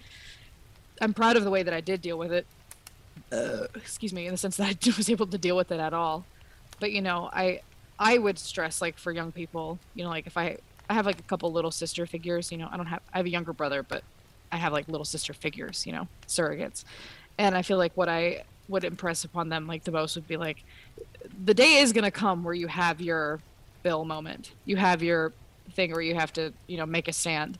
I'm 1.00 1.14
proud 1.14 1.38
of 1.38 1.44
the 1.44 1.52
way 1.52 1.64
that 1.64 1.74
i 1.74 1.82
did 1.82 2.02
deal 2.02 2.18
with 2.18 2.34
it 2.34 2.48
uh, 3.32 3.66
excuse 3.76 4.14
me 4.14 4.26
in 4.26 4.32
the 4.32 4.38
sense 4.38 4.58
that 4.58 4.68
i 4.68 4.90
was 4.98 5.10
able 5.10 5.28
to 5.28 5.38
deal 5.38 5.56
with 5.56 5.72
it 5.72 5.80
at 5.80 5.94
all. 5.94 6.26
But 6.80 6.92
you 6.92 7.02
know 7.02 7.30
i 7.34 7.62
i 8.00 8.18
would 8.18 8.38
stress 8.38 8.82
like 8.82 8.98
for 8.98 9.12
young 9.12 9.32
people 9.32 9.80
you 9.96 10.04
know 10.04 10.10
like 10.10 10.28
if 10.28 10.38
i 10.38 10.58
i 10.90 10.94
have 10.94 11.06
like 11.06 11.20
a 11.20 11.24
couple 11.24 11.52
little 11.52 11.72
sister 11.72 12.06
figures 12.06 12.52
you 12.52 12.58
know 12.58 12.70
i 12.72 12.78
don't 12.78 12.86
have 12.86 13.02
i 13.14 13.18
have 13.18 13.26
a 13.26 13.30
younger 13.30 13.54
brother 13.54 13.82
but 13.82 14.04
i 14.52 14.58
have 14.58 14.72
like 14.72 14.88
little 14.88 15.06
sister 15.06 15.34
figures 15.34 15.86
you 15.86 15.92
know 15.92 16.08
surrogates. 16.28 16.84
And 17.40 17.58
i 17.58 17.62
feel 17.62 17.78
like 17.78 17.96
what 17.96 18.10
i 18.10 18.44
would 18.68 18.84
impress 18.84 19.24
upon 19.24 19.50
them 19.50 19.66
like 19.66 19.84
the 19.86 19.92
most 19.92 20.16
would 20.16 20.28
be 20.28 20.38
like 20.38 20.64
the 21.46 21.54
day 21.54 21.78
is 21.78 21.94
going 21.94 22.04
to 22.04 22.12
come 22.12 22.44
where 22.44 22.54
you 22.54 22.68
have 22.68 23.02
your 23.02 23.40
bill 23.84 24.06
moment. 24.06 24.52
You 24.66 24.76
have 24.76 25.02
your 25.02 25.34
thing 25.74 25.92
where 25.92 26.02
you 26.02 26.16
have 26.16 26.34
to 26.34 26.54
you 26.68 26.78
know 26.78 26.86
make 26.86 27.08
a 27.08 27.14
stand. 27.14 27.58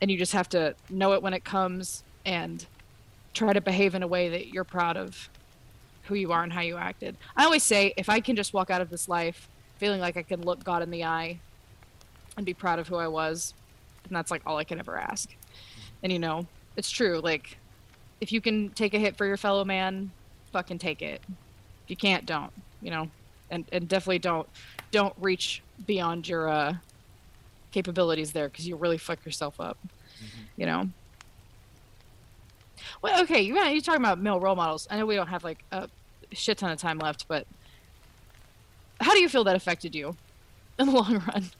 And 0.00 0.10
you 0.10 0.16
just 0.16 0.32
have 0.32 0.48
to 0.50 0.74
know 0.88 1.12
it 1.12 1.22
when 1.22 1.34
it 1.34 1.44
comes 1.44 2.02
and 2.24 2.64
try 3.34 3.52
to 3.52 3.60
behave 3.60 3.94
in 3.94 4.02
a 4.02 4.06
way 4.06 4.28
that 4.28 4.48
you're 4.48 4.64
proud 4.64 4.96
of 4.96 5.28
who 6.04 6.14
you 6.14 6.32
are 6.32 6.42
and 6.42 6.52
how 6.52 6.60
you 6.60 6.76
acted. 6.76 7.16
I 7.36 7.44
always 7.44 7.62
say 7.62 7.94
if 7.96 8.08
I 8.08 8.20
can 8.20 8.36
just 8.36 8.52
walk 8.52 8.70
out 8.70 8.80
of 8.80 8.90
this 8.90 9.08
life 9.08 9.48
feeling 9.76 10.00
like 10.00 10.16
I 10.16 10.22
can 10.22 10.42
look 10.42 10.64
God 10.64 10.82
in 10.82 10.90
the 10.90 11.04
eye 11.04 11.38
and 12.36 12.44
be 12.44 12.54
proud 12.54 12.78
of 12.78 12.88
who 12.88 12.96
I 12.96 13.08
was, 13.08 13.54
then 14.04 14.14
that's 14.14 14.30
like 14.30 14.42
all 14.44 14.58
I 14.58 14.64
can 14.64 14.78
ever 14.78 14.98
ask. 14.98 15.28
And 16.02 16.12
you 16.12 16.18
know, 16.18 16.46
it's 16.76 16.90
true. 16.90 17.20
Like 17.20 17.58
if 18.20 18.32
you 18.32 18.40
can 18.40 18.70
take 18.70 18.94
a 18.94 18.98
hit 18.98 19.16
for 19.16 19.26
your 19.26 19.36
fellow 19.36 19.64
man, 19.64 20.10
fucking 20.52 20.78
take 20.78 21.02
it. 21.02 21.20
If 21.84 21.90
you 21.90 21.96
can't, 21.96 22.26
don't. 22.26 22.52
You 22.82 22.90
know, 22.90 23.10
and 23.50 23.64
and 23.72 23.88
definitely 23.88 24.18
don't 24.18 24.48
don't 24.90 25.14
reach 25.20 25.62
beyond 25.86 26.28
your 26.28 26.48
uh, 26.48 26.74
capabilities 27.72 28.32
there 28.32 28.48
because 28.48 28.66
you 28.66 28.76
really 28.76 28.98
fuck 28.98 29.24
yourself 29.24 29.60
up. 29.60 29.78
You 30.56 30.66
know. 30.66 30.88
Well, 33.02 33.22
okay, 33.22 33.40
you 33.40 33.54
you're 33.54 33.80
talking 33.80 34.02
about 34.02 34.20
male 34.20 34.40
role 34.40 34.56
models. 34.56 34.86
I 34.90 34.98
know 34.98 35.06
we 35.06 35.14
don't 35.16 35.28
have 35.28 35.44
like 35.44 35.64
a 35.72 35.88
shit 36.32 36.58
ton 36.58 36.70
of 36.70 36.78
time 36.78 36.98
left, 36.98 37.26
but 37.28 37.46
how 39.00 39.12
do 39.12 39.20
you 39.20 39.28
feel 39.28 39.44
that 39.44 39.56
affected 39.56 39.94
you 39.94 40.16
in 40.78 40.86
the 40.86 40.92
long 41.00 41.22
run? 41.26 41.50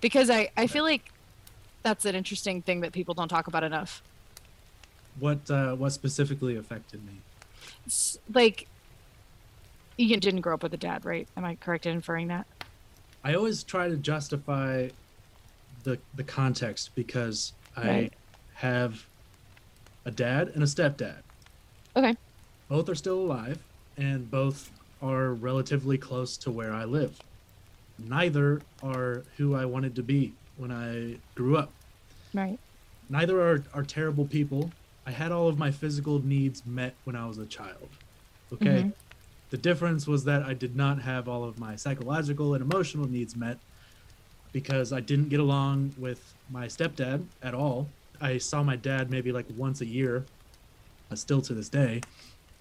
Because 0.00 0.30
I 0.30 0.50
I 0.56 0.66
feel 0.66 0.84
like 0.84 1.10
that's 1.82 2.04
an 2.04 2.14
interesting 2.14 2.62
thing 2.62 2.80
that 2.80 2.92
people 2.92 3.14
don't 3.14 3.28
talk 3.28 3.46
about 3.46 3.64
enough. 3.64 4.02
What 5.18 5.50
uh, 5.50 5.74
what 5.74 5.92
specifically 5.92 6.56
affected 6.56 7.04
me? 7.06 7.20
It's 7.86 8.18
like 8.32 8.68
you 9.96 10.16
didn't 10.16 10.42
grow 10.42 10.54
up 10.54 10.62
with 10.62 10.74
a 10.74 10.78
dad, 10.78 11.04
right? 11.04 11.26
Am 11.36 11.44
I 11.44 11.54
correct 11.54 11.86
in 11.86 11.92
inferring 11.92 12.28
that? 12.28 12.46
I 13.24 13.34
always 13.34 13.64
try 13.64 13.88
to 13.88 13.96
justify 13.96 14.88
the 15.84 15.98
the 16.14 16.24
context 16.24 16.90
because 16.94 17.52
I 17.76 18.10
have 18.54 19.06
a 20.06 20.10
dad 20.10 20.52
and 20.54 20.62
a 20.62 20.66
stepdad. 20.66 21.18
Okay. 21.96 22.16
Both 22.68 22.88
are 22.88 22.94
still 22.94 23.18
alive 23.18 23.58
and 23.98 24.30
both 24.30 24.70
are 25.02 25.34
relatively 25.34 25.98
close 25.98 26.36
to 26.38 26.50
where 26.50 26.72
I 26.72 26.84
live. 26.84 27.18
Neither 27.98 28.62
are 28.82 29.24
who 29.36 29.54
I 29.54 29.64
wanted 29.64 29.94
to 29.96 30.02
be 30.02 30.32
when 30.56 30.70
I 30.70 31.16
grew 31.34 31.56
up. 31.56 31.70
Right. 32.32 32.58
Neither 33.10 33.40
are, 33.40 33.64
are 33.74 33.82
terrible 33.82 34.26
people. 34.26 34.70
I 35.06 35.10
had 35.10 35.32
all 35.32 35.48
of 35.48 35.58
my 35.58 35.70
physical 35.70 36.24
needs 36.24 36.64
met 36.66 36.94
when 37.04 37.16
I 37.16 37.26
was 37.26 37.38
a 37.38 37.46
child. 37.46 37.88
Okay. 38.52 38.82
Mhm. 38.84 38.92
The 39.50 39.56
difference 39.56 40.06
was 40.06 40.24
that 40.24 40.42
I 40.42 40.54
did 40.54 40.76
not 40.76 41.00
have 41.02 41.28
all 41.28 41.44
of 41.44 41.58
my 41.58 41.76
psychological 41.76 42.54
and 42.54 42.62
emotional 42.62 43.08
needs 43.08 43.36
met 43.36 43.58
because 44.52 44.92
I 44.92 45.00
didn't 45.00 45.28
get 45.28 45.40
along 45.40 45.94
with 45.98 46.34
my 46.50 46.66
stepdad 46.66 47.24
at 47.42 47.54
all. 47.54 47.88
I 48.20 48.38
saw 48.38 48.62
my 48.62 48.76
dad 48.76 49.10
maybe 49.10 49.32
like 49.32 49.46
once 49.56 49.80
a 49.80 49.86
year, 49.86 50.24
still 51.14 51.40
to 51.42 51.54
this 51.54 51.68
day, 51.68 52.00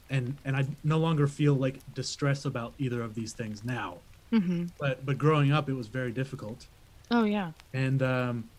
and 0.10 0.36
and 0.46 0.56
I 0.56 0.66
no 0.84 0.98
longer 0.98 1.28
feel 1.28 1.54
like 1.56 1.76
distress 1.94 2.46
about 2.46 2.74
either 2.78 3.02
of 3.02 3.16
these 3.16 3.34
things 3.34 3.64
now. 3.64 3.98
Mm-hmm. 4.32 4.66
But 4.80 5.06
but 5.06 5.18
growing 5.18 5.52
up, 5.52 5.70
it 5.70 5.74
was 5.74 5.88
very 5.88 6.12
difficult, 6.12 6.68
Oh 7.12 7.24
yeah. 7.24 7.52
and 7.74 8.02
um, 8.04 8.50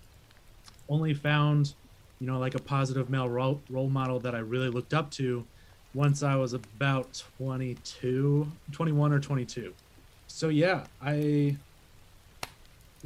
only 0.89 1.13
found, 1.15 1.75
you 2.21 2.27
know, 2.27 2.39
like 2.39 2.55
a 2.55 2.61
positive 2.61 3.11
male 3.11 3.29
role 3.29 3.61
role 3.69 3.89
model 3.89 4.19
that 4.21 4.35
I 4.35 4.39
really 4.39 4.69
looked 4.69 4.95
up 4.95 5.11
to, 5.13 5.45
once 5.95 6.23
I 6.23 6.37
was 6.37 6.53
about 6.53 7.23
22, 7.39 8.51
21 8.73 9.13
or 9.13 9.19
22. 9.21 9.75
So 10.29 10.49
yeah, 10.49 10.85
I 11.03 11.57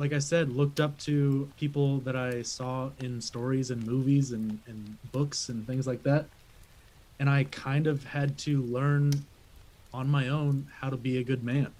like 0.01 0.15
I 0.15 0.19
said, 0.21 0.51
looked 0.51 0.81
up 0.81 0.99
to 1.01 1.53
people 1.57 2.01
that 2.03 2.17
I 2.17 2.43
saw 2.43 2.93
in 2.99 3.21
stories 3.21 3.71
and 3.71 3.85
movies 3.87 4.33
and, 4.33 4.61
and 4.67 4.99
books 5.13 5.51
and 5.51 5.67
things 5.67 5.87
like 5.87 6.05
that. 6.05 6.31
And 7.21 7.31
I 7.31 7.45
kind 7.45 7.87
of 7.87 8.05
had 8.05 8.39
to 8.41 8.63
learn 8.63 9.29
on 9.93 10.09
my 10.09 10.29
own 10.29 10.69
how 10.81 10.91
to 10.91 10.99
be 10.99 11.19
a 11.19 11.25
good 11.25 11.45
man 11.45 11.75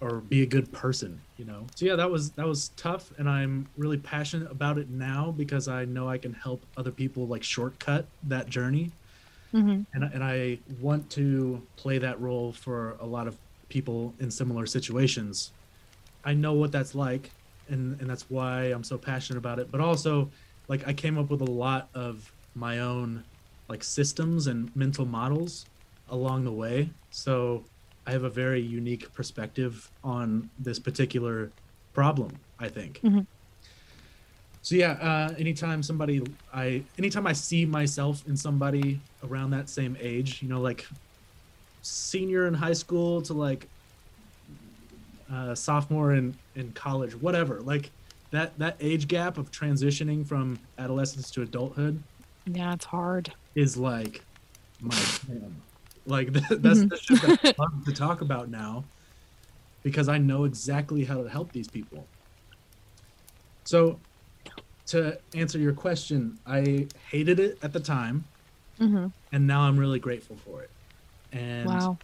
or 0.00 0.20
be 0.20 0.42
a 0.42 0.46
good 0.46 0.72
person, 0.72 1.24
you 1.36 1.44
know. 1.44 1.66
So 1.76 1.86
yeah, 1.86 1.96
that 1.96 2.10
was 2.10 2.32
that 2.34 2.46
was 2.46 2.70
tough 2.70 3.12
and 3.18 3.28
I'm 3.28 3.70
really 3.76 3.98
passionate 3.98 4.50
about 4.50 4.78
it 4.78 4.90
now 4.90 5.32
because 5.32 5.68
I 5.68 5.84
know 5.86 6.08
I 6.08 6.18
can 6.18 6.34
help 6.34 6.66
other 6.76 6.92
people 6.92 7.28
like 7.28 7.44
shortcut 7.44 8.10
that 8.24 8.48
journey 8.48 8.94
Mm-hmm. 9.54 9.82
and, 9.94 10.04
and 10.12 10.24
I 10.24 10.60
want 10.66 11.10
to 11.12 11.68
play 11.76 11.98
that 11.98 12.20
role 12.20 12.52
for 12.52 12.96
a 13.00 13.06
lot 13.06 13.28
of 13.28 13.38
people 13.68 14.16
in 14.18 14.30
similar 14.30 14.66
situations. 14.66 15.52
I 16.24 16.34
know 16.34 16.54
what 16.54 16.72
that's 16.72 16.94
like, 16.94 17.30
and 17.68 18.00
and 18.00 18.08
that's 18.08 18.28
why 18.30 18.64
I'm 18.66 18.84
so 18.84 18.98
passionate 18.98 19.38
about 19.38 19.58
it. 19.58 19.70
But 19.70 19.80
also, 19.80 20.30
like 20.68 20.86
I 20.86 20.92
came 20.92 21.18
up 21.18 21.30
with 21.30 21.40
a 21.40 21.50
lot 21.50 21.90
of 21.94 22.30
my 22.54 22.80
own 22.80 23.24
like 23.68 23.82
systems 23.82 24.46
and 24.46 24.74
mental 24.76 25.06
models 25.06 25.66
along 26.08 26.44
the 26.44 26.52
way. 26.52 26.90
So 27.10 27.64
I 28.06 28.12
have 28.12 28.24
a 28.24 28.30
very 28.30 28.60
unique 28.60 29.12
perspective 29.14 29.90
on 30.02 30.50
this 30.58 30.78
particular 30.78 31.52
problem. 31.92 32.40
I 32.58 32.68
think. 32.68 33.00
Mhm. 33.02 33.26
So 34.62 34.76
yeah, 34.76 34.92
uh, 34.92 35.34
anytime 35.38 35.82
somebody 35.82 36.22
I 36.52 36.84
anytime 36.96 37.26
I 37.26 37.34
see 37.34 37.66
myself 37.66 38.26
in 38.26 38.36
somebody 38.36 39.02
around 39.22 39.50
that 39.50 39.68
same 39.68 39.96
age, 40.00 40.40
you 40.42 40.48
know, 40.48 40.60
like 40.60 40.86
senior 41.82 42.46
in 42.46 42.54
high 42.54 42.72
school 42.72 43.20
to 43.22 43.34
like 43.34 43.68
uh, 45.30 45.54
sophomore 45.54 46.12
in 46.12 46.38
in 46.54 46.72
college, 46.72 47.14
whatever, 47.14 47.60
like 47.62 47.92
that 48.32 48.58
that 48.58 48.76
age 48.80 49.08
gap 49.08 49.38
of 49.38 49.50
transitioning 49.50 50.26
from 50.26 50.60
adolescence 50.78 51.30
to 51.32 51.42
adulthood 51.42 52.04
Yeah, 52.46 52.74
it's 52.74 52.84
hard. 52.84 53.32
is 53.54 53.76
like 53.76 54.26
my 54.80 55.04
jam. 55.26 55.62
Like 56.06 56.32
that, 56.32 56.58
that's 56.62 56.84
the 56.84 56.98
shit 57.02 57.20
that 57.22 57.30
I 57.58 57.62
love 57.62 57.84
to 57.86 57.92
talk 57.92 58.20
about 58.20 58.50
now 58.50 58.90
because 59.82 60.08
I 60.08 60.18
know 60.18 60.44
exactly 60.44 61.04
how 61.04 61.22
to 61.22 61.28
help 61.30 61.52
these 61.52 61.68
people. 61.68 62.10
So, 63.64 64.02
to 64.88 65.18
answer 65.34 65.58
your 65.58 65.72
question, 65.72 66.38
I 66.46 66.88
hated 67.10 67.40
it 67.40 67.58
at 67.62 67.72
the 67.72 67.80
time, 67.80 68.26
Mm-hmm. 68.80 69.06
and 69.32 69.46
now 69.46 69.62
I'm 69.62 69.78
really 69.78 69.98
grateful 70.00 70.36
for 70.36 70.62
it. 70.62 70.70
And 71.32 71.66
Wow. 71.68 71.98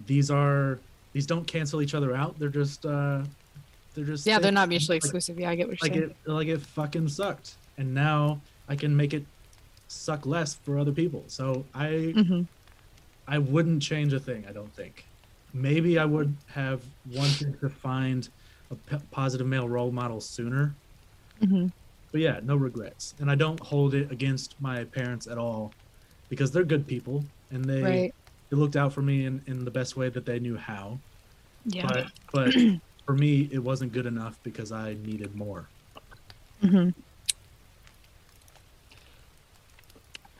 these 0.00 0.30
are 0.30 0.82
these 1.16 1.24
don't 1.26 1.46
cancel 1.46 1.80
each 1.80 1.94
other 1.94 2.14
out. 2.14 2.38
They're 2.38 2.50
just 2.50 2.84
uh, 2.84 3.22
they're 3.94 4.04
just 4.04 4.26
Yeah, 4.26 4.38
they're 4.38 4.52
not 4.52 4.62
like- 4.62 4.68
mutually 4.68 4.98
exclusive. 4.98 5.40
Yeah, 5.40 5.48
I 5.48 5.54
get 5.54 5.66
what 5.66 5.80
you're 5.80 5.88
like 5.90 5.98
saying. 5.98 6.14
it 6.26 6.30
like 6.30 6.48
it 6.48 6.60
fucking 6.60 7.08
sucked 7.08 7.54
and 7.78 7.94
now 7.94 8.40
i 8.68 8.74
can 8.76 8.94
make 8.96 9.12
it 9.14 9.24
suck 9.88 10.24
less 10.26 10.54
for 10.64 10.78
other 10.78 10.92
people 10.92 11.22
so 11.26 11.64
i 11.74 11.88
Mm-hmm. 12.20 12.42
i 13.28 13.38
wouldn't 13.38 13.82
change 13.82 14.12
a 14.14 14.18
thing 14.20 14.44
i 14.48 14.52
don't 14.52 14.74
think 14.74 15.04
maybe 15.54 15.98
i 15.98 16.04
would 16.04 16.34
have 16.48 16.80
wanted 17.14 17.60
to 17.60 17.68
find 17.68 18.28
a 18.70 18.74
p- 18.74 18.96
positive 19.10 19.46
male 19.46 19.68
role 19.68 19.90
model 19.92 20.20
sooner 20.20 20.74
Mm-hmm. 21.42 21.66
but 22.12 22.20
yeah 22.22 22.40
no 22.42 22.56
regrets 22.56 23.14
and 23.20 23.30
i 23.30 23.34
don't 23.34 23.60
hold 23.60 23.92
it 23.94 24.10
against 24.10 24.54
my 24.60 24.84
parents 24.84 25.26
at 25.26 25.36
all 25.38 25.72
because 26.30 26.50
they're 26.50 26.64
good 26.74 26.86
people 26.86 27.24
and 27.50 27.62
they 27.64 27.82
Right. 27.82 28.14
They 28.50 28.56
looked 28.56 28.76
out 28.76 28.92
for 28.92 29.02
me 29.02 29.26
in, 29.26 29.42
in 29.46 29.64
the 29.64 29.70
best 29.70 29.96
way 29.96 30.08
that 30.08 30.24
they 30.26 30.38
knew 30.38 30.56
how 30.56 30.98
Yeah. 31.64 31.86
but 31.86 32.06
but 32.32 32.54
for 33.06 33.14
me 33.14 33.48
it 33.52 33.58
wasn't 33.58 33.92
good 33.92 34.06
enough 34.06 34.38
because 34.42 34.72
i 34.72 34.94
needed 35.04 35.34
more 35.36 35.68
mm-hmm. 36.62 36.90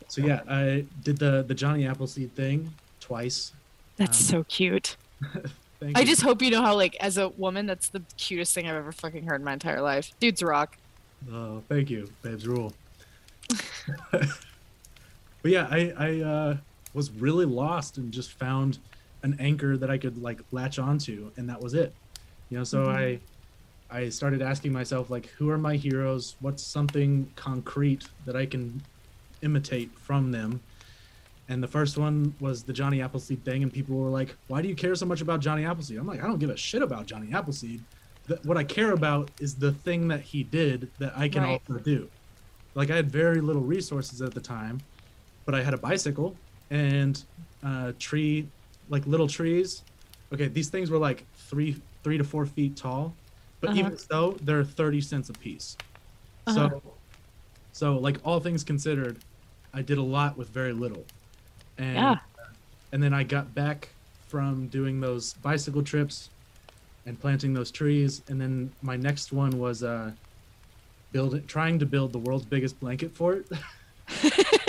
So 0.09 0.23
yeah, 0.23 0.41
I 0.49 0.87
did 1.03 1.19
the 1.19 1.45
the 1.47 1.55
Johnny 1.55 1.87
Appleseed 1.87 2.35
thing 2.35 2.73
twice. 3.01 3.53
That's 3.97 4.19
Um, 4.19 4.25
so 4.39 4.45
cute. 4.45 4.97
Thank 5.81 5.97
I 5.97 6.01
you. 6.01 6.07
just 6.07 6.23
hope 6.23 6.41
you 6.41 6.51
know 6.51 6.63
how, 6.63 6.75
like, 6.75 6.97
as 7.01 7.19
a 7.19 7.29
woman, 7.31 7.67
that's 7.67 7.89
the 7.89 8.03
cutest 8.17 8.55
thing 8.55 8.67
I've 8.67 8.77
ever 8.77 8.93
fucking 8.93 9.27
heard 9.27 9.43
in 9.43 9.45
my 9.45 9.53
entire 9.53 9.83
life. 9.83 10.13
Dudes 10.19 10.43
rock. 10.43 10.79
Oh, 11.31 11.63
thank 11.69 11.91
you, 11.91 12.11
babes 12.23 12.47
rule. 12.47 12.73
but 14.11 14.31
yeah, 15.45 15.67
I 15.71 15.93
I 15.99 16.21
uh, 16.21 16.57
was 16.97 17.11
really 17.13 17.45
lost 17.45 17.99
and 17.99 18.11
just 18.11 18.33
found 18.33 18.79
an 19.23 19.37
anchor 19.39 19.77
that 19.77 19.91
I 19.91 19.99
could 19.99 20.17
like 20.17 20.41
latch 20.51 20.79
onto, 20.79 21.31
and 21.37 21.49
that 21.51 21.61
was 21.61 21.75
it. 21.75 21.95
You 22.49 22.57
know, 22.59 22.65
so 22.65 22.87
Mhm. 22.87 22.89
I 22.89 23.21
I 23.89 24.09
started 24.09 24.43
asking 24.43 24.73
myself 24.73 25.11
like, 25.11 25.27
who 25.39 25.49
are 25.49 25.59
my 25.59 25.77
heroes? 25.77 26.35
What's 26.41 26.65
something 26.67 27.31
concrete 27.37 28.05
that 28.25 28.35
I 28.35 28.45
can 28.45 28.83
imitate 29.43 29.97
from 29.97 30.33
them? 30.33 30.61
And 31.49 31.63
the 31.63 31.69
first 31.69 31.97
one 31.97 32.35
was 32.41 32.65
the 32.65 32.73
Johnny 32.73 33.01
Appleseed 33.01 33.45
thing, 33.45 33.63
and 33.63 33.73
people 33.73 33.95
were 33.97 34.11
like, 34.11 34.37
"Why 34.49 34.61
do 34.61 34.67
you 34.69 34.75
care 34.75 34.97
so 34.97 35.07
much 35.07 35.21
about 35.21 35.39
Johnny 35.41 35.65
Appleseed?" 35.65 35.99
I'm 35.99 36.07
like, 36.07 36.21
"I 36.25 36.27
don't 36.27 36.41
give 36.41 36.51
a 36.51 36.57
shit 36.57 36.83
about 36.83 37.07
Johnny 37.07 37.33
Appleseed. 37.33 37.85
The, 38.27 38.41
what 38.43 38.57
I 38.57 38.65
care 38.65 38.91
about 38.93 39.31
is 39.39 39.55
the 39.55 39.71
thing 39.71 40.09
that 40.09 40.23
he 40.23 40.43
did 40.43 40.91
that 40.99 41.17
I 41.17 41.29
can 41.29 41.43
Right. 41.45 41.61
also 41.69 41.79
do." 41.85 42.11
Like 42.75 42.91
I 42.91 42.97
had 42.97 43.13
very 43.13 43.41
little 43.41 43.63
resources 43.63 44.21
at 44.23 44.35
the 44.35 44.41
time, 44.41 44.79
but 45.45 45.55
I 45.55 45.63
had 45.63 45.75
a 45.75 45.79
bicycle 45.79 46.37
and 46.71 47.23
uh, 47.63 47.93
tree, 47.99 48.51
like 48.89 49.07
little 49.07 49.29
trees. 49.29 49.85
Okay, 50.35 50.49
these 50.49 50.71
things 50.71 50.91
were 50.91 50.99
like 50.99 51.27
three 51.51 51.83
three 52.05 52.19
to 52.19 52.25
four 52.25 52.47
feet 52.47 52.77
tall, 52.77 53.19
but 53.61 53.71
Uh-huh. 53.71 53.79
even 53.79 53.97
so, 53.99 54.39
they're 54.43 54.65
thirty 54.65 55.01
cents 55.01 55.29
a 55.31 55.35
piece. 55.35 55.79
Uh-huh. 56.47 56.69
So, 56.71 57.01
so 57.73 57.99
like 57.99 58.19
all 58.25 58.41
things 58.41 58.65
considered, 58.65 59.23
I 59.73 59.83
did 59.83 59.99
a 59.99 60.03
lot 60.03 60.37
with 60.39 60.51
very 60.53 60.73
little. 60.73 61.11
And 61.79 61.97
Yeah. 61.97 62.17
and 62.93 63.03
then 63.03 63.15
I 63.15 63.25
got 63.25 63.55
back 63.55 63.97
from 64.29 64.69
doing 64.69 65.01
those 65.01 65.35
bicycle 65.35 65.83
trips 65.83 66.31
and 67.07 67.21
planting 67.21 67.55
those 67.55 67.73
trees, 67.73 68.23
and 68.29 68.41
then 68.41 68.75
my 68.83 68.97
next 68.97 69.33
one 69.33 69.59
was 69.59 69.83
uh, 69.83 70.13
building, 71.13 71.47
trying 71.47 71.79
to 71.81 71.87
build 71.87 72.13
the 72.13 72.19
world's 72.19 72.47
biggest 72.47 72.81
blanket 72.81 73.17
fort. 73.17 73.47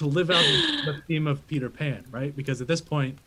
to 0.00 0.06
live 0.06 0.30
out 0.30 0.42
the 0.86 1.00
theme 1.06 1.26
of 1.26 1.46
Peter 1.46 1.68
Pan, 1.70 2.04
right? 2.10 2.34
Because 2.34 2.60
at 2.60 2.66
this 2.66 2.80
point, 2.80 3.18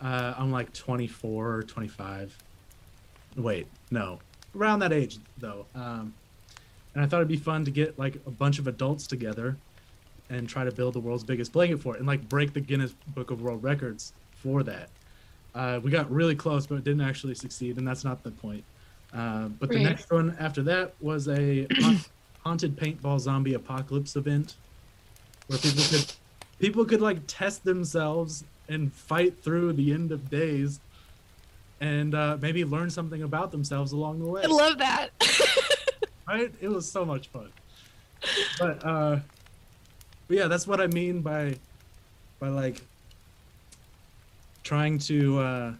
uh, 0.00 0.34
I'm 0.36 0.50
like 0.50 0.72
24 0.72 1.54
or 1.56 1.62
25. 1.62 2.36
Wait, 3.36 3.66
no, 3.90 4.18
around 4.56 4.78
that 4.80 4.92
age 4.92 5.18
though. 5.38 5.66
Um, 5.74 6.14
and 6.94 7.04
I 7.04 7.06
thought 7.06 7.18
it'd 7.18 7.28
be 7.28 7.36
fun 7.36 7.64
to 7.66 7.70
get 7.70 7.98
like 7.98 8.16
a 8.26 8.30
bunch 8.30 8.58
of 8.58 8.66
adults 8.66 9.06
together 9.06 9.56
and 10.30 10.48
try 10.48 10.64
to 10.64 10.72
build 10.72 10.94
the 10.94 11.00
world's 11.00 11.22
biggest 11.22 11.52
blanket 11.52 11.80
fort 11.82 11.98
and 11.98 12.06
like 12.06 12.26
break 12.28 12.52
the 12.54 12.60
Guinness 12.60 12.94
Book 13.14 13.30
of 13.30 13.42
World 13.42 13.62
Records 13.62 14.12
for 14.32 14.62
that. 14.62 14.88
Uh, 15.54 15.80
we 15.82 15.90
got 15.90 16.10
really 16.10 16.34
close, 16.34 16.66
but 16.66 16.82
didn't 16.82 17.02
actually 17.02 17.34
succeed, 17.34 17.76
and 17.76 17.86
that's 17.86 18.04
not 18.04 18.22
the 18.22 18.30
point. 18.30 18.64
Uh, 19.14 19.48
but 19.48 19.68
the 19.68 19.76
Right. 19.76 19.84
next 19.84 20.10
one 20.10 20.34
after 20.40 20.62
that 20.62 20.94
was 21.00 21.28
a 21.28 21.66
haunted 22.44 22.76
paintball 22.76 23.20
zombie 23.20 23.54
apocalypse 23.54 24.16
event 24.16 24.56
where 25.46 25.58
people 25.58 25.84
could 25.84 26.12
people 26.58 26.84
could 26.84 27.00
like 27.00 27.18
test 27.26 27.64
themselves 27.64 28.44
and 28.68 28.92
fight 28.92 29.38
through 29.42 29.72
the 29.72 29.92
end 29.92 30.12
of 30.12 30.28
days 30.30 30.80
and 31.80 32.14
uh, 32.14 32.38
maybe 32.40 32.64
learn 32.64 32.88
something 32.88 33.22
about 33.22 33.52
themselves 33.52 33.92
along 33.92 34.18
the 34.18 34.26
way 34.26 34.42
I 34.42 34.46
love 34.46 34.78
that. 34.78 35.10
right 36.28 36.52
it 36.60 36.68
was 36.68 36.90
so 36.90 37.04
much 37.04 37.28
fun 37.28 37.52
but 38.58 38.84
uh 38.84 39.16
but 40.26 40.36
yeah 40.36 40.48
that's 40.48 40.66
what 40.66 40.80
i 40.80 40.86
mean 40.88 41.20
by 41.20 41.56
by 42.40 42.48
like 42.48 42.80
trying 44.64 44.98
to 44.98 45.38
uh 45.38 45.72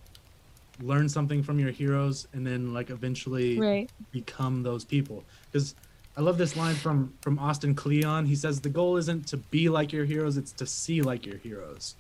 learn 0.82 1.08
something 1.08 1.42
from 1.42 1.58
your 1.58 1.70
heroes 1.70 2.28
and 2.32 2.46
then 2.46 2.72
like 2.72 2.90
eventually 2.90 3.58
right. 3.58 3.90
become 4.12 4.62
those 4.62 4.84
people 4.84 5.24
because 5.50 5.74
i 6.16 6.20
love 6.20 6.38
this 6.38 6.56
line 6.56 6.74
from 6.74 7.12
from 7.20 7.38
austin 7.38 7.74
kleon 7.74 8.26
he 8.26 8.34
says 8.34 8.60
the 8.60 8.68
goal 8.68 8.96
isn't 8.96 9.26
to 9.26 9.36
be 9.36 9.68
like 9.68 9.92
your 9.92 10.04
heroes 10.04 10.36
it's 10.36 10.52
to 10.52 10.66
see 10.66 11.02
like 11.02 11.24
your 11.26 11.36
heroes 11.38 11.94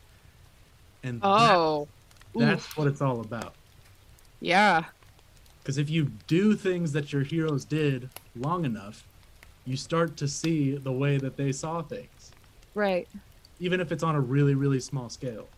and 1.02 1.20
that- 1.20 1.26
Oh. 1.26 1.88
that's 2.34 2.76
what 2.76 2.86
it's 2.86 3.00
all 3.00 3.20
about 3.20 3.54
Yeah. 4.40 4.84
Because 5.62 5.78
if 5.78 5.88
you 5.90 6.12
do 6.28 6.54
things 6.54 6.92
that 6.92 7.12
your 7.12 7.22
heroes 7.24 7.64
did 7.64 8.08
long 8.36 8.64
enough, 8.64 9.04
you 9.64 9.76
start 9.76 10.16
to 10.18 10.28
see 10.28 10.76
the 10.76 10.92
way 10.92 11.16
that 11.18 11.36
they 11.36 11.50
saw 11.52 11.82
things, 11.82 12.30
Right. 12.74 13.08
even 13.58 13.80
if 13.80 13.90
it's 13.90 14.04
on 14.04 14.14
a 14.14 14.20
really, 14.20 14.54
really 14.54 14.78
small 14.78 15.08
scale. 15.08 15.48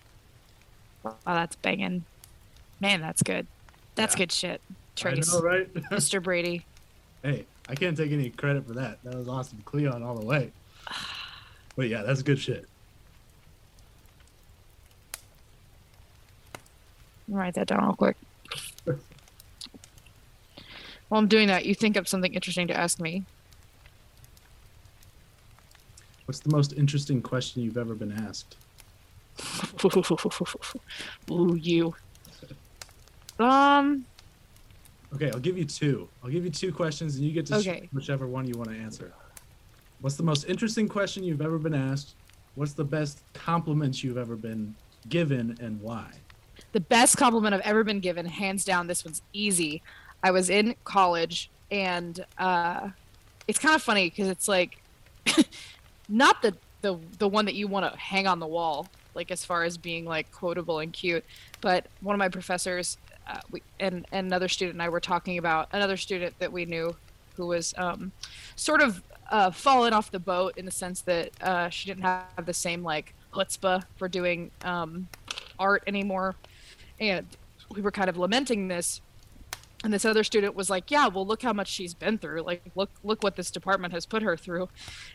Oh, 1.05 1.15
that's 1.27 1.57
banging. 1.57 2.05
Man, 2.81 3.01
that's 3.03 3.23
good. 3.23 3.47
That's 3.97 4.15
Yeah. 4.15 4.19
good 4.19 4.33
shit. 4.33 4.61
Trace. 4.97 5.29
I 5.35 5.37
know, 5.39 5.43
right? 5.45 5.75
Mr. 5.91 6.23
Brady. 6.23 6.65
hey, 7.23 7.45
I 7.69 7.75
can't 7.75 7.97
take 7.97 8.13
any 8.13 8.31
credit 8.31 8.67
for 8.67 8.73
that. 8.75 8.99
That 9.05 9.15
was 9.15 9.29
awesome. 9.29 9.61
Kleon 9.65 10.03
all 10.03 10.17
the 10.17 10.27
way. 10.27 10.53
But 11.77 11.89
yeah, 11.89 12.03
that's 12.03 12.23
good 12.23 12.41
shit. 12.41 12.67
Write 17.29 17.55
that 17.55 17.69
down 17.69 17.85
real 17.85 17.95
quick. 17.95 18.17
While 21.09 21.21
I'm 21.21 21.29
doing 21.29 21.47
that, 21.47 21.67
you 21.67 21.77
think 21.77 21.97
of 21.97 22.09
something 22.09 22.35
interesting 22.35 22.67
to 22.67 22.77
ask 22.77 22.99
me. 22.99 23.25
What's 26.25 26.41
the 26.41 26.51
most 26.51 26.73
interesting 26.73 27.23
question 27.23 27.63
you've 27.63 27.79
ever 27.79 27.95
been 27.95 28.11
asked? 28.13 28.57
Ooh, 31.31 31.55
you. 31.55 31.95
Um, 33.39 34.05
Okay, 35.15 35.31
I'll 35.31 35.39
give 35.41 35.57
you 35.57 35.65
two. 35.65 36.09
I'll 36.23 36.31
give 36.31 36.45
you 36.45 36.51
two 36.51 36.73
questions 36.73 37.17
and 37.17 37.25
you 37.25 37.33
get 37.33 37.47
to 37.47 37.57
Okay. 37.57 37.89
whichever 37.93 38.27
one 38.27 38.47
you 38.47 38.55
want 38.59 38.71
to 38.71 38.77
answer. 38.77 39.13
What's 40.01 40.17
the 40.17 40.23
most 40.23 40.45
interesting 40.45 40.89
question 40.89 41.25
you've 41.25 41.41
ever 41.41 41.59
been 41.59 41.75
asked? 41.75 42.15
What's 42.55 42.73
the 42.75 42.85
best 42.85 43.23
compliment 43.35 44.03
you've 44.03 44.19
ever 44.19 44.37
been 44.37 44.75
given 45.09 45.57
and 45.61 45.81
why? 45.81 46.11
the 46.73 46.81
best 46.81 47.17
compliment 47.17 47.55
I've 47.55 47.61
ever 47.61 47.85
been 47.85 48.01
given, 48.01 48.27
hands 48.27 48.65
down. 48.65 48.89
This 48.89 49.05
one's 49.05 49.23
easy. 49.33 49.81
I 50.25 50.33
was 50.33 50.51
in 50.51 50.75
college, 50.83 51.51
and 51.71 52.23
uh, 52.37 52.89
it's 53.47 53.61
kind 53.61 53.77
of 53.77 53.83
funny 53.83 54.11
because 54.11 54.27
it's 54.27 54.49
like 54.49 54.83
not 56.09 56.43
the 56.43 56.57
the 56.83 56.99
the 57.19 57.29
one 57.29 57.45
that 57.45 57.55
you 57.55 57.69
want 57.69 57.91
to 57.91 57.97
hang 57.97 58.27
on 58.27 58.41
the 58.41 58.47
wall, 58.47 58.89
like 59.15 59.31
as 59.31 59.45
far 59.45 59.63
as 59.63 59.79
being 59.79 60.05
like 60.05 60.33
quotable 60.33 60.81
and 60.81 60.93
cute, 60.93 61.25
but 61.61 61.87
one 62.01 62.15
of 62.15 62.19
my 62.19 62.29
professors, 62.29 62.99
uh, 63.29 63.41
we, 63.51 63.63
and, 63.79 64.07
and 64.13 64.27
another 64.27 64.49
student 64.49 64.75
and 64.75 64.83
I 64.83 64.89
were 64.89 65.01
talking 65.01 65.39
about 65.39 65.69
another 65.73 65.97
student 65.97 66.39
that 66.39 66.53
we 66.53 66.65
knew 66.65 66.97
who 67.37 67.47
was 67.47 67.75
um, 67.77 68.13
sort 68.57 68.81
of 68.81 69.03
uh, 69.31 69.51
fallen 69.51 69.93
off 69.93 70.11
the 70.11 70.19
boat 70.19 70.55
in 70.57 70.65
the 70.65 70.71
sense 70.71 71.03
that 71.03 71.31
uh, 71.43 71.69
she 71.69 71.87
didn't 71.87 72.03
have 72.03 72.47
the 72.47 72.55
same 72.55 72.83
like 72.83 73.15
chutzpah 73.33 73.85
for 73.97 74.09
doing 74.09 74.51
um, 74.63 75.09
art 75.59 75.83
anymore. 75.87 76.35
And 76.99 77.27
we 77.71 77.83
were 77.83 77.91
kind 77.91 78.09
of 78.09 78.17
lamenting 78.17 78.69
this. 78.69 79.01
And 79.85 79.93
this 79.93 80.05
other 80.05 80.25
student 80.25 80.57
was 80.57 80.69
like 80.69 80.91
yeah 80.91 81.07
well 81.07 81.25
look 81.25 81.43
how 81.43 81.53
much 81.53 81.69
she's 81.69 81.95
been 81.95 82.19
through. 82.19 82.43
Like 82.43 82.63
look 82.75 82.91
look 83.05 83.23
what 83.23 83.37
this 83.37 83.51
department 83.51 83.93
has 83.93 84.07
put 84.07 84.23
her 84.23 84.37
through. 84.37 84.69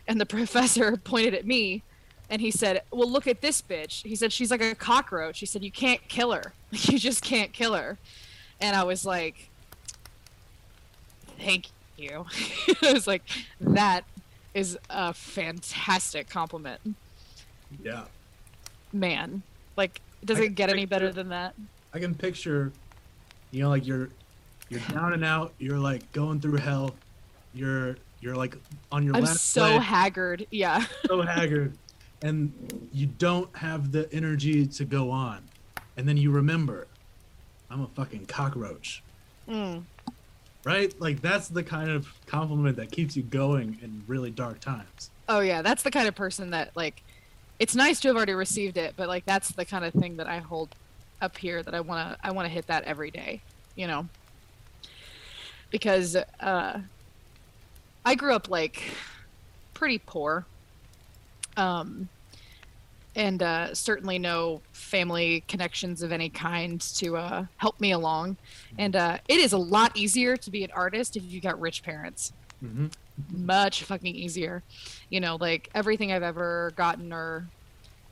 And 0.08 0.20
the 0.20 0.26
professor 0.38 0.96
pointed 0.96 1.34
at 1.34 1.46
me 1.46 1.82
and 2.30 2.40
he 2.40 2.50
said 2.50 2.82
well 2.90 3.10
look 3.10 3.26
at 3.26 3.40
this 3.40 3.60
bitch. 3.62 4.04
He 4.06 4.16
said 4.16 4.32
she's 4.32 4.50
like 4.50 4.62
a 4.62 4.74
cockroach. 4.74 5.40
He 5.40 5.46
said 5.46 5.62
you 5.64 5.70
can't 5.70 6.00
kill 6.08 6.32
her. 6.32 6.52
You 6.72 6.98
just 6.98 7.22
can't 7.22 7.52
kill 7.52 7.74
her. 7.74 7.98
And 8.60 8.74
i 8.74 8.82
was 8.82 9.04
like 9.04 9.50
thank 11.38 11.66
you. 11.96 12.26
I 12.82 12.92
was 12.92 13.06
like 13.06 13.22
that 13.60 14.04
is 14.54 14.78
a 14.90 15.12
fantastic 15.12 16.28
compliment. 16.28 16.80
Yeah. 17.82 18.04
man. 18.92 19.42
Like 19.76 20.00
does 20.24 20.38
it 20.38 20.54
get 20.54 20.70
any 20.70 20.86
better 20.86 21.12
than 21.12 21.28
that? 21.30 21.54
I 21.92 21.98
can 21.98 22.14
picture, 22.14 22.72
you 23.50 23.62
know, 23.62 23.68
like 23.68 23.86
you're 23.86 24.08
you're 24.68 24.80
down 24.90 25.12
and 25.12 25.24
out, 25.24 25.52
you're 25.58 25.78
like 25.78 26.10
going 26.12 26.40
through 26.40 26.56
hell, 26.56 26.94
you're 27.52 27.96
you're 28.20 28.34
like 28.34 28.56
on 28.90 29.04
your 29.04 29.14
I'm 29.14 29.24
last 29.24 29.50
so 29.52 29.62
leg, 29.62 29.80
haggard. 29.82 30.46
Yeah. 30.50 30.84
so 31.06 31.20
haggard, 31.22 31.76
and 32.24 32.88
you 32.90 33.04
don't 33.06 33.54
have 33.54 33.92
the 33.92 34.10
energy 34.12 34.66
to 34.66 34.84
go 34.86 35.10
on, 35.10 35.42
and 35.96 36.08
then 36.08 36.16
you 36.16 36.30
remember, 36.30 36.86
I'm 37.70 37.82
a 37.82 37.86
fucking 37.88 38.26
cockroach, 38.26 39.02
Mm. 39.46 39.84
right? 40.64 40.98
Like 40.98 41.20
that's 41.20 41.48
the 41.48 41.62
kind 41.62 41.90
of 41.90 42.08
compliment 42.26 42.76
that 42.78 42.90
keeps 42.90 43.14
you 43.14 43.22
going 43.22 43.78
in 43.82 44.02
really 44.06 44.30
dark 44.30 44.58
times. 44.60 45.10
Oh 45.28 45.40
yeah, 45.40 45.60
that's 45.60 45.82
the 45.82 45.90
kind 45.90 46.08
of 46.08 46.14
person 46.14 46.50
that 46.50 46.74
like 46.74 47.02
it's 47.58 47.74
nice 47.74 48.00
to 48.00 48.08
have 48.08 48.16
already 48.16 48.32
received 48.32 48.78
it, 48.78 48.94
but 48.96 49.06
like 49.06 49.26
that's 49.26 49.50
the 49.52 49.64
kind 49.66 49.84
of 49.84 49.92
thing 49.92 50.16
that 50.16 50.26
I 50.26 50.38
hold 50.38 50.74
up 51.20 51.36
here 51.36 51.62
that 51.62 51.74
I 51.74 51.80
want 51.80 52.08
to 52.10 52.26
I 52.26 52.32
want 52.32 52.46
to 52.46 52.52
hit 52.52 52.66
that 52.68 52.84
every 52.84 53.10
day, 53.10 53.40
you 53.76 53.86
know. 53.86 54.08
Because 55.70 56.16
uh 56.40 56.80
I 58.06 58.14
grew 58.14 58.34
up 58.34 58.48
like 58.48 58.82
pretty 59.74 59.98
poor. 59.98 60.46
Um 61.56 62.08
and 63.16 63.42
uh, 63.42 63.74
certainly 63.74 64.18
no 64.18 64.60
family 64.72 65.44
connections 65.48 66.02
of 66.02 66.12
any 66.12 66.28
kind 66.28 66.80
to 66.80 67.16
uh, 67.16 67.46
help 67.56 67.80
me 67.80 67.92
along. 67.92 68.36
And 68.78 68.96
uh, 68.96 69.18
it 69.28 69.38
is 69.38 69.52
a 69.52 69.58
lot 69.58 69.96
easier 69.96 70.36
to 70.36 70.50
be 70.50 70.64
an 70.64 70.70
artist 70.72 71.16
if 71.16 71.24
you 71.24 71.40
got 71.40 71.60
rich 71.60 71.82
parents. 71.82 72.32
Mm-hmm. 72.62 72.86
much 73.46 73.82
fucking 73.82 74.14
easier. 74.14 74.62
You 75.10 75.20
know, 75.20 75.36
like 75.36 75.68
everything 75.74 76.12
I've 76.12 76.22
ever 76.22 76.72
gotten 76.76 77.12
or 77.12 77.46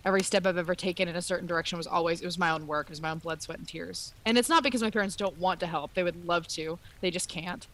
every 0.05 0.23
step 0.23 0.47
I've 0.47 0.59
ever 0.59 0.75
taken 0.75 1.09
in 1.09 1.17
a 1.17 1.23
certain 1.23 1.47
direction 1.47 1.79
was 1.79 1.87
always 1.87 2.21
it 2.21 2.27
was 2.27 2.39
my 2.39 2.51
own 2.51 2.67
work, 2.67 2.87
it 2.87 2.91
was 2.91 3.01
my 3.01 3.11
own 3.11 3.19
blood, 3.19 3.41
sweat, 3.41 3.59
and 3.59 3.69
tears. 3.69 4.13
And 4.27 4.37
it's 4.37 4.49
not 4.49 4.63
because 4.63 4.83
my 4.83 4.91
parents 4.91 5.17
don't 5.17 5.39
want 5.39 5.61
to 5.61 5.67
help; 5.67 5.95
they 5.95 6.03
would 6.03 6.27
love 6.27 6.47
to, 6.49 6.79
they 7.01 7.11
just 7.11 7.29
can't. 7.29 7.67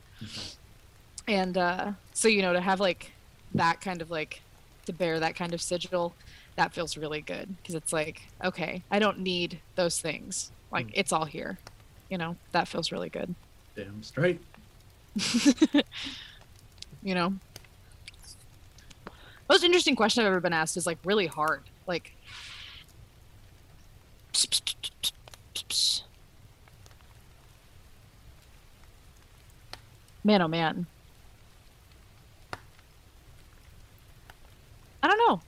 And 1.26 1.58
uh, 1.58 1.92
so, 2.12 2.28
you 2.28 2.42
know, 2.42 2.52
to 2.52 2.60
have 2.60 2.80
like 2.80 3.12
that 3.54 3.80
kind 3.80 4.00
of 4.00 4.10
like 4.10 4.42
to 4.86 4.92
bear 4.92 5.20
that 5.20 5.34
kind 5.34 5.52
of 5.52 5.60
sigil, 5.60 6.14
that 6.58 6.74
feels 6.74 6.96
really 6.96 7.20
good 7.20 7.56
because 7.56 7.76
it's 7.76 7.92
like, 7.92 8.20
okay, 8.44 8.82
I 8.90 8.98
don't 8.98 9.20
need 9.20 9.60
those 9.76 10.00
things. 10.00 10.50
Like 10.72 10.88
Mm. 10.88 10.92
it's 10.94 11.12
all 11.12 11.24
here. 11.24 11.56
You 12.10 12.18
know, 12.18 12.36
that 12.52 12.66
feels 12.66 12.90
really 12.90 13.08
good. 13.08 13.32
Damn 13.76 14.02
straight. 14.02 14.40
you 17.02 17.14
know 17.14 17.32
most 19.48 19.64
interesting 19.64 19.96
question 19.96 20.20
i've 20.20 20.26
ever 20.28 20.40
been 20.40 20.52
asked 20.52 20.76
is 20.76 20.86
like 20.86 20.98
really 21.04 21.26
hard 21.26 21.62
like 21.86 22.12
man 30.24 30.42
oh 30.42 30.48
man 30.48 30.86
i 35.02 35.06
don't 35.08 35.18
know 35.28 35.40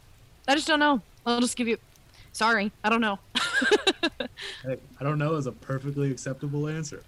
i 0.50 0.54
just 0.54 0.66
don't 0.66 0.80
know 0.80 1.00
i'll 1.26 1.40
just 1.40 1.56
give 1.56 1.68
you 1.68 1.78
sorry 2.32 2.72
i 2.82 2.90
don't 2.90 3.00
know 3.00 3.18
Hey, 4.64 4.76
I 4.98 5.04
don't 5.04 5.18
know 5.18 5.34
is 5.36 5.46
a 5.46 5.52
perfectly 5.52 6.10
acceptable 6.10 6.66
answer. 6.68 7.02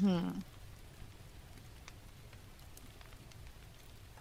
hmm. 0.00 0.28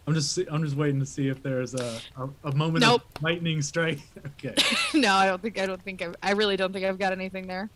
I'm 0.08 0.14
just 0.14 0.38
I'm 0.50 0.64
just 0.64 0.76
waiting 0.76 1.00
to 1.00 1.06
see 1.06 1.28
if 1.28 1.42
there's 1.42 1.74
a 1.74 2.00
a, 2.18 2.30
a 2.46 2.56
moment 2.56 2.84
Nope. 2.84 3.02
of 3.16 3.24
lightning 3.24 3.62
strike. 3.62 4.00
okay. 4.26 4.56
no, 4.94 5.14
I 5.14 5.26
don't 5.26 5.42
think 5.42 5.60
I 5.60 5.66
don't 5.66 5.82
think 5.82 6.02
I've, 6.02 6.16
I 6.22 6.32
really 6.32 6.58
don't 6.58 6.72
think 6.72 6.86
I've 6.86 7.00
got 7.00 7.12
anything 7.12 7.48
there. 7.48 7.70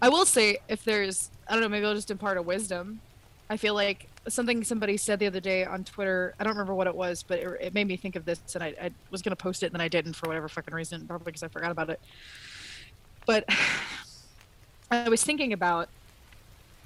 I 0.00 0.08
will 0.08 0.24
say 0.24 0.58
if 0.68 0.84
there's 0.84 1.30
I 1.48 1.52
don't 1.54 1.62
know 1.62 1.68
maybe 1.68 1.84
I'll 1.84 1.94
just 1.94 2.10
impart 2.10 2.38
a 2.38 2.42
wisdom. 2.42 3.00
I 3.50 3.56
feel 3.56 3.74
like 3.74 4.08
something 4.28 4.64
somebody 4.64 4.96
said 4.96 5.18
the 5.18 5.26
other 5.26 5.40
day 5.40 5.64
on 5.64 5.84
Twitter. 5.84 6.34
I 6.38 6.44
don't 6.44 6.52
remember 6.52 6.74
what 6.74 6.86
it 6.86 6.94
was, 6.94 7.22
but 7.22 7.38
it, 7.38 7.58
it 7.60 7.74
made 7.74 7.86
me 7.86 7.96
think 7.96 8.16
of 8.16 8.24
this, 8.24 8.40
and 8.54 8.62
I, 8.62 8.74
I 8.80 8.90
was 9.10 9.22
gonna 9.22 9.36
post 9.36 9.62
it, 9.62 9.66
and 9.66 9.74
then 9.74 9.80
I 9.80 9.88
didn't 9.88 10.14
for 10.14 10.28
whatever 10.28 10.48
fucking 10.48 10.74
reason, 10.74 11.06
probably 11.06 11.26
because 11.26 11.42
I 11.42 11.48
forgot 11.48 11.70
about 11.70 11.90
it. 11.90 12.00
But 13.26 13.48
I 14.90 15.08
was 15.08 15.22
thinking 15.22 15.52
about, 15.52 15.88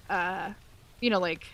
uh, 0.08 0.50
you 1.00 1.10
know, 1.10 1.20
like 1.20 1.46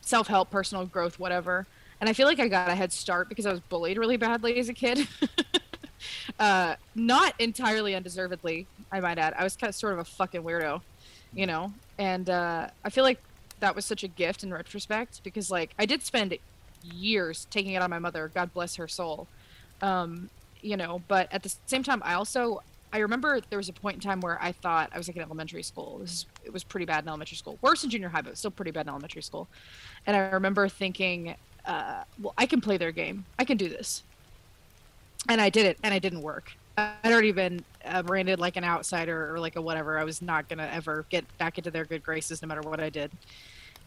self-help, 0.00 0.50
personal 0.50 0.86
growth, 0.86 1.18
whatever. 1.18 1.66
And 2.00 2.08
I 2.08 2.12
feel 2.14 2.26
like 2.26 2.38
I 2.38 2.48
got 2.48 2.68
a 2.68 2.74
head 2.74 2.92
start 2.92 3.28
because 3.28 3.46
I 3.46 3.50
was 3.50 3.60
bullied 3.60 3.98
really 3.98 4.16
badly 4.16 4.58
as 4.58 4.68
a 4.68 4.72
kid. 4.72 5.06
uh, 6.38 6.76
not 6.94 7.34
entirely 7.38 7.94
undeservedly, 7.94 8.66
I 8.90 9.00
might 9.00 9.18
add. 9.18 9.34
I 9.36 9.44
was 9.44 9.56
kind 9.56 9.68
of 9.68 9.74
sort 9.74 9.92
of 9.92 9.98
a 9.98 10.04
fucking 10.04 10.42
weirdo, 10.42 10.80
you 11.34 11.46
know. 11.46 11.72
And 11.98 12.30
uh, 12.30 12.68
I 12.84 12.90
feel 12.90 13.04
like 13.04 13.20
that 13.60 13.76
was 13.76 13.84
such 13.84 14.02
a 14.02 14.08
gift 14.08 14.42
in 14.42 14.52
retrospect 14.52 15.22
because, 15.22 15.50
like, 15.50 15.70
I 15.78 15.86
did 15.86 16.02
spend 16.02 16.36
years 16.82 17.46
taking 17.50 17.72
it 17.72 17.82
on 17.82 17.90
my 17.90 17.98
mother. 17.98 18.30
God 18.34 18.52
bless 18.52 18.76
her 18.76 18.88
soul. 18.88 19.28
Um, 19.82 20.30
you 20.62 20.76
know, 20.76 21.02
but 21.08 21.28
at 21.32 21.42
the 21.42 21.54
same 21.66 21.82
time, 21.82 22.02
I 22.04 22.14
also 22.14 22.62
I 22.92 22.98
remember 22.98 23.40
there 23.50 23.58
was 23.58 23.68
a 23.68 23.72
point 23.72 23.96
in 23.96 24.00
time 24.00 24.20
where 24.20 24.40
I 24.42 24.52
thought 24.52 24.90
I 24.92 24.98
was 24.98 25.06
like 25.06 25.16
in 25.16 25.22
elementary 25.22 25.62
school. 25.62 25.98
This 25.98 26.12
is, 26.12 26.26
it 26.44 26.52
was 26.52 26.64
pretty 26.64 26.86
bad 26.86 27.04
in 27.04 27.08
elementary 27.08 27.36
school. 27.36 27.56
Worse 27.62 27.84
in 27.84 27.90
junior 27.90 28.08
high, 28.08 28.22
but 28.22 28.36
still 28.36 28.50
pretty 28.50 28.72
bad 28.72 28.82
in 28.82 28.88
elementary 28.88 29.22
school. 29.22 29.46
And 30.06 30.16
I 30.16 30.20
remember 30.30 30.68
thinking, 30.68 31.36
uh, 31.66 32.02
well, 32.20 32.34
I 32.36 32.46
can 32.46 32.60
play 32.60 32.78
their 32.78 32.90
game. 32.90 33.24
I 33.38 33.44
can 33.44 33.56
do 33.56 33.68
this. 33.68 34.02
And 35.28 35.40
I 35.40 35.50
did 35.50 35.66
it, 35.66 35.78
and 35.84 35.94
it 35.94 36.00
didn't 36.00 36.22
work. 36.22 36.52
I'd 36.78 37.12
already 37.12 37.32
been 37.32 37.64
uh, 37.84 38.02
branded 38.02 38.38
like 38.38 38.56
an 38.56 38.64
outsider 38.64 39.32
or 39.34 39.38
like 39.40 39.56
a 39.56 39.60
whatever. 39.62 39.98
I 39.98 40.04
was 40.04 40.20
not 40.22 40.48
gonna 40.48 40.68
ever 40.72 41.04
get 41.10 41.24
back 41.38 41.58
into 41.58 41.70
their 41.70 41.84
good 41.84 42.02
graces 42.02 42.42
no 42.42 42.48
matter 42.48 42.60
what 42.62 42.80
I 42.80 42.90
did. 42.90 43.10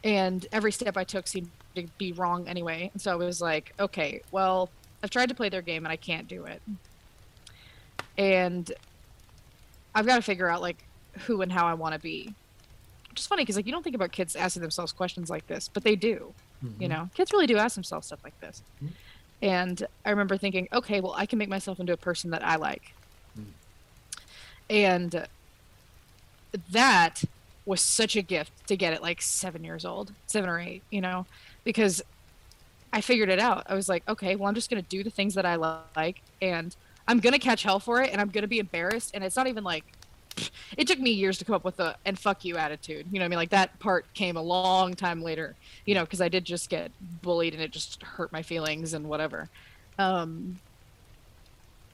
And 0.02 0.46
every 0.52 0.72
step 0.72 0.96
I 0.96 1.04
took 1.04 1.26
seemed 1.26 1.50
to 1.76 1.86
be 1.98 2.12
wrong 2.12 2.46
anyway. 2.48 2.90
And 2.92 3.00
so 3.00 3.12
I 3.12 3.14
was 3.16 3.40
like, 3.40 3.72
okay, 3.80 4.20
well, 4.32 4.68
I've 5.02 5.10
tried 5.10 5.28
to 5.30 5.34
play 5.34 5.48
their 5.48 5.62
game 5.62 5.84
and 5.84 5.92
I 5.92 5.96
can't 5.96 6.28
do 6.28 6.44
it. 6.44 6.60
And 8.18 8.70
I've 9.94 10.06
got 10.06 10.16
to 10.16 10.22
figure 10.22 10.48
out 10.48 10.60
like 10.60 10.84
who 11.20 11.42
and 11.42 11.50
how 11.52 11.66
I 11.66 11.74
want 11.74 11.94
to 11.94 12.00
be. 12.00 12.34
Which 13.10 13.20
is 13.20 13.26
funny 13.26 13.42
because 13.42 13.56
like 13.56 13.66
you 13.66 13.72
don't 13.72 13.82
think 13.82 13.96
about 13.96 14.12
kids 14.12 14.34
asking 14.36 14.62
themselves 14.62 14.92
questions 14.92 15.30
like 15.30 15.46
this, 15.46 15.68
but 15.72 15.84
they 15.84 15.96
do. 15.96 16.34
You 16.62 16.86
Mhm. 16.86 16.88
know, 16.88 17.10
kids 17.14 17.32
really 17.32 17.46
do 17.46 17.58
ask 17.58 17.74
themselves 17.74 18.06
stuff 18.06 18.20
like 18.24 18.38
this. 18.40 18.62
Mhm. 18.82 18.92
And 19.42 19.86
I 20.04 20.10
remember 20.10 20.36
thinking, 20.38 20.66
okay, 20.72 21.00
well, 21.00 21.14
I 21.16 21.26
can 21.26 21.38
make 21.38 21.48
myself 21.48 21.78
into 21.78 21.92
a 21.92 21.96
person 21.96 22.30
that 22.30 22.44
I 22.44 22.56
like. 22.56 22.94
And 24.68 25.26
that 26.70 27.24
was 27.66 27.80
such 27.80 28.16
a 28.16 28.22
gift 28.22 28.66
to 28.68 28.76
get 28.76 28.92
at 28.92 29.02
like 29.02 29.22
seven 29.22 29.64
years 29.64 29.84
old, 29.84 30.12
seven 30.26 30.48
or 30.48 30.58
eight, 30.58 30.82
you 30.90 31.00
know, 31.00 31.26
because 31.64 32.02
I 32.92 33.00
figured 33.00 33.28
it 33.28 33.38
out. 33.38 33.64
I 33.68 33.74
was 33.74 33.88
like, 33.88 34.08
okay, 34.08 34.36
well, 34.36 34.48
I'm 34.48 34.54
just 34.54 34.70
going 34.70 34.82
to 34.82 34.88
do 34.88 35.02
the 35.02 35.10
things 35.10 35.34
that 35.34 35.46
I 35.46 35.56
like 35.56 36.22
and 36.40 36.74
I'm 37.08 37.20
going 37.20 37.32
to 37.32 37.38
catch 37.38 37.62
hell 37.62 37.80
for 37.80 38.02
it 38.02 38.10
and 38.12 38.20
I'm 38.20 38.28
going 38.28 38.42
to 38.42 38.48
be 38.48 38.58
embarrassed. 38.58 39.12
And 39.14 39.24
it's 39.24 39.36
not 39.36 39.46
even 39.46 39.64
like, 39.64 39.84
it 40.76 40.86
took 40.86 40.98
me 40.98 41.10
years 41.10 41.38
to 41.38 41.44
come 41.44 41.54
up 41.54 41.64
with 41.64 41.76
the 41.76 41.96
and 42.04 42.18
fuck 42.18 42.44
you 42.44 42.56
attitude. 42.56 43.06
You 43.10 43.18
know 43.18 43.24
I 43.24 43.28
mean? 43.28 43.38
Like 43.38 43.50
that 43.50 43.78
part 43.78 44.12
came 44.14 44.36
a 44.36 44.42
long 44.42 44.94
time 44.94 45.22
later, 45.22 45.54
you 45.86 45.94
know, 45.94 46.04
because 46.04 46.20
I 46.20 46.28
did 46.28 46.44
just 46.44 46.68
get 46.68 46.90
bullied 47.22 47.54
and 47.54 47.62
it 47.62 47.70
just 47.70 48.02
hurt 48.02 48.32
my 48.32 48.42
feelings 48.42 48.94
and 48.94 49.08
whatever. 49.08 49.48
Um, 49.98 50.60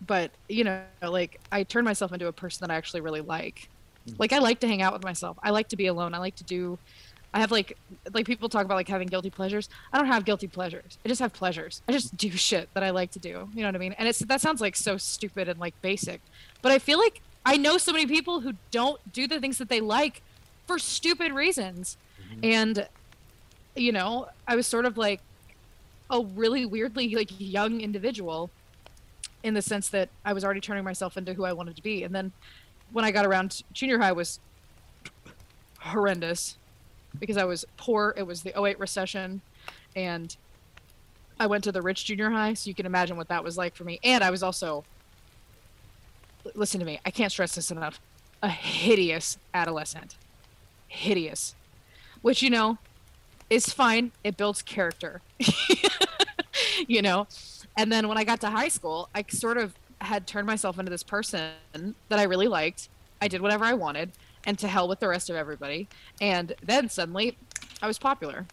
but, 0.06 0.30
you 0.48 0.64
know, 0.64 0.82
like 1.02 1.40
I 1.52 1.62
turned 1.62 1.84
myself 1.84 2.12
into 2.12 2.26
a 2.26 2.32
person 2.32 2.66
that 2.66 2.72
I 2.72 2.76
actually 2.76 3.00
really 3.00 3.20
like. 3.20 3.68
Mm. 4.08 4.18
Like 4.18 4.32
I 4.32 4.38
like 4.38 4.60
to 4.60 4.68
hang 4.68 4.82
out 4.82 4.92
with 4.92 5.04
myself. 5.04 5.38
I 5.42 5.50
like 5.50 5.68
to 5.68 5.76
be 5.76 5.86
alone. 5.86 6.14
I 6.14 6.18
like 6.18 6.36
to 6.36 6.44
do 6.44 6.78
I 7.32 7.40
have 7.40 7.52
like 7.52 7.76
like 8.12 8.26
people 8.26 8.48
talk 8.48 8.64
about 8.64 8.74
like 8.74 8.88
having 8.88 9.08
guilty 9.08 9.30
pleasures. 9.30 9.68
I 9.92 9.98
don't 9.98 10.08
have 10.08 10.24
guilty 10.24 10.48
pleasures. 10.48 10.98
I 11.04 11.08
just 11.08 11.20
have 11.20 11.32
pleasures. 11.32 11.82
I 11.88 11.92
just 11.92 12.16
do 12.16 12.30
shit 12.30 12.68
that 12.74 12.82
I 12.82 12.90
like 12.90 13.12
to 13.12 13.18
do. 13.18 13.48
You 13.54 13.62
know 13.62 13.68
what 13.68 13.76
I 13.76 13.78
mean? 13.78 13.94
And 13.98 14.08
it's 14.08 14.18
that 14.20 14.40
sounds 14.40 14.60
like 14.60 14.76
so 14.76 14.96
stupid 14.96 15.48
and 15.48 15.60
like 15.60 15.80
basic. 15.80 16.20
But 16.62 16.72
I 16.72 16.78
feel 16.78 16.98
like 16.98 17.20
I 17.46 17.56
know 17.56 17.78
so 17.78 17.92
many 17.92 18.06
people 18.06 18.40
who 18.40 18.54
don't 18.70 19.00
do 19.12 19.28
the 19.28 19.40
things 19.40 19.58
that 19.58 19.68
they 19.68 19.80
like 19.80 20.22
for 20.66 20.78
stupid 20.78 21.32
reasons. 21.32 21.96
Mm-hmm. 22.32 22.44
And 22.44 22.88
you 23.76 23.92
know, 23.92 24.28
I 24.48 24.56
was 24.56 24.66
sort 24.66 24.84
of 24.84 24.98
like 24.98 25.20
a 26.10 26.20
really 26.20 26.66
weirdly 26.66 27.14
like 27.14 27.30
young 27.38 27.80
individual 27.80 28.50
in 29.42 29.54
the 29.54 29.62
sense 29.62 29.88
that 29.88 30.08
I 30.24 30.32
was 30.32 30.44
already 30.44 30.60
turning 30.60 30.84
myself 30.84 31.16
into 31.16 31.34
who 31.34 31.44
I 31.44 31.52
wanted 31.52 31.76
to 31.76 31.82
be. 31.82 32.04
And 32.04 32.14
then 32.14 32.32
when 32.92 33.04
I 33.04 33.10
got 33.10 33.26
around 33.26 33.62
junior 33.72 33.98
high 33.98 34.12
was 34.12 34.40
horrendous 35.78 36.58
because 37.18 37.36
I 37.36 37.44
was 37.44 37.64
poor. 37.76 38.14
It 38.16 38.26
was 38.26 38.42
the 38.42 38.58
08 38.60 38.78
recession 38.78 39.40
and 39.96 40.36
I 41.38 41.46
went 41.46 41.64
to 41.64 41.72
the 41.72 41.80
rich 41.80 42.04
junior 42.04 42.30
high, 42.30 42.52
so 42.52 42.68
you 42.68 42.74
can 42.74 42.84
imagine 42.84 43.16
what 43.16 43.28
that 43.28 43.42
was 43.42 43.56
like 43.56 43.74
for 43.74 43.84
me. 43.84 43.98
And 44.04 44.22
I 44.22 44.30
was 44.30 44.42
also 44.42 44.84
listen 46.54 46.80
to 46.80 46.86
me, 46.86 47.00
I 47.04 47.10
can't 47.10 47.32
stress 47.32 47.54
this 47.54 47.70
enough. 47.70 48.00
A 48.42 48.48
hideous 48.48 49.38
adolescent. 49.52 50.16
Hideous. 50.88 51.54
Which, 52.22 52.42
you 52.42 52.50
know, 52.50 52.78
is 53.48 53.72
fine. 53.72 54.12
It 54.24 54.36
builds 54.36 54.62
character. 54.62 55.22
you 56.86 57.02
know? 57.02 57.26
And 57.80 57.90
then 57.90 58.08
when 58.08 58.18
I 58.18 58.24
got 58.24 58.42
to 58.42 58.50
high 58.50 58.68
school, 58.68 59.08
I 59.14 59.24
sort 59.30 59.56
of 59.56 59.72
had 60.02 60.26
turned 60.26 60.46
myself 60.46 60.78
into 60.78 60.90
this 60.90 61.02
person 61.02 61.54
that 62.10 62.18
I 62.18 62.24
really 62.24 62.46
liked. 62.46 62.90
I 63.22 63.28
did 63.28 63.40
whatever 63.40 63.64
I 63.64 63.72
wanted, 63.72 64.10
and 64.44 64.58
to 64.58 64.68
hell 64.68 64.86
with 64.86 65.00
the 65.00 65.08
rest 65.08 65.30
of 65.30 65.36
everybody. 65.36 65.88
And 66.20 66.52
then 66.62 66.90
suddenly, 66.90 67.38
I 67.80 67.86
was 67.86 67.98
popular, 67.98 68.44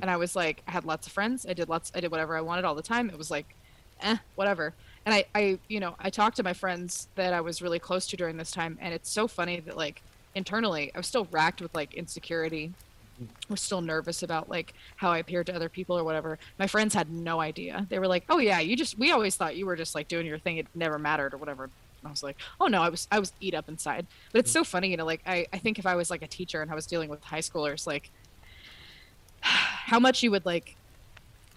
and 0.00 0.08
I 0.08 0.16
was 0.16 0.36
like, 0.36 0.62
I 0.68 0.70
had 0.70 0.84
lots 0.84 1.08
of 1.08 1.12
friends. 1.12 1.44
I 1.44 1.54
did 1.54 1.68
lots. 1.68 1.90
I 1.92 1.98
did 1.98 2.12
whatever 2.12 2.36
I 2.36 2.40
wanted 2.40 2.64
all 2.64 2.76
the 2.76 2.82
time. 2.82 3.10
It 3.10 3.18
was 3.18 3.32
like, 3.32 3.52
eh, 4.00 4.18
whatever. 4.36 4.74
And 5.04 5.12
I, 5.12 5.24
I, 5.34 5.58
you 5.66 5.80
know, 5.80 5.96
I 5.98 6.08
talked 6.08 6.36
to 6.36 6.44
my 6.44 6.52
friends 6.52 7.08
that 7.16 7.32
I 7.32 7.40
was 7.40 7.60
really 7.60 7.80
close 7.80 8.06
to 8.06 8.16
during 8.16 8.36
this 8.36 8.52
time, 8.52 8.78
and 8.80 8.94
it's 8.94 9.10
so 9.10 9.26
funny 9.26 9.58
that 9.58 9.76
like 9.76 10.02
internally, 10.36 10.92
I 10.94 10.98
was 10.98 11.08
still 11.08 11.26
racked 11.32 11.60
with 11.60 11.74
like 11.74 11.94
insecurity 11.94 12.74
was 13.48 13.60
still 13.60 13.80
nervous 13.80 14.22
about 14.22 14.48
like 14.48 14.74
how 14.96 15.10
I 15.10 15.18
appeared 15.18 15.46
to 15.46 15.54
other 15.54 15.68
people 15.68 15.98
or 15.98 16.04
whatever. 16.04 16.38
My 16.58 16.66
friends 16.66 16.94
had 16.94 17.10
no 17.10 17.40
idea. 17.40 17.86
They 17.88 17.98
were 17.98 18.06
like, 18.06 18.24
"Oh 18.28 18.38
yeah, 18.38 18.60
you 18.60 18.76
just 18.76 18.98
we 18.98 19.12
always 19.12 19.36
thought 19.36 19.56
you 19.56 19.66
were 19.66 19.76
just 19.76 19.94
like 19.94 20.08
doing 20.08 20.26
your 20.26 20.38
thing. 20.38 20.58
It 20.58 20.66
never 20.74 20.98
mattered 20.98 21.34
or 21.34 21.38
whatever." 21.38 21.64
And 21.64 22.06
I 22.06 22.10
was 22.10 22.22
like, 22.22 22.36
"Oh 22.60 22.66
no, 22.66 22.82
I 22.82 22.88
was 22.88 23.08
I 23.10 23.18
was 23.18 23.32
eat 23.40 23.54
up 23.54 23.68
inside." 23.68 24.06
But 24.32 24.40
it's 24.40 24.52
so 24.52 24.60
mm-hmm. 24.60 24.70
funny, 24.70 24.90
you 24.90 24.96
know, 24.96 25.06
like 25.06 25.22
I 25.26 25.46
I 25.52 25.58
think 25.58 25.78
if 25.78 25.86
I 25.86 25.94
was 25.94 26.10
like 26.10 26.22
a 26.22 26.28
teacher 26.28 26.62
and 26.62 26.70
I 26.70 26.74
was 26.74 26.86
dealing 26.86 27.08
with 27.10 27.22
high 27.24 27.40
schoolers 27.40 27.86
like 27.86 28.10
how 29.40 29.98
much 29.98 30.22
you 30.22 30.30
would 30.30 30.46
like 30.46 30.76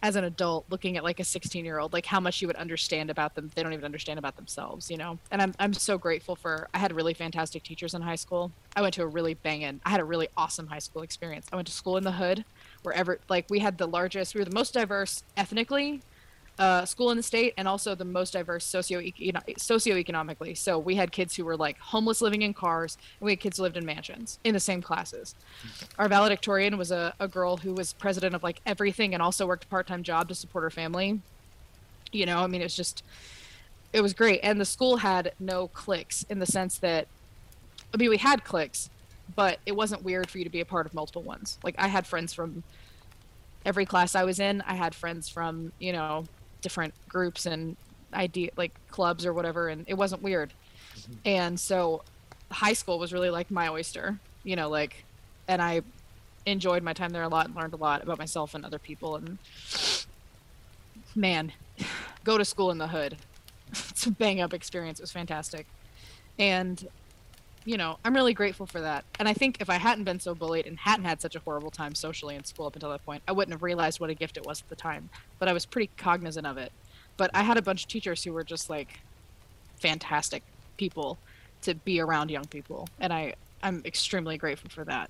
as 0.04 0.16
an 0.16 0.24
adult 0.24 0.66
looking 0.70 0.98
at 0.98 1.04
like 1.04 1.20
a 1.20 1.24
16 1.24 1.64
year 1.64 1.80
old 1.80 1.94
like 1.94 2.06
how 2.06 2.20
much 2.20 2.42
you 2.42 2.48
would 2.48 2.56
understand 2.56 3.10
about 3.10 3.36
them 3.36 3.52
they 3.56 3.64
don't 3.64 3.74
even 3.74 3.86
understand 3.86 4.18
about 4.18 4.36
themselves 4.36 4.90
you 4.90 4.98
know? 4.98 5.18
And 5.32 5.42
I'm, 5.42 5.54
I'm 5.60 5.74
so 5.74 5.98
grateful 5.98 6.36
for 6.36 6.68
i 6.74 6.78
had 6.78 6.94
really 6.94 7.14
fantastic 7.14 7.64
teachers 7.64 7.94
in 7.94 8.02
high 8.02 8.16
school. 8.16 8.52
I 8.76 8.82
went 8.82 8.94
to 8.96 9.04
a 9.04 9.08
really 9.08 9.34
banging 9.34 9.80
i 9.86 9.90
had 9.90 10.00
a 10.00 10.06
really 10.06 10.28
awesome 10.38 10.68
high 10.68 10.80
school 10.80 11.02
experience. 11.02 11.48
I 11.52 11.56
went 11.56 11.68
to 11.68 11.74
school 11.74 11.98
in 11.98 12.04
the 12.04 12.14
hood 12.14 12.46
wherever 12.84 13.20
like 13.30 13.46
we 13.50 13.60
had 13.60 13.78
the 13.78 13.88
largest 13.88 14.34
we 14.34 14.42
were 14.42 14.46
the 14.46 14.56
most 14.56 14.74
diverse 14.74 15.24
ethnically 15.38 16.02
uh, 16.60 16.86
school 16.86 17.12
in 17.12 17.18
the 17.18 17.24
state 17.24 17.54
and 17.58 17.68
also 17.68 17.96
the 17.96 18.06
most 18.06 18.34
diverse 18.34 18.66
socio 18.66 19.02
socioeconomically. 19.02 20.58
So 20.58 20.78
we 20.78 20.96
had 20.96 21.12
kids 21.12 21.36
who 21.36 21.46
were 21.46 21.58
like 21.58 21.78
homeless 21.80 22.22
living 22.22 22.42
in 22.42 22.54
cars 22.54 22.98
and 23.20 23.26
we 23.26 23.32
had 23.32 23.40
kids 23.40 23.58
who 23.58 23.64
lived 23.64 23.78
in 23.78 23.86
mansions 23.86 24.40
in 24.44 24.54
the 24.54 24.60
same 24.60 24.82
classes. 24.82 25.34
Our 25.98 26.08
valedictorian 26.08 26.78
was 26.78 26.92
a, 26.92 27.14
a 27.20 27.28
girl 27.28 27.58
who 27.58 27.74
was 27.74 27.94
president 27.94 28.36
of 28.36 28.44
like 28.44 28.62
everything 28.66 29.14
and 29.14 29.24
also 29.24 29.48
worked 29.48 29.64
a 29.64 29.68
part-time 29.68 30.04
job 30.04 30.28
to 30.28 30.36
support 30.36 30.64
her 30.64 30.70
family. 30.70 31.22
You 32.12 32.26
know 32.26 32.40
i 32.40 32.48
mean 32.48 32.62
it's 32.62 32.76
just 32.76 33.04
it 33.94 34.02
was 34.02 34.14
great. 34.14 34.40
And 34.44 34.60
the 34.60 34.66
school 34.66 34.98
had 34.98 35.34
no 35.40 35.68
cliques 35.68 36.24
in 36.30 36.40
the 36.40 36.46
sense 36.46 36.78
that 36.80 37.08
i 37.94 37.98
mean 37.98 38.10
we 38.10 38.18
had 38.18 38.44
cliques 38.44 38.90
but 39.36 39.60
it 39.66 39.76
wasn't 39.76 40.04
weird 40.04 40.30
for 40.30 40.38
you 40.38 40.44
to 40.44 40.50
be 40.50 40.60
a 40.60 40.66
part 40.66 40.86
of 40.86 40.94
multiple 40.94 41.24
ones. 41.24 41.58
Like 41.64 41.76
i 41.78 41.88
had 41.88 42.06
friends 42.06 42.34
from 42.34 42.64
every 43.66 43.86
class 43.86 44.14
i 44.16 44.24
was 44.24 44.40
in. 44.40 44.62
I 44.62 44.76
had 44.76 44.94
friends 44.94 45.28
from 45.28 45.72
you 45.80 45.94
know 45.94 46.26
different 46.62 46.94
groups 47.10 47.46
and 47.46 47.76
idea 48.14 48.50
like 48.58 48.72
clubs 48.90 49.26
or 49.26 49.34
whatever 49.34 49.70
and 49.70 49.86
it 49.88 49.96
wasn't 49.96 50.22
weird. 50.22 50.54
Mm-hmm. 50.96 51.14
And 51.26 51.60
so 51.60 52.04
high 52.52 52.74
school 52.74 53.00
was 53.00 53.14
really 53.14 53.30
like 53.30 53.50
my 53.50 53.70
oyster 53.70 54.20
you 54.44 54.58
know 54.58 54.68
like 54.68 55.06
and 55.48 55.62
i 55.62 55.82
enjoyed 56.46 56.84
my 56.84 56.92
time 56.92 57.12
there 57.12 57.24
a 57.24 57.30
lot 57.30 57.46
and 57.46 57.56
learned 57.56 57.74
a 57.74 57.78
lot 57.78 58.04
about 58.04 58.18
myself 58.18 58.54
and 58.56 58.66
other 58.66 58.80
people 58.80 59.16
and 59.16 59.38
man 61.16 61.52
go 62.24 62.38
to 62.38 62.46
school 62.46 62.72
in 62.72 62.78
the 62.78 62.88
hood. 62.88 63.18
It's 63.90 64.06
a 64.06 64.12
bang 64.12 64.42
up 64.42 64.54
experience 64.54 65.00
it 65.00 65.04
was 65.04 65.12
fantastic. 65.12 65.66
And 66.38 66.88
you 67.66 67.78
know 67.78 67.98
i'm 68.04 68.14
really 68.14 68.34
grateful 68.34 68.66
for 68.66 68.82
that. 68.82 69.06
And 69.20 69.28
i 69.28 69.34
think 69.34 69.58
if 69.60 69.70
i 69.70 69.76
hadn't 69.76 70.04
been 70.04 70.20
so 70.20 70.34
bullied 70.34 70.66
and 70.68 70.78
hadn't 70.80 71.06
had 71.06 71.22
such 71.22 71.36
a 71.36 71.40
horrible 71.40 71.72
time 71.72 71.94
socially 71.96 72.36
in 72.36 72.44
school 72.44 72.66
up 72.66 72.76
until 72.76 72.90
that 72.90 73.06
point 73.06 73.22
i 73.28 73.32
wouldn't 73.32 73.54
have 73.54 73.64
realized 73.64 74.00
what 74.00 74.10
a 74.10 74.14
gift 74.16 74.38
it 74.38 74.46
was 74.46 74.62
at 74.62 74.70
the 74.70 74.76
time. 74.76 75.10
But 75.40 75.48
i 75.48 75.54
was 75.54 75.66
pretty 75.66 75.90
cognizant 75.98 76.48
of 76.48 76.58
it. 76.58 76.72
But 77.18 77.32
i 77.34 77.44
had 77.44 77.58
a 77.58 77.62
bunch 77.62 77.84
of 77.84 77.90
teachers 77.90 78.24
who 78.24 78.34
were 78.34 78.44
just 78.44 78.70
like 78.70 79.00
fantastic 79.80 80.44
people 80.78 81.18
to 81.64 81.76
be 81.76 82.00
around 82.00 82.32
young 82.32 82.46
people. 82.46 82.88
And 83.00 83.14
i 83.14 83.36
i'm 83.64 83.82
extremely 83.86 84.38
grateful 84.38 84.70
for 84.70 84.84
that. 84.86 85.10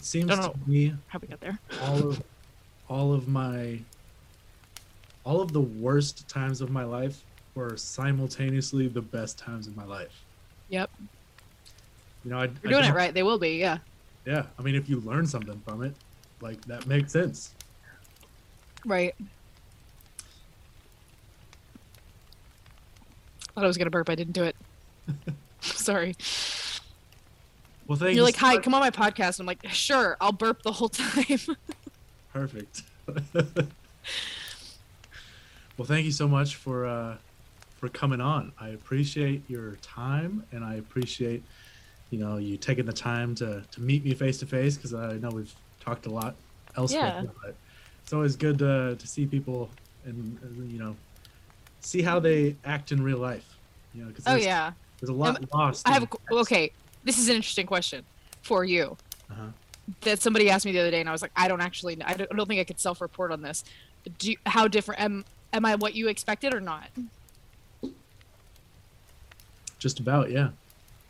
Seems 0.00 0.30
to 0.30 0.52
me 0.66 0.94
how 1.08 1.18
we 1.18 1.26
got 1.28 1.40
there. 1.40 1.58
all 1.82 1.98
of 1.98 2.22
all 2.88 3.12
of 3.12 3.26
my 3.28 3.80
all 5.24 5.40
of 5.40 5.52
the 5.52 5.60
worst 5.60 6.28
times 6.28 6.60
of 6.60 6.70
my 6.70 6.84
life 6.84 7.22
were 7.56 7.76
simultaneously 7.76 8.86
the 8.86 9.00
best 9.00 9.38
times 9.38 9.66
of 9.66 9.76
my 9.76 9.84
life. 9.84 10.24
yep. 10.68 10.90
You 12.24 12.32
know, 12.32 12.38
I, 12.38 12.44
you're 12.62 12.66
I 12.66 12.70
doing 12.70 12.84
it 12.84 12.94
right. 12.94 13.14
They 13.14 13.22
will 13.22 13.38
be 13.38 13.56
yeah. 13.56 13.78
Yeah, 14.24 14.46
I 14.58 14.62
mean, 14.62 14.74
if 14.74 14.88
you 14.88 15.00
learn 15.00 15.26
something 15.26 15.60
from 15.64 15.84
it, 15.84 15.94
like 16.40 16.60
that 16.66 16.86
makes 16.86 17.12
sense. 17.12 17.54
right. 18.84 19.14
Thought 23.54 23.64
i 23.64 23.66
was 23.66 23.78
gonna 23.78 23.90
burp. 23.90 24.10
I 24.10 24.16
didn't 24.16 24.34
do 24.34 24.42
it. 24.42 24.56
Sorry. 25.60 26.14
Well, 27.86 27.96
thank 27.96 28.10
you're 28.10 28.16
you. 28.16 28.22
like 28.22 28.36
hi 28.36 28.58
come 28.58 28.74
on 28.74 28.80
my 28.80 28.90
podcast. 28.90 29.40
I'm 29.40 29.46
like 29.46 29.66
sure 29.68 30.16
i'll 30.20 30.32
burp 30.32 30.62
the 30.62 30.72
whole 30.72 30.88
time. 30.88 31.38
Perfect. 32.32 32.82
well, 33.34 33.46
thank 35.86 36.04
you 36.04 36.12
so 36.12 36.28
much 36.28 36.56
for 36.56 36.86
uh, 36.86 37.16
for 37.86 37.92
coming 37.92 38.20
on. 38.20 38.52
I 38.60 38.68
appreciate 38.70 39.48
your 39.48 39.72
time, 39.82 40.44
and 40.52 40.64
I 40.64 40.76
appreciate 40.76 41.42
you 42.10 42.18
know 42.18 42.36
you 42.36 42.56
taking 42.56 42.86
the 42.86 42.92
time 42.92 43.34
to 43.36 43.62
to 43.70 43.80
meet 43.80 44.04
me 44.04 44.14
face 44.14 44.38
to 44.38 44.46
face 44.46 44.76
because 44.76 44.94
I 44.94 45.14
know 45.14 45.30
we've 45.30 45.54
talked 45.80 46.06
a 46.06 46.10
lot 46.10 46.34
elsewhere. 46.76 47.22
Yeah. 47.24 47.30
But 47.42 47.54
it's 48.02 48.12
always 48.12 48.36
good 48.36 48.58
to 48.58 48.96
to 48.96 49.06
see 49.06 49.26
people 49.26 49.70
and 50.04 50.38
you 50.70 50.78
know 50.78 50.96
see 51.80 52.02
how 52.02 52.18
they 52.18 52.56
act 52.64 52.92
in 52.92 53.02
real 53.02 53.18
life. 53.18 53.56
You 53.94 54.02
know, 54.02 54.08
because 54.08 54.24
Oh 54.26 54.36
yeah. 54.36 54.72
there's 55.00 55.10
a 55.10 55.12
lot 55.12 55.42
lost. 55.54 55.88
I 55.88 55.92
have 55.92 56.02
a, 56.02 56.34
okay. 56.34 56.72
This 57.04 57.18
is 57.18 57.28
an 57.28 57.36
interesting 57.36 57.66
question 57.66 58.04
for 58.42 58.64
you. 58.64 58.96
Uh-huh. 59.30 59.46
That 60.00 60.20
somebody 60.20 60.50
asked 60.50 60.66
me 60.66 60.72
the 60.72 60.80
other 60.80 60.90
day, 60.90 60.98
and 60.98 61.08
I 61.08 61.12
was 61.12 61.22
like, 61.22 61.30
I 61.36 61.46
don't 61.46 61.60
actually, 61.60 61.96
I 62.02 62.14
don't, 62.14 62.28
I 62.32 62.36
don't 62.36 62.48
think 62.48 62.60
I 62.60 62.64
could 62.64 62.80
self-report 62.80 63.30
on 63.30 63.40
this. 63.40 63.62
Do 64.18 64.32
you, 64.32 64.36
how 64.44 64.66
different 64.66 65.00
am 65.00 65.24
am 65.52 65.64
I 65.64 65.76
what 65.76 65.94
you 65.94 66.08
expected 66.08 66.52
or 66.52 66.60
not? 66.60 66.88
Just 69.86 70.00
about, 70.00 70.32
yeah. 70.32 70.48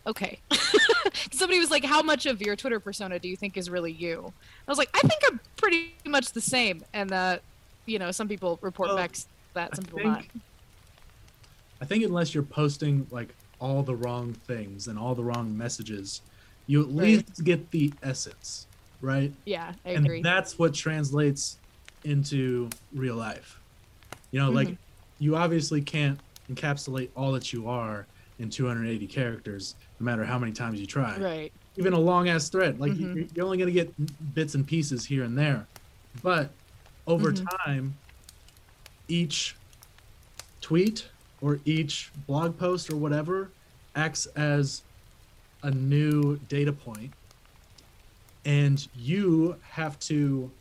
Okay. 0.06 0.38
somebody 1.32 1.58
was 1.58 1.70
like, 1.70 1.82
how 1.82 2.02
much 2.02 2.26
of 2.26 2.42
your 2.42 2.54
Twitter 2.56 2.78
persona 2.78 3.18
do 3.18 3.26
you 3.26 3.34
think 3.34 3.56
is 3.56 3.70
really 3.70 3.90
you? 3.90 4.30
I 4.68 4.70
was 4.70 4.76
like, 4.76 4.90
I 4.92 5.00
think 5.00 5.22
I'm 5.26 5.40
pretty 5.56 5.94
much 6.04 6.32
the 6.32 6.42
same, 6.42 6.84
and 6.92 7.08
that, 7.08 7.40
you 7.86 7.98
know, 7.98 8.10
some 8.10 8.28
people 8.28 8.58
report 8.60 8.88
Well, 8.90 8.98
back 8.98 9.12
s- 9.12 9.28
that, 9.54 9.70
I 9.72 9.76
some 9.76 9.84
people 9.86 10.00
not. 10.04 10.24
I 11.80 11.86
think 11.86 12.04
unless 12.04 12.34
you're 12.34 12.42
posting 12.42 13.06
like 13.10 13.34
all 13.62 13.82
the 13.82 13.94
wrong 13.94 14.34
things 14.46 14.88
and 14.88 14.98
all 14.98 15.14
the 15.14 15.24
wrong 15.24 15.56
messages, 15.56 16.20
you 16.66 16.82
at 16.82 16.88
Right. 16.88 16.96
least 16.96 17.44
get 17.44 17.70
the 17.70 17.94
essence, 18.02 18.66
right? 19.00 19.32
Yeah, 19.46 19.72
I 19.86 19.90
and 19.92 20.04
agree. 20.04 20.20
that's 20.20 20.58
what 20.58 20.74
translates 20.74 21.56
into 22.04 22.68
real 22.92 23.16
life. 23.16 23.58
You 24.32 24.40
know, 24.40 24.50
like 24.50 24.68
Mhm. 24.68 24.76
you 25.18 25.34
obviously 25.34 25.80
can't 25.80 26.20
encapsulate 26.52 27.08
all 27.16 27.32
that 27.32 27.52
you 27.54 27.68
are 27.68 28.06
in 28.38 28.50
280 28.50 29.06
characters, 29.08 29.76
no 30.00 30.04
matter 30.04 30.24
how 30.24 30.38
many 30.38 30.52
times 30.52 30.80
you 30.80 30.86
try. 30.86 31.18
right. 31.20 31.52
Even 31.78 31.92
a 31.92 31.98
long 31.98 32.28
ass 32.28 32.48
thread, 32.48 32.78
like 32.80 32.94
Mhm. 32.94 33.14
you're, 33.14 33.26
you're 33.34 33.44
only 33.44 33.58
gonna 33.58 33.70
get 33.70 33.94
bits 34.34 34.54
and 34.54 34.66
pieces 34.66 35.06
here 35.06 35.24
and 35.24 35.36
there, 35.38 35.68
but 36.14 36.56
over 37.06 37.32
Mhm. 37.32 37.46
time, 37.66 38.00
each 39.08 39.56
tweet 40.62 41.10
or 41.40 41.60
each 41.64 42.12
blog 42.14 42.58
post 42.58 42.90
or 42.90 42.96
whatever 42.96 43.54
acts 43.94 44.26
as 44.36 44.84
a 45.62 45.70
new 45.70 46.38
data 46.38 46.72
point 46.72 47.14
and 48.44 48.86
you 48.94 49.58
have 49.62 49.98
to 49.98 50.56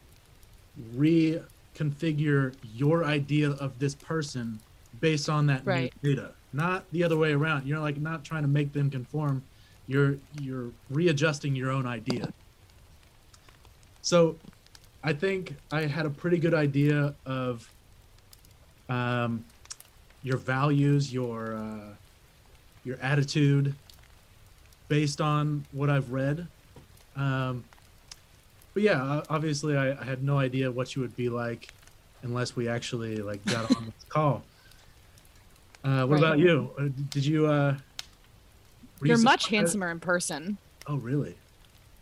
reconfigure 0.79 2.57
your 2.61 3.05
idea 3.05 3.51
of 3.51 3.79
this 3.79 3.95
person 3.95 4.61
based 4.97 5.29
on 5.29 5.47
that 5.47 5.65
Right. 5.65 5.93
new 6.03 6.15
data 6.15 6.35
not 6.55 6.89
the 6.91 7.03
other 7.03 7.17
way 7.17 7.33
around. 7.33 7.67
You're 7.67 7.79
like 7.79 7.97
not 7.97 8.23
trying 8.23 8.43
to 8.43 8.47
make 8.47 8.73
them 8.73 8.89
conform. 8.89 9.43
You're 9.87 10.17
you're 10.41 10.71
readjusting 10.89 11.55
your 11.55 11.71
own 11.71 11.85
idea. 11.85 12.33
So 14.01 14.37
i 15.05 15.13
think 15.13 15.55
i 15.71 15.81
had 15.85 16.07
a 16.07 16.09
pretty 16.09 16.39
good 16.39 16.55
idea 16.55 17.13
of 17.27 17.71
um, 18.89 19.45
your 20.23 20.37
values 20.37 21.13
your 21.13 21.55
uh, 21.55 21.93
your 22.83 22.97
attitude 23.01 23.73
based 24.87 25.21
on 25.21 25.65
what 25.71 25.89
i've 25.89 26.11
read. 26.11 26.47
Um, 27.15 27.63
but 28.73 28.83
yeah 28.83 29.21
obviously 29.29 29.77
I, 29.77 29.91
I 29.91 30.03
had 30.03 30.23
no 30.23 30.37
idea 30.37 30.71
what 30.71 30.95
you 30.95 31.01
would 31.01 31.15
be 31.15 31.29
like 31.29 31.69
unless 32.23 32.55
we 32.55 32.67
actually 32.67 33.17
like 33.17 33.43
got 33.45 33.75
on 33.75 33.85
this 33.85 34.05
call 34.09 34.43
uh, 35.85 36.05
what 36.05 36.15
Right. 36.15 36.17
about 36.19 36.39
you 36.39 36.71
Uh, 36.79 36.87
did 37.09 37.25
you 37.25 37.45
uh 37.47 37.77
you 39.01 39.09
You're 39.09 39.17
much 39.19 39.47
handsomer 39.47 39.91
in 39.91 39.99
person. 39.99 40.57
oh 40.87 40.95
really 40.97 41.35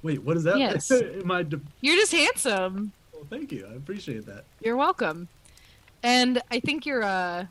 wait 0.02 0.24
what 0.24 0.38
is 0.38 0.44
that 0.44 0.58
Yes. 0.58 0.90
am 0.92 1.30
i 1.32 1.44
de- 1.44 1.60
You're 1.82 1.96
just 1.98 2.12
handsome. 2.14 2.92
well, 3.14 3.26
thank 3.30 3.52
you 3.52 3.68
i 3.70 3.74
appreciate 3.76 4.26
that 4.26 4.46
You're 4.62 4.78
welcome. 4.78 5.28
And 6.06 6.42
I 6.52 6.60
think 6.60 6.86
you're 6.86 7.04
uh 7.04 7.46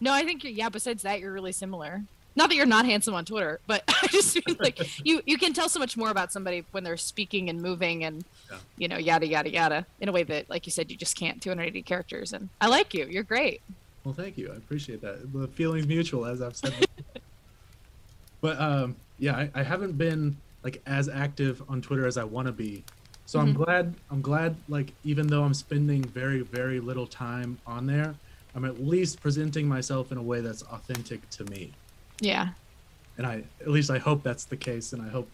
No, 0.00 0.12
I 0.12 0.24
think 0.24 0.44
you're 0.44 0.52
yeah, 0.52 0.68
besides 0.68 1.02
that 1.02 1.20
you're 1.20 1.32
really 1.32 1.52
similar. 1.52 2.02
Not 2.36 2.48
that 2.50 2.56
you're 2.56 2.66
not 2.66 2.84
handsome 2.84 3.14
on 3.14 3.24
Twitter, 3.24 3.60
but 3.66 3.82
I 3.88 4.06
just 4.08 4.34
mean 4.46 4.56
like 4.60 4.78
you 5.06 5.22
you 5.24 5.38
can 5.38 5.52
tell 5.54 5.68
so 5.70 5.78
much 5.80 5.96
more 5.96 6.10
about 6.10 6.32
somebody 6.32 6.64
when 6.72 6.84
they're 6.84 6.96
speaking 6.98 7.48
and 7.48 7.62
moving 7.62 8.04
and 8.04 8.24
Yeah. 8.50 8.58
you 8.76 8.88
know, 8.88 8.98
yada 8.98 9.26
yada 9.26 9.50
yada 9.50 9.86
in 10.00 10.08
a 10.08 10.12
way 10.12 10.22
that 10.24 10.50
like 10.50 10.66
you 10.66 10.72
said 10.72 10.90
you 10.90 10.96
just 10.98 11.16
can't 11.16 11.40
280 11.40 11.80
characters 11.82 12.32
and 12.34 12.48
I 12.60 12.66
like 12.68 12.92
you. 12.92 13.06
You're 13.06 13.22
great. 13.22 13.62
Well, 14.04 14.14
thank 14.14 14.36
you. 14.36 14.50
I 14.52 14.56
appreciate 14.56 15.00
that. 15.02 15.32
The 15.32 15.48
feeling's 15.48 15.86
mutual, 15.86 16.26
as 16.26 16.42
I've 16.42 16.56
said. 16.56 16.74
but 18.42 18.60
um, 18.60 18.96
yeah, 19.18 19.34
I, 19.36 19.50
I 19.54 19.62
haven't 19.62 19.96
been 19.96 20.36
like 20.62 20.82
as 20.86 21.08
active 21.08 21.62
on 21.68 21.80
Twitter 21.80 22.06
as 22.06 22.16
I 22.18 22.24
want 22.24 22.46
to 22.46 22.52
be. 22.52 22.84
So 23.26 23.38
I'm 23.38 23.54
Mhm. 23.54 23.64
glad. 23.64 23.94
I'm 24.10 24.20
glad. 24.20 24.56
Like 24.68 24.92
even 25.02 25.26
though 25.26 25.42
I'm 25.44 25.54
spending 25.54 26.02
very 26.04 26.42
very 26.42 26.80
little 26.80 27.06
time 27.06 27.58
on 27.66 27.86
there, 27.86 28.14
I'm 28.54 28.66
at 28.66 28.82
least 28.82 29.20
presenting 29.22 29.66
myself 29.66 30.12
in 30.12 30.18
a 30.18 30.22
way 30.22 30.40
that's 30.42 30.62
authentic 30.62 31.28
to 31.30 31.44
me. 31.44 31.72
Yeah. 32.20 32.50
And 33.16 33.26
I 33.26 33.44
at 33.60 33.68
least 33.68 33.90
I 33.90 33.98
hope 33.98 34.22
that's 34.22 34.44
the 34.44 34.56
case, 34.56 34.92
and 34.92 35.00
I 35.00 35.08
hope 35.08 35.30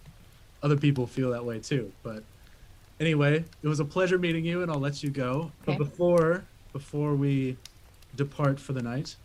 other 0.63 0.77
people 0.77 1.07
feel 1.07 1.31
that 1.31 1.45
way 1.45 1.59
too. 1.59 1.91
But 2.05 2.23
anyway, 3.01 3.45
it 3.63 3.69
was 3.69 3.81
a 3.81 3.85
pleasure 3.85 4.19
meeting 4.19 4.45
you, 4.45 4.63
and 4.63 4.71
I'll 4.71 4.79
let 4.79 5.03
you 5.03 5.11
go. 5.11 5.51
But 5.65 5.79
before 5.79 6.45
before 6.73 7.17
we 7.17 7.57
depart 8.17 8.59
for 8.59 8.73
the 8.73 8.83
night, 8.83 9.17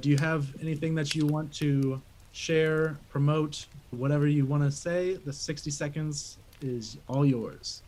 do 0.00 0.08
you 0.08 0.16
have 0.18 0.46
anything 0.60 0.94
that 0.96 1.14
you 1.14 1.26
want 1.26 1.52
to 1.54 2.00
share, 2.32 2.98
promote, 3.10 3.66
whatever 3.90 4.26
you 4.26 4.44
want 4.44 4.62
to 4.62 4.70
say? 4.70 5.14
The 5.14 5.32
60 5.32 5.70
seconds 5.70 6.38
is 6.60 6.96
all 7.08 7.24
yours. 7.24 7.82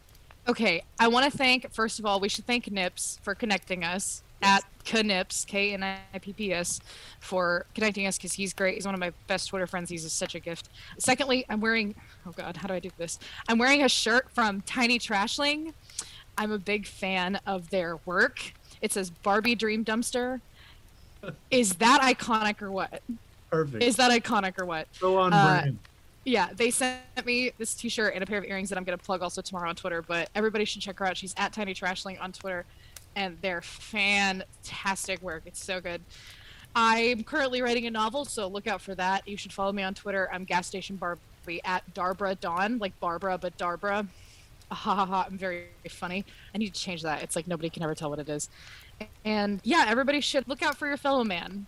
Okay, 0.48 0.82
I 1.00 1.08
want 1.08 1.30
to 1.30 1.36
thank 1.36 1.72
first 1.72 1.98
of 1.98 2.06
all, 2.06 2.20
we 2.20 2.28
should 2.28 2.46
thank 2.46 2.66
Knipps 2.66 3.18
for 3.20 3.34
connecting 3.34 3.82
us 3.84 4.22
Yes. 4.42 4.62
at 4.62 4.84
Knipps, 4.84 5.46
K 5.46 5.72
N 5.72 5.82
I 5.82 6.18
P 6.20 6.32
P 6.34 6.52
S, 6.52 6.78
for 7.20 7.64
connecting 7.74 8.06
us 8.06 8.18
because 8.18 8.34
he's 8.34 8.52
great. 8.52 8.74
He's 8.74 8.84
one 8.84 8.94
of 8.94 9.00
my 9.00 9.10
best 9.26 9.48
Twitter 9.48 9.66
friends. 9.66 9.88
He's 9.88 10.10
such 10.12 10.34
a 10.34 10.38
gift. 10.40 10.68
Secondly, 10.98 11.46
I'm 11.48 11.60
wearing 11.60 11.94
oh 12.26 12.32
god, 12.32 12.58
how 12.58 12.68
do 12.68 12.74
I 12.74 12.78
do 12.80 12.90
this? 12.98 13.18
I'm 13.48 13.56
wearing 13.58 13.82
a 13.82 13.88
shirt 13.88 14.30
from 14.30 14.60
Tiny 14.60 14.98
Trashling. 14.98 15.72
I'm 16.38 16.52
a 16.52 16.58
big 16.58 16.86
fan 16.86 17.40
of 17.46 17.70
their 17.70 17.96
work. 18.04 18.52
It 18.86 18.92
says 18.92 19.10
Barbie 19.10 19.56
Dream 19.56 19.84
Dumpster. 19.84 20.40
Is 21.50 21.74
that 21.74 22.02
iconic 22.02 22.62
or 22.62 22.70
what? 22.70 23.02
Perfect. 23.50 23.82
Is 23.82 23.96
that 23.96 24.12
iconic 24.12 24.60
or 24.60 24.64
what? 24.64 24.86
so 24.92 25.18
on 25.18 25.32
uh, 25.32 25.60
brand. 25.60 25.78
Yeah, 26.24 26.50
they 26.54 26.70
sent 26.70 27.00
me 27.24 27.50
this 27.58 27.74
T-shirt 27.74 28.14
and 28.14 28.22
a 28.22 28.26
pair 28.26 28.38
of 28.38 28.44
earrings 28.44 28.68
that 28.68 28.78
I'm 28.78 28.84
gonna 28.84 28.96
plug 28.96 29.22
also 29.22 29.42
tomorrow 29.42 29.68
on 29.68 29.74
Twitter. 29.74 30.02
But 30.02 30.30
everybody 30.36 30.64
should 30.64 30.82
check 30.82 31.00
her 31.00 31.06
out. 31.06 31.16
She's 31.16 31.34
at 31.36 31.52
Tiny 31.52 31.74
Trashling 31.74 32.16
on 32.20 32.30
Twitter, 32.30 32.64
and 33.16 33.36
they're 33.42 33.60
fantastic 33.60 35.20
work. 35.20 35.42
It's 35.46 35.64
so 35.64 35.80
good. 35.80 36.00
I'm 36.76 37.24
currently 37.24 37.62
writing 37.62 37.88
a 37.88 37.90
novel, 37.90 38.24
so 38.24 38.46
look 38.46 38.68
out 38.68 38.80
for 38.80 38.94
that. 38.94 39.26
You 39.26 39.36
should 39.36 39.52
follow 39.52 39.72
me 39.72 39.82
on 39.82 39.94
Twitter. 39.94 40.30
I'm 40.32 40.44
Gas 40.44 40.68
Station 40.68 40.94
Barbie 40.94 41.60
at 41.64 41.82
Darbra 41.92 42.38
Dawn, 42.38 42.78
like 42.78 42.92
Barbara 43.00 43.36
but 43.36 43.58
Darbra. 43.58 44.06
Ha 44.72 44.94
ha 44.96 45.06
ha! 45.06 45.26
I'm 45.30 45.38
very 45.38 45.66
funny. 45.88 46.24
I 46.52 46.58
need 46.58 46.74
to 46.74 46.80
change 46.80 47.02
that. 47.02 47.22
It's 47.22 47.36
like 47.36 47.46
nobody 47.46 47.70
can 47.70 47.84
ever 47.84 47.94
tell 47.94 48.10
what 48.10 48.18
it 48.18 48.28
is. 48.28 48.48
And 49.24 49.60
yeah, 49.62 49.84
everybody 49.86 50.20
should 50.20 50.48
look 50.48 50.60
out 50.60 50.76
for 50.76 50.88
your 50.88 50.96
fellow 50.96 51.22
man. 51.22 51.66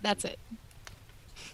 That's 0.00 0.24
it. 0.24 0.38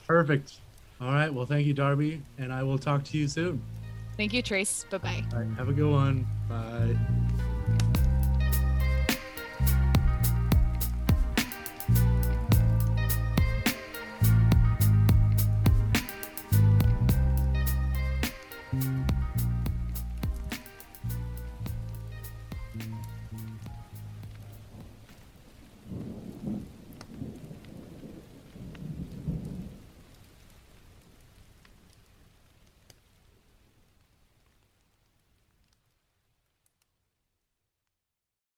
Perfect. 0.07 0.61
All 1.01 1.11
right. 1.11 1.35
Well, 1.35 1.47
thank 1.47 1.67
you, 1.67 1.75
Darby, 1.75 2.23
and 2.39 2.53
I 2.53 2.63
will 2.63 2.79
talk 2.79 3.03
to 3.05 3.19
you 3.19 3.27
soon. 3.27 3.61
Thank 4.17 4.33
you, 4.33 4.41
Trace. 4.41 4.87
Bye 4.89 4.99
bye. 4.99 5.25
All 5.33 5.41
right. 5.41 5.59
Have 5.59 5.69
a 5.69 5.73
good 5.73 5.91
one. 5.91 6.27
Bye. 6.49 7.26